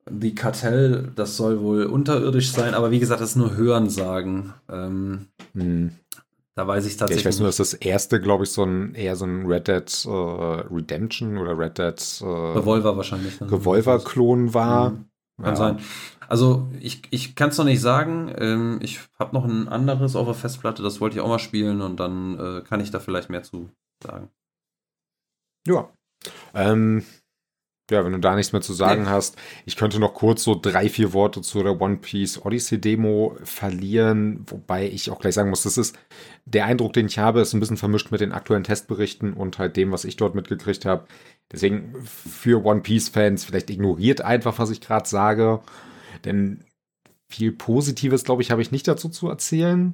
The 0.09 0.35
Cartel, 0.35 1.11
das 1.15 1.37
soll 1.37 1.61
wohl 1.61 1.85
unterirdisch 1.85 2.51
sein, 2.51 2.73
aber 2.73 2.91
wie 2.91 2.99
gesagt, 2.99 3.21
das 3.21 3.31
ist 3.31 3.35
nur 3.35 3.55
Hörensagen. 3.55 4.53
Ähm, 4.69 5.27
mhm. 5.53 5.91
Da 6.55 6.67
weiß 6.67 6.85
ich 6.85 6.97
tatsächlich. 6.97 7.23
Ja, 7.23 7.29
ich 7.29 7.35
weiß 7.35 7.39
nur, 7.39 7.47
dass 7.47 7.57
das 7.57 7.73
erste, 7.73 8.21
glaube 8.21 8.43
ich, 8.43 8.51
so 8.51 8.63
ein 8.63 8.93
eher 8.93 9.15
so 9.15 9.25
ein 9.25 9.45
Red 9.45 9.67
Dead 9.67 10.05
äh, 10.05 10.09
Redemption 10.09 11.37
oder 11.37 11.57
Red 11.57 11.77
Dead 11.77 12.21
äh, 12.21 12.25
Revolver 12.25 12.95
wahrscheinlich. 12.95 13.41
Revolver-Klon 13.41 14.53
war. 14.53 14.91
Mhm. 14.91 15.05
Kann 15.37 15.51
ja. 15.51 15.55
sein. 15.55 15.79
Also 16.27 16.69
ich, 16.79 17.01
ich 17.09 17.35
kann 17.35 17.49
es 17.49 17.57
noch 17.57 17.65
nicht 17.65 17.81
sagen. 17.81 18.33
Ähm, 18.37 18.79
ich 18.81 18.99
habe 19.19 19.35
noch 19.35 19.45
ein 19.45 19.67
anderes 19.67 20.15
auf 20.15 20.27
der 20.27 20.35
Festplatte, 20.35 20.83
das 20.83 21.01
wollte 21.01 21.17
ich 21.17 21.21
auch 21.21 21.27
mal 21.27 21.39
spielen 21.39 21.81
und 21.81 21.99
dann 21.99 22.39
äh, 22.39 22.61
kann 22.61 22.79
ich 22.79 22.91
da 22.91 22.99
vielleicht 22.99 23.29
mehr 23.29 23.43
zu 23.43 23.69
sagen. 24.01 24.29
Ja. 25.67 25.89
Ähm, 26.53 27.03
ja, 27.91 28.05
wenn 28.05 28.13
du 28.13 28.19
da 28.19 28.35
nichts 28.35 28.53
mehr 28.53 28.61
zu 28.61 28.73
sagen 28.73 29.03
nee. 29.03 29.09
hast, 29.09 29.35
ich 29.65 29.75
könnte 29.75 29.99
noch 29.99 30.13
kurz 30.13 30.43
so 30.43 30.57
drei, 30.59 30.87
vier 30.87 31.11
Worte 31.11 31.41
zu 31.41 31.61
der 31.63 31.81
One 31.81 31.97
Piece 31.97 32.43
Odyssey 32.43 32.79
Demo 32.79 33.35
verlieren, 33.43 34.45
wobei 34.47 34.87
ich 34.87 35.09
auch 35.11 35.19
gleich 35.19 35.33
sagen 35.33 35.49
muss, 35.49 35.63
das 35.63 35.77
ist 35.77 35.97
der 36.45 36.65
Eindruck, 36.65 36.93
den 36.93 37.07
ich 37.07 37.19
habe, 37.19 37.41
ist 37.41 37.53
ein 37.53 37.59
bisschen 37.59 37.77
vermischt 37.77 38.11
mit 38.11 38.21
den 38.21 38.31
aktuellen 38.31 38.63
Testberichten 38.63 39.33
und 39.33 39.59
halt 39.59 39.75
dem, 39.75 39.91
was 39.91 40.05
ich 40.05 40.15
dort 40.15 40.33
mitgekriegt 40.33 40.85
habe. 40.85 41.05
Deswegen 41.51 41.93
für 42.05 42.63
One 42.63 42.81
Piece 42.81 43.09
Fans 43.09 43.43
vielleicht 43.43 43.69
ignoriert 43.69 44.21
einfach, 44.21 44.59
was 44.59 44.69
ich 44.69 44.79
gerade 44.79 45.07
sage. 45.07 45.59
Denn 46.23 46.63
viel 47.29 47.51
Positives, 47.51 48.23
glaube 48.23 48.41
ich, 48.41 48.51
habe 48.51 48.61
ich 48.61 48.71
nicht 48.71 48.87
dazu 48.87 49.09
zu 49.09 49.27
erzählen. 49.27 49.93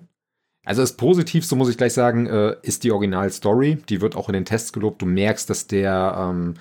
Also 0.63 0.81
das 0.81 0.95
Positivste, 0.95 1.55
muss 1.55 1.69
ich 1.69 1.77
gleich 1.77 1.93
sagen, 1.93 2.27
äh, 2.27 2.55
ist 2.61 2.83
die 2.83 2.91
Original-Story. 2.91 3.79
Die 3.89 4.01
wird 4.01 4.15
auch 4.15 4.29
in 4.29 4.33
den 4.33 4.45
Tests 4.45 4.73
gelobt. 4.73 5.01
Du 5.01 5.05
merkst, 5.05 5.49
dass 5.49 5.67
der 5.67 6.15
ähm, 6.17 6.55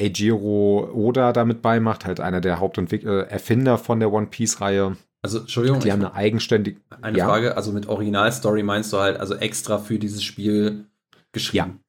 Eijiro 0.00 0.90
Oda 0.92 1.32
damit 1.32 1.62
beimacht, 1.62 2.04
halt 2.04 2.20
einer 2.20 2.40
der 2.40 2.60
Haupterfinder 2.60 3.74
äh, 3.74 3.78
von 3.78 4.00
der 4.00 4.12
One 4.12 4.26
Piece-Reihe. 4.26 4.96
Also, 5.22 5.40
Entschuldigung. 5.40 5.80
Die 5.80 5.90
haben 5.90 6.04
eine 6.04 6.14
eigenständige. 6.14 6.80
Eine 7.02 7.18
ja. 7.18 7.26
Frage, 7.26 7.56
also 7.56 7.72
mit 7.72 7.88
Original-Story 7.88 8.62
meinst 8.62 8.92
du 8.92 8.98
halt 8.98 9.18
also 9.18 9.34
extra 9.34 9.78
für 9.78 9.98
dieses 9.98 10.22
Spiel 10.22 10.86
geschrieben? 11.32 11.80
Ja. 11.80 11.88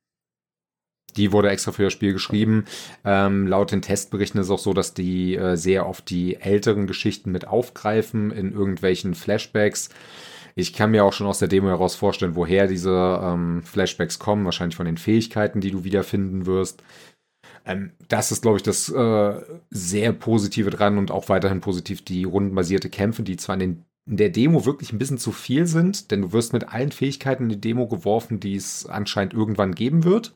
Die 1.17 1.31
wurde 1.31 1.49
extra 1.49 1.71
für 1.71 1.83
das 1.83 1.93
Spiel 1.93 2.13
geschrieben. 2.13 2.65
Ähm, 3.03 3.47
laut 3.47 3.71
den 3.71 3.81
Testberichten 3.81 4.39
ist 4.39 4.47
es 4.47 4.51
auch 4.51 4.59
so, 4.59 4.73
dass 4.73 4.93
die 4.93 5.35
äh, 5.35 5.55
sehr 5.55 5.87
oft 5.87 6.09
die 6.09 6.35
älteren 6.35 6.87
Geschichten 6.87 7.31
mit 7.31 7.47
aufgreifen 7.47 8.31
in 8.31 8.53
irgendwelchen 8.53 9.15
Flashbacks. 9.15 9.89
Ich 10.55 10.73
kann 10.73 10.91
mir 10.91 11.05
auch 11.05 11.13
schon 11.13 11.27
aus 11.27 11.39
der 11.39 11.47
Demo 11.47 11.67
heraus 11.67 11.95
vorstellen, 11.95 12.35
woher 12.35 12.67
diese 12.67 13.19
ähm, 13.23 13.63
Flashbacks 13.63 14.19
kommen. 14.19 14.45
Wahrscheinlich 14.45 14.75
von 14.75 14.85
den 14.85 14.97
Fähigkeiten, 14.97 15.61
die 15.61 15.71
du 15.71 15.83
wiederfinden 15.83 16.45
wirst. 16.45 16.83
Ähm, 17.65 17.91
das 18.07 18.31
ist, 18.31 18.41
glaube 18.41 18.57
ich, 18.57 18.63
das 18.63 18.89
äh, 18.89 19.41
sehr 19.69 20.13
Positive 20.13 20.69
dran 20.69 20.97
und 20.97 21.11
auch 21.11 21.29
weiterhin 21.29 21.61
positiv 21.61 22.03
die 22.03 22.23
rundenbasierte 22.23 22.89
Kämpfe, 22.89 23.23
die 23.23 23.37
zwar 23.37 23.55
in, 23.55 23.59
den, 23.59 23.85
in 24.05 24.17
der 24.17 24.29
Demo 24.29 24.65
wirklich 24.65 24.91
ein 24.93 24.99
bisschen 24.99 25.17
zu 25.17 25.31
viel 25.31 25.65
sind, 25.67 26.11
denn 26.11 26.21
du 26.21 26.33
wirst 26.33 26.53
mit 26.53 26.69
allen 26.69 26.91
Fähigkeiten 26.91 27.43
in 27.43 27.49
die 27.49 27.61
Demo 27.61 27.87
geworfen, 27.87 28.39
die 28.39 28.55
es 28.55 28.85
anscheinend 28.85 29.33
irgendwann 29.33 29.75
geben 29.75 30.03
wird. 30.03 30.35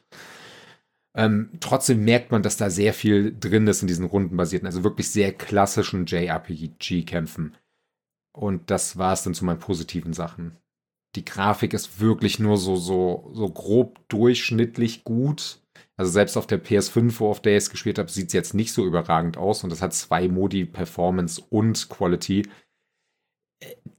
Ähm, 1.15 1.51
trotzdem 1.59 2.03
merkt 2.03 2.31
man, 2.31 2.41
dass 2.41 2.57
da 2.57 2.69
sehr 2.69 2.93
viel 2.93 3.35
drin 3.39 3.67
ist 3.67 3.81
in 3.81 3.87
diesen 3.87 4.05
rundenbasierten, 4.05 4.65
also 4.65 4.83
wirklich 4.83 5.09
sehr 5.09 5.31
klassischen 5.31 6.05
JRPG-Kämpfen. 6.05 7.55
Und 8.35 8.71
das 8.71 8.97
war 8.97 9.13
es 9.13 9.23
dann 9.23 9.35
zu 9.35 9.45
meinen 9.45 9.59
positiven 9.59 10.13
Sachen. 10.13 10.57
Die 11.15 11.23
Grafik 11.23 11.73
ist 11.73 11.99
wirklich 11.99 12.39
nur 12.39 12.57
so, 12.57 12.75
so, 12.75 13.29
so 13.33 13.47
grob 13.49 13.99
durchschnittlich 14.09 15.03
gut. 15.03 15.61
Also 15.97 16.11
selbst 16.11 16.37
auf 16.37 16.47
der 16.47 16.63
PS5, 16.63 17.19
wo 17.19 17.29
auf 17.29 17.41
der 17.41 17.53
ich 17.53 17.65
es 17.65 17.69
gespielt 17.69 17.99
habe, 17.99 18.09
sieht 18.09 18.27
es 18.27 18.33
jetzt 18.33 18.53
nicht 18.53 18.73
so 18.73 18.85
überragend 18.85 19.37
aus 19.37 19.63
und 19.63 19.69
das 19.69 19.81
hat 19.81 19.93
zwei 19.93 20.27
Modi, 20.27 20.65
Performance 20.65 21.41
und 21.49 21.89
Quality. 21.89 22.49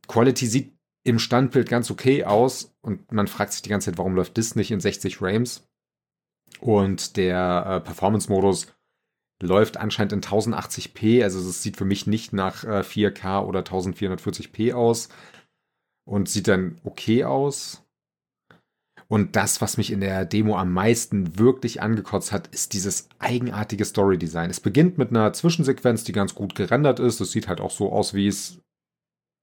Quality 0.08 0.46
sieht 0.46 0.74
im 1.04 1.18
Standbild 1.18 1.68
ganz 1.68 1.90
okay 1.90 2.24
aus 2.24 2.74
und 2.80 3.12
man 3.12 3.28
fragt 3.28 3.52
sich 3.52 3.62
die 3.62 3.68
ganze 3.68 3.90
Zeit, 3.90 3.98
warum 3.98 4.14
läuft 4.14 4.38
das 4.38 4.56
nicht 4.56 4.70
in 4.70 4.80
60 4.80 5.16
Frames? 5.16 5.68
Und 6.60 7.16
der 7.16 7.64
äh, 7.66 7.80
Performance-Modus 7.80 8.74
läuft 9.42 9.76
anscheinend 9.76 10.12
in 10.12 10.20
1080p, 10.22 11.22
also 11.22 11.38
es 11.38 11.62
sieht 11.62 11.76
für 11.76 11.84
mich 11.84 12.06
nicht 12.06 12.32
nach 12.32 12.64
äh, 12.64 12.80
4K 12.80 13.44
oder 13.44 13.60
1440p 13.60 14.72
aus 14.72 15.10
und 16.04 16.28
sieht 16.28 16.48
dann 16.48 16.80
okay 16.84 17.24
aus. 17.24 17.83
Und 19.14 19.36
das, 19.36 19.60
was 19.60 19.76
mich 19.76 19.92
in 19.92 20.00
der 20.00 20.24
Demo 20.24 20.58
am 20.58 20.72
meisten 20.72 21.38
wirklich 21.38 21.80
angekotzt 21.80 22.32
hat, 22.32 22.48
ist 22.48 22.72
dieses 22.72 23.08
eigenartige 23.20 23.84
Story-Design. 23.84 24.50
Es 24.50 24.58
beginnt 24.58 24.98
mit 24.98 25.10
einer 25.10 25.32
Zwischensequenz, 25.32 26.02
die 26.02 26.10
ganz 26.10 26.34
gut 26.34 26.56
gerendert 26.56 26.98
ist. 26.98 27.20
Es 27.20 27.30
sieht 27.30 27.46
halt 27.46 27.60
auch 27.60 27.70
so 27.70 27.92
aus, 27.92 28.14
wie 28.14 28.26
es 28.26 28.58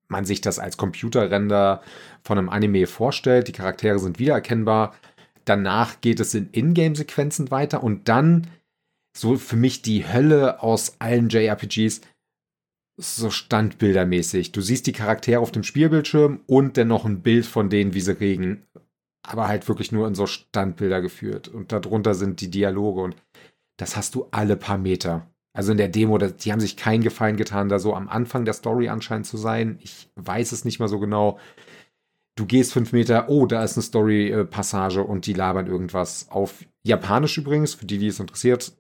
man 0.10 0.26
sich 0.26 0.42
das 0.42 0.60
als 0.60 0.76
Computerrender 0.76 1.82
von 2.22 2.38
einem 2.38 2.50
Anime 2.50 2.86
vorstellt. 2.86 3.48
Die 3.48 3.54
Charaktere 3.54 3.98
sind 3.98 4.20
wiedererkennbar. 4.20 4.94
Danach 5.46 6.02
geht 6.02 6.20
es 6.20 6.34
in 6.34 6.50
Ingame-Sequenzen 6.52 7.50
weiter 7.50 7.82
und 7.82 8.10
dann 8.10 8.48
so 9.18 9.38
für 9.38 9.56
mich 9.56 9.82
die 9.82 10.06
Hölle 10.06 10.62
aus 10.62 10.98
allen 11.00 11.30
JRPGs 11.30 12.02
so 12.98 13.30
standbildermäßig. 13.30 14.52
Du 14.52 14.60
siehst 14.60 14.86
die 14.86 14.92
Charaktere 14.92 15.40
auf 15.40 15.54
dem 15.54 15.64
Spielbildschirm 15.64 16.42
und 16.46 16.76
dann 16.76 16.90
noch 16.90 17.06
ein 17.06 17.22
Bild 17.22 17.46
von 17.46 17.70
denen, 17.70 17.94
wie 17.94 18.02
sie 18.02 18.20
regen. 18.20 18.68
Aber 19.28 19.48
halt 19.48 19.68
wirklich 19.68 19.92
nur 19.92 20.08
in 20.08 20.16
so 20.16 20.26
Standbilder 20.26 21.02
geführt. 21.02 21.48
Und 21.48 21.72
darunter 21.72 22.14
sind 22.14 22.42
die 22.42 22.50
Dialoge 22.50 23.02
und 23.02 23.16
das 23.78 23.96
hast 23.96 24.16
du 24.16 24.28
alle 24.32 24.58
paar 24.58 24.78
Meter. 24.78 25.28
Also 25.54 25.72
in 25.72 25.78
der 25.78 25.90
Demo, 25.90 26.18
die 26.18 26.52
haben 26.52 26.60
sich 26.60 26.78
keinen 26.78 27.04
Gefallen 27.04 27.36
getan, 27.36 27.68
da 27.68 27.78
so 27.78 27.94
am 27.94 28.08
Anfang 28.08 28.46
der 28.46 28.54
Story 28.54 28.90
anscheinend 28.90 29.28
zu 29.28 29.38
sein. 29.38 29.80
Ich 29.82 30.10
weiß 30.16 30.54
es 30.54 30.66
nicht 30.66 30.80
mal 30.80 30.88
so 30.88 31.00
genau. 31.00 31.40
Du 32.38 32.46
gehst 32.46 32.72
fünf 32.72 32.94
Meter, 32.94 33.28
oh, 33.30 33.46
da 33.46 33.64
ist 33.64 33.76
eine 33.76 33.84
Story-Passage 33.84 35.04
und 35.04 35.26
die 35.26 35.34
labern 35.34 35.68
irgendwas. 35.68 36.30
Auf 36.30 36.66
Japanisch 36.84 37.38
übrigens, 37.38 37.74
für 37.74 37.86
die, 37.86 37.98
die 37.98 38.08
es 38.08 38.20
interessiert. 38.20 38.74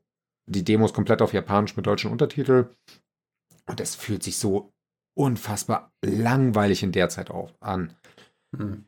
Die 0.50 0.64
Demo 0.64 0.86
ist 0.86 0.96
komplett 0.96 1.22
auf 1.22 1.34
Japanisch 1.34 1.76
mit 1.76 1.86
deutschen 1.86 2.12
Untertitel. 2.12 2.70
Und 3.68 3.82
es 3.82 3.96
fühlt 3.96 4.24
sich 4.24 4.38
so 4.38 4.72
unfassbar 5.18 5.92
langweilig 6.04 6.84
in 6.84 6.94
der 6.94 7.10
Zeit 7.10 7.30
auf, 7.30 7.54
an. 7.60 7.94
Hm. 8.56 8.86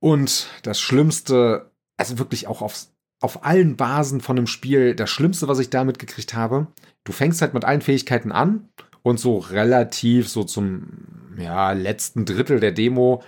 Und 0.00 0.48
das 0.62 0.80
Schlimmste, 0.80 1.70
also 1.96 2.18
wirklich 2.18 2.46
auch 2.46 2.62
aufs, 2.62 2.92
auf 3.20 3.44
allen 3.44 3.76
Basen 3.76 4.20
von 4.20 4.38
einem 4.38 4.46
Spiel, 4.46 4.94
das 4.94 5.10
Schlimmste, 5.10 5.48
was 5.48 5.58
ich 5.58 5.70
damit 5.70 5.98
gekriegt 5.98 6.34
habe, 6.34 6.68
du 7.04 7.12
fängst 7.12 7.42
halt 7.42 7.54
mit 7.54 7.64
allen 7.64 7.80
Fähigkeiten 7.80 8.30
an 8.30 8.68
und 9.02 9.18
so 9.18 9.38
relativ 9.38 10.28
so 10.28 10.44
zum 10.44 11.34
ja, 11.36 11.72
letzten 11.72 12.24
Drittel 12.24 12.60
der 12.60 12.72
Demo 12.72 13.22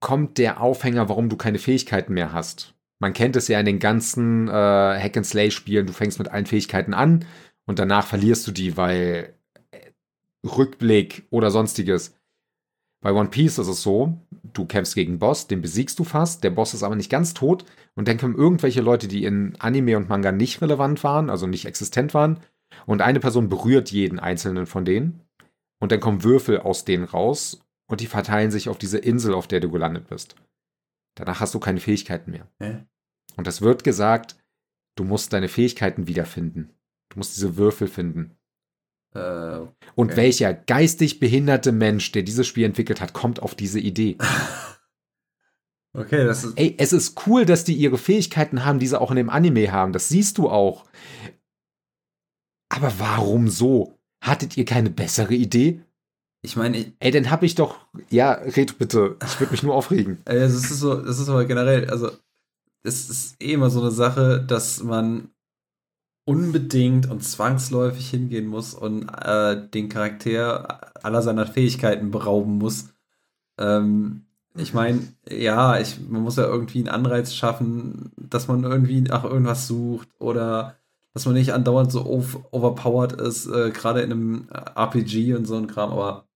kommt 0.00 0.38
der 0.38 0.60
Aufhänger, 0.60 1.08
warum 1.08 1.28
du 1.28 1.36
keine 1.36 1.58
Fähigkeiten 1.58 2.14
mehr 2.14 2.32
hast. 2.32 2.74
Man 2.98 3.12
kennt 3.12 3.36
es 3.36 3.48
ja 3.48 3.60
in 3.60 3.66
den 3.66 3.78
ganzen 3.78 4.48
äh, 4.48 4.52
Hack-and-Slay-Spielen, 4.52 5.86
du 5.86 5.92
fängst 5.92 6.18
mit 6.18 6.28
allen 6.28 6.46
Fähigkeiten 6.46 6.94
an 6.94 7.24
und 7.66 7.78
danach 7.78 8.06
verlierst 8.06 8.46
du 8.46 8.52
die, 8.52 8.76
weil 8.76 9.34
Rückblick 10.44 11.26
oder 11.30 11.50
sonstiges. 11.50 12.14
Bei 13.02 13.12
One 13.12 13.30
Piece 13.30 13.58
ist 13.58 13.68
es 13.68 13.82
so, 13.82 14.18
du 14.52 14.66
kämpfst 14.66 14.94
gegen 14.94 15.12
einen 15.12 15.18
Boss, 15.18 15.46
den 15.46 15.62
besiegst 15.62 15.98
du 15.98 16.04
fast, 16.04 16.44
der 16.44 16.50
Boss 16.50 16.74
ist 16.74 16.82
aber 16.82 16.96
nicht 16.96 17.10
ganz 17.10 17.32
tot 17.32 17.64
und 17.94 18.08
dann 18.08 18.18
kommen 18.18 18.36
irgendwelche 18.36 18.82
Leute, 18.82 19.08
die 19.08 19.24
in 19.24 19.56
Anime 19.58 19.96
und 19.96 20.08
Manga 20.08 20.32
nicht 20.32 20.60
relevant 20.60 21.02
waren, 21.02 21.30
also 21.30 21.46
nicht 21.46 21.64
existent 21.64 22.12
waren 22.12 22.40
und 22.86 23.00
eine 23.00 23.20
Person 23.20 23.48
berührt 23.48 23.90
jeden 23.90 24.18
einzelnen 24.18 24.66
von 24.66 24.84
denen 24.84 25.22
und 25.80 25.92
dann 25.92 26.00
kommen 26.00 26.24
Würfel 26.24 26.60
aus 26.60 26.84
denen 26.84 27.04
raus 27.04 27.60
und 27.90 28.00
die 28.00 28.06
verteilen 28.06 28.50
sich 28.50 28.68
auf 28.68 28.78
diese 28.78 28.98
Insel, 28.98 29.34
auf 29.34 29.48
der 29.48 29.60
du 29.60 29.70
gelandet 29.70 30.08
bist. 30.08 30.36
Danach 31.16 31.40
hast 31.40 31.54
du 31.54 31.58
keine 31.58 31.80
Fähigkeiten 31.80 32.30
mehr. 32.30 32.46
Hä? 32.58 32.84
Und 33.36 33.46
das 33.46 33.62
wird 33.62 33.82
gesagt, 33.82 34.36
du 34.96 35.04
musst 35.04 35.32
deine 35.32 35.48
Fähigkeiten 35.48 36.06
wiederfinden. 36.06 36.70
Du 37.08 37.18
musst 37.18 37.36
diese 37.36 37.56
Würfel 37.56 37.88
finden. 37.88 38.36
Äh, 39.14 39.18
okay. 39.18 39.68
Und 39.94 40.16
welcher 40.16 40.54
geistig 40.54 41.20
behinderte 41.20 41.72
Mensch, 41.72 42.12
der 42.12 42.22
dieses 42.22 42.46
Spiel 42.46 42.64
entwickelt 42.64 43.00
hat, 43.00 43.12
kommt 43.12 43.42
auf 43.42 43.54
diese 43.54 43.80
Idee? 43.80 44.16
okay, 45.92 46.24
das 46.24 46.44
ist. 46.44 46.58
Ey, 46.58 46.74
es 46.78 46.92
ist 46.92 47.26
cool, 47.26 47.44
dass 47.44 47.64
die 47.64 47.74
ihre 47.74 47.98
Fähigkeiten 47.98 48.64
haben, 48.64 48.78
die 48.78 48.86
sie 48.86 49.00
auch 49.00 49.10
in 49.10 49.16
dem 49.16 49.30
Anime 49.30 49.72
haben. 49.72 49.92
Das 49.92 50.08
siehst 50.08 50.38
du 50.38 50.48
auch. 50.48 50.84
Aber 52.68 52.92
warum 52.98 53.48
so? 53.48 53.98
Hattet 54.22 54.56
ihr 54.56 54.64
keine 54.64 54.90
bessere 54.90 55.34
Idee? 55.34 55.80
Ich 56.42 56.56
meine, 56.56 56.92
ey, 57.00 57.10
dann 57.10 57.30
hab 57.30 57.42
ich 57.42 57.54
doch. 57.54 57.76
Ja, 58.10 58.32
red 58.32 58.78
bitte. 58.78 59.16
Ich 59.24 59.40
würde 59.40 59.52
mich 59.52 59.62
nur 59.62 59.74
aufregen. 59.74 60.18
Es 60.24 60.54
ist 60.54 60.68
so, 60.78 60.94
das 60.94 61.18
ist 61.18 61.28
aber 61.28 61.44
generell, 61.44 61.90
also 61.90 62.10
es 62.82 63.10
ist 63.10 63.42
eh 63.42 63.52
immer 63.52 63.70
so 63.70 63.80
eine 63.80 63.90
Sache, 63.90 64.42
dass 64.46 64.82
man 64.82 65.30
unbedingt 66.30 67.10
und 67.10 67.24
zwangsläufig 67.24 68.08
hingehen 68.08 68.46
muss 68.46 68.72
und 68.72 69.08
äh, 69.08 69.68
den 69.74 69.88
Charakter 69.88 70.92
aller 71.04 71.22
seiner 71.22 71.44
Fähigkeiten 71.44 72.12
berauben 72.12 72.58
muss. 72.58 72.90
Ähm, 73.58 74.26
ich 74.56 74.72
meine, 74.72 75.00
ja, 75.28 75.80
ich, 75.80 75.98
man 76.08 76.22
muss 76.22 76.36
ja 76.36 76.44
irgendwie 76.44 76.78
einen 76.78 76.88
Anreiz 76.88 77.34
schaffen, 77.34 78.12
dass 78.16 78.46
man 78.46 78.62
irgendwie 78.62 79.00
nach 79.00 79.24
irgendwas 79.24 79.66
sucht 79.66 80.08
oder 80.20 80.76
dass 81.14 81.26
man 81.26 81.34
nicht 81.34 81.52
andauernd 81.52 81.90
so 81.90 82.06
overpowered 82.52 83.20
ist, 83.20 83.48
äh, 83.48 83.72
gerade 83.72 84.02
in 84.02 84.12
einem 84.12 84.48
RPG 84.76 85.34
und 85.34 85.46
so 85.46 85.56
ein 85.56 85.66
Kram, 85.66 85.90
aber 85.90 86.28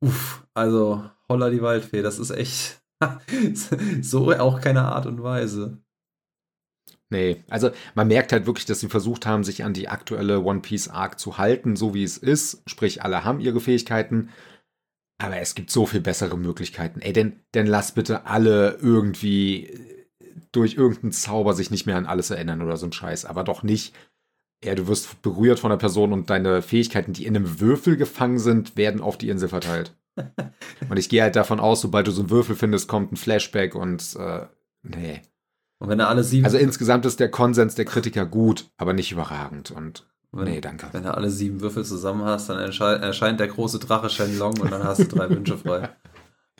uff, 0.00 0.46
also 0.54 1.02
holla 1.28 1.50
die 1.50 1.62
Waldfee, 1.62 2.02
das 2.02 2.20
ist 2.20 2.30
echt 2.30 2.80
so 4.00 4.30
auch 4.32 4.60
keine 4.60 4.82
Art 4.82 5.06
und 5.06 5.24
Weise. 5.24 5.78
Nee, 7.12 7.44
also 7.50 7.70
man 7.94 8.08
merkt 8.08 8.32
halt 8.32 8.46
wirklich, 8.46 8.64
dass 8.64 8.80
sie 8.80 8.88
versucht 8.88 9.26
haben, 9.26 9.44
sich 9.44 9.64
an 9.64 9.74
die 9.74 9.88
aktuelle 9.88 10.40
One 10.40 10.60
Piece 10.60 10.88
Arc 10.88 11.20
zu 11.20 11.36
halten, 11.36 11.76
so 11.76 11.92
wie 11.92 12.02
es 12.02 12.16
ist. 12.16 12.62
Sprich, 12.64 13.02
alle 13.02 13.22
haben 13.22 13.38
ihre 13.38 13.60
Fähigkeiten. 13.60 14.30
Aber 15.18 15.36
es 15.36 15.54
gibt 15.54 15.70
so 15.70 15.84
viel 15.84 16.00
bessere 16.00 16.38
Möglichkeiten. 16.38 17.02
Ey, 17.02 17.12
denn, 17.12 17.40
denn 17.52 17.66
lass 17.66 17.92
bitte 17.92 18.24
alle 18.24 18.78
irgendwie 18.80 19.78
durch 20.52 20.76
irgendeinen 20.76 21.12
Zauber 21.12 21.52
sich 21.52 21.70
nicht 21.70 21.84
mehr 21.84 21.98
an 21.98 22.06
alles 22.06 22.30
erinnern 22.30 22.62
oder 22.62 22.78
so 22.78 22.86
ein 22.86 22.92
Scheiß. 22.92 23.26
Aber 23.26 23.44
doch 23.44 23.62
nicht. 23.62 23.94
Ja, 24.64 24.74
du 24.74 24.86
wirst 24.88 25.20
berührt 25.20 25.60
von 25.60 25.70
einer 25.70 25.78
Person 25.78 26.14
und 26.14 26.30
deine 26.30 26.62
Fähigkeiten, 26.62 27.12
die 27.12 27.26
in 27.26 27.36
einem 27.36 27.60
Würfel 27.60 27.98
gefangen 27.98 28.38
sind, 28.38 28.78
werden 28.78 29.02
auf 29.02 29.18
die 29.18 29.28
Insel 29.28 29.50
verteilt. 29.50 29.94
und 30.88 30.96
ich 30.96 31.10
gehe 31.10 31.20
halt 31.20 31.36
davon 31.36 31.60
aus, 31.60 31.82
sobald 31.82 32.06
du 32.06 32.10
so 32.10 32.22
einen 32.22 32.30
Würfel 32.30 32.56
findest, 32.56 32.88
kommt 32.88 33.12
ein 33.12 33.16
Flashback 33.16 33.74
und 33.74 34.16
äh, 34.16 34.46
nee. 34.82 35.20
Und 35.82 35.88
wenn 35.88 35.98
er 35.98 36.08
alle 36.08 36.22
sieben. 36.22 36.44
Also 36.44 36.58
insgesamt 36.58 37.04
ist 37.06 37.18
der 37.18 37.28
Konsens 37.28 37.74
der 37.74 37.84
Kritiker 37.84 38.24
gut, 38.24 38.70
aber 38.76 38.92
nicht 38.92 39.10
überragend. 39.10 39.72
Und 39.72 40.06
wenn, 40.30 40.44
nee, 40.44 40.60
danke. 40.60 40.86
Wenn 40.92 41.02
du 41.02 41.12
alle 41.12 41.28
sieben 41.28 41.60
Würfel 41.60 41.84
zusammen 41.84 42.24
hast, 42.24 42.48
dann 42.48 42.58
erscheint 42.58 43.40
der 43.40 43.48
große 43.48 43.80
Drache 43.80 44.08
Shenlong 44.08 44.60
und 44.60 44.70
dann 44.70 44.84
hast 44.84 45.00
du 45.00 45.04
drei 45.06 45.28
Wünsche 45.28 45.58
frei. 45.58 45.88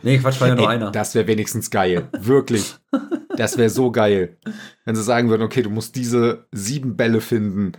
Nee, 0.05 0.19
Quatsch, 0.19 0.41
war 0.41 0.49
ja 0.49 0.57
nur 0.57 0.69
Ey, 0.69 0.75
einer. 0.75 0.91
Das 0.91 1.15
wäre 1.15 1.29
wenigstens 1.29 1.71
geil. 1.71 2.09
Wirklich. 2.19 2.75
Das 3.37 3.57
wäre 3.57 3.71
so 3.71 3.91
geil. 3.91 4.37
Wenn 4.85 4.95
sie 4.95 5.03
sagen 5.03 5.31
würden, 5.31 5.41
okay, 5.41 5.63
du 5.63 5.71
musst 5.71 5.97
diese 5.97 6.47
sieben 6.53 6.99
Bälle 6.99 7.23
finden 7.23 7.73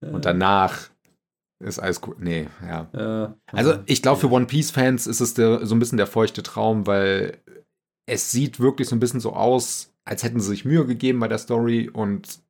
und 0.00 0.26
danach 0.26 0.90
ist 1.58 1.78
alles 1.78 2.02
cool. 2.06 2.16
Nee, 2.18 2.48
ja. 2.62 2.90
ja. 2.92 3.34
Also 3.50 3.78
ich 3.86 4.02
glaube, 4.02 4.20
für 4.20 4.30
One 4.30 4.44
Piece-Fans 4.44 5.06
ist 5.06 5.20
es 5.20 5.32
der, 5.32 5.64
so 5.64 5.74
ein 5.74 5.78
bisschen 5.78 5.96
der 5.96 6.06
feuchte 6.06 6.42
Traum, 6.42 6.86
weil 6.86 7.38
es 8.04 8.30
sieht 8.30 8.60
wirklich 8.60 8.88
so 8.88 8.96
ein 8.96 9.00
bisschen 9.00 9.20
so 9.20 9.32
aus, 9.32 9.89
als 10.04 10.22
hätten 10.22 10.40
sie 10.40 10.48
sich 10.48 10.64
Mühe 10.64 10.86
gegeben 10.86 11.20
bei 11.20 11.28
der 11.28 11.38
Story 11.38 11.88
und 11.88 12.40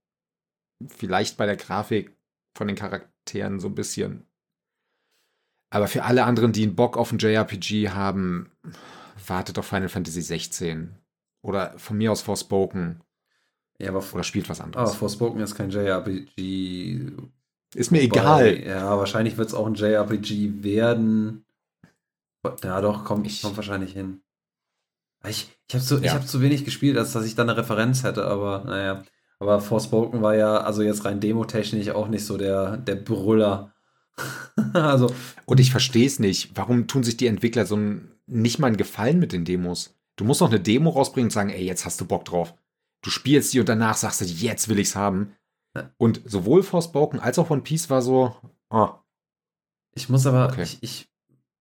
vielleicht 0.87 1.37
bei 1.37 1.47
der 1.47 1.57
Grafik 1.57 2.17
von 2.57 2.67
den 2.67 2.77
Charakteren 2.77 3.61
so 3.61 3.69
ein 3.69 3.75
bisschen. 3.75 4.27
Aber 5.71 5.87
für 5.87 6.05
alle 6.05 6.25
anderen, 6.25 6.53
die 6.53 6.65
einen 6.65 6.75
Bock 6.75 6.97
auf 6.97 7.13
ein 7.13 7.19
JRPG 7.19 7.91
haben, 7.91 8.51
wartet 9.27 9.59
auf 9.59 9.67
Final 9.67 9.89
Fantasy 9.89 10.21
16. 10.21 10.97
Oder 11.43 11.79
von 11.79 11.97
mir 11.97 12.13
aus 12.13 12.23
Forspoken. 12.23 13.03
Ja, 13.79 13.91
aber 13.91 14.05
Oder 14.13 14.25
spielt 14.25 14.49
was 14.49 14.61
anderes. 14.61 14.91
Aber 14.91 14.99
Forspoken 14.99 15.41
ist 15.41 15.55
kein 15.55 15.71
JRPG. 15.71 17.13
Ist 17.75 17.93
mir 17.93 18.03
Wobei, 18.03 18.05
egal. 18.05 18.63
Ja, 18.63 18.99
wahrscheinlich 18.99 19.37
wird 19.37 19.49
es 19.49 19.55
auch 19.55 19.67
ein 19.67 19.75
JRPG 19.75 20.63
werden. 20.63 21.45
Ja, 22.63 22.81
doch, 22.81 23.05
kommt, 23.05 23.27
ich, 23.27 23.43
kommt 23.43 23.57
wahrscheinlich 23.57 23.93
hin. 23.93 24.21
Ich, 25.29 25.49
ich 25.69 25.75
habe 25.75 25.85
zu, 25.85 25.99
ja. 25.99 26.15
hab 26.15 26.27
zu 26.27 26.41
wenig 26.41 26.65
gespielt, 26.65 26.97
als 26.97 27.13
dass 27.13 27.27
ich 27.27 27.35
da 27.35 27.43
eine 27.43 27.57
Referenz 27.57 28.03
hätte, 28.03 28.27
aber 28.27 28.65
naja. 28.65 29.03
Aber 29.39 29.61
Forspoken 29.61 30.21
war 30.21 30.35
ja, 30.35 30.59
also 30.59 30.83
jetzt 30.83 31.05
rein 31.05 31.21
demotechnisch 31.21 31.89
auch 31.91 32.09
nicht 32.09 32.25
so 32.25 32.37
der, 32.37 32.77
der 32.77 32.97
Brüller. 32.97 33.73
also. 34.75 35.13
Und 35.47 35.61
ich 35.61 35.71
verstehe 35.71 36.07
es 36.07 36.19
nicht. 36.19 36.51
Warum 36.55 36.87
tun 36.87 37.03
sich 37.03 37.17
die 37.17 37.27
Entwickler 37.27 37.65
so 37.65 37.77
ein, 37.77 38.11
nicht 38.27 38.59
mal 38.59 38.67
einen 38.67 38.77
Gefallen 38.77 39.19
mit 39.19 39.33
den 39.33 39.47
Demos? 39.47 39.95
Du 40.17 40.25
musst 40.25 40.43
doch 40.43 40.49
eine 40.49 40.61
Demo 40.61 40.91
rausbringen 40.91 41.29
und 41.29 41.33
sagen, 41.33 41.51
ey, 41.51 41.65
jetzt 41.65 41.87
hast 41.87 42.01
du 42.01 42.05
Bock 42.05 42.27
drauf. 42.27 42.55
du 43.03 43.09
spielst 43.09 43.55
die 43.55 43.61
und 43.61 43.69
danach 43.69 43.97
sagst 43.97 44.21
du, 44.21 44.27
jetzt 44.27 44.69
will 44.69 44.79
ich's 44.79 44.95
haben. 44.95 45.35
Und 45.97 46.21
sowohl 46.25 46.63
Forspoken 46.63 47.21
als 47.21 47.39
auch 47.39 47.49
One 47.49 47.63
Piece 47.63 47.89
war 47.89 48.03
so, 48.03 48.37
oh. 48.71 48.91
Ich 49.95 50.09
muss 50.09 50.27
aber, 50.27 50.49
okay. 50.49 50.63
ich, 50.63 50.83
ich, 50.83 51.10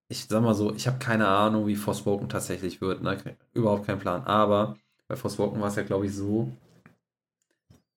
ich 0.10 0.26
sag 0.26 0.41
mal 0.41 0.56
so, 0.56 0.73
ich 0.73 0.88
habe 0.88 0.98
keine 0.98 1.27
Ahnung, 1.27 1.68
wie 1.68 1.76
Forspoken 1.76 2.30
tatsächlich 2.30 2.81
wird. 2.81 3.02
Ne? 3.03 3.18
Überhaupt 3.53 3.86
keinen 3.86 3.99
Plan. 3.99 4.23
Aber 4.23 4.76
bei 5.07 5.15
Forspoken 5.15 5.61
war 5.61 5.68
es 5.69 5.76
ja, 5.76 5.84
glaube 5.84 6.07
ich, 6.07 6.15
so. 6.15 6.52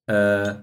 Äh, 0.07 0.55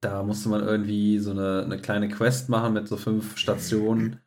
da 0.00 0.22
musste 0.22 0.48
man 0.48 0.62
irgendwie 0.62 1.18
so 1.20 1.30
eine, 1.30 1.62
eine 1.64 1.78
kleine 1.78 2.08
Quest 2.08 2.48
machen 2.48 2.74
mit 2.74 2.88
so 2.88 2.96
fünf 2.96 3.38
Stationen. 3.38 4.20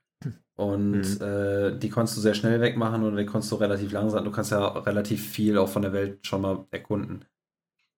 Und 0.56 1.20
mhm. 1.20 1.22
äh, 1.22 1.78
die 1.78 1.90
konntest 1.90 2.18
du 2.18 2.22
sehr 2.22 2.34
schnell 2.34 2.62
wegmachen 2.62 3.04
oder 3.04 3.18
die 3.18 3.26
konntest 3.26 3.52
du 3.52 3.58
relativ 3.58 3.92
langsam. 3.92 4.24
Du 4.24 4.32
kannst 4.32 4.52
ja 4.52 4.66
relativ 4.66 5.30
viel 5.30 5.58
auch 5.58 5.70
von 5.70 5.82
der 5.84 5.94
Welt 5.94 6.26
schon 6.26 6.42
mal 6.42 6.66
erkunden. 6.72 7.26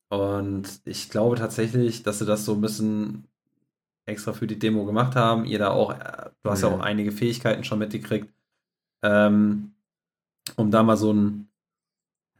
Und 0.09 0.81
ich 0.83 1.09
glaube 1.09 1.37
tatsächlich, 1.37 2.03
dass 2.03 2.19
sie 2.19 2.25
das 2.25 2.43
so 2.43 2.53
ein 2.55 2.61
bisschen 2.61 3.27
extra 4.09 4.33
für 4.33 4.47
die 4.47 4.59
Demo 4.59 4.85
gemacht 4.85 5.15
haben. 5.15 5.45
Ihr 5.45 5.59
da 5.59 5.69
auch, 5.69 5.91
äh, 5.91 6.29
du 6.43 6.49
hast 6.49 6.61
ja, 6.61 6.69
ja 6.69 6.75
auch 6.75 6.81
einige 6.81 7.11
Fähigkeiten 7.11 7.63
schon 7.63 7.79
mitgekriegt. 7.79 8.27
Ähm, 9.03 9.71
um 10.55 10.71
da 10.71 10.83
mal 10.83 10.97
so 10.97 11.13
ein, 11.13 11.49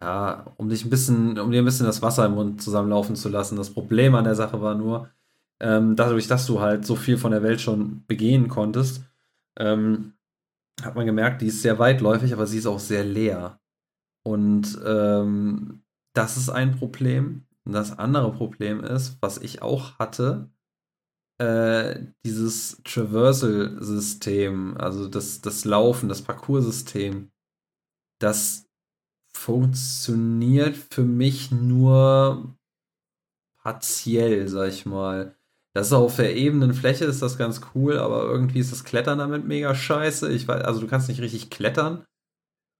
ja, 0.02 0.46
um 0.58 0.70
dich 0.70 0.86
ein 0.86 0.90
bisschen, 0.90 1.40
um 1.40 1.52
dir 1.52 1.62
ein 1.62 1.66
bisschen 1.66 1.86
das 1.86 2.02
Wasser 2.02 2.26
im 2.26 2.34
Mund 2.34 2.62
zusammenlaufen 2.62 3.16
zu 3.16 3.30
lassen. 3.30 3.56
Das 3.56 3.70
Problem 3.70 4.16
an 4.16 4.24
der 4.24 4.36
Sache 4.36 4.62
war 4.62 4.76
nur, 4.76 5.10
ähm, 5.60 5.96
dadurch, 5.96 6.28
dass 6.28 6.46
du 6.46 6.60
halt 6.62 6.86
so 6.86 6.96
viel 6.96 7.18
von 7.18 7.32
der 7.32 7.44
Welt 7.44 7.62
schon 7.62 8.04
begehen 8.08 8.48
konntest, 8.48 9.04
ähm, 9.58 10.14
hat 10.82 10.96
man 10.96 11.06
gemerkt, 11.06 11.41
die 11.41 11.48
ist 11.48 11.62
sehr 11.62 11.80
weitläufig, 11.80 12.34
aber 12.34 12.48
sie 12.48 12.58
ist 12.58 12.68
auch 12.68 12.80
sehr 12.80 13.04
leer. 13.04 13.60
Und 14.24 14.80
ähm, 14.86 15.82
das 16.14 16.38
ist 16.38 16.50
ein 16.50 16.78
Problem. 16.78 17.44
Und 17.66 17.74
das 17.74 17.98
andere 18.00 18.32
Problem 18.32 18.84
ist, 18.84 19.18
was 19.22 19.38
ich 19.38 19.62
auch 19.62 20.00
hatte, 20.00 20.50
äh, 21.40 21.99
dieses 22.26 22.82
Traversal-System, 22.84 24.78
also 24.78 25.07
das, 25.07 25.41
das 25.41 25.66
Laufen, 25.66 26.10
das 26.10 26.22
Parcoursystem, 26.22 27.32
das 28.20 28.66
funktioniert 29.34 30.76
für 30.76 31.03
mich 31.03 31.52
nur 31.52 32.56
partiell, 33.64 34.48
sag 34.48 34.70
ich 34.70 34.86
mal. 34.86 35.36
Das 35.74 35.88
ist 35.88 35.94
auf 35.94 36.18
der 36.18 36.36
ebenen 36.36 36.74
Fläche 36.74 37.06
ist 37.06 37.22
das 37.22 37.38
ganz 37.38 37.61
cool, 37.74 37.98
aber 37.99 38.24
irgendwie 38.24 38.60
ist 38.60 38.72
das 38.72 38.84
Klettern 38.84 39.20
damit 39.20 39.45
mega 39.45 39.74
scheiße. 39.74 40.32
Ich 40.34 40.48
weiß, 40.48 40.64
also 40.64 40.82
du 40.82 40.88
kannst 40.88 41.07
nicht 41.07 41.22
richtig 41.22 41.49
klettern. 41.49 42.06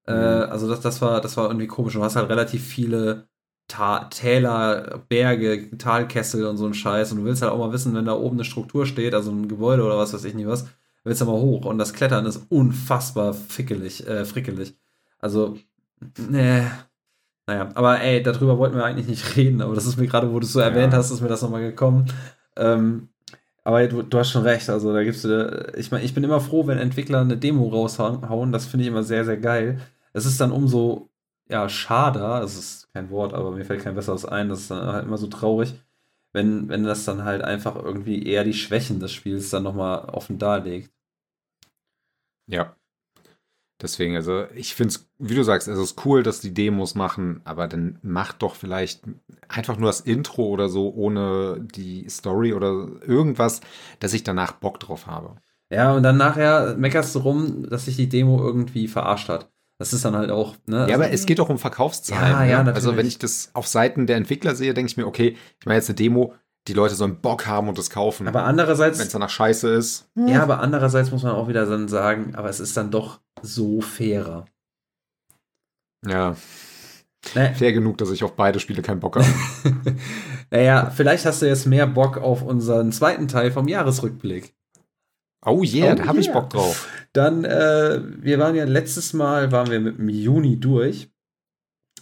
Äh, 0.06 0.14
mhm. 0.14 0.20
Äh, 0.20 0.46
also 0.46 0.68
das, 0.68 0.82
das 0.82 1.02
war, 1.02 1.22
das 1.22 1.38
war 1.38 1.48
irgendwie 1.48 1.68
komisch. 1.68 1.94
Du 1.94 2.04
hast 2.04 2.18
halt 2.18 2.30
relativ 2.30 2.66
viele 2.66 3.30
Ta 3.70 4.06
Täler, 4.10 5.02
Berge, 5.08 5.78
Talkessel 5.78 6.46
und 6.46 6.58
so 6.58 6.66
ein 6.66 6.74
Scheiß. 6.74 7.14
Und 7.14 7.20
du 7.20 7.24
willst 7.24 7.42
halt 7.42 7.54
auch 7.54 7.60
mal 7.60 7.72
wissen, 7.72 7.96
wenn 7.96 8.06
da 8.06 8.14
oben 8.14 8.36
eine 8.36 8.44
Struktur 8.44 8.86
steht, 8.86 9.14
also 9.14 9.32
ein 9.32 9.48
Gebäude 9.48 9.84
oder 9.84 9.98
was 9.98 10.14
weiß 10.14 10.26
ich 10.26 10.34
nicht 10.34 10.48
was, 10.48 10.68
willst 11.06 11.22
du 11.22 11.26
mal 11.26 11.40
hoch. 11.40 11.66
Und 11.66 11.78
das 11.78 11.94
Klettern 11.94 12.26
ist 12.26 12.46
unfassbar 12.50 13.34
fickelig, 13.34 14.06
äh, 14.06 14.26
frickelig. 14.26 14.76
Also, 15.20 15.58
ne. 16.18 16.70
Naja, 17.48 17.70
aber 17.74 18.02
ey, 18.02 18.22
darüber 18.22 18.58
wollten 18.58 18.76
wir 18.76 18.86
eigentlich 18.86 19.08
nicht 19.08 19.36
reden, 19.38 19.62
aber 19.62 19.76
das 19.76 19.86
ist 19.86 19.98
mir 19.98 20.08
gerade, 20.08 20.32
wo 20.34 20.40
du 20.40 20.46
es 20.46 20.54
so 20.54 20.60
ja. 20.60 20.68
erwähnt 20.68 20.94
hast, 20.94 21.12
ist 21.12 21.22
mir 21.22 21.30
das 21.30 21.42
nochmal 21.42 21.62
gekommen. 21.62 22.06
Ähm, 22.58 23.10
aber 23.64 23.88
du, 23.88 24.02
du, 24.02 24.18
hast 24.18 24.32
schon 24.32 24.44
recht, 24.44 24.70
also 24.70 24.94
da 24.94 25.04
gibst 25.04 25.24
du, 25.24 25.74
ich 25.78 25.92
meine, 25.92 26.04
ich 26.04 26.14
bin 26.14 26.24
immer 26.24 26.42
froh, 26.42 26.66
wenn 26.68 26.78
Entwickler 26.78 27.22
eine 27.22 27.38
Demo 27.38 27.68
raushauen, 27.68 28.52
das 28.52 28.66
finde 28.66 28.84
ich 28.84 28.88
immer 28.90 29.04
sehr, 29.04 29.26
sehr 29.26 29.38
geil. 29.38 29.80
Es 30.14 30.26
ist 30.26 30.42
dann 30.42 30.52
umso, 30.52 31.09
ja, 31.50 31.68
schade, 31.70 32.20
das 32.20 32.56
ist 32.58 32.94
kein 32.94 33.10
Wort, 33.10 33.34
aber 33.34 33.52
mir 33.52 33.66
fällt 33.66 33.84
kein 33.84 33.96
besseres 33.96 34.26
ein, 34.26 34.50
das 34.50 34.62
ist 34.62 34.72
dann 34.72 34.86
halt 34.88 35.06
immer 35.06 35.18
so 35.18 35.28
traurig, 35.28 35.74
wenn, 36.34 36.70
wenn 36.70 36.84
das 36.84 37.06
dann 37.06 37.24
halt 37.24 37.42
einfach 37.44 37.76
irgendwie 37.76 38.24
eher 38.24 38.44
die 38.44 38.54
Schwächen 38.54 39.00
des 39.00 39.12
Spiels 39.14 39.50
dann 39.50 39.64
nochmal 39.64 40.06
offen 40.10 40.38
darlegt. 40.38 40.92
Ja, 42.48 42.76
Deswegen, 43.82 44.16
also 44.18 44.44
ich 44.56 44.76
finde 44.76 44.94
es, 44.96 45.10
wie 45.20 45.36
du 45.36 45.44
sagst, 45.44 45.68
es 45.70 45.80
ist 45.80 46.06
cool, 46.06 46.22
dass 46.22 46.42
die 46.42 46.54
Demos 46.54 46.96
machen, 46.96 47.40
aber 47.46 47.68
dann 47.68 47.98
macht 48.02 48.42
doch 48.42 48.56
vielleicht 48.56 49.04
einfach 49.48 49.78
nur 49.78 49.88
das 49.88 50.02
Intro 50.02 50.44
oder 50.48 50.68
so 50.68 50.90
ohne 50.94 51.62
die 51.62 52.10
Story 52.10 52.54
oder 52.54 52.88
irgendwas, 53.08 53.62
dass 54.00 54.14
ich 54.14 54.24
danach 54.24 54.52
Bock 54.54 54.82
drauf 54.82 55.08
habe. 55.08 55.38
Ja, 55.72 55.94
und 55.96 56.04
dann 56.04 56.18
nachher 56.18 56.76
meckerst 56.78 57.14
du 57.16 57.20
rum, 57.20 57.68
dass 57.70 57.86
sich 57.86 57.96
die 57.96 58.10
Demo 58.10 58.40
irgendwie 58.44 58.88
verarscht 58.88 59.30
hat. 59.30 59.52
Das 59.80 59.94
ist 59.94 60.04
dann 60.04 60.16
halt 60.16 60.30
auch, 60.30 60.56
ne? 60.66 60.76
Ja, 60.76 60.82
also, 60.84 60.94
aber 60.96 61.12
es 61.12 61.26
geht 61.26 61.40
doch 61.40 61.50
um 61.50 61.58
Verkaufszahlen. 61.58 62.34
Ja, 62.34 62.44
ja, 62.44 62.64
ne? 62.64 62.74
Also 62.74 62.98
wenn 62.98 63.08
ich 63.08 63.18
das 63.18 63.50
auf 63.54 63.66
Seiten 63.66 64.08
der 64.08 64.18
Entwickler 64.18 64.54
sehe, 64.54 64.74
denke 64.74 64.92
ich 64.92 64.98
mir, 64.98 65.08
okay, 65.08 65.38
ich 65.60 65.66
mache 65.66 65.76
jetzt 65.76 65.90
eine 65.90 65.96
Demo, 65.96 66.34
die 66.68 66.74
Leute 66.74 66.96
sollen 66.96 67.22
Bock 67.22 67.48
haben 67.48 67.70
und 67.70 67.78
das 67.78 67.90
kaufen. 67.90 68.28
Aber 68.28 68.44
andererseits. 68.44 69.00
Wenn 69.00 69.08
es 69.08 69.14
danach 69.14 69.30
scheiße 69.30 69.70
ist. 69.70 70.10
Ja, 70.16 70.44
aber 70.44 70.60
andererseits 70.60 71.12
muss 71.12 71.24
man 71.24 71.32
auch 71.32 71.48
wieder 71.48 71.66
dann 71.66 71.88
sagen, 71.88 72.36
aber 72.36 72.50
es 72.50 72.60
ist 72.60 72.76
dann 72.76 72.92
doch 72.92 73.22
so 73.42 73.80
fairer. 73.80 74.46
Ja. 76.06 76.36
Naja. 77.34 77.54
Fair 77.54 77.74
genug, 77.74 77.98
dass 77.98 78.12
ich 78.12 78.24
auf 78.24 78.36
beide 78.36 78.60
Spiele 78.60 78.82
keinen 78.82 79.00
Bock 79.00 79.16
habe. 79.16 79.28
naja, 80.52 80.92
vielleicht 80.94 81.26
hast 81.26 81.42
du 81.42 81.48
jetzt 81.48 81.66
mehr 81.66 81.88
Bock 81.88 82.18
auf 82.18 82.42
unseren 82.42 82.92
zweiten 82.92 83.28
Teil 83.28 83.52
vom 83.52 83.68
Jahresrückblick. 83.68 84.54
Oh 85.46 85.64
yeah, 85.64 85.94
oh 85.94 85.96
da 85.96 86.06
habe 86.06 86.20
yeah. 86.20 86.28
ich 86.28 86.32
Bock 86.34 86.50
drauf. 86.50 86.88
Dann, 87.14 87.44
äh, 87.44 88.02
wir 88.22 88.40
waren 88.40 88.56
ja 88.56 88.66
letztes 88.66 89.14
Mal, 89.14 89.52
waren 89.52 89.70
wir 89.70 89.80
mit 89.80 89.98
dem 89.98 90.10
Juni 90.10 90.60
durch. 90.60 91.10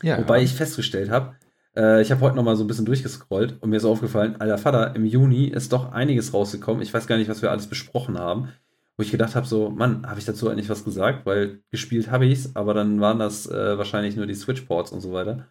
Ja. 0.04 0.20
Wobei 0.20 0.38
ja. 0.38 0.44
ich 0.44 0.54
festgestellt 0.54 1.10
habe, 1.10 1.36
äh, 1.76 2.02
ich 2.02 2.12
habe 2.12 2.22
heute 2.22 2.36
noch 2.36 2.44
mal 2.44 2.56
so 2.56 2.64
ein 2.64 2.68
bisschen 2.68 2.86
durchgescrollt 2.86 3.62
und 3.62 3.70
mir 3.70 3.78
ist 3.78 3.86
aufgefallen, 3.86 4.36
alter 4.40 4.58
Vater, 4.58 4.96
im 4.96 5.06
Juni 5.06 5.46
ist 5.46 5.74
doch 5.74 5.92
einiges 5.92 6.34
rausgekommen. 6.34 6.82
Ich 6.82 6.94
weiß 6.94 7.08
gar 7.08 7.18
nicht, 7.18 7.30
was 7.30 7.42
wir 7.42 7.52
alles 7.52 7.68
besprochen 7.68 8.20
haben 8.20 8.50
wo 8.98 9.04
ich 9.04 9.12
gedacht 9.12 9.36
habe, 9.36 9.46
so, 9.46 9.70
Mann, 9.70 10.08
habe 10.08 10.20
ich 10.20 10.26
dazu 10.26 10.50
eigentlich 10.50 10.70
was 10.70 10.84
gesagt? 10.84 11.26
Weil 11.26 11.60
gespielt 11.70 12.10
habe 12.10 12.26
ich 12.26 12.40
es, 12.40 12.56
aber 12.56 12.74
dann 12.74 13.00
waren 13.00 13.20
das 13.20 13.48
äh, 13.48 13.78
wahrscheinlich 13.78 14.16
nur 14.16 14.26
die 14.26 14.34
Switchports 14.34 14.92
und 14.92 15.02
so 15.02 15.14
weiter. 15.14 15.48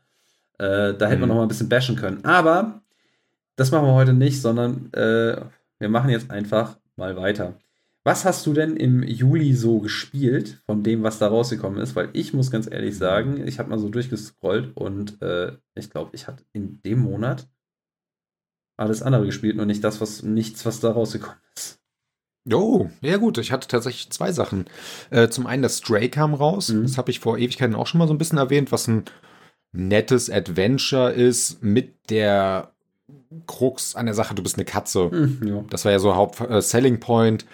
Äh, 0.59 0.95
da 0.95 1.07
hätte 1.07 1.21
man 1.21 1.23
mhm. 1.23 1.29
noch 1.29 1.35
mal 1.37 1.43
ein 1.43 1.49
bisschen 1.49 1.69
bashen 1.69 1.95
können. 1.95 2.25
Aber 2.25 2.81
das 3.55 3.71
machen 3.71 3.87
wir 3.87 3.95
heute 3.95 4.13
nicht, 4.13 4.43
sondern 4.43 4.93
äh, 4.93 5.41
wir 5.79 5.89
machen 5.89 6.11
jetzt 6.11 6.31
einfach 6.31 6.77
mal 6.97 7.17
weiter. 7.17 7.55
Was 8.07 8.25
hast 8.25 8.47
du 8.47 8.53
denn 8.53 8.77
im 8.77 9.03
Juli 9.03 9.53
so 9.53 9.81
gespielt 9.81 10.63
von 10.65 10.85
dem, 10.85 11.03
was 11.03 11.19
da 11.19 11.27
rausgekommen 11.27 11.81
ist? 11.81 11.97
Weil 11.97 12.09
ich 12.13 12.33
muss 12.33 12.53
ganz 12.53 12.71
ehrlich 12.71 12.97
sagen, 12.97 13.45
ich 13.49 13.59
habe 13.59 13.69
mal 13.69 13.81
so 13.81 13.89
durchgescrollt 13.89 14.77
und 14.77 15.21
äh, 15.23 15.57
ich 15.75 15.91
glaube, 15.91 16.13
ich 16.13 16.29
hatte 16.29 16.45
in 16.53 16.81
dem 16.83 17.01
Monat 17.01 17.49
alles 18.77 19.03
andere 19.03 19.27
gespielt, 19.27 19.57
nur 19.57 19.67
nicht 19.67 19.83
das, 19.83 20.01
was 20.01 20.23
nichts, 20.23 20.65
was 20.65 20.79
da 20.79 20.93
rausgekommen 20.93 21.41
ist. 21.57 21.81
Oh, 22.53 22.89
ja 23.01 23.17
gut, 23.17 23.39
ich 23.39 23.51
hatte 23.51 23.67
tatsächlich 23.67 24.09
zwei 24.11 24.31
Sachen. 24.31 24.67
Äh, 25.11 25.27
zum 25.29 25.49
einen, 25.49 25.65
das 25.65 25.79
Stray 25.79 26.09
kam 26.09 26.33
raus. 26.33 26.69
Mhm. 26.69 26.85
Das 26.85 26.99
habe 26.99 27.11
ich 27.11 27.19
vor 27.19 27.39
Ewigkeiten 27.39 27.75
auch 27.75 27.89
schon 27.89 27.99
mal 27.99 28.07
so 28.07 28.15
ein 28.15 28.19
bisschen 28.19 28.39
erwähnt, 28.39 28.71
was 28.71 28.87
ein 28.87 29.03
nettes 29.73 30.31
Adventure 30.31 31.11
ist 31.11 31.61
mit 31.61 32.09
der 32.09 32.71
Krux 33.49 33.97
an 33.97 34.07
der 34.07 34.15
Sache, 34.15 34.37
du 34.37 34.45
bist 34.45 34.59
eine 34.59 34.65
Katze. 34.65 35.09
Mhm, 35.11 35.41
ja. 35.45 35.65
Das 35.71 35.85
war 35.85 35.91
ja 35.91 35.99
so 35.99 36.15
Haupt 36.15 36.41
äh, 36.41 36.97
Point. 36.99 37.47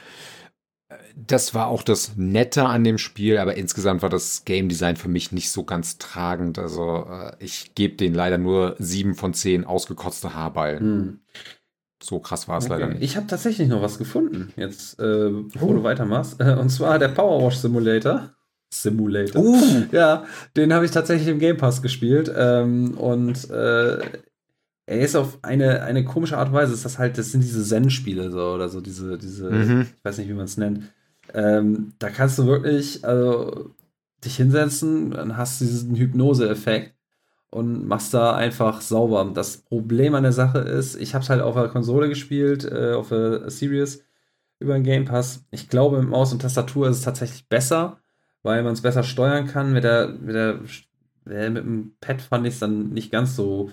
Das 1.16 1.54
war 1.54 1.66
auch 1.66 1.82
das 1.82 2.16
Nette 2.16 2.64
an 2.64 2.84
dem 2.84 2.98
Spiel, 2.98 3.38
aber 3.38 3.56
insgesamt 3.56 4.02
war 4.02 4.08
das 4.08 4.44
Game 4.44 4.68
Design 4.68 4.96
für 4.96 5.08
mich 5.08 5.32
nicht 5.32 5.50
so 5.50 5.64
ganz 5.64 5.98
tragend. 5.98 6.58
Also 6.58 7.06
äh, 7.10 7.32
ich 7.38 7.74
gebe 7.74 7.96
denen 7.96 8.14
leider 8.14 8.38
nur 8.38 8.76
sieben 8.78 9.14
von 9.14 9.34
zehn 9.34 9.64
ausgekotzte 9.64 10.34
Haarballen. 10.34 10.84
Mhm. 10.84 11.20
So 12.02 12.18
krass 12.18 12.48
war 12.48 12.58
es 12.58 12.64
okay. 12.64 12.74
leider 12.74 12.88
nicht. 12.88 13.02
Ich 13.02 13.16
habe 13.16 13.26
tatsächlich 13.26 13.68
noch 13.68 13.80
was 13.80 13.98
gefunden, 13.98 14.52
jetzt, 14.56 14.98
äh, 14.98 15.30
bevor 15.30 15.68
oh. 15.68 15.74
du 15.74 15.82
weitermachst. 15.84 16.40
Äh, 16.40 16.56
und 16.58 16.70
zwar 16.70 16.98
der 16.98 17.08
Powerwash 17.08 17.56
Simulator. 17.56 18.30
Simulator. 18.72 19.42
Uh. 19.42 19.84
Ja, 19.92 20.24
den 20.56 20.72
habe 20.72 20.84
ich 20.84 20.90
tatsächlich 20.90 21.28
im 21.28 21.38
Game 21.38 21.58
Pass 21.58 21.82
gespielt. 21.82 22.32
Ähm, 22.34 22.94
und 22.94 23.48
äh, 23.50 23.98
er 24.86 25.00
ist 25.00 25.14
auf 25.14 25.38
eine, 25.42 25.82
eine 25.82 26.04
komische 26.04 26.38
Art 26.38 26.48
und 26.48 26.54
Weise, 26.54 26.74
ist 26.74 26.84
das 26.84 26.98
halt, 26.98 27.18
das 27.18 27.30
sind 27.30 27.42
diese 27.42 27.62
Zen-Spiele 27.62 28.30
so 28.30 28.52
oder 28.52 28.68
so, 28.68 28.80
diese, 28.80 29.16
diese, 29.16 29.50
mhm. 29.50 29.82
ich 29.82 30.04
weiß 30.04 30.18
nicht, 30.18 30.28
wie 30.28 30.34
man 30.34 30.46
es 30.46 30.56
nennt. 30.56 30.92
Ähm, 31.32 31.94
da 31.98 32.10
kannst 32.10 32.38
du 32.38 32.46
wirklich, 32.46 33.04
also 33.04 33.74
dich 34.24 34.36
hinsetzen, 34.36 35.10
dann 35.10 35.36
hast 35.36 35.60
du 35.60 35.64
diesen 35.64 35.96
Hypnose-Effekt 35.96 36.94
und 37.50 37.86
machst 37.86 38.14
da 38.14 38.34
einfach 38.34 38.80
sauber. 38.80 39.30
Das 39.34 39.58
Problem 39.58 40.14
an 40.14 40.22
der 40.22 40.32
Sache 40.32 40.58
ist, 40.58 40.96
ich 40.96 41.14
habe 41.14 41.22
es 41.22 41.30
halt 41.30 41.42
auf 41.42 41.54
der 41.54 41.68
Konsole 41.68 42.08
gespielt, 42.08 42.64
äh, 42.64 42.92
auf 42.92 43.08
der 43.08 43.50
Series 43.50 44.04
über 44.58 44.74
den 44.74 44.84
Game 44.84 45.04
Pass. 45.04 45.44
Ich 45.50 45.68
glaube, 45.68 46.00
mit 46.00 46.08
Maus 46.08 46.32
und 46.32 46.40
Tastatur 46.40 46.88
ist 46.88 46.98
es 46.98 47.04
tatsächlich 47.04 47.48
besser, 47.48 47.98
weil 48.42 48.62
man 48.62 48.72
es 48.72 48.80
besser 48.80 49.02
steuern 49.02 49.46
kann. 49.46 49.72
Mit 49.72 49.84
der, 49.84 50.08
mit 50.08 50.34
der, 50.34 50.60
mit 51.24 51.64
dem 51.64 51.96
Pad 52.00 52.22
fand 52.22 52.46
ich 52.46 52.54
es 52.54 52.60
dann 52.60 52.90
nicht 52.90 53.10
ganz 53.10 53.36
so 53.36 53.70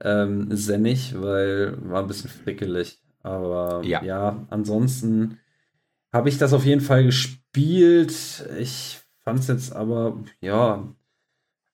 ähm, 0.00 0.48
sennig, 0.50 1.20
weil 1.20 1.76
war 1.88 2.02
ein 2.02 2.08
bisschen 2.08 2.30
frickelig. 2.30 3.02
Aber 3.22 3.82
ja, 3.82 4.02
ja 4.04 4.46
ansonsten 4.50 5.38
habe 6.16 6.28
ich 6.28 6.38
das 6.38 6.52
auf 6.52 6.64
jeden 6.64 6.80
Fall 6.80 7.04
gespielt. 7.04 8.48
Ich 8.58 9.00
fand 9.22 9.40
es 9.40 9.48
jetzt 9.48 9.72
aber, 9.72 10.18
ja, 10.40 10.86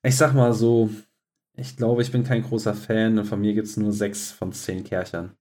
ich 0.03 0.17
sag 0.17 0.35
mal 0.35 0.53
so, 0.53 0.91
ich 1.55 1.77
glaube, 1.77 2.03
ich 2.03 2.11
bin 2.11 2.25
kein 2.25 2.43
großer 2.43 2.75
Fan 2.75 3.19
und 3.19 3.25
von 3.27 3.41
mir 3.41 3.55
gibt 3.55 3.69
es 3.69 3.77
nur 3.77 3.93
sechs 3.93 4.33
von 4.33 4.53
zehn 4.53 4.85
Kerchern. 4.85 5.37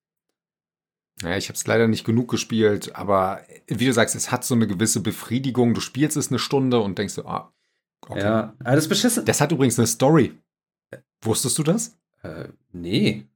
Ja, 1.22 1.38
ich 1.38 1.50
habe 1.50 1.56
es 1.56 1.68
leider 1.68 1.88
nicht 1.88 2.06
genug 2.06 2.30
gespielt, 2.30 2.96
aber 2.96 3.42
wie 3.68 3.86
du 3.86 3.94
sagst, 3.94 4.16
es 4.16 4.32
hat 4.32 4.44
so 4.44 4.56
eine 4.56 4.68
gewisse 4.68 5.02
Befriedigung. 5.02 5.74
Du 5.74 5.82
spielst 5.82 6.18
es 6.18 6.30
eine 6.30 6.40
Stunde 6.40 6.80
und 6.80 6.98
denkst 6.98 7.14
so, 7.14 7.26
ah, 7.26 7.54
okay. 8.08 8.20
Ja, 8.20 8.56
ist 8.74 8.88
beschissen. 8.88 9.26
Das 9.26 9.42
hat 9.42 9.52
übrigens 9.52 9.78
eine 9.78 9.88
Story. 9.88 10.38
Wusstest 11.22 11.58
du 11.58 11.64
das? 11.64 11.98
Äh, 12.24 12.48
nee. 12.72 13.28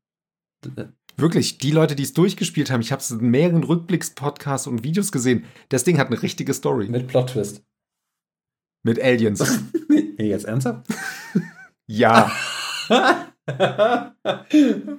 Wirklich, 1.18 1.58
die 1.58 1.72
Leute, 1.72 1.96
die 1.96 2.04
es 2.04 2.14
durchgespielt 2.14 2.72
haben, 2.72 2.82
ich 2.82 2.92
habe 2.92 3.02
es 3.02 3.12
in 3.12 3.30
mehreren 3.30 3.64
Rückblicks-Podcasts 3.64 4.68
und 4.68 4.84
Videos 4.84 5.12
gesehen. 5.12 5.46
Das 5.70 5.84
Ding 5.84 5.98
hat 5.98 6.08
eine 6.08 6.22
richtige 6.22 6.54
Story. 6.54 6.88
Mit 6.90 7.08
Plot-Twist. 7.08 7.64
Mit 8.84 9.02
Aliens. 9.02 9.62
Jetzt 10.18 10.46
ernsthaft? 10.46 10.88
ja. 11.88 12.32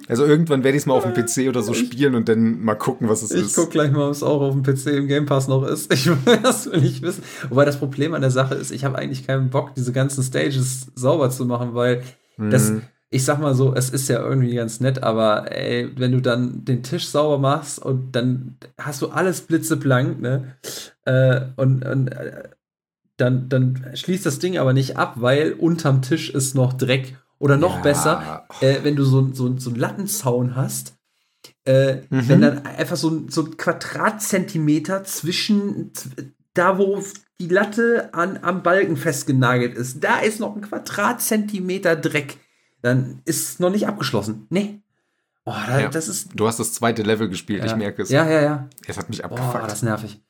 also 0.07 0.25
irgendwann 0.25 0.63
werde 0.63 0.77
ich 0.77 0.83
es 0.83 0.85
mal 0.85 0.93
auf 0.95 1.03
dem 1.03 1.13
PC 1.13 1.49
oder 1.49 1.61
so 1.61 1.73
spielen 1.73 2.15
und 2.15 2.29
dann 2.29 2.61
mal 2.61 2.75
gucken, 2.75 3.09
was 3.09 3.21
es 3.21 3.31
ich 3.31 3.41
ist. 3.41 3.49
Ich 3.49 3.55
gucke 3.55 3.71
gleich 3.71 3.91
mal, 3.91 4.07
ob 4.07 4.11
es 4.11 4.23
auch 4.23 4.41
auf 4.41 4.53
dem 4.53 4.63
PC 4.63 4.87
im 4.87 5.07
Game 5.07 5.25
Pass 5.25 5.47
noch 5.47 5.63
ist. 5.63 5.93
Ich 5.93 6.07
will 6.07 6.17
das 6.41 6.71
will 6.71 6.81
nicht 6.81 7.01
wissen. 7.01 7.23
Wobei 7.49 7.65
das 7.65 7.77
Problem 7.77 8.13
an 8.13 8.21
der 8.21 8.31
Sache 8.31 8.55
ist, 8.55 8.71
ich 8.71 8.83
habe 8.85 8.97
eigentlich 8.97 9.27
keinen 9.27 9.49
Bock, 9.49 9.75
diese 9.75 9.91
ganzen 9.91 10.23
Stages 10.23 10.87
sauber 10.95 11.29
zu 11.29 11.45
machen, 11.45 11.73
weil 11.73 12.03
mhm. 12.37 12.49
das, 12.49 12.73
ich 13.09 13.23
sag 13.23 13.39
mal 13.39 13.55
so, 13.55 13.73
es 13.73 13.89
ist 13.89 14.09
ja 14.09 14.21
irgendwie 14.21 14.55
ganz 14.55 14.79
nett, 14.81 15.01
aber 15.03 15.51
ey, 15.51 15.89
wenn 15.97 16.11
du 16.11 16.21
dann 16.21 16.65
den 16.65 16.83
Tisch 16.83 17.07
sauber 17.07 17.37
machst 17.37 17.79
und 17.79 18.11
dann 18.11 18.57
hast 18.77 19.01
du 19.01 19.09
alles 19.09 19.41
blitzeblank, 19.41 20.19
ne? 20.19 20.55
Äh, 21.05 21.41
und, 21.55 21.85
und 21.85 22.09
äh, 22.09 22.49
dann, 23.15 23.49
dann 23.49 23.91
schließt 23.93 24.25
das 24.25 24.39
Ding 24.39 24.57
aber 24.57 24.73
nicht 24.73 24.97
ab, 24.97 25.13
weil 25.17 25.53
unterm 25.53 26.01
Tisch 26.01 26.29
ist 26.29 26.53
noch 26.53 26.73
Dreck 26.73 27.17
oder 27.39 27.57
noch 27.57 27.77
ja. 27.77 27.81
besser, 27.81 28.47
äh, 28.61 28.79
wenn 28.83 28.95
du 28.95 29.03
so, 29.03 29.33
so, 29.33 29.57
so 29.57 29.69
einen 29.69 29.79
Lattenzaun 29.79 30.55
hast, 30.55 30.95
äh, 31.65 32.01
mhm. 32.09 32.29
wenn 32.29 32.41
dann 32.41 32.65
einfach 32.65 32.97
so, 32.97 33.23
so 33.29 33.45
ein 33.45 33.57
Quadratzentimeter 33.57 35.03
zwischen 35.05 35.91
da, 36.53 36.77
wo 36.77 37.03
die 37.39 37.47
Latte 37.47 38.13
an, 38.13 38.39
am 38.41 38.63
Balken 38.63 38.97
festgenagelt 38.97 39.75
ist, 39.75 40.03
da 40.03 40.19
ist 40.19 40.39
noch 40.39 40.55
ein 40.55 40.61
Quadratzentimeter 40.61 41.95
Dreck. 41.95 42.37
Dann 42.87 43.21
ist 43.25 43.49
es 43.49 43.59
noch 43.59 43.69
nicht 43.69 43.85
abgeschlossen. 43.85 44.47
Nee. 44.49 44.79
Oh, 45.43 45.51
da, 45.67 45.81
ja. 45.81 45.89
das 45.89 46.07
ist. 46.07 46.29
Du 46.33 46.47
hast 46.47 46.57
das 46.57 46.71
zweite 46.71 47.03
Level 47.03 47.27
gespielt, 47.27 47.59
ja. 47.59 47.65
ich 47.65 47.75
merke 47.75 48.01
es. 48.01 48.09
Ja, 48.09 48.25
ja, 48.29 48.41
ja. 48.41 48.69
Es 48.87 48.97
hat 48.97 49.09
mich 49.09 49.25
abgefuckt. 49.25 49.55
Oh, 49.55 49.65
das 49.65 49.73
ist 49.73 49.83
nervig. 49.83 50.21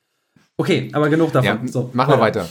Okay, 0.58 0.90
aber 0.94 1.10
genug 1.10 1.32
davon. 1.32 1.46
Ja, 1.46 1.72
so, 1.72 1.92
machen 1.94 2.16
wir 2.16 2.20
weiter. 2.20 2.48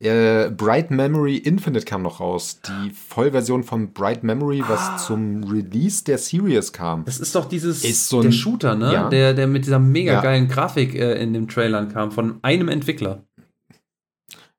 Äh, 0.00 0.50
Bright 0.50 0.90
Memory 0.90 1.38
Infinite 1.38 1.86
kam 1.86 2.02
noch 2.02 2.20
raus. 2.20 2.60
Die 2.68 2.90
Vollversion 2.90 3.64
von 3.64 3.94
Bright 3.94 4.22
Memory, 4.22 4.62
was 4.68 4.80
ah. 4.80 4.96
zum 4.98 5.44
Release 5.44 6.04
der 6.04 6.18
Series 6.18 6.74
kam. 6.74 7.06
Das 7.06 7.18
ist 7.18 7.34
doch 7.34 7.46
dieses 7.46 7.82
ist 7.82 8.10
so 8.10 8.18
ein, 8.18 8.24
der 8.24 8.32
Shooter, 8.32 8.74
ne? 8.74 8.92
Ja. 8.92 9.08
Der, 9.08 9.32
der 9.32 9.46
mit 9.46 9.64
dieser 9.64 9.78
mega 9.78 10.20
geilen 10.20 10.48
ja. 10.48 10.54
Grafik 10.54 10.94
äh, 10.94 11.14
in 11.22 11.32
den 11.32 11.48
Trailern 11.48 11.90
kam, 11.90 12.12
von 12.12 12.38
einem 12.42 12.68
Entwickler. 12.68 13.25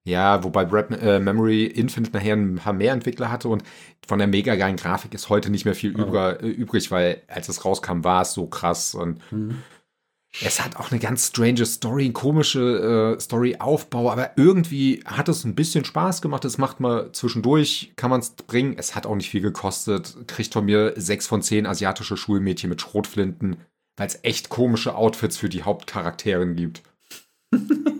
Ja, 0.07 0.41
wobei 0.41 0.63
Bright 0.63 0.89
äh, 1.01 1.19
Memory 1.19 1.65
Infinite 1.65 2.13
nachher 2.13 2.37
ein 2.37 2.55
paar 2.55 2.71
mehr 2.71 2.93
Entwickler 2.93 3.29
hatte 3.29 3.49
und 3.49 3.63
von 4.07 4.19
der 4.19 4.27
mega 4.29 4.55
geilen 4.55 4.77
Grafik 4.77 5.13
ist 5.13 5.27
heute 5.27 5.49
nicht 5.49 5.65
mehr 5.65 5.75
viel 5.75 5.93
oh. 5.97 6.07
über, 6.07 6.41
äh, 6.41 6.47
übrig, 6.47 6.91
weil 6.91 7.23
als 7.27 7.49
es 7.49 7.65
rauskam, 7.65 8.05
war 8.05 8.21
es 8.21 8.31
so 8.31 8.47
krass 8.47 8.95
und 8.95 9.19
mhm. 9.33 9.63
Es 10.41 10.63
hat 10.63 10.77
auch 10.77 10.91
eine 10.91 10.99
ganz 10.99 11.27
strange 11.27 11.65
Story, 11.65 12.05
eine 12.05 12.13
komische 12.13 13.15
äh, 13.17 13.19
Story-Aufbau, 13.19 14.11
aber 14.11 14.31
irgendwie 14.37 15.01
hat 15.05 15.29
es 15.29 15.43
ein 15.43 15.55
bisschen 15.55 15.83
Spaß 15.83 16.21
gemacht. 16.21 16.45
Es 16.45 16.57
macht 16.57 16.79
mal 16.79 17.11
zwischendurch, 17.11 17.93
kann 17.95 18.11
man 18.11 18.19
es 18.19 18.31
bringen. 18.31 18.75
Es 18.77 18.93
hat 18.93 19.07
auch 19.07 19.15
nicht 19.15 19.29
viel 19.29 19.41
gekostet. 19.41 20.15
Kriegt 20.27 20.53
von 20.53 20.65
mir 20.65 20.93
sechs 20.95 21.25
von 21.25 21.41
zehn 21.41 21.65
asiatische 21.65 22.17
Schulmädchen 22.17 22.69
mit 22.69 22.81
Schrotflinten, 22.81 23.55
weil 23.95 24.07
es 24.07 24.19
echt 24.21 24.49
komische 24.49 24.95
Outfits 24.95 25.37
für 25.37 25.49
die 25.49 25.63
Hauptcharakterin 25.63 26.55
gibt. 26.55 26.83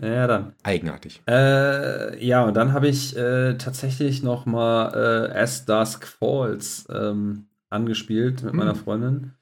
ja, 0.00 0.26
dann. 0.26 0.54
Eigenartig. 0.62 1.22
Äh, 1.28 2.24
ja, 2.24 2.44
und 2.44 2.54
dann 2.54 2.72
habe 2.72 2.88
ich 2.88 3.16
äh, 3.16 3.54
tatsächlich 3.58 4.22
noch 4.22 4.46
mal 4.46 4.92
äh, 4.94 5.38
As 5.38 5.66
Dusk 5.66 6.06
Falls 6.06 6.86
ähm, 6.90 7.46
angespielt 7.68 8.42
mit 8.42 8.52
hm. 8.52 8.58
meiner 8.58 8.74
Freundin. 8.74 9.32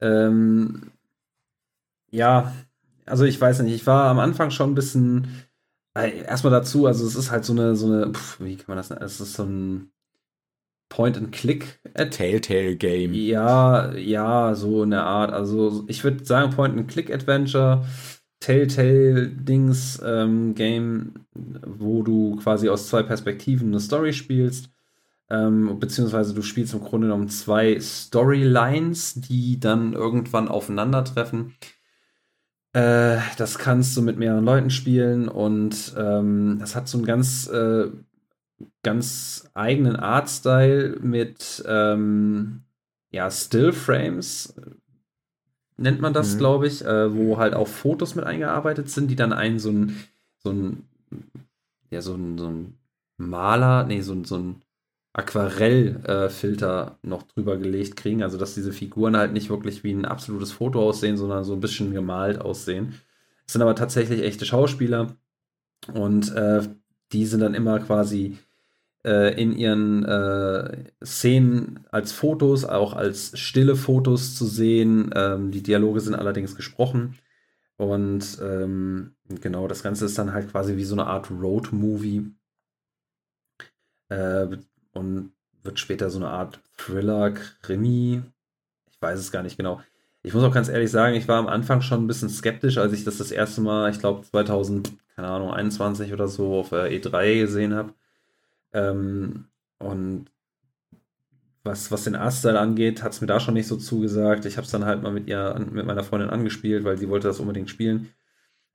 Ähm, 0.00 0.92
ja, 2.10 2.52
also 3.06 3.24
ich 3.24 3.40
weiß 3.40 3.60
nicht, 3.60 3.74
ich 3.74 3.86
war 3.86 4.04
am 4.04 4.18
Anfang 4.18 4.50
schon 4.50 4.72
ein 4.72 4.74
bisschen 4.74 5.28
äh, 5.96 6.22
erstmal 6.22 6.52
dazu, 6.52 6.86
also 6.86 7.06
es 7.06 7.16
ist 7.16 7.30
halt 7.30 7.44
so 7.44 7.52
eine, 7.52 7.76
so 7.76 7.86
eine, 7.86 8.12
pf, 8.12 8.40
wie 8.40 8.56
kann 8.56 8.66
man 8.68 8.76
das 8.76 8.90
nennen? 8.90 9.02
Es 9.02 9.20
ist 9.20 9.34
so 9.34 9.44
ein 9.44 9.90
Point-and-Click. 10.88 11.80
Telltale-Game. 11.94 13.14
Ja, 13.14 13.92
ja, 13.94 14.54
so 14.54 14.82
eine 14.82 15.02
Art. 15.02 15.32
Also 15.32 15.84
ich 15.88 16.04
würde 16.04 16.24
sagen 16.24 16.52
Point-and-Click-Adventure, 16.54 17.84
Telltale-Dings, 18.44 20.02
ähm, 20.04 20.54
wo 21.34 22.02
du 22.02 22.36
quasi 22.36 22.68
aus 22.68 22.88
zwei 22.88 23.02
Perspektiven 23.02 23.68
eine 23.68 23.80
Story 23.80 24.12
spielst. 24.12 24.68
Ähm, 25.30 25.78
beziehungsweise 25.80 26.34
du 26.34 26.42
spielst 26.42 26.74
im 26.74 26.80
Grunde 26.80 27.06
genommen 27.06 27.30
zwei 27.30 27.80
Storylines, 27.80 29.14
die 29.14 29.58
dann 29.58 29.94
irgendwann 29.94 30.48
aufeinandertreffen. 30.48 31.54
Äh, 32.74 33.16
das 33.38 33.56
kannst 33.56 33.96
du 33.96 34.02
mit 34.02 34.18
mehreren 34.18 34.44
Leuten 34.44 34.68
spielen 34.68 35.28
und 35.28 35.94
ähm, 35.96 36.58
das 36.60 36.76
hat 36.76 36.86
so 36.86 36.98
einen 36.98 37.06
ganz, 37.06 37.48
äh, 37.48 37.86
ganz 38.82 39.48
eigenen 39.54 39.96
Artstyle 39.96 40.98
mit 41.00 41.64
ähm, 41.66 42.64
ja, 43.10 43.30
Stillframes, 43.30 44.54
nennt 45.76 46.00
man 46.00 46.12
das, 46.12 46.34
mhm. 46.34 46.38
glaube 46.38 46.66
ich, 46.66 46.84
äh, 46.84 47.14
wo 47.14 47.38
halt 47.38 47.54
auch 47.54 47.68
Fotos 47.68 48.14
mit 48.14 48.24
eingearbeitet 48.24 48.90
sind, 48.90 49.08
die 49.08 49.16
dann 49.16 49.32
einen 49.32 49.58
so 49.58 49.70
ein, 49.70 49.96
so 50.38 50.50
ein, 50.50 50.84
ja, 51.90 52.00
so 52.00 52.14
ein, 52.14 52.38
so 52.38 52.48
ein 52.48 52.74
Maler, 53.16 53.84
nee, 53.84 54.00
so, 54.00 54.22
so 54.24 54.36
ein 54.36 54.62
Aquarellfilter 55.12 56.98
äh, 57.02 57.06
noch 57.06 57.22
drüber 57.22 57.56
gelegt 57.56 57.96
kriegen. 57.96 58.22
Also, 58.22 58.36
dass 58.36 58.54
diese 58.54 58.72
Figuren 58.72 59.16
halt 59.16 59.32
nicht 59.32 59.48
wirklich 59.48 59.84
wie 59.84 59.92
ein 59.92 60.04
absolutes 60.04 60.52
Foto 60.52 60.82
aussehen, 60.82 61.16
sondern 61.16 61.44
so 61.44 61.54
ein 61.54 61.60
bisschen 61.60 61.92
gemalt 61.92 62.40
aussehen. 62.40 62.94
Es 63.46 63.52
sind 63.52 63.62
aber 63.62 63.76
tatsächlich 63.76 64.22
echte 64.22 64.44
Schauspieler 64.44 65.16
und 65.92 66.34
äh, 66.34 66.62
die 67.12 67.26
sind 67.26 67.40
dann 67.40 67.54
immer 67.54 67.78
quasi 67.78 68.38
äh, 69.04 69.40
in 69.40 69.52
ihren 69.56 70.04
äh, 70.04 70.84
Szenen 71.04 71.86
als 71.90 72.12
Fotos, 72.12 72.64
auch 72.64 72.94
als 72.94 73.38
stille 73.38 73.76
Fotos 73.76 74.34
zu 74.34 74.46
sehen. 74.46 75.10
Ähm, 75.14 75.50
die 75.50 75.62
Dialoge 75.62 76.00
sind 76.00 76.14
allerdings 76.14 76.56
gesprochen. 76.56 77.18
Und 77.76 78.38
ähm, 78.42 79.14
genau, 79.28 79.68
das 79.68 79.82
Ganze 79.82 80.06
ist 80.06 80.18
dann 80.18 80.32
halt 80.32 80.50
quasi 80.50 80.76
wie 80.76 80.84
so 80.84 80.94
eine 80.94 81.06
Art 81.06 81.30
Road-Movie. 81.30 82.32
Äh, 84.08 84.46
und 84.92 85.32
wird 85.62 85.78
später 85.80 86.10
so 86.10 86.18
eine 86.18 86.28
Art 86.28 86.60
Thriller, 86.76 87.32
Krimi. 87.62 88.22
Ich 88.90 89.00
weiß 89.00 89.18
es 89.18 89.32
gar 89.32 89.42
nicht 89.42 89.56
genau. 89.56 89.80
Ich 90.22 90.32
muss 90.32 90.42
auch 90.44 90.54
ganz 90.54 90.68
ehrlich 90.68 90.90
sagen, 90.90 91.16
ich 91.16 91.28
war 91.28 91.38
am 91.38 91.48
Anfang 91.48 91.82
schon 91.82 92.04
ein 92.04 92.06
bisschen 92.06 92.30
skeptisch, 92.30 92.78
als 92.78 92.92
ich 92.92 93.04
das 93.04 93.18
das 93.18 93.30
erste 93.30 93.60
Mal, 93.60 93.90
ich 93.90 93.98
glaube 93.98 94.22
2021 94.22 96.12
oder 96.12 96.28
so 96.28 96.60
auf 96.60 96.70
der 96.70 96.90
E3 96.90 97.40
gesehen 97.40 97.74
habe. 97.74 97.92
Ähm, 98.74 99.46
und 99.78 100.26
was, 101.62 101.90
was 101.90 102.04
den 102.04 102.14
Artstyle 102.14 102.60
angeht, 102.60 103.02
hat 103.02 103.12
es 103.12 103.20
mir 103.22 103.26
da 103.26 103.40
schon 103.40 103.54
nicht 103.54 103.66
so 103.66 103.76
zugesagt. 103.76 104.44
Ich 104.44 104.58
habe 104.58 104.66
es 104.66 104.70
dann 104.70 104.84
halt 104.84 105.02
mal 105.02 105.12
mit 105.12 105.26
ihr, 105.26 105.58
mit 105.70 105.86
meiner 105.86 106.04
Freundin 106.04 106.30
angespielt, 106.30 106.84
weil 106.84 106.98
sie 106.98 107.08
wollte 107.08 107.28
das 107.28 107.40
unbedingt 107.40 107.70
spielen. 107.70 108.10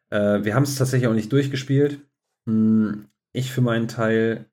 Äh, 0.09 0.43
wir 0.43 0.55
haben 0.55 0.63
es 0.63 0.75
tatsächlich 0.75 1.07
auch 1.07 1.13
nicht 1.13 1.31
durchgespielt. 1.31 1.99
Hm, 2.47 3.05
ich 3.31 3.51
für 3.51 3.61
meinen 3.61 3.87
Teil 3.87 4.45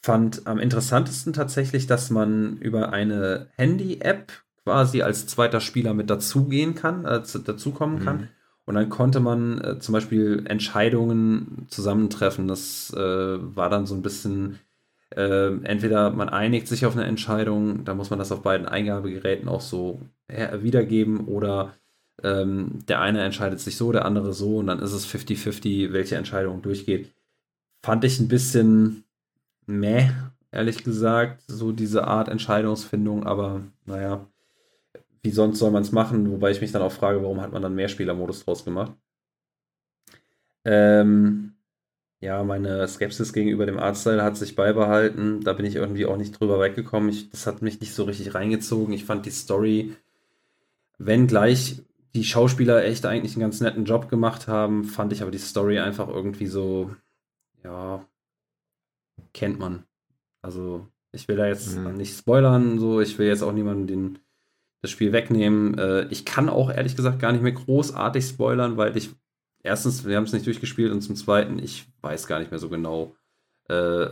fand 0.00 0.46
am 0.46 0.58
interessantesten 0.58 1.32
tatsächlich, 1.32 1.86
dass 1.86 2.10
man 2.10 2.58
über 2.58 2.92
eine 2.92 3.48
Handy-App 3.56 4.32
quasi 4.62 5.02
als 5.02 5.26
zweiter 5.26 5.60
Spieler 5.60 5.92
mit 5.94 6.10
dazugehen 6.10 6.74
kann, 6.74 7.04
äh, 7.04 7.22
dazukommen 7.44 8.04
kann. 8.04 8.16
Mhm. 8.16 8.28
Und 8.66 8.76
dann 8.76 8.88
konnte 8.88 9.20
man 9.20 9.60
äh, 9.60 9.78
zum 9.78 9.92
Beispiel 9.92 10.44
Entscheidungen 10.46 11.66
zusammentreffen. 11.68 12.48
Das 12.48 12.92
äh, 12.96 12.98
war 12.98 13.68
dann 13.68 13.86
so 13.86 13.94
ein 13.94 14.02
bisschen, 14.02 14.58
äh, 15.10 15.52
entweder 15.64 16.10
man 16.10 16.28
einigt 16.28 16.68
sich 16.68 16.86
auf 16.86 16.96
eine 16.96 17.04
Entscheidung, 17.04 17.84
da 17.84 17.94
muss 17.94 18.10
man 18.10 18.18
das 18.18 18.32
auf 18.32 18.42
beiden 18.42 18.66
Eingabegeräten 18.66 19.48
auch 19.48 19.60
so 19.60 20.00
wiedergeben, 20.26 21.26
oder 21.26 21.74
ähm, 22.22 22.78
der 22.88 23.00
eine 23.02 23.22
entscheidet 23.22 23.60
sich 23.60 23.76
so, 23.76 23.92
der 23.92 24.06
andere 24.06 24.32
so, 24.32 24.58
und 24.58 24.68
dann 24.68 24.78
ist 24.78 24.92
es 24.92 25.06
50-50, 25.06 25.92
welche 25.92 26.16
Entscheidung 26.16 26.62
durchgeht. 26.62 27.12
Fand 27.84 28.04
ich 28.04 28.18
ein 28.18 28.28
bisschen 28.28 29.04
meh, 29.66 30.10
ehrlich 30.50 30.82
gesagt, 30.84 31.42
so 31.46 31.72
diese 31.72 32.04
Art 32.06 32.28
Entscheidungsfindung, 32.28 33.26
aber 33.26 33.62
naja, 33.84 34.26
wie 35.24 35.30
sonst 35.30 35.58
soll 35.58 35.70
man 35.70 35.82
es 35.82 35.90
machen, 35.90 36.30
wobei 36.30 36.50
ich 36.50 36.60
mich 36.60 36.70
dann 36.70 36.82
auch 36.82 36.92
frage, 36.92 37.22
warum 37.22 37.40
hat 37.40 37.50
man 37.50 37.62
dann 37.62 37.74
Mehrspielermodus 37.74 38.44
draus 38.44 38.64
gemacht. 38.64 38.92
Ähm, 40.66 41.54
ja, 42.20 42.44
meine 42.44 42.86
Skepsis 42.86 43.32
gegenüber 43.32 43.64
dem 43.64 43.78
Artstyle 43.78 44.22
hat 44.22 44.36
sich 44.36 44.54
beibehalten. 44.54 45.40
Da 45.40 45.54
bin 45.54 45.64
ich 45.64 45.76
irgendwie 45.76 46.04
auch 46.04 46.18
nicht 46.18 46.38
drüber 46.38 46.60
weggekommen. 46.60 47.08
Ich, 47.08 47.30
das 47.30 47.46
hat 47.46 47.62
mich 47.62 47.80
nicht 47.80 47.94
so 47.94 48.04
richtig 48.04 48.34
reingezogen. 48.34 48.94
Ich 48.94 49.06
fand 49.06 49.24
die 49.24 49.30
Story, 49.30 49.96
wenn 50.98 51.26
gleich 51.26 51.82
die 52.14 52.24
Schauspieler 52.24 52.84
echt 52.84 53.06
eigentlich 53.06 53.34
einen 53.34 53.42
ganz 53.42 53.60
netten 53.60 53.86
Job 53.86 54.08
gemacht 54.08 54.46
haben, 54.46 54.84
fand 54.84 55.12
ich 55.12 55.22
aber 55.22 55.30
die 55.30 55.38
Story 55.38 55.78
einfach 55.78 56.08
irgendwie 56.08 56.46
so, 56.46 56.94
ja, 57.64 58.06
kennt 59.32 59.58
man. 59.58 59.84
Also, 60.42 60.86
ich 61.12 61.28
will 61.28 61.36
da 61.36 61.46
jetzt 61.46 61.76
mhm. 61.76 61.94
nicht 61.94 62.16
spoilern, 62.16 62.78
so, 62.78 63.00
ich 63.00 63.18
will 63.18 63.26
jetzt 63.26 63.42
auch 63.42 63.52
niemanden 63.52 63.86
den, 63.86 64.18
das 64.84 64.90
Spiel 64.90 65.12
wegnehmen. 65.12 65.78
Äh, 65.78 66.06
ich 66.10 66.26
kann 66.26 66.50
auch 66.50 66.70
ehrlich 66.70 66.94
gesagt 66.94 67.18
gar 67.18 67.32
nicht 67.32 67.42
mehr 67.42 67.52
großartig 67.52 68.22
spoilern, 68.22 68.76
weil 68.76 68.94
ich 68.96 69.10
erstens, 69.62 70.04
wir 70.04 70.16
haben 70.16 70.24
es 70.24 70.32
nicht 70.34 70.46
durchgespielt 70.46 70.92
und 70.92 71.00
zum 71.00 71.16
zweiten, 71.16 71.58
ich 71.58 71.86
weiß 72.02 72.26
gar 72.26 72.38
nicht 72.38 72.50
mehr 72.50 72.60
so 72.60 72.68
genau, 72.68 73.16
äh, 73.68 74.08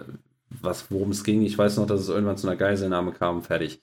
was, 0.49 0.91
worum 0.91 1.11
es 1.11 1.25
ging. 1.25 1.43
Ich 1.43 1.57
weiß 1.57 1.77
noch, 1.77 1.87
dass 1.87 2.01
es 2.01 2.09
irgendwann 2.09 2.39
zu 2.39 2.49
einer 2.49 2.57
Geiselnahme 2.57 3.13
kam, 3.13 3.43
fertig. 3.43 3.83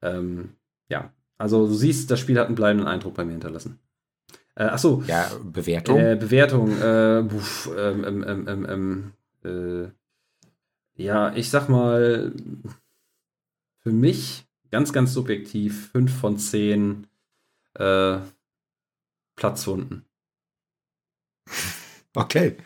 Ähm, 0.00 0.50
ja, 0.88 1.12
also 1.38 1.66
du 1.66 1.74
siehst, 1.74 2.08
das 2.10 2.20
Spiel 2.20 2.38
hat 2.38 2.46
einen 2.46 2.54
bleibenden 2.54 2.86
Eindruck 2.86 3.14
bei 3.14 3.24
mir 3.24 3.32
hinterlassen. 3.32 3.80
Äh, 4.54 4.64
achso. 4.64 5.02
Ja, 5.08 5.28
Bewertung. 5.42 5.98
Äh, 5.98 6.16
Bewertung. 6.16 6.80
Äh, 6.80 7.24
buff, 7.28 7.68
ähm, 7.76 8.04
ähm, 8.04 8.46
ähm, 8.46 9.12
ähm, 9.44 9.90
äh, 10.96 11.02
ja, 11.02 11.34
ich 11.34 11.50
sag 11.50 11.68
mal, 11.68 12.32
für 13.80 13.90
mich 13.90 14.46
ganz, 14.72 14.92
ganz 14.92 15.12
subjektiv 15.12 15.90
5 15.92 16.12
von 16.12 16.38
10 16.38 17.06
äh, 17.74 18.18
Platzhunden. 19.36 20.04
Okay. 22.14 22.58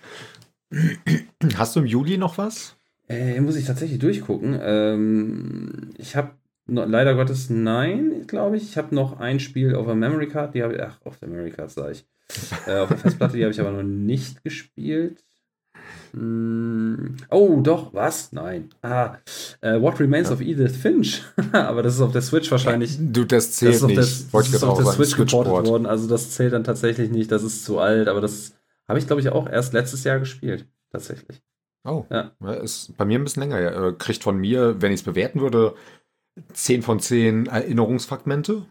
Hast 1.57 1.77
du 1.77 1.81
im 1.81 1.87
Juli 1.87 2.19
noch 2.19 2.37
was? 2.37 2.74
Äh, 3.09 3.41
muss 3.41 3.55
ich 3.55 3.65
tatsächlich 3.65 4.01
durchgucken. 4.01 4.59
Ähm, 4.61 5.91
ich 5.99 6.16
habe 6.16 6.33
leider 6.66 7.15
Gottes 7.15 7.49
nein, 7.49 8.27
glaube 8.27 8.57
ich. 8.57 8.65
Ich 8.65 8.77
habe 8.77 8.93
noch 8.93 9.20
ein 9.20 9.39
Spiel 9.39 9.77
auf 9.77 9.87
der 9.87 9.95
Memory 9.95 10.27
Card, 10.27 10.57
die 10.57 10.65
habe 10.65 10.74
ich, 10.74 10.83
ach, 10.83 10.99
auf 11.05 11.19
der 11.19 11.28
Memory 11.28 11.53
Card 11.53 11.70
sage 11.70 11.93
ich. 11.93 12.05
Äh, 12.66 12.81
auf 12.81 12.89
der 12.89 12.99
Festplatte, 12.99 13.37
die 13.37 13.45
habe 13.45 13.53
ich 13.53 13.61
aber 13.61 13.70
noch 13.70 13.85
nicht 13.85 14.43
gespielt. 14.43 15.24
Hm, 16.12 17.16
oh, 17.31 17.61
doch, 17.62 17.93
was? 17.95 18.33
Nein. 18.33 18.70
Ah, 18.83 19.16
äh, 19.61 19.81
What 19.81 20.01
Remains 20.01 20.28
ja. 20.28 20.35
of 20.35 20.41
Edith 20.41 20.77
Finch. 20.77 21.23
aber 21.53 21.83
das 21.83 21.95
ist 21.95 22.01
auf 22.01 22.12
der 22.12 22.23
Switch 22.23 22.51
wahrscheinlich. 22.51 22.97
Du, 22.99 23.24
das 23.24 23.53
zählt 23.53 23.74
das 23.74 23.83
nicht. 23.83 23.99
Das, 23.99 24.31
das 24.31 24.49
ist 24.49 24.62
auf 24.62 24.78
der 24.78 24.93
Switch 24.93 25.16
geportet 25.16 25.66
worden, 25.66 25.87
also 25.87 26.09
das 26.09 26.31
zählt 26.31 26.53
dann 26.53 26.65
tatsächlich 26.65 27.11
nicht. 27.11 27.31
Das 27.31 27.43
ist 27.43 27.65
zu 27.65 27.78
alt, 27.78 28.09
aber 28.09 28.20
das 28.20 28.55
habe 28.89 28.99
ich, 28.99 29.07
glaube 29.07 29.20
ich, 29.20 29.28
auch 29.31 29.49
erst 29.49 29.73
letztes 29.73 30.05
Jahr 30.05 30.19
gespielt. 30.19 30.66
Tatsächlich. 30.91 31.43
Oh, 31.85 32.05
ja. 32.11 32.33
Ist 32.62 32.97
bei 32.97 33.05
mir 33.05 33.19
ein 33.19 33.24
bisschen 33.24 33.43
länger. 33.43 33.61
Ja. 33.61 33.93
Kriegt 33.93 34.23
von 34.23 34.39
mir, 34.39 34.81
wenn 34.81 34.93
ich 34.93 35.01
es 35.01 35.05
bewerten 35.05 35.41
würde, 35.41 35.74
10 36.53 36.83
von 36.83 37.01
10 37.01 37.47
Erinnerungsfragmente. 37.47 38.66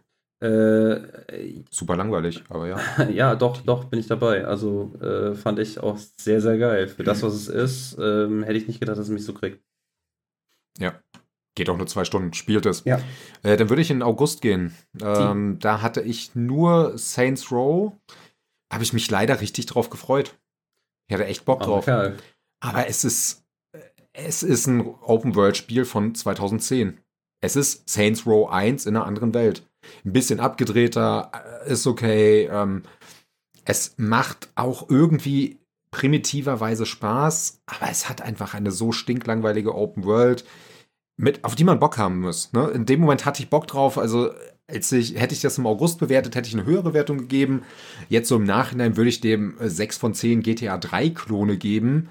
Äh, 0.45 1.63
Super 1.71 1.95
langweilig, 1.95 2.43
aber 2.49 2.67
ja. 2.67 3.03
ja, 3.09 3.35
doch, 3.35 3.61
doch, 3.61 3.85
bin 3.85 3.99
ich 3.99 4.07
dabei. 4.07 4.45
Also 4.45 4.93
äh, 5.01 5.33
fand 5.33 5.59
ich 5.59 5.79
auch 5.79 5.97
sehr, 6.17 6.39
sehr 6.39 6.57
geil. 6.57 6.87
Für 6.87 7.03
das, 7.03 7.23
was 7.23 7.33
es 7.33 7.47
ist, 7.47 7.97
ähm, 7.99 8.43
hätte 8.43 8.57
ich 8.57 8.67
nicht 8.67 8.79
gedacht, 8.79 8.97
dass 8.97 9.07
es 9.07 9.13
mich 9.13 9.25
so 9.25 9.33
kriegt. 9.33 9.63
Ja. 10.77 10.99
Geht 11.55 11.69
auch 11.69 11.77
nur 11.77 11.87
zwei 11.87 12.03
Stunden, 12.03 12.33
spielt 12.33 12.65
es. 12.65 12.83
Ja. 12.83 12.99
Äh, 13.41 13.57
dann 13.57 13.69
würde 13.69 13.81
ich 13.81 13.89
in 13.89 14.03
August 14.03 14.41
gehen. 14.41 14.75
Ähm, 15.01 15.57
da 15.59 15.81
hatte 15.81 16.01
ich 16.01 16.35
nur 16.35 16.97
Saints 16.97 17.51
Row. 17.51 17.93
Habe 18.71 18.83
ich 18.83 18.93
mich 18.93 19.09
leider 19.09 19.39
richtig 19.41 19.65
drauf 19.65 19.89
gefreut. 19.89 20.37
Ich 21.07 21.13
hatte 21.13 21.25
echt 21.25 21.45
Bock 21.45 21.61
drauf. 21.61 21.85
Oh, 21.87 22.11
aber 22.59 22.87
es 22.87 23.03
ist, 23.03 23.45
es 24.11 24.43
ist 24.43 24.67
ein 24.67 24.81
Open-World-Spiel 24.81 25.85
von 25.85 26.13
2010. 26.13 26.99
Es 27.41 27.55
ist 27.55 27.87
Saints 27.89 28.25
Row 28.25 28.49
1 28.49 28.85
in 28.85 28.95
einer 28.95 29.05
anderen 29.05 29.33
Welt. 29.33 29.65
Ein 30.03 30.13
bisschen 30.13 30.39
abgedrehter, 30.39 31.31
äh, 31.65 31.71
ist 31.71 31.87
okay. 31.87 32.49
Ähm, 32.51 32.83
es 33.65 33.95
macht 33.97 34.49
auch 34.55 34.89
irgendwie 34.89 35.59
primitiverweise 35.91 36.85
Spaß, 36.85 37.61
aber 37.65 37.89
es 37.89 38.09
hat 38.09 38.21
einfach 38.21 38.53
eine 38.53 38.71
so 38.71 38.91
stinklangweilige 38.91 39.73
Open 39.73 40.03
World, 40.03 40.45
mit, 41.17 41.43
auf 41.45 41.55
die 41.55 41.63
man 41.63 41.79
Bock 41.79 41.97
haben 41.97 42.19
muss. 42.19 42.51
Ne? 42.51 42.67
In 42.69 42.85
dem 42.85 42.99
Moment 42.99 43.25
hatte 43.25 43.41
ich 43.41 43.49
Bock 43.49 43.67
drauf, 43.67 43.97
also 43.97 44.31
als 44.67 44.91
ich, 44.91 45.15
hätte 45.15 45.33
ich 45.33 45.41
das 45.41 45.57
im 45.57 45.67
August 45.67 45.99
bewertet, 45.99 46.35
hätte 46.35 46.47
ich 46.47 46.53
eine 46.53 46.65
höhere 46.65 46.93
Wertung 46.93 47.17
gegeben. 47.19 47.63
Jetzt 48.09 48.29
so 48.29 48.35
im 48.35 48.43
Nachhinein 48.43 48.97
würde 48.97 49.09
ich 49.09 49.21
dem 49.21 49.55
6 49.59 49.97
von 49.97 50.13
10 50.13 50.41
GTA 50.41 50.77
3 50.77 51.11
Klone 51.11 51.57
geben. 51.57 52.09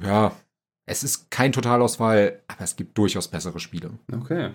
Ja, 0.00 0.34
es 0.86 1.04
ist 1.04 1.30
kein 1.30 1.52
Totalausfall, 1.52 2.40
aber 2.48 2.62
es 2.62 2.76
gibt 2.76 2.96
durchaus 2.96 3.28
bessere 3.28 3.60
Spiele. 3.60 3.90
Okay. 4.12 4.52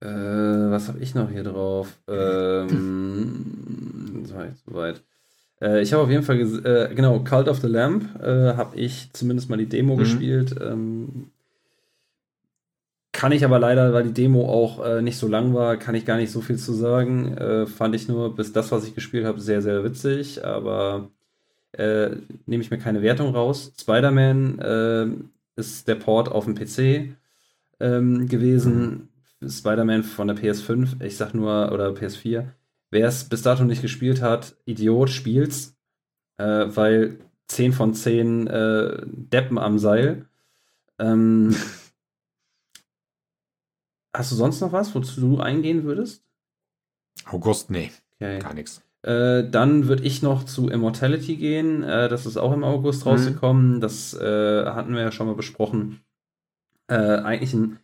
Äh, 0.00 0.06
was 0.06 0.88
habe 0.88 0.98
ich 1.00 1.14
noch 1.14 1.30
hier 1.30 1.44
drauf? 1.44 1.96
Ähm, 2.08 3.44
das 4.22 4.34
war 4.34 4.46
jetzt 4.46 4.64
soweit. 4.66 5.02
Äh, 5.60 5.82
ich 5.82 5.92
habe 5.92 6.02
auf 6.02 6.10
jeden 6.10 6.22
Fall, 6.22 6.38
äh, 6.40 6.94
genau, 6.94 7.20
Cult 7.20 7.48
of 7.48 7.60
the 7.60 7.66
Lamp 7.66 8.20
äh, 8.22 8.54
habe 8.54 8.76
ich 8.76 9.10
zumindest 9.12 9.48
mal 9.48 9.56
die 9.56 9.68
Demo 9.68 9.94
mhm. 9.94 9.98
gespielt. 9.98 10.54
Ähm, 10.60 11.30
kann 13.12 13.32
ich 13.32 13.46
aber 13.46 13.58
leider, 13.58 13.94
weil 13.94 14.04
die 14.04 14.12
Demo 14.12 14.46
auch 14.46 14.84
äh, 14.84 15.00
nicht 15.00 15.16
so 15.16 15.26
lang 15.26 15.54
war, 15.54 15.78
kann 15.78 15.94
ich 15.94 16.04
gar 16.04 16.18
nicht 16.18 16.30
so 16.30 16.42
viel 16.42 16.58
zu 16.58 16.74
sagen. 16.74 17.34
Äh, 17.38 17.66
fand 17.66 17.94
ich 17.94 18.08
nur 18.08 18.36
bis 18.36 18.52
das, 18.52 18.70
was 18.72 18.86
ich 18.86 18.94
gespielt 18.94 19.24
habe, 19.24 19.40
sehr, 19.40 19.62
sehr 19.62 19.82
witzig, 19.84 20.44
aber 20.44 21.08
äh, 21.72 22.10
nehme 22.44 22.62
ich 22.62 22.70
mir 22.70 22.76
keine 22.76 23.00
Wertung 23.00 23.34
raus. 23.34 23.72
Spider-Man 23.80 24.58
äh, 24.58 25.06
ist 25.58 25.88
der 25.88 25.94
Port 25.94 26.30
auf 26.30 26.44
dem 26.44 26.54
PC 26.54 27.16
ähm, 27.80 28.28
gewesen. 28.28 29.08
Spider-Man 29.48 30.02
von 30.02 30.28
der 30.28 30.36
PS5, 30.36 31.02
ich 31.02 31.16
sag 31.16 31.34
nur, 31.34 31.72
oder 31.72 31.90
PS4. 31.90 32.46
Wer 32.90 33.08
es 33.08 33.24
bis 33.24 33.42
dato 33.42 33.64
nicht 33.64 33.82
gespielt 33.82 34.22
hat, 34.22 34.56
Idiot, 34.64 35.10
spielt's. 35.10 35.76
Äh, 36.38 36.66
weil 36.68 37.18
10 37.48 37.72
von 37.72 37.94
10 37.94 38.46
äh, 38.46 39.02
Deppen 39.06 39.58
am 39.58 39.78
Seil. 39.78 40.26
Ähm, 40.98 41.54
hast 44.14 44.32
du 44.32 44.36
sonst 44.36 44.60
noch 44.60 44.72
was, 44.72 44.94
wozu 44.94 45.20
du 45.20 45.40
eingehen 45.40 45.84
würdest? 45.84 46.24
August, 47.24 47.70
nee. 47.70 47.90
Okay. 48.16 48.38
Gar 48.38 48.54
nichts. 48.54 48.82
Äh, 49.02 49.48
dann 49.48 49.88
würde 49.88 50.04
ich 50.04 50.22
noch 50.22 50.44
zu 50.44 50.68
Immortality 50.68 51.36
gehen. 51.36 51.82
Äh, 51.82 52.08
das 52.08 52.26
ist 52.26 52.36
auch 52.36 52.52
im 52.52 52.64
August 52.64 53.04
mhm. 53.04 53.12
rausgekommen. 53.12 53.80
Das 53.80 54.14
äh, 54.14 54.66
hatten 54.66 54.94
wir 54.94 55.02
ja 55.02 55.12
schon 55.12 55.26
mal 55.26 55.36
besprochen. 55.36 56.00
Äh, 56.88 56.96
eigentlich 56.96 57.54
ein 57.54 57.78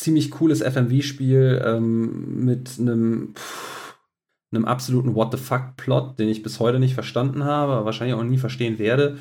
ziemlich 0.00 0.30
cooles 0.30 0.62
FMV-Spiel 0.62 1.62
ähm, 1.64 2.44
mit 2.44 2.78
einem, 2.78 3.34
einem 4.52 4.64
absoluten 4.64 5.14
What 5.14 5.32
the 5.32 5.38
fuck-Plot, 5.38 6.18
den 6.18 6.28
ich 6.28 6.42
bis 6.42 6.60
heute 6.60 6.78
nicht 6.78 6.94
verstanden 6.94 7.44
habe, 7.44 7.84
wahrscheinlich 7.84 8.16
auch 8.16 8.24
nie 8.24 8.38
verstehen 8.38 8.78
werde. 8.78 9.18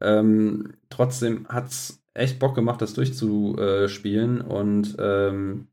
Ähm, 0.00 0.74
trotzdem 0.88 1.48
hat 1.48 1.68
es 1.68 2.02
echt 2.14 2.38
Bock 2.38 2.54
gemacht, 2.54 2.82
das 2.82 2.94
durchzuspielen 2.94 4.40
und 4.40 4.96
ähm, 4.98 5.68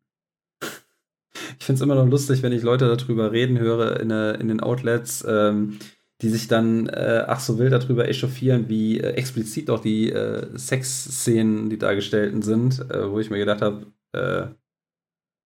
ich 0.62 1.66
finde 1.66 1.78
es 1.78 1.82
immer 1.82 1.96
noch 1.96 2.08
lustig, 2.08 2.44
wenn 2.44 2.52
ich 2.54 2.64
Leute 2.64 2.96
darüber 2.96 3.32
reden 3.32 3.60
höre 3.60 4.00
in, 4.00 4.12
äh, 4.12 4.34
in 4.34 4.48
den 4.48 4.60
Outlets, 4.60 5.26
ähm, 5.28 5.80
die 6.22 6.30
sich 6.30 6.48
dann 6.48 6.88
äh, 6.88 7.26
ach 7.28 7.40
so 7.40 7.60
wild 7.60 7.74
darüber 7.74 8.08
echauffieren, 8.08 8.70
wie 8.70 9.00
äh, 9.00 9.12
explizit 9.12 9.70
auch 9.70 9.80
die 9.80 10.12
äh, 10.12 10.48
Sexszenen, 10.58 11.70
die 11.70 11.78
dargestellten 11.78 12.42
sind, 12.42 12.80
äh, 12.90 13.10
wo 13.12 13.20
ich 13.20 13.30
mir 13.30 13.38
gedacht 13.38 13.62
habe, 13.62 13.86
äh, 14.14 14.48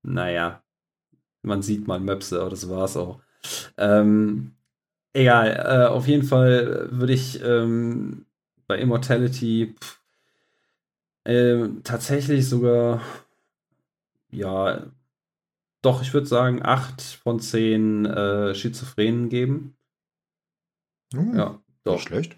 naja, 0.03 0.63
man 1.43 1.61
sieht 1.61 1.87
mal 1.87 1.99
Möpse, 1.99 2.39
aber 2.39 2.49
das 2.49 2.69
war's 2.69 2.97
auch. 2.97 3.21
Ähm, 3.77 4.55
egal, 5.13 5.51
äh, 5.51 5.87
auf 5.87 6.07
jeden 6.07 6.23
Fall 6.23 6.89
würde 6.91 7.13
ich 7.13 7.41
ähm, 7.43 8.25
bei 8.67 8.77
Immortality 8.77 9.75
pff, 9.79 10.01
tatsächlich 11.83 12.49
sogar 12.49 13.01
ja 14.31 14.91
doch, 15.81 16.01
ich 16.01 16.13
würde 16.13 16.27
sagen, 16.27 16.61
8 16.63 17.01
von 17.01 17.39
10 17.39 18.05
äh, 18.05 18.55
Schizophrenen 18.55 19.29
geben. 19.29 19.75
Hm, 21.13 21.35
ja, 21.35 21.59
doch. 21.83 21.93
Nicht 21.93 22.07
schlecht. 22.07 22.35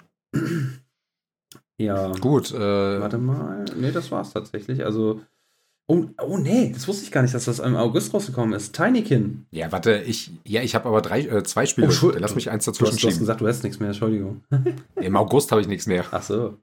ja. 1.78 2.12
Gut. 2.14 2.52
Äh, 2.52 3.02
Warte 3.02 3.18
mal. 3.18 3.66
Nee, 3.76 3.92
das 3.92 4.12
war's 4.12 4.32
tatsächlich. 4.32 4.84
Also. 4.86 5.22
Oh, 5.88 6.06
oh 6.22 6.38
nee, 6.38 6.72
das 6.74 6.88
wusste 6.88 7.04
ich 7.04 7.12
gar 7.12 7.24
nicht, 7.24 7.34
dass 7.34 7.44
das 7.44 7.60
im 7.60 7.76
August 7.76 8.14
rausgekommen 8.14 8.54
ist. 8.54 8.74
Tinykin. 8.74 9.46
Ja, 9.52 9.70
warte, 9.74 9.98
ich, 9.98 10.32
ja, 10.46 10.62
ich 10.62 10.76
habe 10.76 10.88
aber 10.88 11.02
drei, 11.02 11.22
äh, 11.22 11.44
zwei 11.44 11.66
Spiele. 11.66 11.90
Oh, 12.02 12.12
Lass 12.18 12.36
mich 12.36 12.50
eins 12.50 12.64
dazwischen 12.64 12.92
du 12.92 12.96
hast, 12.96 13.04
du 13.04 13.08
hast 13.10 13.20
gesagt, 13.20 13.42
du 13.42 13.48
hast 13.48 13.64
nichts 13.64 13.82
mehr, 13.82 13.90
Entschuldigung. 13.90 14.42
Im 14.96 15.18
August 15.18 15.52
habe 15.52 15.60
ich 15.60 15.68
nichts 15.68 15.86
mehr. 15.86 16.06
Ach 16.12 16.24
so. 16.24 16.58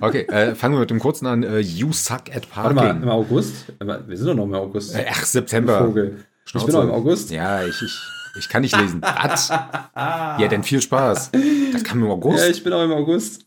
Okay, 0.00 0.22
äh, 0.28 0.54
fangen 0.54 0.76
wir 0.76 0.80
mit 0.80 0.90
dem 0.90 1.00
kurzen 1.00 1.26
an. 1.26 1.42
Uh, 1.42 1.56
you 1.56 1.92
suck 1.92 2.34
at 2.34 2.48
parking. 2.50 2.76
Warte 2.76 2.94
mal, 2.94 3.02
im 3.02 3.08
August? 3.08 3.72
Wir 3.80 4.16
sind 4.16 4.28
doch 4.28 4.34
noch 4.36 4.44
im 4.44 4.54
August. 4.54 4.94
Äh, 4.94 5.06
ach, 5.10 5.24
September. 5.24 5.84
Vogel. 5.84 6.24
Ich 6.46 6.64
bin 6.64 6.72
noch 6.72 6.84
im 6.84 6.90
August. 6.92 7.32
Ja, 7.32 7.64
ich, 7.64 7.82
ich, 7.82 7.98
ich 8.38 8.48
kann 8.48 8.62
nicht 8.62 8.76
lesen. 8.76 9.02
Was? 9.22 9.48
ja, 9.48 10.46
denn 10.48 10.62
viel 10.62 10.80
Spaß. 10.80 11.32
Das 11.72 11.82
kam 11.82 12.00
im 12.00 12.10
August. 12.10 12.44
Ja, 12.44 12.50
ich 12.50 12.62
bin 12.62 12.72
auch 12.72 12.84
im 12.84 12.92
August. 12.92 13.44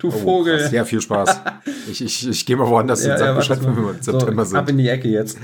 Du 0.00 0.08
oh, 0.08 0.10
Vogel. 0.10 0.58
Krass. 0.58 0.72
Ja, 0.72 0.84
viel 0.84 1.00
Spaß. 1.00 1.40
ich, 1.90 2.02
ich, 2.02 2.28
ich 2.28 2.46
gehe 2.46 2.56
mal 2.56 2.66
woanders 2.66 3.02
hin. 3.02 3.10
Ja, 3.10 3.18
Sag 3.18 3.26
ja, 3.26 3.34
Bescheid, 3.34 3.58
wenn 3.62 3.76
wir 3.76 3.90
im 3.90 4.02
September 4.02 4.44
so, 4.44 4.50
sind. 4.50 4.58
Ab 4.58 4.68
in 4.68 4.78
die 4.78 4.88
Ecke 4.88 5.08
jetzt. 5.08 5.38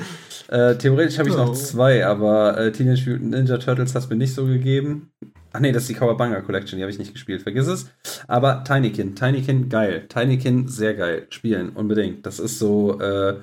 Äh, 0.49 0.77
theoretisch 0.77 1.19
habe 1.19 1.29
ich 1.29 1.35
oh. 1.35 1.39
noch 1.39 1.55
zwei, 1.55 2.07
aber 2.07 2.59
äh, 2.59 2.73
Teenage 2.73 3.11
Mutant 3.11 3.31
Ninja 3.31 3.59
Turtles 3.59 3.95
hast 3.95 4.09
mir 4.09 4.17
nicht 4.17 4.35
so 4.35 4.47
gegeben. 4.47 5.11
Ach 5.53 5.61
nee, 5.61 5.73
das 5.73 5.83
ist 5.83 5.91
die 5.91 5.95
Kawabanga 5.95 6.41
Collection, 6.41 6.77
die 6.79 6.83
habe 6.83 6.91
ich 6.91 6.99
nicht 6.99 7.13
gespielt, 7.13 7.43
vergiss 7.43 7.67
es. 7.67 7.91
Aber 8.29 8.65
Tinykin, 8.65 9.15
Tinykin 9.15 9.69
geil. 9.69 10.07
Tinykin 10.09 10.69
sehr 10.69 10.95
geil. 10.95 11.27
Spielen, 11.31 11.71
unbedingt. 11.71 12.27
Das 12.27 12.39
ist 12.39 12.59
so, 12.59 13.01
äh, 13.01 13.41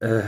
äh, 0.00 0.22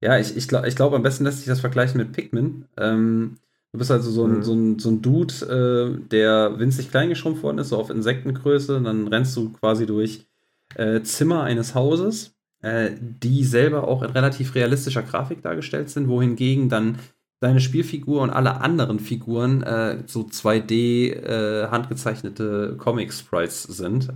ja, 0.00 0.18
ich, 0.18 0.36
ich 0.36 0.48
glaube, 0.48 0.68
ich 0.68 0.76
glaub, 0.76 0.92
am 0.92 1.02
besten 1.02 1.24
lässt 1.24 1.38
sich 1.38 1.46
das 1.46 1.60
vergleichen 1.60 1.98
mit 1.98 2.12
Pikmin. 2.12 2.66
Ähm, 2.76 3.38
du 3.72 3.78
bist 3.78 3.90
also 3.90 4.10
so 4.10 4.24
ein, 4.24 4.36
mhm. 4.38 4.42
so 4.42 4.54
ein, 4.54 4.78
so 4.78 4.90
ein 4.90 5.02
Dude, 5.02 5.34
äh, 5.44 6.08
der 6.08 6.58
winzig 6.58 6.90
klein 6.90 7.08
geschrumpft 7.08 7.42
worden 7.42 7.58
ist, 7.58 7.70
so 7.70 7.78
auf 7.78 7.90
Insektengröße. 7.90 8.76
Und 8.76 8.84
dann 8.84 9.08
rennst 9.08 9.36
du 9.36 9.50
quasi 9.50 9.86
durch 9.86 10.26
äh, 10.74 11.02
Zimmer 11.02 11.42
eines 11.42 11.74
Hauses, 11.74 12.34
äh, 12.62 12.90
die 13.00 13.44
selber 13.44 13.86
auch 13.86 14.02
in 14.02 14.10
relativ 14.10 14.54
realistischer 14.54 15.02
Grafik 15.02 15.42
dargestellt 15.42 15.90
sind, 15.90 16.08
wohingegen 16.08 16.68
dann 16.68 16.98
deine 17.40 17.60
Spielfigur 17.60 18.22
und 18.22 18.30
alle 18.30 18.60
anderen 18.60 18.98
Figuren 18.98 19.62
äh, 19.62 20.02
so 20.06 20.22
2D 20.22 21.12
äh, 21.12 21.68
handgezeichnete 21.68 22.74
Comic-Sprites 22.78 23.62
sind. 23.62 24.08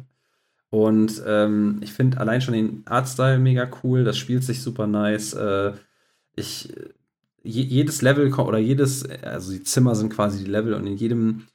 Und 0.71 1.23
ähm, 1.27 1.81
ich 1.83 1.93
finde 1.93 2.19
allein 2.19 2.41
schon 2.41 2.55
den 2.55 2.83
Artstyle 2.87 3.39
mega 3.39 3.69
cool, 3.85 4.05
das 4.05 4.17
spielt 4.17 4.43
sich 4.43 4.63
super 4.63 4.87
nice. 4.87 5.35
Äh, 5.35 5.73
ich, 7.43 7.57
jedes 7.57 8.03
Level 8.03 8.33
oder 8.35 8.59
jedes, 8.59 9.05
also 9.23 9.53
die 9.53 9.63
Zimmer 9.63 9.95
sind 9.95 10.11
quasi 10.11 10.45
die 10.45 10.51
Level 10.51 10.75
und 10.75 10.87
in 10.87 10.97
jedem 10.97 11.47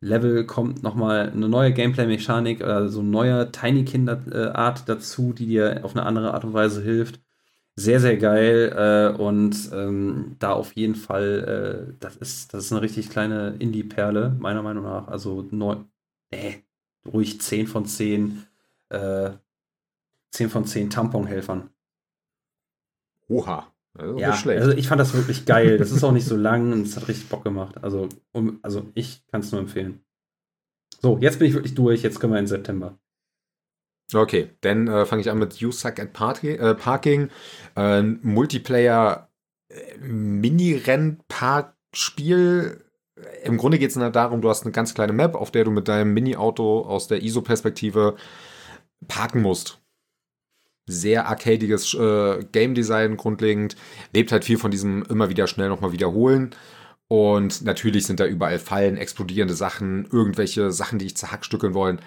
Level 0.00 0.46
kommt 0.46 0.82
nochmal 0.82 1.30
eine 1.30 1.48
neue 1.48 1.72
Gameplay-Mechanik 1.72 2.60
oder 2.62 2.88
so 2.88 3.00
ein 3.00 3.10
neuer 3.10 3.52
Tiny 3.52 3.84
Kinder-Art 3.84 4.88
dazu, 4.88 5.32
die 5.32 5.46
dir 5.46 5.80
auf 5.84 5.94
eine 5.94 6.06
andere 6.06 6.32
Art 6.34 6.44
und 6.44 6.54
Weise 6.54 6.82
hilft. 6.82 7.20
Sehr, 7.76 8.00
sehr 8.00 8.16
geil 8.16 8.72
äh, 9.16 9.16
und 9.22 9.70
ähm, 9.72 10.36
da 10.38 10.52
auf 10.52 10.74
jeden 10.74 10.94
Fall, 10.96 11.88
äh, 11.90 11.96
das, 12.00 12.16
ist, 12.16 12.54
das 12.54 12.66
ist 12.66 12.72
eine 12.72 12.82
richtig 12.82 13.10
kleine 13.10 13.56
Indie-Perle, 13.58 14.36
meiner 14.38 14.62
Meinung 14.62 14.84
nach. 14.84 15.08
Also 15.08 15.46
neun, 15.50 15.86
äh, 16.30 16.56
ruhig 17.06 17.40
10 17.40 17.66
von 17.66 17.86
10 17.86 18.44
äh, 18.90 19.30
10 20.32 20.50
von 20.50 20.64
10 20.64 20.90
Tamponhelfern. 20.90 21.70
Oha. 23.28 23.72
Also 23.98 24.18
ja, 24.18 24.30
also 24.30 24.70
ich 24.70 24.88
fand 24.88 25.00
das 25.00 25.14
wirklich 25.14 25.46
geil. 25.46 25.78
Das 25.78 25.90
ist 25.90 26.04
auch 26.04 26.12
nicht 26.12 26.26
so 26.26 26.36
lang 26.36 26.72
und 26.72 26.82
es 26.82 26.96
hat 26.96 27.08
richtig 27.08 27.28
Bock 27.28 27.42
gemacht. 27.44 27.82
Also, 27.82 28.08
um, 28.32 28.60
also 28.62 28.86
ich 28.94 29.26
kann 29.30 29.40
es 29.40 29.50
nur 29.50 29.60
empfehlen. 29.60 30.04
So, 31.02 31.18
jetzt 31.18 31.38
bin 31.38 31.48
ich 31.48 31.54
wirklich 31.54 31.74
durch. 31.74 32.02
Jetzt 32.02 32.20
können 32.20 32.32
wir 32.32 32.38
in 32.38 32.46
September. 32.46 32.98
Okay, 34.12 34.50
dann 34.60 34.88
äh, 34.88 35.06
fange 35.06 35.22
ich 35.22 35.30
an 35.30 35.38
mit 35.38 35.54
You 35.56 35.72
Suck 35.72 35.98
at 35.98 36.12
Party, 36.12 36.50
äh, 36.50 36.74
Parking. 36.74 37.30
Äh, 37.76 38.02
Multiplayer 38.02 39.30
äh, 39.68 39.96
Mini-Renn-Park-Spiel 39.98 42.84
im 43.42 43.56
Grunde 43.56 43.78
geht 43.78 43.94
es 43.94 44.12
darum, 44.12 44.40
du 44.40 44.48
hast 44.48 44.64
eine 44.64 44.72
ganz 44.72 44.94
kleine 44.94 45.12
Map, 45.12 45.34
auf 45.34 45.50
der 45.50 45.64
du 45.64 45.70
mit 45.70 45.88
deinem 45.88 46.14
Mini-Auto 46.14 46.82
aus 46.82 47.08
der 47.08 47.22
ISO-Perspektive 47.22 48.16
parken 49.08 49.42
musst. 49.42 49.79
Sehr 50.90 51.26
arcadiges 51.26 51.94
äh, 51.94 52.44
Game 52.52 52.74
Design 52.74 53.16
grundlegend. 53.16 53.76
Lebt 54.12 54.32
halt 54.32 54.44
viel 54.44 54.58
von 54.58 54.70
diesem 54.70 55.02
immer 55.04 55.28
wieder 55.30 55.46
schnell 55.46 55.68
nochmal 55.68 55.92
wiederholen. 55.92 56.50
Und 57.08 57.62
natürlich 57.62 58.06
sind 58.06 58.20
da 58.20 58.26
überall 58.26 58.58
Fallen, 58.58 58.96
explodierende 58.96 59.54
Sachen, 59.54 60.06
irgendwelche 60.12 60.70
Sachen, 60.70 60.98
die 60.98 61.06
ich 61.06 61.16
zerhackstückeln 61.16 61.74
wollen. 61.74 62.00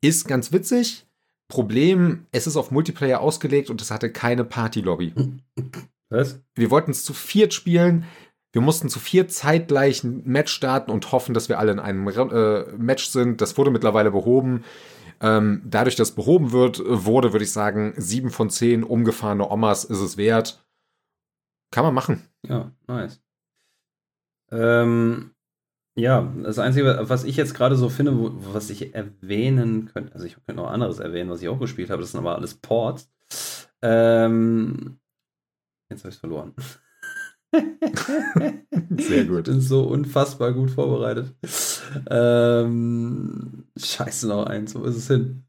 Ist 0.00 0.26
ganz 0.26 0.52
witzig. 0.52 1.06
Problem, 1.48 2.26
es 2.32 2.46
ist 2.46 2.56
auf 2.56 2.70
Multiplayer 2.70 3.20
ausgelegt 3.20 3.70
und 3.70 3.80
es 3.80 3.90
hatte 3.90 4.10
keine 4.12 4.44
Party-Lobby. 4.44 5.14
Was? 6.10 6.40
Wir 6.54 6.70
wollten 6.70 6.90
es 6.90 7.04
zu 7.04 7.14
viert 7.14 7.54
spielen. 7.54 8.04
Wir 8.52 8.62
mussten 8.62 8.88
zu 8.88 8.98
viert 8.98 9.30
zeitgleich 9.30 10.04
ein 10.04 10.22
Match 10.24 10.52
starten 10.52 10.90
und 10.90 11.12
hoffen, 11.12 11.34
dass 11.34 11.48
wir 11.48 11.58
alle 11.58 11.72
in 11.72 11.78
einem 11.78 12.08
äh, 12.08 12.64
Match 12.76 13.06
sind. 13.06 13.40
Das 13.40 13.56
wurde 13.58 13.70
mittlerweile 13.70 14.10
behoben. 14.10 14.64
Ähm, 15.20 15.62
dadurch, 15.64 15.96
dass 15.96 16.14
behoben 16.14 16.52
wird, 16.52 16.80
wurde, 16.84 17.32
würde 17.32 17.44
ich 17.44 17.52
sagen, 17.52 17.94
sieben 17.96 18.30
von 18.30 18.50
zehn 18.50 18.84
umgefahrene 18.84 19.50
Omas 19.50 19.84
ist 19.84 20.00
es 20.00 20.16
wert. 20.16 20.64
Kann 21.70 21.84
man 21.84 21.94
machen. 21.94 22.22
Ja, 22.46 22.72
nice. 22.86 23.20
Ähm, 24.50 25.32
ja, 25.96 26.32
das 26.42 26.58
Einzige, 26.58 26.96
was 27.02 27.24
ich 27.24 27.36
jetzt 27.36 27.54
gerade 27.54 27.76
so 27.76 27.88
finde, 27.88 28.16
wo, 28.16 28.30
was 28.54 28.70
ich 28.70 28.94
erwähnen 28.94 29.86
könnte, 29.86 30.14
also 30.14 30.26
ich 30.26 30.34
könnte 30.34 30.62
noch 30.62 30.70
anderes 30.70 31.00
erwähnen, 31.00 31.28
was 31.28 31.42
ich 31.42 31.48
auch 31.48 31.58
gespielt 31.58 31.90
habe, 31.90 32.00
das 32.00 32.12
sind 32.12 32.20
aber 32.20 32.36
alles 32.36 32.54
Ports. 32.54 33.10
Ähm, 33.82 35.00
jetzt 35.90 36.04
habe 36.04 36.10
ich 36.10 36.14
es 36.14 36.20
verloren. 36.20 36.54
Sehr 38.98 39.24
gut. 39.24 39.48
Ich 39.48 39.54
bin 39.54 39.60
so 39.60 39.84
unfassbar 39.84 40.52
gut 40.52 40.70
vorbereitet. 40.70 41.34
Ähm, 42.10 43.64
scheiße, 43.76 44.28
noch 44.28 44.46
eins. 44.46 44.74
Wo 44.74 44.84
ist 44.84 44.96
es 44.96 45.06
hin? 45.08 45.44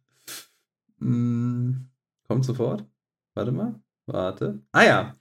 Hm, 1.00 1.90
kommt 2.28 2.46
sofort. 2.46 2.86
Warte 3.36 3.52
mal. 3.52 3.80
Warte. 4.06 4.62
Ah 4.72 4.84
ja. 4.84 5.14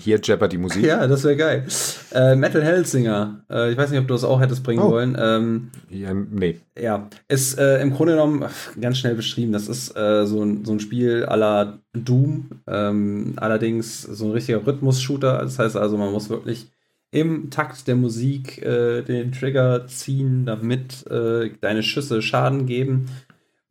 Hier 0.00 0.18
Jeopardy 0.22 0.56
Musik. 0.56 0.84
Ja, 0.84 1.06
das 1.06 1.24
wäre 1.24 1.36
geil. 1.36 1.66
Äh, 2.12 2.34
Metal 2.34 2.62
Hellsinger. 2.62 3.44
Äh, 3.50 3.72
ich 3.72 3.76
weiß 3.76 3.90
nicht, 3.90 4.00
ob 4.00 4.08
du 4.08 4.14
das 4.14 4.24
auch 4.24 4.40
hättest 4.40 4.62
bringen 4.62 4.82
oh. 4.82 4.90
wollen. 4.90 5.16
Ähm, 5.20 5.70
ja, 5.90 6.14
nee. 6.14 6.60
Ja, 6.78 7.08
ist 7.28 7.58
äh, 7.58 7.80
im 7.82 7.92
Grunde 7.92 8.14
genommen 8.14 8.44
ganz 8.80 8.98
schnell 8.98 9.14
beschrieben. 9.14 9.52
Das 9.52 9.68
ist 9.68 9.96
äh, 9.96 10.26
so, 10.26 10.42
ein, 10.42 10.64
so 10.64 10.72
ein 10.72 10.80
Spiel 10.80 11.26
la 11.28 11.78
Doom. 11.92 12.48
Ähm, 12.66 13.34
allerdings 13.36 14.02
so 14.02 14.26
ein 14.26 14.32
richtiger 14.32 14.66
Rhythmus-Shooter. 14.66 15.38
Das 15.38 15.58
heißt 15.58 15.76
also, 15.76 15.98
man 15.98 16.12
muss 16.12 16.30
wirklich 16.30 16.68
im 17.10 17.50
Takt 17.50 17.86
der 17.88 17.96
Musik 17.96 18.62
äh, 18.62 19.02
den 19.02 19.32
Trigger 19.32 19.86
ziehen, 19.86 20.46
damit 20.46 21.06
äh, 21.10 21.50
deine 21.60 21.82
Schüsse 21.82 22.22
Schaden 22.22 22.66
geben. 22.66 23.06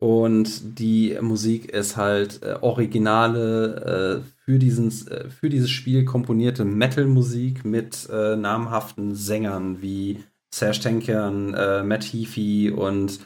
Und 0.00 0.78
die 0.78 1.18
Musik 1.20 1.66
ist 1.66 1.98
halt 1.98 2.42
äh, 2.42 2.56
originale, 2.62 4.22
äh, 4.24 4.30
für, 4.46 4.58
diesen, 4.58 4.88
äh, 5.08 5.28
für 5.28 5.50
dieses 5.50 5.68
Spiel 5.68 6.06
komponierte 6.06 6.64
Metal-Musik 6.64 7.66
mit 7.66 8.08
äh, 8.10 8.34
namhaften 8.34 9.14
Sängern 9.14 9.82
wie 9.82 10.24
Serge 10.50 10.80
Tankern, 10.80 11.52
äh, 11.52 11.82
Matt 11.82 12.04
Heafy 12.04 12.70
und 12.70 13.20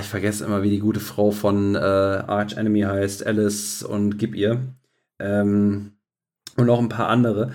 ich 0.00 0.06
vergesse 0.08 0.44
immer, 0.44 0.64
wie 0.64 0.70
die 0.70 0.80
gute 0.80 0.98
Frau 0.98 1.30
von 1.30 1.76
Arch 1.76 2.56
Enemy 2.56 2.80
heißt, 2.80 3.24
Alice 3.24 3.84
und 3.84 4.18
gib 4.18 4.34
ihr. 4.34 4.74
Ähm, 5.20 5.92
und 6.56 6.66
noch 6.66 6.80
ein 6.80 6.88
paar 6.88 7.06
andere. 7.06 7.52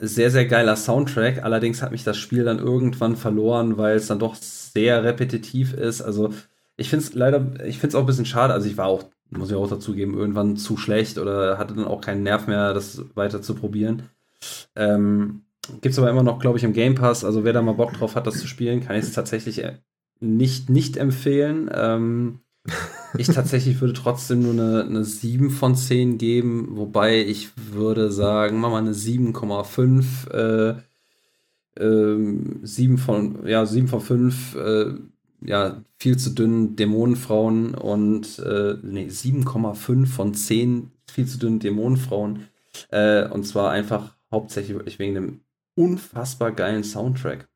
sehr, 0.00 0.30
sehr 0.30 0.46
geiler 0.46 0.74
Soundtrack. 0.74 1.44
Allerdings 1.44 1.82
hat 1.82 1.92
mich 1.92 2.02
das 2.02 2.16
Spiel 2.16 2.44
dann 2.44 2.58
irgendwann 2.58 3.14
verloren, 3.14 3.76
weil 3.76 3.96
es 3.96 4.06
dann 4.06 4.18
doch 4.18 4.36
sehr 4.36 5.04
repetitiv 5.04 5.74
ist. 5.74 6.00
Also 6.00 6.32
ich 6.78 6.88
finde 6.88 7.04
es 7.04 7.14
leider, 7.14 7.44
ich 7.66 7.78
finde 7.78 7.88
es 7.88 7.94
auch 7.96 8.00
ein 8.00 8.06
bisschen 8.06 8.24
schade. 8.24 8.54
Also 8.54 8.68
ich 8.68 8.78
war 8.78 8.86
auch, 8.86 9.04
muss 9.30 9.50
ich 9.50 9.56
auch 9.56 9.68
dazugeben, 9.68 10.16
irgendwann 10.16 10.56
zu 10.56 10.76
schlecht 10.76 11.18
oder 11.18 11.58
hatte 11.58 11.74
dann 11.74 11.84
auch 11.84 12.00
keinen 12.00 12.22
Nerv 12.22 12.46
mehr, 12.46 12.72
das 12.72 13.02
weiter 13.14 13.42
zu 13.42 13.54
probieren. 13.54 14.04
Ähm, 14.76 15.42
Gibt 15.82 15.92
es 15.92 15.98
aber 15.98 16.08
immer 16.08 16.22
noch, 16.22 16.38
glaube 16.38 16.56
ich, 16.56 16.64
im 16.64 16.72
Game 16.72 16.94
Pass. 16.94 17.24
Also 17.24 17.44
wer 17.44 17.52
da 17.52 17.60
mal 17.60 17.72
Bock 17.72 17.92
drauf 17.92 18.14
hat, 18.14 18.26
das 18.26 18.38
zu 18.38 18.46
spielen, 18.46 18.80
kann 18.80 18.96
ich 18.96 19.02
es 19.02 19.12
tatsächlich 19.12 19.62
äh, 19.62 19.78
nicht, 20.20 20.70
nicht 20.70 20.96
empfehlen. 20.96 21.68
Ähm, 21.74 22.38
ich 23.18 23.26
tatsächlich 23.26 23.80
würde 23.80 23.92
trotzdem 23.92 24.42
nur 24.42 24.52
eine, 24.52 24.84
eine 24.84 25.04
7 25.04 25.50
von 25.50 25.74
10 25.74 26.16
geben, 26.16 26.68
wobei 26.72 27.22
ich 27.22 27.50
würde 27.56 28.12
sagen, 28.12 28.60
mach 28.60 28.70
mal 28.70 28.78
eine 28.78 28.92
7,5. 28.92 30.30
Äh, 30.30 30.74
ähm, 31.76 32.60
7 32.62 32.98
von, 32.98 33.46
ja, 33.46 33.66
7 33.66 33.88
von 33.88 34.00
5 34.00 34.54
äh, 34.54 34.94
ja, 35.40 35.82
viel 35.98 36.16
zu 36.16 36.30
dünn 36.30 36.76
Dämonenfrauen 36.76 37.74
und 37.74 38.38
äh, 38.38 38.76
nee, 38.82 39.06
7,5 39.06 40.06
von 40.06 40.34
10 40.34 40.92
viel 41.10 41.26
zu 41.26 41.38
dünnen 41.38 41.58
Dämonenfrauen. 41.58 42.48
Äh, 42.90 43.28
und 43.28 43.44
zwar 43.44 43.70
einfach 43.70 44.16
hauptsächlich 44.30 44.76
wirklich 44.76 44.98
wegen 44.98 45.14
dem 45.14 45.40
unfassbar 45.74 46.52
geilen 46.52 46.84
Soundtrack. 46.84 47.48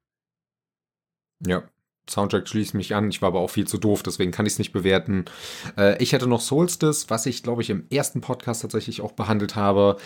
Ja, 1.47 1.65
Soundtrack 2.09 2.49
schließt 2.49 2.75
mich 2.75 2.95
an. 2.95 3.11
Ich 3.11 3.23
war 3.23 3.29
aber 3.29 3.41
auch 3.41 3.51
viel 3.51 3.67
zu 3.67 3.79
doof, 3.79 4.03
deswegen 4.03 4.33
kann 4.33 4.47
ich 4.47 4.55
es 4.55 4.59
nicht 4.59 4.73
bewerten. 4.73 5.25
Äh, 5.77 6.03
ich 6.03 6.13
hätte 6.13 6.27
noch 6.27 6.41
Solstice, 6.41 7.07
was 7.09 7.27
ich, 7.27 7.43
glaube 7.43 7.63
ich, 7.63 7.71
im 7.71 7.87
ersten 7.91 8.21
Podcast 8.21 8.63
tatsächlich 8.63 9.01
auch 9.01 9.13
behandelt 9.13 9.55
habe. 9.55 9.97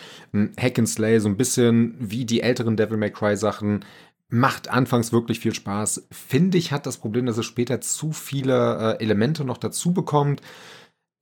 Hack 0.59 0.79
and 0.79 0.89
Slay, 0.89 1.19
so 1.21 1.29
ein 1.29 1.37
bisschen 1.37 1.95
wie 1.99 2.27
die 2.27 2.43
älteren 2.43 2.77
Devil 2.77 2.99
May 2.99 3.11
Cry 3.11 3.37
Sachen. 3.37 3.85
Macht 4.29 4.69
anfangs 4.69 5.13
wirklich 5.13 5.39
viel 5.39 5.55
Spaß. 5.55 6.09
Finde 6.11 6.59
ich, 6.59 6.73
hat 6.73 6.87
das 6.87 6.99
Problem, 6.99 7.27
dass 7.27 7.39
es 7.39 7.47
später 7.47 7.81
zu 7.81 8.13
viele 8.13 8.97
äh, 8.99 9.03
Elemente 9.03 9.45
noch 9.45 9.59
dazu 9.59 9.93
bekommt. 9.93 10.41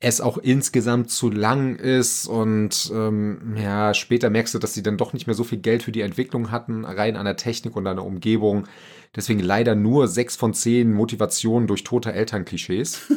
Es 0.01 0.21
auch 0.21 0.39
insgesamt 0.39 1.11
zu 1.11 1.31
lang 1.31 1.77
ist 1.77 2.27
und 2.27 2.91
ähm, 2.95 3.57
ja, 3.57 3.95
später 3.95 4.29
merkst 4.29 4.55
du, 4.55 4.59
dass 4.59 4.75
sie 4.75 4.83
dann 4.83 4.99
doch 4.99 5.13
nicht 5.13 5.27
mehr 5.27 5.35
so 5.35 5.45
viel 5.45 5.59
Geld 5.59 5.83
für 5.83 5.93
die 5.93 6.01
Entwicklung 6.03 6.51
hatten, 6.51 6.85
rein 6.85 7.17
an 7.17 7.25
der 7.25 7.37
Technik 7.37 7.77
und 7.77 7.87
an 7.87 7.97
der 7.97 8.05
Umgebung. 8.05 8.67
Deswegen 9.15 9.41
leider 9.41 9.75
nur 9.75 10.09
6 10.09 10.37
von 10.37 10.53
10 10.53 10.93
Motivationen 10.93 11.67
durch 11.67 11.85
tote 11.85 12.13
Elternklischees. 12.13 13.13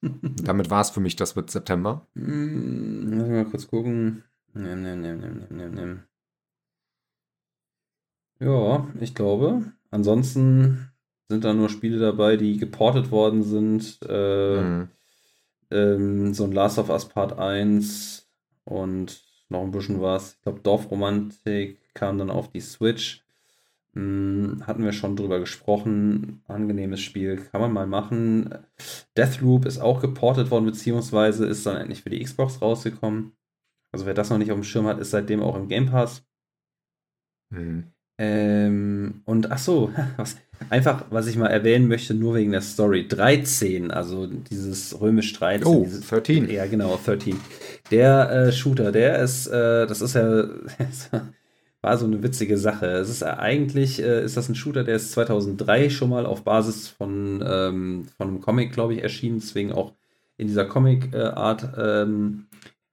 Damit 0.00 0.70
war 0.70 0.80
es 0.80 0.90
für 0.90 1.00
mich 1.00 1.16
das 1.16 1.34
mit 1.34 1.50
September. 1.50 2.06
Hm, 2.14 3.12
lass 3.12 3.28
mal 3.28 3.44
kurz 3.46 3.66
gucken. 3.66 4.22
Nehm, 4.54 4.82
nehm, 4.82 5.00
nehm, 5.00 5.20
nehm, 5.20 5.46
nehm, 5.50 5.74
nehm. 5.74 6.02
Ja, 8.40 8.86
ich 9.00 9.14
glaube. 9.14 9.72
Ansonsten 9.90 10.90
sind 11.28 11.44
da 11.44 11.52
nur 11.52 11.68
Spiele 11.68 11.98
dabei, 11.98 12.36
die 12.36 12.56
geportet 12.56 13.10
worden 13.10 13.42
sind. 13.42 13.98
Äh, 14.08 14.60
mhm. 14.60 14.88
ähm, 15.70 16.34
so 16.34 16.44
ein 16.44 16.52
Last 16.52 16.78
of 16.78 16.90
Us 16.90 17.08
Part 17.08 17.38
1 17.38 18.28
und 18.64 19.22
noch 19.48 19.62
ein 19.62 19.70
bisschen 19.70 20.00
was. 20.00 20.34
Ich 20.34 20.42
glaube, 20.42 20.60
Dorfromantik 20.60 21.78
kam 21.94 22.18
dann 22.18 22.30
auf 22.30 22.50
die 22.50 22.60
Switch. 22.60 23.24
Hm, 23.94 24.62
hatten 24.66 24.84
wir 24.84 24.92
schon 24.92 25.16
drüber 25.16 25.40
gesprochen. 25.40 26.42
Angenehmes 26.46 27.00
Spiel, 27.00 27.36
kann 27.36 27.60
man 27.60 27.72
mal 27.72 27.86
machen. 27.86 28.54
Deathloop 29.16 29.64
ist 29.64 29.78
auch 29.78 30.00
geportet 30.00 30.50
worden, 30.50 30.66
beziehungsweise 30.66 31.46
ist 31.46 31.66
dann 31.66 31.78
endlich 31.78 32.02
für 32.02 32.10
die 32.10 32.22
Xbox 32.22 32.60
rausgekommen. 32.62 33.32
Also 33.90 34.06
wer 34.06 34.14
das 34.14 34.30
noch 34.30 34.38
nicht 34.38 34.52
auf 34.52 34.58
dem 34.58 34.64
Schirm 34.64 34.86
hat, 34.86 34.98
ist 34.98 35.10
seitdem 35.10 35.42
auch 35.42 35.56
im 35.56 35.68
Game 35.68 35.86
Pass. 35.86 36.22
Mhm. 37.50 37.92
Ähm, 38.18 39.22
und 39.24 39.50
ach 39.52 39.58
so, 39.58 39.92
was, 40.16 40.36
einfach, 40.70 41.04
was 41.10 41.28
ich 41.28 41.36
mal 41.36 41.46
erwähnen 41.46 41.86
möchte, 41.86 42.14
nur 42.14 42.34
wegen 42.34 42.50
der 42.50 42.60
Story. 42.60 43.06
13, 43.06 43.90
also 43.90 44.26
dieses 44.26 45.00
römisch 45.00 45.32
13. 45.34 45.66
Oh, 45.66 45.84
dieses, 45.84 46.08
13. 46.08 46.50
Ja, 46.50 46.66
genau, 46.66 46.98
13. 47.02 47.38
Der 47.90 48.30
äh, 48.30 48.52
Shooter, 48.52 48.90
der 48.90 49.20
ist, 49.20 49.46
äh, 49.46 49.86
das 49.86 50.00
ist 50.00 50.14
ja, 50.14 50.48
war 51.80 51.96
so 51.96 52.06
eine 52.06 52.22
witzige 52.22 52.58
Sache. 52.58 52.86
Es 52.86 53.08
ist 53.08 53.22
eigentlich, 53.22 54.02
äh, 54.02 54.24
ist 54.24 54.36
das 54.36 54.48
ein 54.48 54.56
Shooter, 54.56 54.82
der 54.82 54.96
ist 54.96 55.12
2003 55.12 55.88
schon 55.88 56.10
mal 56.10 56.26
auf 56.26 56.42
Basis 56.42 56.88
von, 56.88 57.42
ähm, 57.46 58.06
von 58.16 58.28
einem 58.28 58.40
Comic, 58.40 58.72
glaube 58.72 58.94
ich, 58.94 59.02
erschienen, 59.02 59.38
deswegen 59.38 59.72
auch 59.72 59.92
in 60.36 60.48
dieser 60.48 60.64
Comic-Art 60.64 61.68
ähm, 61.78 62.46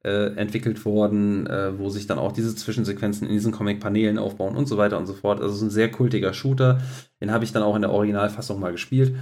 äh, 0.06 0.36
entwickelt 0.36 0.86
worden, 0.86 1.48
äh, 1.48 1.77
wo 1.80 1.90
sich 1.90 2.06
dann 2.06 2.19
auch 2.19 2.32
diese 2.32 2.56
Zwischensequenzen 2.56 3.27
in 3.27 3.34
diesen 3.34 3.52
Comic-Paneelen 3.52 4.19
aufbauen 4.19 4.56
und 4.56 4.68
so 4.68 4.77
weiter 4.77 4.99
und 4.99 5.07
so 5.07 5.14
fort. 5.14 5.41
Also 5.41 5.52
es 5.52 5.57
ist 5.57 5.64
ein 5.64 5.72
sehr 5.72 5.90
kultiger 5.90 6.32
Shooter. 6.34 6.80
Den 7.19 7.32
habe 7.32 7.44
ich 7.44 7.52
dann 7.52 7.64
auch 7.64 7.76
in 7.76 7.82
der 7.82 7.91
Originalfassung 7.91 8.60
mal 8.60 8.72
gespielt. 8.72 9.15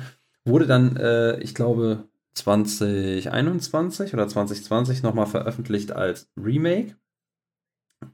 Wurde 0.43 0.67
dann, 0.67 0.97
äh, 0.97 1.39
ich 1.39 1.55
glaube, 1.55 2.03
2021 2.33 4.13
oder 4.13 4.27
2020 4.27 5.03
nochmal 5.03 5.27
veröffentlicht 5.27 5.93
als 5.93 6.29
Remake 6.35 6.97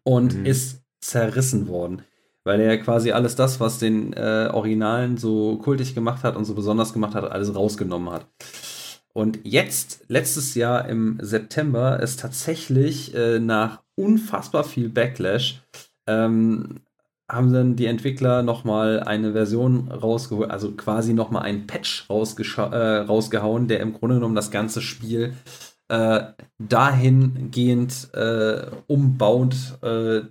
und 0.03 0.37
mhm. 0.37 0.45
ist 0.45 0.83
zerrissen 1.01 1.67
worden, 1.67 2.03
weil 2.43 2.59
er 2.59 2.77
quasi 2.77 3.13
alles 3.13 3.35
das, 3.35 3.59
was 3.59 3.79
den 3.79 4.13
äh, 4.13 4.49
Originalen 4.53 5.17
so 5.17 5.57
kultig 5.57 5.95
gemacht 5.95 6.23
hat 6.23 6.35
und 6.35 6.45
so 6.45 6.53
besonders 6.53 6.93
gemacht 6.93 7.15
hat, 7.15 7.31
alles 7.31 7.55
rausgenommen 7.55 8.13
hat. 8.13 8.27
Und 9.13 9.39
jetzt, 9.43 10.05
letztes 10.07 10.55
Jahr 10.55 10.87
im 10.87 11.17
September, 11.21 11.99
ist 11.99 12.19
tatsächlich 12.19 13.13
äh, 13.15 13.39
nach 13.39 13.81
unfassbar 13.95 14.63
viel 14.63 14.89
Backlash, 14.89 15.61
ähm, 16.07 16.81
haben 17.29 17.53
dann 17.53 17.75
die 17.75 17.85
Entwickler 17.85 18.41
nochmal 18.43 19.01
eine 19.01 19.33
Version 19.33 19.91
rausgeholt, 19.91 20.49
also 20.49 20.71
quasi 20.71 21.13
nochmal 21.13 21.43
einen 21.43 21.67
Patch 21.67 22.07
äh, 22.09 22.13
rausgehauen, 22.13 23.67
der 23.67 23.81
im 23.81 23.93
Grunde 23.93 24.15
genommen 24.15 24.35
das 24.35 24.51
ganze 24.51 24.81
Spiel 24.81 25.33
äh, 25.89 26.21
dahingehend 26.57 28.13
äh, 28.13 28.67
umbaut 28.87 29.55
äh, 29.83 30.21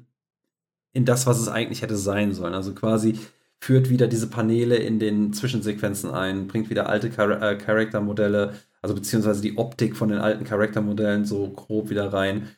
in 0.92 1.04
das, 1.04 1.26
was 1.26 1.38
es 1.40 1.48
eigentlich 1.48 1.82
hätte 1.82 1.96
sein 1.96 2.32
sollen. 2.32 2.54
Also 2.54 2.74
quasi 2.74 3.18
führt 3.60 3.90
wieder 3.90 4.06
diese 4.06 4.28
Paneele 4.28 4.76
in 4.76 4.98
den 4.98 5.32
Zwischensequenzen 5.32 6.10
ein, 6.10 6.46
bringt 6.46 6.70
wieder 6.70 6.88
alte 6.88 7.10
Char 7.10 7.42
äh, 7.42 7.56
Charaktermodelle 7.56 8.54
also 8.82 8.94
beziehungsweise 8.94 9.42
die 9.42 9.58
Optik 9.58 9.96
von 9.96 10.08
den 10.08 10.18
alten 10.18 10.44
Charaktermodellen 10.44 11.24
so 11.24 11.50
grob 11.50 11.90
wieder 11.90 12.12
rein. 12.12 12.48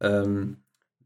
Ähm, 0.00 0.58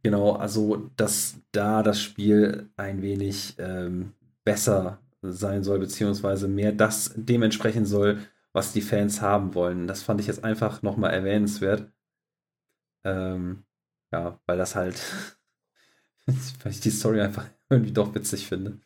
genau, 0.02 0.32
also 0.32 0.90
dass 0.96 1.36
da 1.52 1.82
das 1.82 2.00
Spiel 2.00 2.70
ein 2.76 3.02
wenig 3.02 3.54
ähm, 3.58 4.12
besser 4.44 5.00
sein 5.22 5.64
soll, 5.64 5.78
beziehungsweise 5.78 6.48
mehr 6.48 6.72
das 6.72 7.12
dementsprechend 7.16 7.88
soll, 7.88 8.18
was 8.52 8.72
die 8.72 8.82
Fans 8.82 9.20
haben 9.20 9.54
wollen. 9.54 9.86
Das 9.86 10.02
fand 10.02 10.20
ich 10.20 10.26
jetzt 10.26 10.44
einfach 10.44 10.82
nochmal 10.82 11.12
erwähnenswert. 11.12 11.90
Ähm, 13.04 13.64
ja, 14.12 14.40
weil 14.46 14.58
das 14.58 14.76
halt, 14.76 15.00
weil 16.26 16.72
ich 16.72 16.80
die 16.80 16.90
Story 16.90 17.20
einfach 17.20 17.46
irgendwie 17.70 17.92
doch 17.92 18.14
witzig 18.14 18.48
finde. 18.48 18.80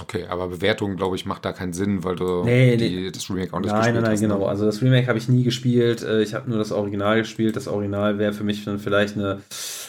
Okay, 0.00 0.24
aber 0.26 0.48
Bewertung, 0.48 0.96
glaube 0.96 1.16
ich, 1.16 1.26
macht 1.26 1.44
da 1.44 1.52
keinen 1.52 1.74
Sinn, 1.74 2.02
weil 2.02 2.16
du 2.16 2.44
nee, 2.44 2.78
die, 2.78 2.96
nee. 2.96 3.10
das 3.10 3.28
Remake 3.28 3.52
auch 3.52 3.60
nicht 3.60 3.68
nein, 3.68 3.80
gespielt 3.80 3.94
nein, 3.94 4.02
nein, 4.04 4.12
hast. 4.12 4.20
Nein, 4.20 4.30
nein, 4.30 4.38
genau. 4.38 4.48
Also 4.48 4.64
das 4.64 4.80
Remake 4.80 5.06
habe 5.06 5.18
ich 5.18 5.28
nie 5.28 5.44
gespielt. 5.44 6.02
Äh, 6.02 6.22
ich 6.22 6.32
habe 6.32 6.48
nur 6.48 6.58
das 6.58 6.72
Original 6.72 7.18
gespielt. 7.18 7.56
Das 7.56 7.68
Original 7.68 8.18
wäre 8.18 8.32
für 8.32 8.44
mich 8.44 8.64
dann 8.64 8.78
vielleicht 8.78 9.16
eine, 9.16 9.42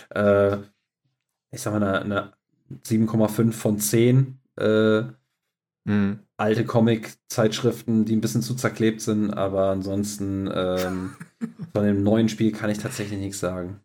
äh, 0.09 0.57
ich 1.51 1.61
sag 1.61 1.71
mal, 1.71 1.81
eine, 1.81 2.01
eine 2.01 2.33
7,5 2.85 3.53
von 3.53 3.79
10. 3.79 4.39
Äh, 4.57 5.03
mhm. 5.85 6.19
Alte 6.35 6.65
Comic-Zeitschriften, 6.65 8.03
die 8.03 8.15
ein 8.15 8.21
bisschen 8.21 8.41
zu 8.41 8.55
zerklebt 8.55 8.99
sind, 8.99 9.31
aber 9.31 9.69
ansonsten 9.69 10.49
ähm, 10.53 11.15
von 11.73 11.85
dem 11.85 12.03
neuen 12.03 12.27
Spiel 12.27 12.51
kann 12.51 12.69
ich 12.69 12.79
tatsächlich 12.79 13.19
nichts 13.19 13.39
sagen. 13.39 13.79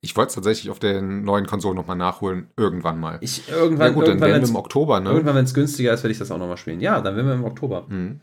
Ich 0.00 0.16
wollte 0.16 0.28
es 0.28 0.34
tatsächlich 0.36 0.70
auf 0.70 0.78
den 0.78 1.24
neuen 1.24 1.46
Konsolen 1.46 1.76
nochmal 1.76 1.96
nachholen, 1.96 2.48
irgendwann 2.56 3.00
mal. 3.00 3.18
Ich, 3.20 3.48
irgendwann, 3.48 3.88
ja 3.88 3.92
gut, 3.92 4.04
irgendwann, 4.04 4.20
dann 4.20 4.30
werden 4.30 4.42
wir 4.42 4.48
im 4.50 4.56
Oktober, 4.56 5.00
ne? 5.00 5.10
Irgendwann, 5.10 5.34
wenn 5.34 5.44
es 5.44 5.54
günstiger 5.54 5.92
ist, 5.92 6.04
werde 6.04 6.12
ich 6.12 6.18
das 6.18 6.30
auch 6.30 6.38
nochmal 6.38 6.56
spielen. 6.56 6.80
Ja, 6.80 7.00
dann 7.00 7.16
werden 7.16 7.26
wir 7.26 7.34
im 7.34 7.44
Oktober. 7.44 7.86
Mhm. 7.88 8.20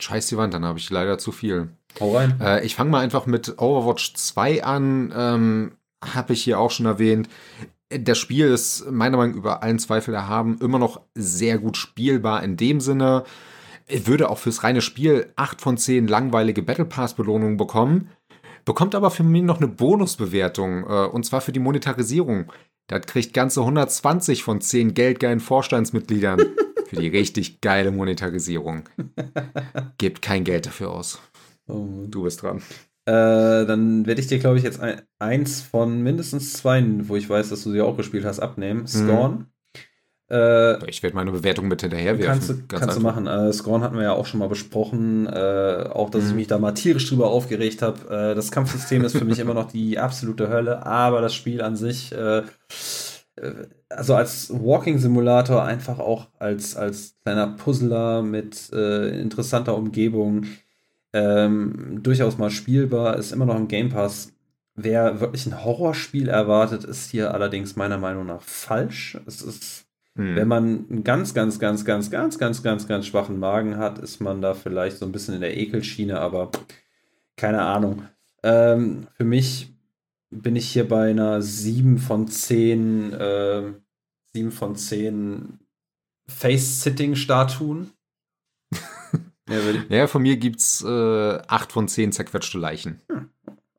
Scheiß 0.00 0.28
die 0.28 0.36
Wand, 0.36 0.54
dann 0.54 0.64
habe 0.64 0.78
ich 0.78 0.88
leider 0.90 1.18
zu 1.18 1.30
viel. 1.30 1.68
Hau 2.00 2.16
rein. 2.16 2.40
Äh, 2.40 2.64
ich 2.64 2.74
fange 2.74 2.90
mal 2.90 3.00
einfach 3.00 3.26
mit 3.26 3.60
Overwatch 3.60 4.14
2 4.14 4.64
an. 4.64 5.12
Ähm, 5.14 5.72
habe 6.02 6.32
ich 6.32 6.42
hier 6.42 6.58
auch 6.58 6.70
schon 6.70 6.86
erwähnt. 6.86 7.28
Das 7.90 8.18
Spiel 8.18 8.46
ist 8.46 8.90
meiner 8.90 9.18
Meinung 9.18 9.32
nach 9.32 9.38
über 9.38 9.62
allen 9.62 9.78
Zweifel 9.78 10.14
erhaben, 10.14 10.58
immer 10.60 10.78
noch 10.78 11.02
sehr 11.14 11.58
gut 11.58 11.76
spielbar 11.76 12.42
in 12.42 12.56
dem 12.56 12.80
Sinne. 12.80 13.24
Ich 13.86 14.06
würde 14.06 14.30
auch 14.30 14.38
fürs 14.38 14.64
reine 14.64 14.80
Spiel 14.80 15.30
8 15.36 15.60
von 15.60 15.76
10 15.76 16.08
langweilige 16.08 16.62
Battle 16.62 16.86
Pass 16.86 17.14
Belohnungen 17.14 17.58
bekommen 17.58 18.08
bekommt 18.64 18.94
aber 18.94 19.10
für 19.10 19.22
mich 19.22 19.42
noch 19.42 19.58
eine 19.58 19.68
Bonusbewertung, 19.68 20.84
äh, 20.84 21.06
und 21.06 21.24
zwar 21.24 21.40
für 21.40 21.52
die 21.52 21.60
Monetarisierung. 21.60 22.52
Das 22.88 23.06
kriegt 23.06 23.32
ganze 23.32 23.60
120 23.60 24.42
von 24.42 24.60
10 24.60 24.94
geldgeilen 24.94 25.40
Vorstandsmitgliedern 25.40 26.40
für 26.86 26.96
die 26.96 27.08
richtig 27.08 27.60
geile 27.60 27.90
Monetarisierung. 27.90 28.88
Gebt 29.98 30.22
kein 30.22 30.44
Geld 30.44 30.66
dafür 30.66 30.90
aus. 30.90 31.20
Oh. 31.68 32.06
Du 32.08 32.24
bist 32.24 32.42
dran. 32.42 32.58
Äh, 33.04 33.66
dann 33.66 34.06
werde 34.06 34.20
ich 34.20 34.28
dir, 34.28 34.38
glaube 34.38 34.58
ich, 34.58 34.64
jetzt 34.64 34.80
ein, 34.80 35.02
eins 35.18 35.60
von 35.60 36.02
mindestens 36.02 36.52
zwei, 36.52 36.84
wo 37.08 37.16
ich 37.16 37.28
weiß, 37.28 37.48
dass 37.48 37.64
du 37.64 37.72
sie 37.72 37.80
auch 37.80 37.96
gespielt 37.96 38.24
hast, 38.24 38.40
abnehmen. 38.40 38.82
Mhm. 38.82 38.86
Scorn. 38.86 39.46
Äh, 40.32 40.88
ich 40.88 41.02
werde 41.02 41.14
meine 41.14 41.30
Bewertung 41.30 41.68
mit 41.68 41.82
hinterherwerfen. 41.82 42.26
Kannst, 42.26 42.48
du, 42.48 42.54
kannst 42.66 42.96
du 42.96 43.02
machen. 43.02 43.26
Äh, 43.26 43.52
Scorn 43.52 43.82
hatten 43.82 43.96
wir 43.96 44.04
ja 44.04 44.12
auch 44.12 44.24
schon 44.24 44.40
mal 44.40 44.48
besprochen. 44.48 45.26
Äh, 45.26 45.90
auch, 45.92 46.08
dass 46.08 46.24
mhm. 46.24 46.30
ich 46.30 46.34
mich 46.36 46.46
da 46.46 46.58
mal 46.58 46.72
tierisch 46.72 47.06
drüber 47.08 47.28
aufgeregt 47.28 47.82
habe. 47.82 48.30
Äh, 48.30 48.34
das 48.34 48.50
Kampfsystem 48.50 49.04
ist 49.04 49.16
für 49.16 49.26
mich 49.26 49.38
immer 49.38 49.52
noch 49.52 49.70
die 49.70 49.98
absolute 49.98 50.48
Hölle, 50.48 50.86
aber 50.86 51.20
das 51.20 51.34
Spiel 51.34 51.60
an 51.60 51.76
sich, 51.76 52.12
äh, 52.12 52.38
äh, 52.38 53.52
also 53.90 54.14
als 54.14 54.50
Walking-Simulator, 54.50 55.62
einfach 55.62 55.98
auch 55.98 56.28
als, 56.38 56.76
als 56.76 57.14
kleiner 57.22 57.48
Puzzler 57.48 58.22
mit 58.22 58.70
interessanter 58.70 59.76
Umgebung, 59.76 60.46
ähm, 61.12 62.00
durchaus 62.02 62.38
mal 62.38 62.50
spielbar, 62.50 63.18
ist 63.18 63.32
immer 63.32 63.44
noch 63.44 63.56
im 63.56 63.68
Game 63.68 63.90
Pass. 63.90 64.32
Wer 64.74 65.20
wirklich 65.20 65.44
ein 65.44 65.62
Horrorspiel 65.62 66.28
erwartet, 66.30 66.84
ist 66.84 67.10
hier 67.10 67.34
allerdings 67.34 67.76
meiner 67.76 67.98
Meinung 67.98 68.24
nach 68.24 68.40
falsch. 68.40 69.18
Es 69.26 69.42
ist 69.42 69.84
hm. 70.16 70.36
Wenn 70.36 70.48
man 70.48 70.86
einen 70.90 71.04
ganz, 71.04 71.32
ganz, 71.32 71.58
ganz, 71.58 71.84
ganz, 71.84 72.10
ganz, 72.10 72.38
ganz, 72.38 72.62
ganz, 72.62 72.86
ganz 72.86 73.06
schwachen 73.06 73.38
Magen 73.38 73.78
hat, 73.78 73.98
ist 73.98 74.20
man 74.20 74.42
da 74.42 74.54
vielleicht 74.54 74.98
so 74.98 75.06
ein 75.06 75.12
bisschen 75.12 75.34
in 75.34 75.40
der 75.40 75.56
Ekelschiene, 75.56 76.20
aber 76.20 76.50
keine 77.36 77.62
Ahnung. 77.62 78.04
Ähm, 78.42 79.06
für 79.14 79.24
mich 79.24 79.72
bin 80.30 80.56
ich 80.56 80.68
hier 80.68 80.86
bei 80.86 81.10
einer 81.10 81.40
7 81.40 81.98
von 81.98 82.28
10, 82.28 83.12
äh, 83.14 83.72
7 84.34 84.50
von 84.50 84.76
10 84.76 85.58
Face-Sitting-Statuen. 86.28 87.90
ja, 89.48 89.58
ja, 89.88 90.06
von 90.06 90.22
mir 90.22 90.36
gibt 90.36 90.60
es 90.60 90.82
äh, 90.82 91.38
8 91.46 91.72
von 91.72 91.88
10 91.88 92.12
zerquetschte 92.12 92.58
Leichen. 92.58 93.00
Hm. 93.10 93.30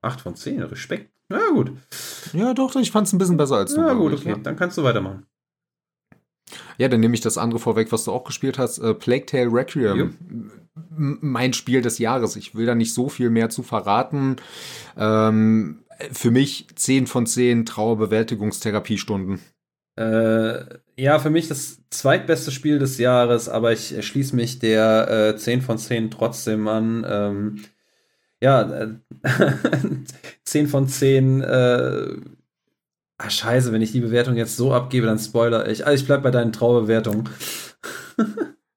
8 0.01 0.21
von 0.21 0.35
10, 0.35 0.63
Respekt. 0.63 1.11
Na 1.29 1.39
gut. 1.49 1.71
Ja, 2.33 2.53
doch, 2.53 2.75
ich 2.75 2.91
fand 2.91 3.07
es 3.07 3.13
ein 3.13 3.17
bisschen 3.17 3.37
besser 3.37 3.57
als 3.57 3.73
du. 3.73 3.81
Ja, 3.81 3.93
gut, 3.93 4.13
okay, 4.13 4.29
ja. 4.29 4.37
dann 4.37 4.55
kannst 4.55 4.77
du 4.77 4.83
weitermachen. 4.83 5.25
Ja, 6.77 6.87
dann 6.87 6.99
nehme 6.99 7.13
ich 7.13 7.21
das 7.21 7.37
andere 7.37 7.59
vorweg, 7.59 7.91
was 7.91 8.05
du 8.05 8.11
auch 8.11 8.23
gespielt 8.23 8.57
hast. 8.57 8.79
Äh, 8.79 8.93
Plague 8.93 9.25
Tale 9.25 9.51
Requiem. 9.51 9.95
Jupp. 9.97 10.11
Mein 10.95 11.53
Spiel 11.53 11.81
des 11.81 11.99
Jahres. 11.99 12.35
Ich 12.35 12.55
will 12.55 12.65
da 12.65 12.75
nicht 12.75 12.93
so 12.93 13.09
viel 13.09 13.29
mehr 13.29 13.49
zu 13.49 13.63
verraten. 13.63 14.37
Ähm, 14.97 15.83
für 16.11 16.31
mich 16.31 16.67
10 16.75 17.07
von 17.07 17.25
10 17.25 17.65
Trauerbewältigungstherapiestunden. 17.65 19.39
Äh, 19.95 20.63
ja, 20.97 21.19
für 21.19 21.29
mich 21.29 21.47
das 21.47 21.81
zweitbeste 21.89 22.51
Spiel 22.51 22.79
des 22.79 22.97
Jahres, 22.97 23.47
aber 23.47 23.71
ich 23.71 24.05
schließe 24.05 24.35
mich 24.35 24.59
der 24.59 25.33
äh, 25.35 25.37
10 25.37 25.61
von 25.61 25.77
10 25.77 26.09
trotzdem 26.09 26.67
an. 26.67 27.05
Ähm, 27.07 27.63
ja, 28.41 28.61
äh, 28.63 28.89
10 30.43 30.67
von 30.67 30.87
10. 30.87 31.41
Ach, 33.17 33.29
scheiße, 33.29 33.71
wenn 33.71 33.81
ich 33.81 33.91
die 33.91 34.01
Bewertung 34.01 34.35
jetzt 34.35 34.57
so 34.57 34.73
abgebe, 34.73 35.05
dann 35.05 35.19
spoiler 35.19 35.67
ich. 35.67 35.85
Also 35.85 36.01
ich 36.01 36.07
bleib 36.07 36.23
bei 36.23 36.31
deinen 36.31 36.51
Traubewertungen. 36.51 37.29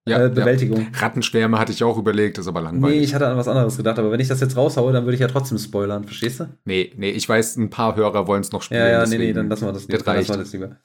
Ja, 0.06 0.22
äh, 0.26 0.28
Bewältigung. 0.28 0.80
Ja. 0.80 0.98
Rattenschwärme 1.00 1.58
hatte 1.58 1.72
ich 1.72 1.82
auch 1.82 1.98
überlegt, 1.98 2.38
ist 2.38 2.46
aber 2.46 2.60
langweilig. 2.60 2.98
Nee, 2.98 3.04
ich 3.04 3.14
hatte 3.14 3.26
an 3.26 3.36
was 3.36 3.48
anderes 3.48 3.76
gedacht, 3.76 3.98
aber 3.98 4.12
wenn 4.12 4.20
ich 4.20 4.28
das 4.28 4.40
jetzt 4.40 4.56
raushaue, 4.56 4.92
dann 4.92 5.04
würde 5.04 5.14
ich 5.14 5.20
ja 5.20 5.28
trotzdem 5.28 5.58
spoilern, 5.58 6.04
verstehst 6.04 6.40
du? 6.40 6.48
Nee, 6.64 6.92
nee, 6.96 7.10
ich 7.10 7.28
weiß, 7.28 7.56
ein 7.56 7.70
paar 7.70 7.96
Hörer 7.96 8.26
wollen 8.26 8.42
es 8.42 8.52
noch 8.52 8.62
spielen. 8.62 8.80
Ja, 8.80 8.88
ja, 8.88 9.06
nee, 9.06 9.18
nee, 9.18 9.32
dann 9.32 9.48
lassen 9.48 9.66
wir 9.66 9.72
das, 9.72 9.86
das, 9.86 10.04
lassen 10.04 10.28
wir 10.28 10.36
das 10.36 10.52
lieber. 10.52 10.76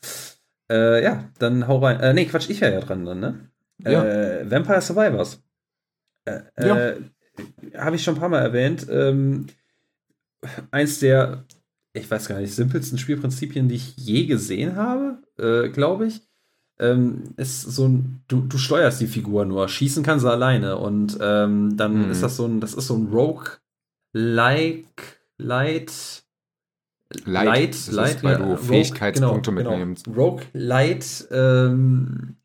Äh, 0.72 1.04
ja, 1.04 1.30
dann 1.38 1.68
hau 1.68 1.80
rein. 1.80 2.00
Äh, 2.00 2.14
nee, 2.14 2.26
Quatsch, 2.26 2.50
ich 2.50 2.62
wäre 2.62 2.74
ja 2.74 2.80
dran 2.80 3.06
dann, 3.06 3.20
ne? 3.20 3.52
Ja. 3.84 4.04
Äh, 4.04 4.50
Vampire 4.50 4.82
Survivors. 4.82 5.42
Äh, 6.26 6.42
ja. 6.60 6.78
Äh, 6.78 6.96
Habe 7.78 7.96
ich 7.96 8.04
schon 8.04 8.16
ein 8.16 8.20
paar 8.20 8.30
Mal 8.30 8.42
erwähnt. 8.42 8.88
Ähm, 8.90 9.48
eins 10.72 11.00
der, 11.00 11.46
ich 11.94 12.10
weiß 12.10 12.28
gar 12.28 12.40
nicht, 12.40 12.54
simpelsten 12.54 12.98
Spielprinzipien, 12.98 13.68
die 13.68 13.76
ich 13.76 13.98
je 13.98 14.26
gesehen 14.26 14.76
habe, 14.76 15.22
äh, 15.38 15.70
glaube 15.70 16.08
ich 16.08 16.22
ähm, 16.82 17.24
ist 17.38 17.62
so 17.62 17.88
ein, 17.88 18.24
du, 18.28 18.42
du 18.42 18.58
steuerst 18.58 19.00
die 19.00 19.08
Figur 19.08 19.46
nur, 19.46 19.70
schießen 19.70 20.04
kann 20.04 20.20
sie 20.20 20.30
alleine 20.30 20.78
und 20.78 21.18
ähm, 21.22 21.78
dann 21.78 22.06
mhm. 22.06 22.12
ist 22.12 22.24
das 22.24 22.36
so 22.36 22.46
ein, 22.46 22.60
das 22.60 22.74
ist 22.74 22.88
so 22.88 22.96
ein 22.96 23.08
Rogue-like, 23.08 23.62
Light, 25.38 26.24
Light, 27.24 27.46
Light, 27.46 27.70
ist, 27.70 27.92
Light 27.92 28.24
weil 28.24 28.40
ja, 28.40 28.46
du 28.46 28.58
Fähigkeitspunkte 28.58 29.54
genau, 29.54 29.72
mitnimmst. 29.72 30.06
Genau. 30.06 30.18
Rogue 30.18 30.46
Light 30.54 31.28
ähm, 31.30 32.38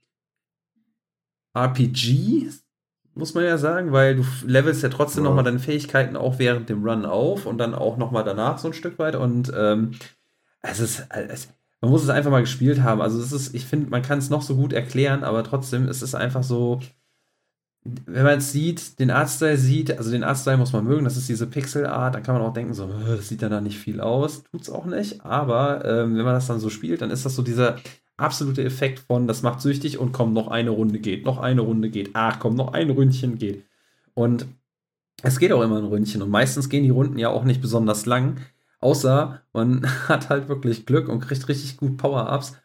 RPG, 1.54 2.50
muss 3.16 3.34
man 3.34 3.44
ja 3.44 3.58
sagen, 3.58 3.92
weil 3.92 4.16
du 4.16 4.24
levelst 4.44 4.82
ja 4.82 4.88
trotzdem 4.88 5.24
ja. 5.24 5.30
nochmal 5.30 5.44
deine 5.44 5.58
Fähigkeiten 5.58 6.16
auch 6.16 6.38
während 6.38 6.68
dem 6.68 6.84
Run 6.84 7.04
auf 7.06 7.46
und 7.46 7.58
dann 7.58 7.74
auch 7.74 7.96
nochmal 7.96 8.24
danach 8.24 8.58
so 8.58 8.68
ein 8.68 8.74
Stück 8.74 8.98
weit 8.98 9.16
und 9.16 9.52
ähm, 9.56 9.92
es 10.62 10.80
ist, 10.80 11.06
es, 11.10 11.48
man 11.80 11.90
muss 11.90 12.02
es 12.02 12.10
einfach 12.10 12.30
mal 12.30 12.40
gespielt 12.40 12.82
haben. 12.82 13.00
Also 13.00 13.20
es 13.20 13.32
ist, 13.32 13.54
ich 13.54 13.64
finde, 13.64 13.90
man 13.90 14.02
kann 14.02 14.18
es 14.18 14.30
noch 14.30 14.42
so 14.42 14.56
gut 14.56 14.72
erklären, 14.72 15.24
aber 15.24 15.44
trotzdem 15.44 15.88
ist 15.88 16.02
es 16.02 16.14
einfach 16.14 16.42
so, 16.42 16.80
wenn 17.84 18.24
man 18.24 18.38
es 18.38 18.52
sieht, 18.52 18.98
den 18.98 19.10
Artstyle 19.10 19.56
sieht, 19.56 19.96
also 19.96 20.10
den 20.10 20.24
Artstyle 20.24 20.56
muss 20.56 20.72
man 20.72 20.84
mögen, 20.84 21.04
das 21.04 21.16
ist 21.16 21.28
diese 21.28 21.46
Pixelart, 21.46 22.14
dann 22.14 22.22
kann 22.22 22.34
man 22.34 22.42
auch 22.42 22.52
denken, 22.52 22.74
so, 22.74 22.84
äh, 22.84 23.16
das 23.16 23.28
sieht 23.28 23.42
dann 23.42 23.52
da 23.52 23.60
nicht 23.60 23.78
viel 23.78 24.00
aus, 24.00 24.42
tut 24.42 24.62
es 24.62 24.70
auch 24.70 24.86
nicht, 24.86 25.24
aber 25.24 25.84
ähm, 25.84 26.16
wenn 26.16 26.24
man 26.24 26.34
das 26.34 26.48
dann 26.48 26.60
so 26.60 26.68
spielt, 26.68 27.00
dann 27.00 27.10
ist 27.10 27.24
das 27.24 27.36
so 27.36 27.42
dieser 27.42 27.76
absolute 28.16 28.64
Effekt 28.64 29.00
von, 29.00 29.26
das 29.26 29.42
macht 29.42 29.60
süchtig 29.60 29.98
und 29.98 30.12
komm, 30.12 30.32
noch 30.32 30.48
eine 30.48 30.70
Runde 30.70 30.98
geht, 30.98 31.24
noch 31.24 31.38
eine 31.38 31.60
Runde 31.60 31.90
geht, 31.90 32.10
ach 32.14 32.38
komm, 32.38 32.54
noch 32.54 32.72
ein 32.72 32.90
Ründchen 32.90 33.38
geht. 33.38 33.64
Und 34.14 34.46
es 35.22 35.38
geht 35.38 35.52
auch 35.52 35.62
immer 35.62 35.78
ein 35.78 35.84
Ründchen 35.84 36.22
und 36.22 36.30
meistens 36.30 36.68
gehen 36.68 36.84
die 36.84 36.90
Runden 36.90 37.18
ja 37.18 37.28
auch 37.28 37.44
nicht 37.44 37.60
besonders 37.60 38.06
lang, 38.06 38.38
Außer 38.80 39.42
man 39.52 39.84
hat 40.08 40.28
halt 40.28 40.48
wirklich 40.48 40.86
Glück 40.86 41.08
und 41.08 41.20
kriegt 41.20 41.48
richtig 41.48 41.76
gut 41.76 41.96
Power-Ups. 41.96 42.56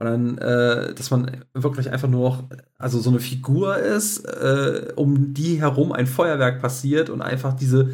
Und 0.00 0.06
dann, 0.06 0.38
äh, 0.38 0.94
dass 0.94 1.10
man 1.10 1.44
wirklich 1.54 1.90
einfach 1.90 2.08
nur 2.08 2.30
noch, 2.30 2.44
also 2.78 3.00
so 3.00 3.10
eine 3.10 3.18
Figur 3.18 3.76
ist, 3.78 4.24
äh, 4.24 4.92
um 4.94 5.34
die 5.34 5.60
herum 5.60 5.90
ein 5.90 6.06
Feuerwerk 6.06 6.60
passiert 6.60 7.10
und 7.10 7.20
einfach 7.20 7.52
diese 7.52 7.90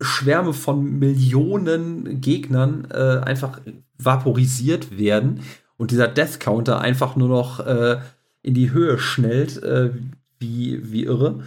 Schwärme 0.00 0.52
von 0.52 0.98
Millionen 0.98 2.20
Gegnern 2.20 2.86
äh, 2.92 3.20
einfach 3.24 3.60
vaporisiert 3.98 4.98
werden 4.98 5.40
und 5.80 5.90
dieser 5.92 6.08
Death 6.08 6.40
Counter 6.40 6.82
einfach 6.82 7.16
nur 7.16 7.28
noch 7.28 7.66
äh, 7.66 8.00
in 8.42 8.52
die 8.52 8.70
Höhe 8.70 8.98
schnellt, 8.98 9.62
äh, 9.62 9.88
wie, 10.38 10.92
wie 10.92 11.04
irre. 11.04 11.44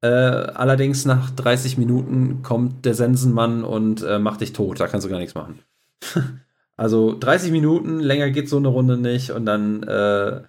Äh, 0.00 0.08
allerdings 0.08 1.04
nach 1.04 1.28
30 1.28 1.76
Minuten 1.76 2.40
kommt 2.42 2.86
der 2.86 2.94
Sensenmann 2.94 3.64
und 3.64 4.02
äh, 4.02 4.18
macht 4.18 4.40
dich 4.40 4.54
tot. 4.54 4.80
Da 4.80 4.88
kannst 4.88 5.04
du 5.04 5.10
gar 5.10 5.18
nichts 5.18 5.34
machen. 5.34 5.58
also 6.78 7.18
30 7.18 7.52
Minuten, 7.52 8.00
länger 8.00 8.30
geht 8.30 8.48
so 8.48 8.56
eine 8.56 8.68
Runde 8.68 8.96
nicht 8.96 9.32
und 9.32 9.44
dann 9.44 9.82
äh, 9.82 10.40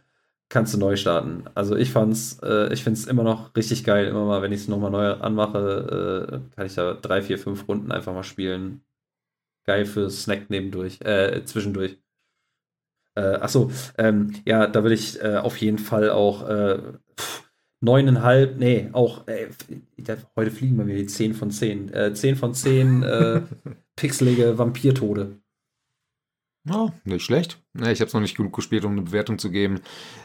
kannst 0.47 0.73
du 0.73 0.77
neu 0.77 0.95
starten. 0.95 1.43
Also 1.53 1.75
ich 1.75 1.91
fand's, 1.91 2.39
äh, 2.43 2.71
ich 2.71 2.81
finde 2.81 2.97
es 2.97 3.07
immer 3.07 3.23
noch 3.23 3.53
richtig 3.57 3.83
geil. 3.83 4.07
Immer 4.07 4.23
mal, 4.23 4.41
wenn 4.41 4.53
ich 4.53 4.61
es 4.61 4.67
nochmal 4.69 4.91
neu 4.91 5.11
anmache, 5.15 6.29
äh, 6.31 6.55
kann 6.55 6.65
ich 6.65 6.75
da 6.75 6.93
drei, 6.93 7.21
vier, 7.21 7.37
fünf 7.37 7.67
Runden 7.67 7.91
einfach 7.91 8.13
mal 8.13 8.23
spielen. 8.23 8.83
Geil 9.65 9.85
für 9.85 10.09
Snack 10.09 10.49
nebendurch, 10.49 11.01
äh, 11.01 11.43
zwischendurch. 11.43 11.97
Äh, 13.17 13.39
achso, 13.41 13.71
ähm, 13.97 14.33
ja, 14.45 14.67
da 14.67 14.83
will 14.83 14.91
ich 14.91 15.19
äh, 15.19 15.37
auf 15.37 15.57
jeden 15.57 15.79
Fall 15.79 16.11
auch 16.11 16.47
äh, 16.47 16.77
neuneinhalb, 17.81 18.57
nee, 18.59 18.89
auch, 18.93 19.27
äh, 19.27 19.47
heute 20.35 20.51
fliegen 20.51 20.77
wir 20.77 20.85
mir 20.85 20.97
die 20.97 21.07
10 21.07 21.33
von 21.33 21.49
10. 21.49 21.91
Äh, 21.93 22.13
10 22.13 22.35
von 22.35 22.53
10 22.53 23.01
äh, 23.01 23.41
pixelige 23.95 24.59
Vampirtode. 24.59 25.39
Ja, 26.69 26.87
nicht 27.05 27.23
schlecht. 27.23 27.59
Ich 27.75 27.99
habe 27.99 28.05
es 28.05 28.13
noch 28.13 28.21
nicht 28.21 28.35
genug 28.35 28.53
gespielt, 28.53 28.83
um 28.83 28.93
eine 28.93 29.03
Bewertung 29.03 29.37
zu 29.37 29.51
geben. 29.51 29.81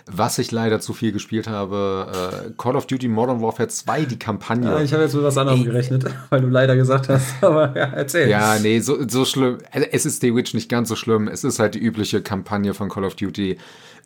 Was 0.06 0.38
ich 0.38 0.50
leider 0.50 0.80
zu 0.80 0.92
viel 0.92 1.12
gespielt 1.12 1.46
habe, 1.46 2.46
äh, 2.48 2.50
Call 2.56 2.76
of 2.76 2.86
Duty 2.86 3.08
Modern 3.08 3.40
Warfare 3.40 3.68
2, 3.68 4.06
die 4.06 4.18
Kampagne. 4.18 4.68
Ja, 4.68 4.80
ich 4.80 4.92
habe 4.92 5.02
jetzt 5.02 5.14
mit 5.14 5.22
was 5.22 5.36
anderem 5.38 5.62
gerechnet, 5.64 6.04
weil 6.30 6.40
du 6.40 6.48
leider 6.48 6.74
gesagt 6.76 7.08
hast. 7.08 7.34
Aber 7.42 7.76
ja, 7.76 7.84
erzähl. 7.84 8.28
Ja, 8.28 8.58
nee, 8.58 8.80
so, 8.80 9.06
so 9.08 9.24
schlimm. 9.24 9.58
Es 9.70 10.06
ist 10.06 10.22
The 10.22 10.34
Witch 10.34 10.54
nicht 10.54 10.68
ganz 10.68 10.88
so 10.88 10.96
schlimm. 10.96 11.28
Es 11.28 11.44
ist 11.44 11.58
halt 11.58 11.74
die 11.74 11.80
übliche 11.80 12.22
Kampagne 12.22 12.74
von 12.74 12.88
Call 12.88 13.04
of 13.04 13.14
Duty. 13.14 13.58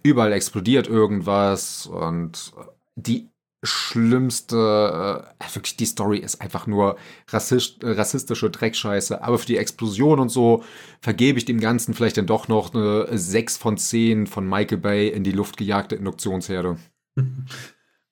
Überall 0.02 0.32
explodiert 0.32 0.88
irgendwas 0.88 1.86
und 1.86 2.52
die 2.96 3.28
schlimmste, 3.62 5.26
äh, 5.38 5.54
wirklich 5.54 5.76
die 5.76 5.86
Story 5.86 6.18
ist 6.18 6.40
einfach 6.40 6.66
nur 6.66 6.96
rassist, 7.28 7.78
rassistische 7.82 8.50
Dreckscheiße. 8.50 9.22
Aber 9.22 9.38
für 9.38 9.46
die 9.46 9.56
Explosion 9.56 10.20
und 10.20 10.28
so 10.28 10.62
vergebe 11.00 11.38
ich 11.38 11.44
dem 11.44 11.60
Ganzen 11.60 11.94
vielleicht 11.94 12.16
dann 12.16 12.26
doch 12.26 12.48
noch 12.48 12.74
eine 12.74 13.06
6 13.16 13.56
von 13.56 13.76
10 13.76 14.26
von 14.26 14.48
Michael 14.48 14.78
Bay 14.78 15.08
in 15.08 15.24
die 15.24 15.32
Luft 15.32 15.56
gejagte 15.56 15.96
Induktionsherde. 15.96 16.76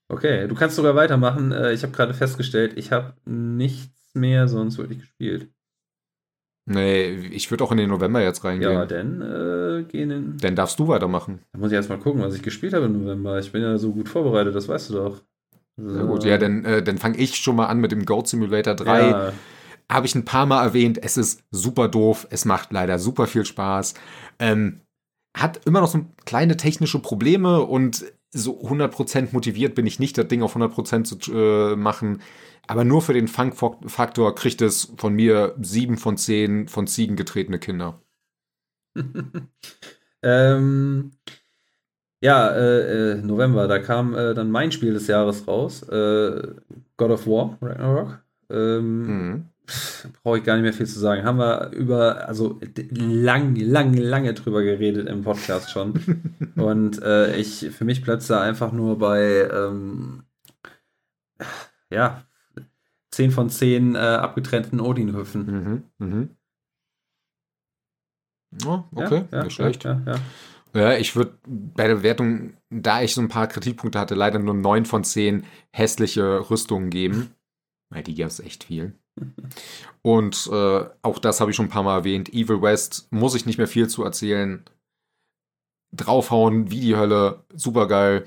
Okay, 0.06 0.46
du 0.46 0.54
kannst 0.54 0.76
sogar 0.76 0.94
weitermachen. 0.94 1.50
Äh, 1.50 1.72
ich 1.72 1.82
habe 1.82 1.92
gerade 1.92 2.12
festgestellt, 2.12 2.74
ich 2.76 2.92
habe 2.92 3.14
nichts 3.24 4.14
mehr 4.14 4.48
sonst 4.48 4.76
wirklich 4.76 5.00
gespielt. 5.00 5.48
Nee, 6.66 7.10
ich 7.30 7.50
würde 7.50 7.64
auch 7.64 7.72
in 7.72 7.78
den 7.78 7.90
November 7.90 8.22
jetzt 8.22 8.42
reingehen. 8.44 8.72
Ja, 8.72 8.86
dann 8.86 9.20
äh, 9.20 9.84
gehen 9.84 10.10
in. 10.10 10.36
Dann 10.38 10.56
darfst 10.56 10.78
du 10.78 10.88
weitermachen. 10.88 11.40
Da 11.52 11.58
muss 11.58 11.70
ich 11.70 11.76
erstmal 11.76 11.98
gucken, 11.98 12.22
was 12.22 12.34
ich 12.34 12.42
gespielt 12.42 12.72
habe 12.72 12.86
im 12.86 13.02
November. 13.02 13.38
Ich 13.38 13.52
bin 13.52 13.62
ja 13.62 13.76
so 13.76 13.92
gut 13.92 14.08
vorbereitet, 14.08 14.54
das 14.54 14.68
weißt 14.68 14.90
du 14.90 14.94
doch. 14.94 15.22
Ja 15.76 16.02
gut, 16.04 16.24
ja, 16.24 16.38
dann, 16.38 16.64
äh, 16.64 16.82
dann 16.82 16.98
fange 16.98 17.18
ich 17.18 17.36
schon 17.36 17.56
mal 17.56 17.66
an 17.66 17.80
mit 17.80 17.92
dem 17.92 18.04
Goat 18.04 18.28
Simulator 18.28 18.74
3. 18.74 19.10
Ja. 19.10 19.32
Habe 19.90 20.06
ich 20.06 20.14
ein 20.14 20.24
paar 20.24 20.46
Mal 20.46 20.62
erwähnt, 20.62 20.98
es 21.02 21.16
ist 21.16 21.42
super 21.50 21.88
doof, 21.88 22.26
es 22.30 22.44
macht 22.44 22.72
leider 22.72 22.98
super 22.98 23.26
viel 23.26 23.44
Spaß. 23.44 23.94
Ähm, 24.38 24.80
hat 25.36 25.66
immer 25.66 25.80
noch 25.80 25.88
so 25.88 26.06
kleine 26.24 26.56
technische 26.56 27.00
Probleme 27.00 27.62
und 27.62 28.04
so 28.30 28.60
100% 28.62 29.28
motiviert 29.32 29.74
bin 29.74 29.86
ich 29.86 29.98
nicht, 29.98 30.16
das 30.16 30.28
Ding 30.28 30.42
auf 30.42 30.56
100% 30.56 31.04
zu 31.04 31.32
äh, 31.32 31.76
machen. 31.76 32.20
Aber 32.66 32.84
nur 32.84 33.02
für 33.02 33.12
den 33.12 33.28
Funk-Faktor 33.28 34.34
kriegt 34.34 34.62
es 34.62 34.92
von 34.96 35.14
mir 35.14 35.54
7 35.60 35.98
von 35.98 36.16
10 36.16 36.68
von 36.68 36.86
Ziegen 36.86 37.16
getretene 37.16 37.58
Kinder. 37.58 38.00
ähm, 40.22 41.12
ja, 42.24 42.48
äh, 42.48 43.10
äh, 43.10 43.14
November, 43.16 43.68
da 43.68 43.78
kam 43.78 44.14
äh, 44.14 44.32
dann 44.32 44.50
mein 44.50 44.72
Spiel 44.72 44.94
des 44.94 45.08
Jahres 45.08 45.46
raus, 45.46 45.82
äh, 45.90 46.54
God 46.96 47.10
of 47.10 47.26
War, 47.26 47.58
Ragnarok. 47.60 48.18
Ähm, 48.48 49.06
mhm. 49.06 49.44
Brauche 50.22 50.38
ich 50.38 50.44
gar 50.44 50.54
nicht 50.54 50.62
mehr 50.62 50.72
viel 50.72 50.86
zu 50.86 50.98
sagen. 50.98 51.24
Haben 51.24 51.36
wir 51.38 51.70
über, 51.72 52.26
also 52.26 52.58
lang, 52.90 53.56
lang, 53.56 53.92
lange 53.92 54.32
drüber 54.32 54.62
geredet 54.62 55.06
im 55.06 55.22
Podcast 55.22 55.70
schon. 55.70 56.32
Und 56.56 57.02
äh, 57.02 57.36
ich, 57.36 57.70
für 57.70 57.84
mich 57.84 58.00
bleibt 58.00 58.22
es 58.22 58.28
da 58.28 58.40
einfach 58.40 58.72
nur 58.72 58.98
bei, 58.98 59.46
ähm, 59.52 60.22
ja, 61.90 62.22
10 63.10 63.32
von 63.32 63.50
10 63.50 63.96
äh, 63.96 63.98
abgetrennten 63.98 64.80
Odin-Höfen. 64.80 65.84
Mhm, 65.98 66.06
mhm. 66.06 66.30
Oh, 68.66 68.84
okay, 68.94 69.24
ja, 69.30 69.38
ja, 69.38 69.44
nicht 69.44 69.54
schlecht. 69.54 69.84
Ja, 69.84 70.00
ja, 70.06 70.14
ja, 70.74 70.96
ich 70.96 71.14
würde 71.14 71.38
bei 71.46 71.86
der 71.86 71.96
Bewertung, 71.96 72.56
da 72.70 73.02
ich 73.02 73.14
so 73.14 73.20
ein 73.20 73.28
paar 73.28 73.46
Kritikpunkte 73.46 73.98
hatte, 73.98 74.14
leider 74.14 74.38
nur 74.38 74.54
9 74.54 74.84
von 74.84 75.04
10 75.04 75.44
hässliche 75.70 76.50
Rüstungen 76.50 76.90
geben. 76.90 77.34
Weil 77.90 78.02
die 78.02 78.14
gab 78.14 78.28
es 78.28 78.40
echt 78.40 78.64
viel. 78.64 78.98
Und 80.02 80.48
äh, 80.52 80.84
auch 81.02 81.18
das 81.20 81.40
habe 81.40 81.50
ich 81.50 81.56
schon 81.56 81.66
ein 81.66 81.70
paar 81.70 81.84
Mal 81.84 81.98
erwähnt. 81.98 82.32
Evil 82.32 82.60
West 82.60 83.06
muss 83.10 83.36
ich 83.36 83.46
nicht 83.46 83.58
mehr 83.58 83.68
viel 83.68 83.88
zu 83.88 84.02
erzählen. 84.02 84.64
Draufhauen 85.92 86.70
wie 86.72 86.80
die 86.80 86.96
Hölle, 86.96 87.44
super 87.54 87.86
geil. 87.86 88.26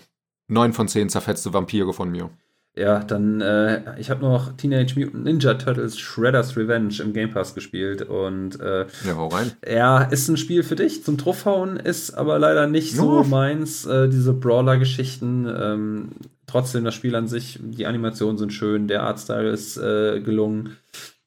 9 0.49 0.71
von 0.71 0.87
10 0.87 1.09
zerfetzte 1.09 1.53
Vampire 1.53 1.93
von 1.93 2.09
mir. 2.09 2.29
Ja, 2.77 3.03
dann, 3.03 3.41
äh, 3.41 3.99
ich 3.99 4.09
habe 4.09 4.21
noch 4.21 4.55
Teenage 4.55 4.99
Mutant 4.99 5.23
Ninja 5.23 5.55
Turtles 5.55 5.97
Shredder's 5.97 6.55
Revenge 6.55 7.01
im 7.01 7.13
Game 7.13 7.31
Pass 7.31 7.55
gespielt 7.55 8.03
und 8.03 8.59
äh, 8.59 8.85
ja, 9.05 9.15
hau 9.15 9.27
rein. 9.27 9.51
Ja, 9.67 10.03
ist 10.03 10.27
ein 10.27 10.37
Spiel 10.37 10.63
für 10.63 10.75
dich 10.75 11.03
zum 11.03 11.17
Truffhauen, 11.17 11.77
ist 11.77 12.11
aber 12.13 12.39
leider 12.39 12.67
nicht 12.67 12.95
so 12.95 13.19
oh. 13.19 13.23
meins, 13.23 13.85
äh, 13.85 14.09
diese 14.09 14.33
Brawler-Geschichten. 14.33 15.47
Ähm, 15.47 16.09
trotzdem 16.45 16.83
das 16.83 16.95
Spiel 16.95 17.15
an 17.15 17.27
sich, 17.27 17.59
die 17.61 17.87
Animationen 17.87 18.37
sind 18.37 18.53
schön, 18.53 18.87
der 18.87 19.03
Artstyle 19.03 19.49
ist 19.49 19.77
äh, 19.77 20.21
gelungen. 20.21 20.77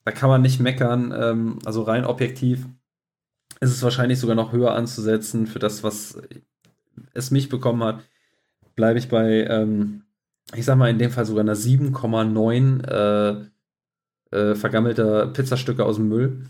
Da 0.05 0.11
kann 0.11 0.29
man 0.29 0.41
nicht 0.41 0.59
meckern, 0.59 1.13
ähm, 1.15 1.59
also 1.65 1.83
rein 1.83 2.05
objektiv 2.05 2.65
ist 3.61 3.71
es 3.71 3.83
wahrscheinlich 3.83 4.19
sogar 4.19 4.35
noch 4.35 4.51
höher 4.51 4.73
anzusetzen 4.73 5.45
für 5.45 5.59
das, 5.59 5.83
was 5.83 6.17
es 7.13 7.31
mich 7.31 7.47
bekommen 7.47 7.83
hat. 7.83 8.01
Bleibe 8.75 8.97
ich 8.97 9.07
bei 9.07 9.45
ähm, 9.47 10.01
ich 10.55 10.65
sag 10.65 10.77
mal 10.77 10.89
in 10.89 10.99
dem 10.99 11.11
Fall 11.11 11.25
sogar 11.25 11.41
eine 11.41 11.55
7,9 11.55 12.85
äh, 12.87 13.45
äh, 14.35 14.55
vergammelter 14.55 15.27
Pizzastücke 15.27 15.85
aus 15.85 15.97
dem 15.97 16.09
Müll. 16.09 16.45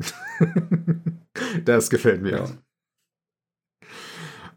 das 1.64 1.90
gefällt 1.90 2.22
mir. 2.22 2.48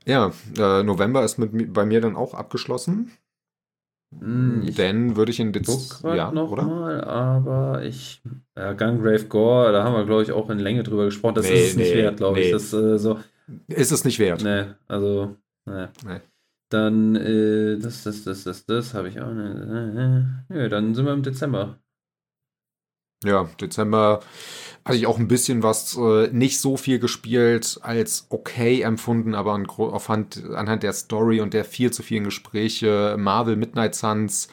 Ja, 0.06 0.32
ja 0.58 0.80
äh, 0.80 0.84
November 0.84 1.24
ist 1.24 1.38
mit, 1.38 1.74
bei 1.74 1.86
mir 1.86 2.02
dann 2.02 2.16
auch 2.16 2.34
abgeschlossen. 2.34 3.12
Hm, 4.20 4.64
ich 4.66 4.76
Denn 4.76 5.16
würde 5.16 5.32
ich 5.32 5.40
in 5.40 5.52
Dezember. 5.52 6.16
Ja, 6.16 6.32
noch 6.32 6.52
oder? 6.52 6.64
Mal, 6.64 7.04
aber 7.04 7.84
ich. 7.84 8.22
Ja, 8.56 8.74
Gungrave 8.74 9.26
Gore, 9.26 9.72
da 9.74 9.84
haben 9.84 9.96
wir, 9.96 10.06
glaube 10.06 10.24
ich, 10.24 10.32
auch 10.32 10.50
in 10.50 10.60
Länge 10.60 10.84
drüber 10.84 11.06
gesprochen. 11.06 11.36
Das 11.36 11.50
nee, 11.50 11.60
ist 11.60 11.72
es 11.72 11.76
nee, 11.76 11.84
nicht 11.84 11.96
wert, 11.96 12.18
glaube 12.18 12.40
nee. 12.40 12.46
ich. 12.46 12.52
Das, 12.52 12.72
äh, 12.74 12.98
so, 12.98 13.20
ist 13.68 13.92
es 13.92 14.06
nicht 14.06 14.20
wert? 14.20 14.44
Nee, 14.44 14.66
also. 14.88 15.36
Nee. 15.66 15.88
nee. 16.06 16.22
Dann, 16.76 17.16
äh, 17.16 17.78
das, 17.80 18.04
das, 18.04 18.26
das, 18.26 18.44
das, 18.44 18.66
das 18.66 18.94
habe 18.94 19.08
ich 19.08 19.22
auch. 19.22 19.32
Ja, 19.32 20.68
dann 20.68 20.94
sind 20.94 21.06
wir 21.06 21.14
im 21.14 21.24
Dezember. 21.24 21.80
Ja, 23.24 23.50
Dezember 23.62 24.20
hatte 24.84 24.98
ich 24.98 25.08
auch 25.08 25.18
ein 25.18 25.30
bisschen 25.30 25.64
was, 25.64 25.96
äh, 25.98 26.28
nicht 26.34 26.60
so 26.60 26.76
viel 26.76 27.00
gespielt, 27.00 27.80
als 27.82 28.28
okay 28.30 28.82
empfunden, 28.82 29.36
aber 29.36 29.54
an, 29.54 29.66
aufhand, 29.68 30.44
anhand 30.54 30.84
der 30.84 30.92
Story 30.92 31.40
und 31.40 31.54
der 31.54 31.64
viel 31.64 31.92
zu 31.92 32.04
vielen 32.04 32.26
Gespräche, 32.26 33.16
Marvel 33.18 33.56
Midnight 33.56 33.96
Suns, 33.96 34.50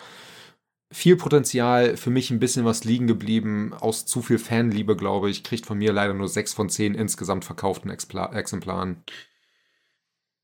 viel 0.92 1.16
Potenzial, 1.16 1.96
für 1.96 2.10
mich 2.10 2.30
ein 2.30 2.38
bisschen 2.38 2.64
was 2.64 2.84
liegen 2.84 3.08
geblieben, 3.08 3.74
aus 3.74 4.06
zu 4.06 4.22
viel 4.22 4.38
Fanliebe, 4.38 4.94
glaube 4.94 5.28
ich, 5.28 5.42
kriegt 5.42 5.66
von 5.66 5.78
mir 5.78 5.92
leider 5.92 6.14
nur 6.14 6.28
sechs 6.28 6.54
von 6.54 6.70
zehn 6.70 6.94
insgesamt 6.94 7.44
verkauften 7.44 7.90
Exemplaren. 7.90 9.02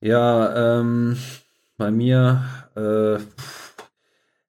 Ja, 0.00 0.80
ähm, 0.80 1.16
bei 1.78 1.90
mir, 1.92 2.44
äh, 2.76 3.18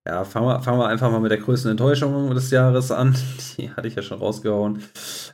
ja, 0.05 0.25
fangen 0.25 0.47
wir, 0.47 0.61
fangen 0.61 0.79
wir 0.79 0.87
einfach 0.87 1.11
mal 1.11 1.19
mit 1.19 1.31
der 1.31 1.37
größten 1.37 1.71
Enttäuschung 1.71 2.33
des 2.33 2.49
Jahres 2.49 2.91
an. 2.91 3.15
Die 3.57 3.69
hatte 3.69 3.87
ich 3.87 3.95
ja 3.95 4.01
schon 4.01 4.17
rausgehauen. 4.17 4.83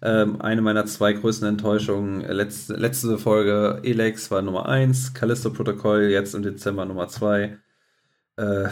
Ähm, 0.01 0.41
eine 0.41 0.61
meiner 0.61 0.85
zwei 0.85 1.13
größten 1.13 1.47
Enttäuschungen, 1.47 2.21
letzte, 2.21 2.73
letzte 2.73 3.17
Folge 3.17 3.79
Elex 3.83 4.29
war 4.29 4.41
Nummer 4.41 4.67
1, 4.67 5.13
Callisto-Protokoll 5.13 6.09
jetzt 6.09 6.35
im 6.35 6.43
Dezember 6.43 6.85
Nummer 6.85 7.07
2. 7.07 7.57
Äh, 8.35 8.67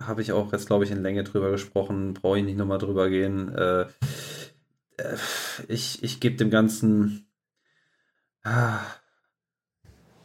Habe 0.00 0.22
ich 0.22 0.32
auch 0.32 0.50
jetzt, 0.52 0.66
glaube 0.66 0.84
ich, 0.84 0.90
in 0.90 1.02
Länge 1.02 1.24
drüber 1.24 1.50
gesprochen, 1.50 2.14
brauche 2.14 2.38
ich 2.38 2.44
nicht 2.44 2.56
nochmal 2.56 2.78
drüber 2.78 3.10
gehen. 3.10 3.54
Äh, 3.54 3.82
äh 4.96 5.16
ich 5.68 6.02
ich 6.02 6.20
gebe 6.20 6.36
dem 6.36 6.50
Ganzen. 6.50 7.26
Ah, 8.42 8.80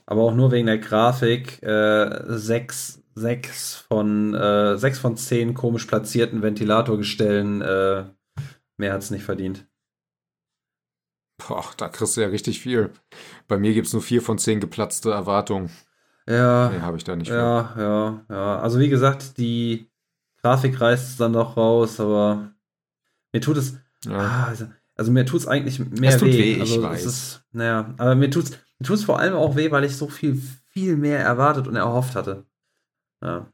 aber 0.10 0.24
auch 0.24 0.34
nur 0.34 0.52
wegen 0.52 0.66
der 0.66 0.80
Grafik 0.80 1.62
äh, 1.62 2.24
sechs, 2.30 3.04
sechs 3.14 3.76
von 3.76 4.34
äh, 4.34 4.76
sechs 4.76 4.98
von 4.98 5.16
zehn 5.18 5.54
komisch 5.54 5.86
platzierten 5.86 6.42
Ventilatorgestellen. 6.42 7.62
Äh, 7.62 8.06
mehr 8.78 8.94
hat 8.94 9.04
es 9.04 9.12
nicht 9.12 9.24
verdient. 9.24 9.68
Boah, 11.38 11.64
da 11.78 11.90
kriegst 11.90 12.18
du 12.18 12.22
ja 12.22 12.28
richtig 12.28 12.60
viel. 12.60 12.90
Bei 13.48 13.60
mir 13.60 13.72
gibt 13.76 13.86
es 13.86 13.94
nur 13.94 14.02
vier 14.02 14.24
von 14.24 14.40
zehn 14.40 14.60
geplatzte 14.60 15.12
Erwartungen. 15.12 15.70
Ja. 16.28 16.72
Nee, 16.72 16.82
habe 16.82 16.98
ich 16.98 17.04
da 17.04 17.16
nicht. 17.16 17.30
Ja, 17.30 17.74
viel. 17.76 17.84
ja, 17.84 18.26
ja. 18.30 18.60
Also 18.62 18.80
wie 18.80 18.90
gesagt, 18.90 19.38
die 19.38 19.92
Grafik 20.42 20.82
reißt 20.82 21.08
es 21.08 21.18
dann 21.18 21.34
doch 21.34 21.56
raus, 21.56 22.00
aber 22.00 22.52
mir 23.32 23.42
tut 23.42 23.58
es. 23.58 23.78
Ja. 24.06 24.18
Ah, 24.18 24.46
also, 24.48 24.66
also, 24.96 25.12
mir 25.12 25.28
tut 25.28 25.42
es 25.42 25.48
eigentlich 25.48 25.78
mehr 25.78 26.10
es 26.10 26.18
tut 26.18 26.30
weh. 26.30 26.56
weh 26.56 26.62
also, 26.62 26.78
ich 26.78 26.82
weiß. 26.82 27.06
Ist, 27.06 27.44
naja, 27.52 27.94
aber 27.98 28.16
mir 28.16 28.32
tut 28.32 28.46
es 28.46 28.58
mir 28.80 28.86
tut 28.86 28.98
es 28.98 29.04
vor 29.04 29.20
allem 29.20 29.36
auch 29.36 29.56
weh, 29.56 29.72
weil 29.72 29.84
ich 29.84 29.96
so 29.96 30.08
viel, 30.08 30.42
viel 30.72 30.96
mehr 30.96 31.20
erwartet 31.20 31.68
und 31.68 31.76
erhofft 31.76 32.16
hatte. 32.16 32.46
Ja. 33.22 33.52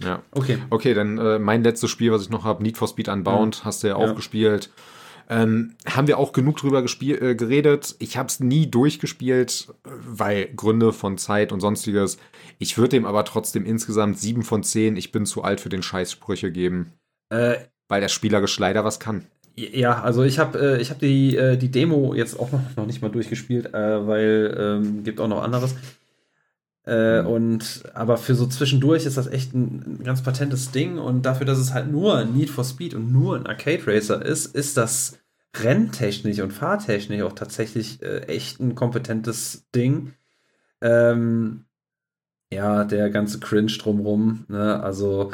Ja. 0.00 0.22
Okay. 0.32 0.58
Okay, 0.70 0.94
dann 0.94 1.18
äh, 1.18 1.38
mein 1.38 1.62
letztes 1.62 1.90
Spiel, 1.90 2.12
was 2.12 2.22
ich 2.22 2.30
noch 2.30 2.44
habe, 2.44 2.62
Need 2.62 2.78
for 2.78 2.88
Speed 2.88 3.08
Unbound, 3.08 3.58
ja. 3.58 3.64
hast 3.64 3.82
du 3.82 3.88
ja 3.88 3.96
auch 3.96 4.08
ja. 4.08 4.12
gespielt. 4.12 4.70
Ähm, 5.28 5.76
haben 5.86 6.08
wir 6.08 6.18
auch 6.18 6.32
genug 6.32 6.56
drüber 6.56 6.84
äh, 6.84 7.34
geredet. 7.34 7.94
Ich 8.00 8.16
habe 8.16 8.28
es 8.28 8.40
nie 8.40 8.70
durchgespielt, 8.70 9.72
weil 9.84 10.46
Gründe 10.54 10.92
von 10.92 11.16
Zeit 11.16 11.52
und 11.52 11.60
sonstiges. 11.60 12.18
Ich 12.58 12.76
würde 12.76 12.90
dem 12.90 13.06
aber 13.06 13.24
trotzdem 13.24 13.64
insgesamt 13.64 14.18
7 14.18 14.42
von 14.42 14.62
10, 14.62 14.96
ich 14.96 15.12
bin 15.12 15.24
zu 15.24 15.42
alt 15.42 15.60
für 15.60 15.68
den 15.68 15.82
Scheißsprüche 15.82 16.50
geben. 16.50 16.92
Äh, 17.30 17.56
weil 17.88 18.00
der 18.00 18.08
spielerisch 18.08 18.58
leider 18.58 18.84
was 18.84 19.00
kann. 19.00 19.26
Ja, 19.54 20.02
also 20.02 20.22
ich 20.22 20.38
habe 20.38 20.78
äh, 20.80 20.84
hab 20.84 20.98
die, 20.98 21.36
äh, 21.36 21.56
die 21.56 21.70
Demo 21.70 22.14
jetzt 22.14 22.38
auch 22.38 22.52
noch, 22.52 22.60
noch 22.76 22.86
nicht 22.86 23.02
mal 23.02 23.10
durchgespielt, 23.10 23.74
äh, 23.74 24.06
weil 24.06 24.56
ähm, 24.58 25.04
gibt 25.04 25.20
auch 25.20 25.28
noch 25.28 25.42
anderes. 25.42 25.74
Äh, 26.86 27.22
mhm. 27.22 27.28
Und 27.28 27.82
aber 27.94 28.16
für 28.16 28.34
so 28.34 28.46
zwischendurch 28.46 29.06
ist 29.06 29.16
das 29.16 29.26
echt 29.26 29.54
ein, 29.54 29.98
ein, 30.00 30.04
ganz 30.04 30.22
patentes 30.22 30.70
Ding 30.72 30.98
und 30.98 31.26
dafür, 31.26 31.46
dass 31.46 31.58
es 31.58 31.72
halt 31.74 31.90
nur 31.90 32.24
Need 32.24 32.50
for 32.50 32.64
Speed 32.64 32.94
und 32.94 33.12
nur 33.12 33.36
ein 33.36 33.46
Arcade 33.46 33.86
Racer 33.86 34.24
ist, 34.24 34.54
ist 34.54 34.76
das 34.76 35.18
renntechnisch 35.56 36.40
und 36.40 36.52
fahrtechnisch 36.52 37.22
auch 37.22 37.34
tatsächlich 37.34 38.02
äh, 38.02 38.22
echt 38.22 38.58
ein 38.60 38.74
kompetentes 38.74 39.66
Ding. 39.74 40.14
Ähm, 40.80 41.66
ja, 42.52 42.84
der 42.84 43.10
ganze 43.10 43.38
Cringe 43.40 43.72
drumrum, 43.78 44.44
ne? 44.48 44.82
Also, 44.82 45.32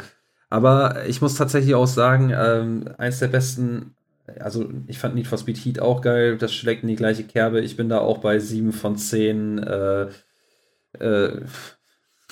aber 0.49 1.05
ich 1.07 1.21
muss 1.21 1.35
tatsächlich 1.35 1.75
auch 1.75 1.87
sagen, 1.87 2.31
ähm, 2.35 2.89
eins 2.97 3.19
der 3.19 3.27
besten 3.27 3.95
also 4.39 4.69
ich 4.87 4.99
fand 4.99 5.15
Need 5.15 5.27
for 5.27 5.37
Speed 5.37 5.57
Heat 5.57 5.79
auch 5.79 6.01
geil, 6.01 6.37
das 6.37 6.53
schlägt 6.53 6.83
in 6.83 6.89
die 6.89 6.95
gleiche 6.95 7.23
Kerbe. 7.23 7.61
Ich 7.61 7.77
bin 7.77 7.89
da 7.89 7.99
auch 7.99 8.19
bei 8.19 8.39
7 8.39 8.71
von 8.71 8.97
10 8.97 9.59
äh, 9.59 10.07
äh, 10.99 11.41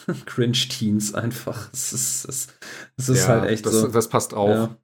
Cringe-Teens 0.26 1.14
einfach. 1.14 1.72
Es 1.74 1.94
ist, 1.94 2.26
es, 2.26 2.48
es 2.98 3.10
ist 3.10 3.28
ja, 3.28 3.42
halt 3.42 3.50
echt 3.50 3.66
das, 3.66 3.74
so. 3.74 3.88
Das 3.88 4.10
passt 4.10 4.34
auch. 4.34 4.50
Ja. 4.50 4.78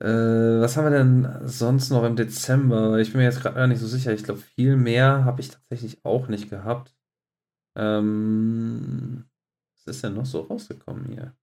Äh, 0.00 0.60
was 0.60 0.76
haben 0.76 0.84
wir 0.84 0.98
denn 0.98 1.28
sonst 1.46 1.90
noch 1.90 2.04
im 2.04 2.16
Dezember? 2.16 2.98
Ich 2.98 3.12
bin 3.12 3.18
mir 3.18 3.24
jetzt 3.24 3.42
gerade 3.42 3.56
gar 3.56 3.66
nicht 3.66 3.80
so 3.80 3.86
sicher. 3.86 4.12
Ich 4.12 4.24
glaube, 4.24 4.40
viel 4.40 4.76
mehr 4.76 5.24
habe 5.24 5.40
ich 5.40 5.50
tatsächlich 5.50 6.04
auch 6.04 6.28
nicht 6.28 6.48
gehabt. 6.48 6.94
Ähm, 7.76 9.24
was 9.74 9.96
ist 9.96 10.04
denn 10.04 10.14
noch 10.14 10.26
so 10.26 10.40
rausgekommen 10.40 11.04
hier? 11.06 11.34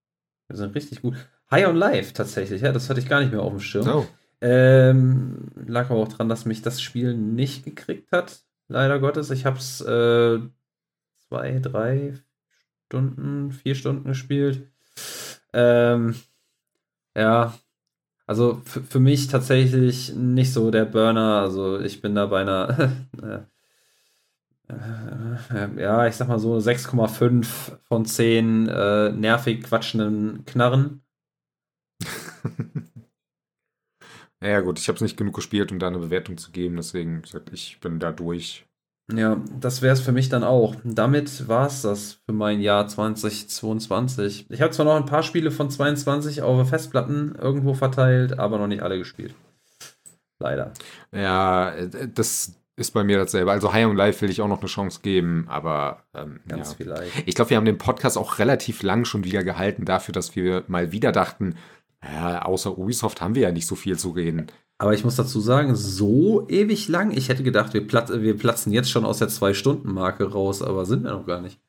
Wir 0.48 0.58
sind 0.58 0.76
richtig 0.76 1.02
gut. 1.02 1.16
High 1.52 1.68
on 1.68 1.76
Life 1.76 2.14
tatsächlich, 2.14 2.62
ja, 2.62 2.72
das 2.72 2.90
hatte 2.90 3.00
ich 3.00 3.08
gar 3.08 3.22
nicht 3.22 3.32
mehr 3.32 3.42
auf 3.42 3.52
dem 3.52 3.60
Schirm. 3.60 3.88
Oh. 3.88 4.06
Ähm, 4.42 5.50
lag 5.56 5.90
aber 5.90 6.00
auch 6.00 6.08
dran, 6.08 6.30
dass 6.30 6.46
mich 6.46 6.62
das 6.62 6.82
Spiel 6.82 7.16
nicht 7.16 7.64
gekriegt 7.66 8.12
hat, 8.12 8.42
leider 8.68 9.00
Gottes. 9.00 9.32
Ich 9.32 9.46
habe 9.46 9.58
es 9.58 9.82
äh, 9.82 10.40
zwei, 11.28 11.60
drei 11.60 12.14
Stunden, 12.86 13.52
vier 13.52 13.76
Stunden 13.76 14.10
gespielt. 14.10 14.68
Ähm, 15.54 16.16
ja, 17.16 17.58
also 18.28 18.62
für 18.66 19.00
mich 19.00 19.28
tatsächlich 19.28 20.14
nicht 20.14 20.54
so 20.54 20.70
der 20.70 20.86
Burner. 20.86 21.42
Also 21.42 21.80
ich 21.80 22.02
bin 22.02 22.14
da 22.14 22.26
bei 22.28 22.42
einer, 22.42 22.92
äh, 24.70 25.66
äh, 25.66 25.82
ja, 25.82 26.08
ich 26.08 26.16
sag 26.16 26.28
mal 26.28 26.40
so 26.40 26.58
6,5 26.58 27.78
von 27.84 28.06
10 28.06 28.68
äh, 28.68 29.12
nervig 29.12 29.64
quatschenden 29.64 30.46
Knarren. 30.46 31.02
ja, 34.42 34.60
gut, 34.62 34.80
ich 34.80 34.88
habe 34.88 34.98
es 34.98 35.02
nicht 35.02 35.18
genug 35.18 35.36
gespielt, 35.36 35.72
um 35.72 35.80
da 35.80 35.88
eine 35.88 36.00
Bewertung 36.00 36.38
zu 36.38 36.52
geben, 36.52 36.76
deswegen 36.76 37.24
ich 37.52 37.80
bin 37.80 38.00
da 38.00 38.12
durch. 38.12 38.66
Ja, 39.14 39.42
das 39.58 39.82
wäre 39.82 39.94
es 39.94 40.02
für 40.02 40.12
mich 40.12 40.28
dann 40.28 40.44
auch. 40.44 40.76
Damit 40.84 41.48
war 41.48 41.68
es 41.68 41.82
das 41.82 42.20
für 42.26 42.34
mein 42.34 42.60
Jahr 42.60 42.90
2022. 42.90 44.48
Ich 44.50 44.62
habe 44.62 44.74
zwar 44.74 44.86
noch 44.86 44.98
ein 44.98 45.06
paar 45.06 45.24
Spiele 45.24 45.50
von 45.50 45.70
22 45.70 46.42
auf 46.42 46.68
Festplatten 46.68 47.34
irgendwo 47.36 47.74
verteilt, 47.74 48.38
aber 48.38 48.58
noch 48.58 48.68
nicht 48.68 48.82
alle 48.84 48.98
gespielt. 48.98 49.34
Leider. 50.40 50.74
Ja, 51.14 51.74
das 52.14 52.54
ist 52.78 52.92
bei 52.92 53.04
mir 53.04 53.18
dasselbe. 53.18 53.52
Also 53.52 53.74
High 53.74 53.88
on 53.88 53.98
Life 53.98 54.22
will 54.22 54.30
ich 54.30 54.40
auch 54.40 54.48
noch 54.48 54.60
eine 54.60 54.68
Chance 54.68 55.00
geben, 55.02 55.46
aber 55.50 56.04
ähm, 56.14 56.40
ganz 56.48 56.70
ja. 56.70 56.76
vielleicht. 56.78 57.28
Ich 57.28 57.36
glaube, 57.36 57.50
wir 57.50 57.58
haben 57.58 57.66
den 57.66 57.80
Podcast 57.80 58.18
auch 58.18 58.38
relativ 58.40 58.84
lang 58.84 59.04
schon 59.04 59.24
wieder 59.24 59.44
gehalten 59.44 59.84
dafür, 59.84 60.14
dass 60.14 60.36
wir 60.36 60.64
mal 60.68 60.92
wieder 60.92 61.12
dachten, 61.12 61.56
ja, 62.04 62.44
außer 62.44 62.78
Ubisoft 62.78 63.20
haben 63.20 63.34
wir 63.34 63.42
ja 63.42 63.52
nicht 63.52 63.66
so 63.66 63.76
viel 63.76 63.98
zu 63.98 64.12
reden. 64.12 64.48
Aber 64.78 64.94
ich 64.94 65.04
muss 65.04 65.16
dazu 65.16 65.40
sagen, 65.40 65.76
so 65.76 66.48
ewig 66.50 66.88
lang. 66.88 67.10
Ich 67.10 67.30
hätte 67.30 67.42
gedacht, 67.42 67.74
wir, 67.74 67.86
platz, 67.86 68.12
wir 68.14 68.38
platzen 68.38 68.72
jetzt 68.72 68.92
schon 68.92 69.06
aus 69.06 69.18
der 69.18 69.28
Zwei-Stunden-Marke 69.28 70.32
raus, 70.32 70.62
aber 70.62 70.86
sind 70.86 71.04
wir 71.04 71.12
noch 71.12 71.26
gar 71.26 71.42
nicht. 71.42 71.60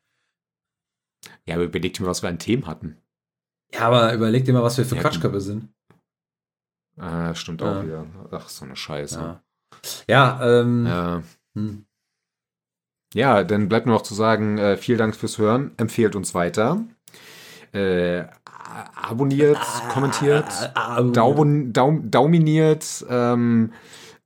Ja, 1.46 1.54
aber 1.54 1.64
überleg 1.64 1.94
dir 1.94 2.02
mal, 2.02 2.10
was 2.10 2.22
wir 2.22 2.28
an 2.28 2.38
Themen 2.38 2.66
hatten. 2.66 2.98
Ja, 3.72 3.80
aber 3.80 4.12
überleg 4.12 4.44
dir 4.44 4.52
mal, 4.52 4.62
was 4.62 4.76
wir 4.76 4.84
für 4.84 4.96
ja, 4.96 5.00
Quatschköpfe 5.00 5.40
sind. 5.40 5.68
Ah, 6.98 7.34
stimmt 7.34 7.62
ja. 7.62 7.78
auch 7.78 7.82
wieder. 7.82 8.06
Ach, 8.30 8.48
so 8.50 8.66
eine 8.66 8.76
Scheiße. 8.76 9.18
Ja, 9.18 9.42
ja 10.08 10.40
ähm. 10.42 10.86
Ja. 10.86 11.22
Hm. 11.54 11.84
Ja, 13.14 13.42
dann 13.42 13.68
bleibt 13.68 13.86
nur 13.86 13.94
noch 13.94 14.02
zu 14.02 14.14
sagen, 14.14 14.58
äh, 14.58 14.76
vielen 14.76 14.98
Dank 14.98 15.16
fürs 15.16 15.38
Hören. 15.38 15.72
Empfehlt 15.78 16.14
uns 16.14 16.34
weiter. 16.34 16.84
Äh, 17.72 18.24
abonniert, 18.94 19.58
ah, 19.58 19.88
kommentiert, 19.92 20.44
ah, 20.74 21.02
daum, 21.02 21.72
daum, 21.72 22.10
dauminiert, 22.10 23.04
ähm, 23.08 23.72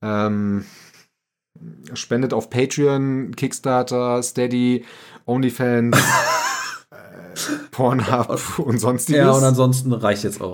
ähm, 0.01 0.65
spendet 1.93 2.33
auf 2.33 2.49
Patreon, 2.49 3.35
Kickstarter, 3.35 4.21
Steady, 4.21 4.85
OnlyFans, 5.25 5.97
äh, 6.91 6.95
Pornhub 7.71 8.59
und 8.59 8.79
sonstiges. 8.79 9.21
Ja, 9.21 9.31
und 9.31 9.43
ansonsten 9.43 9.93
reicht 9.93 10.23
jetzt 10.23 10.41
auch. 10.41 10.53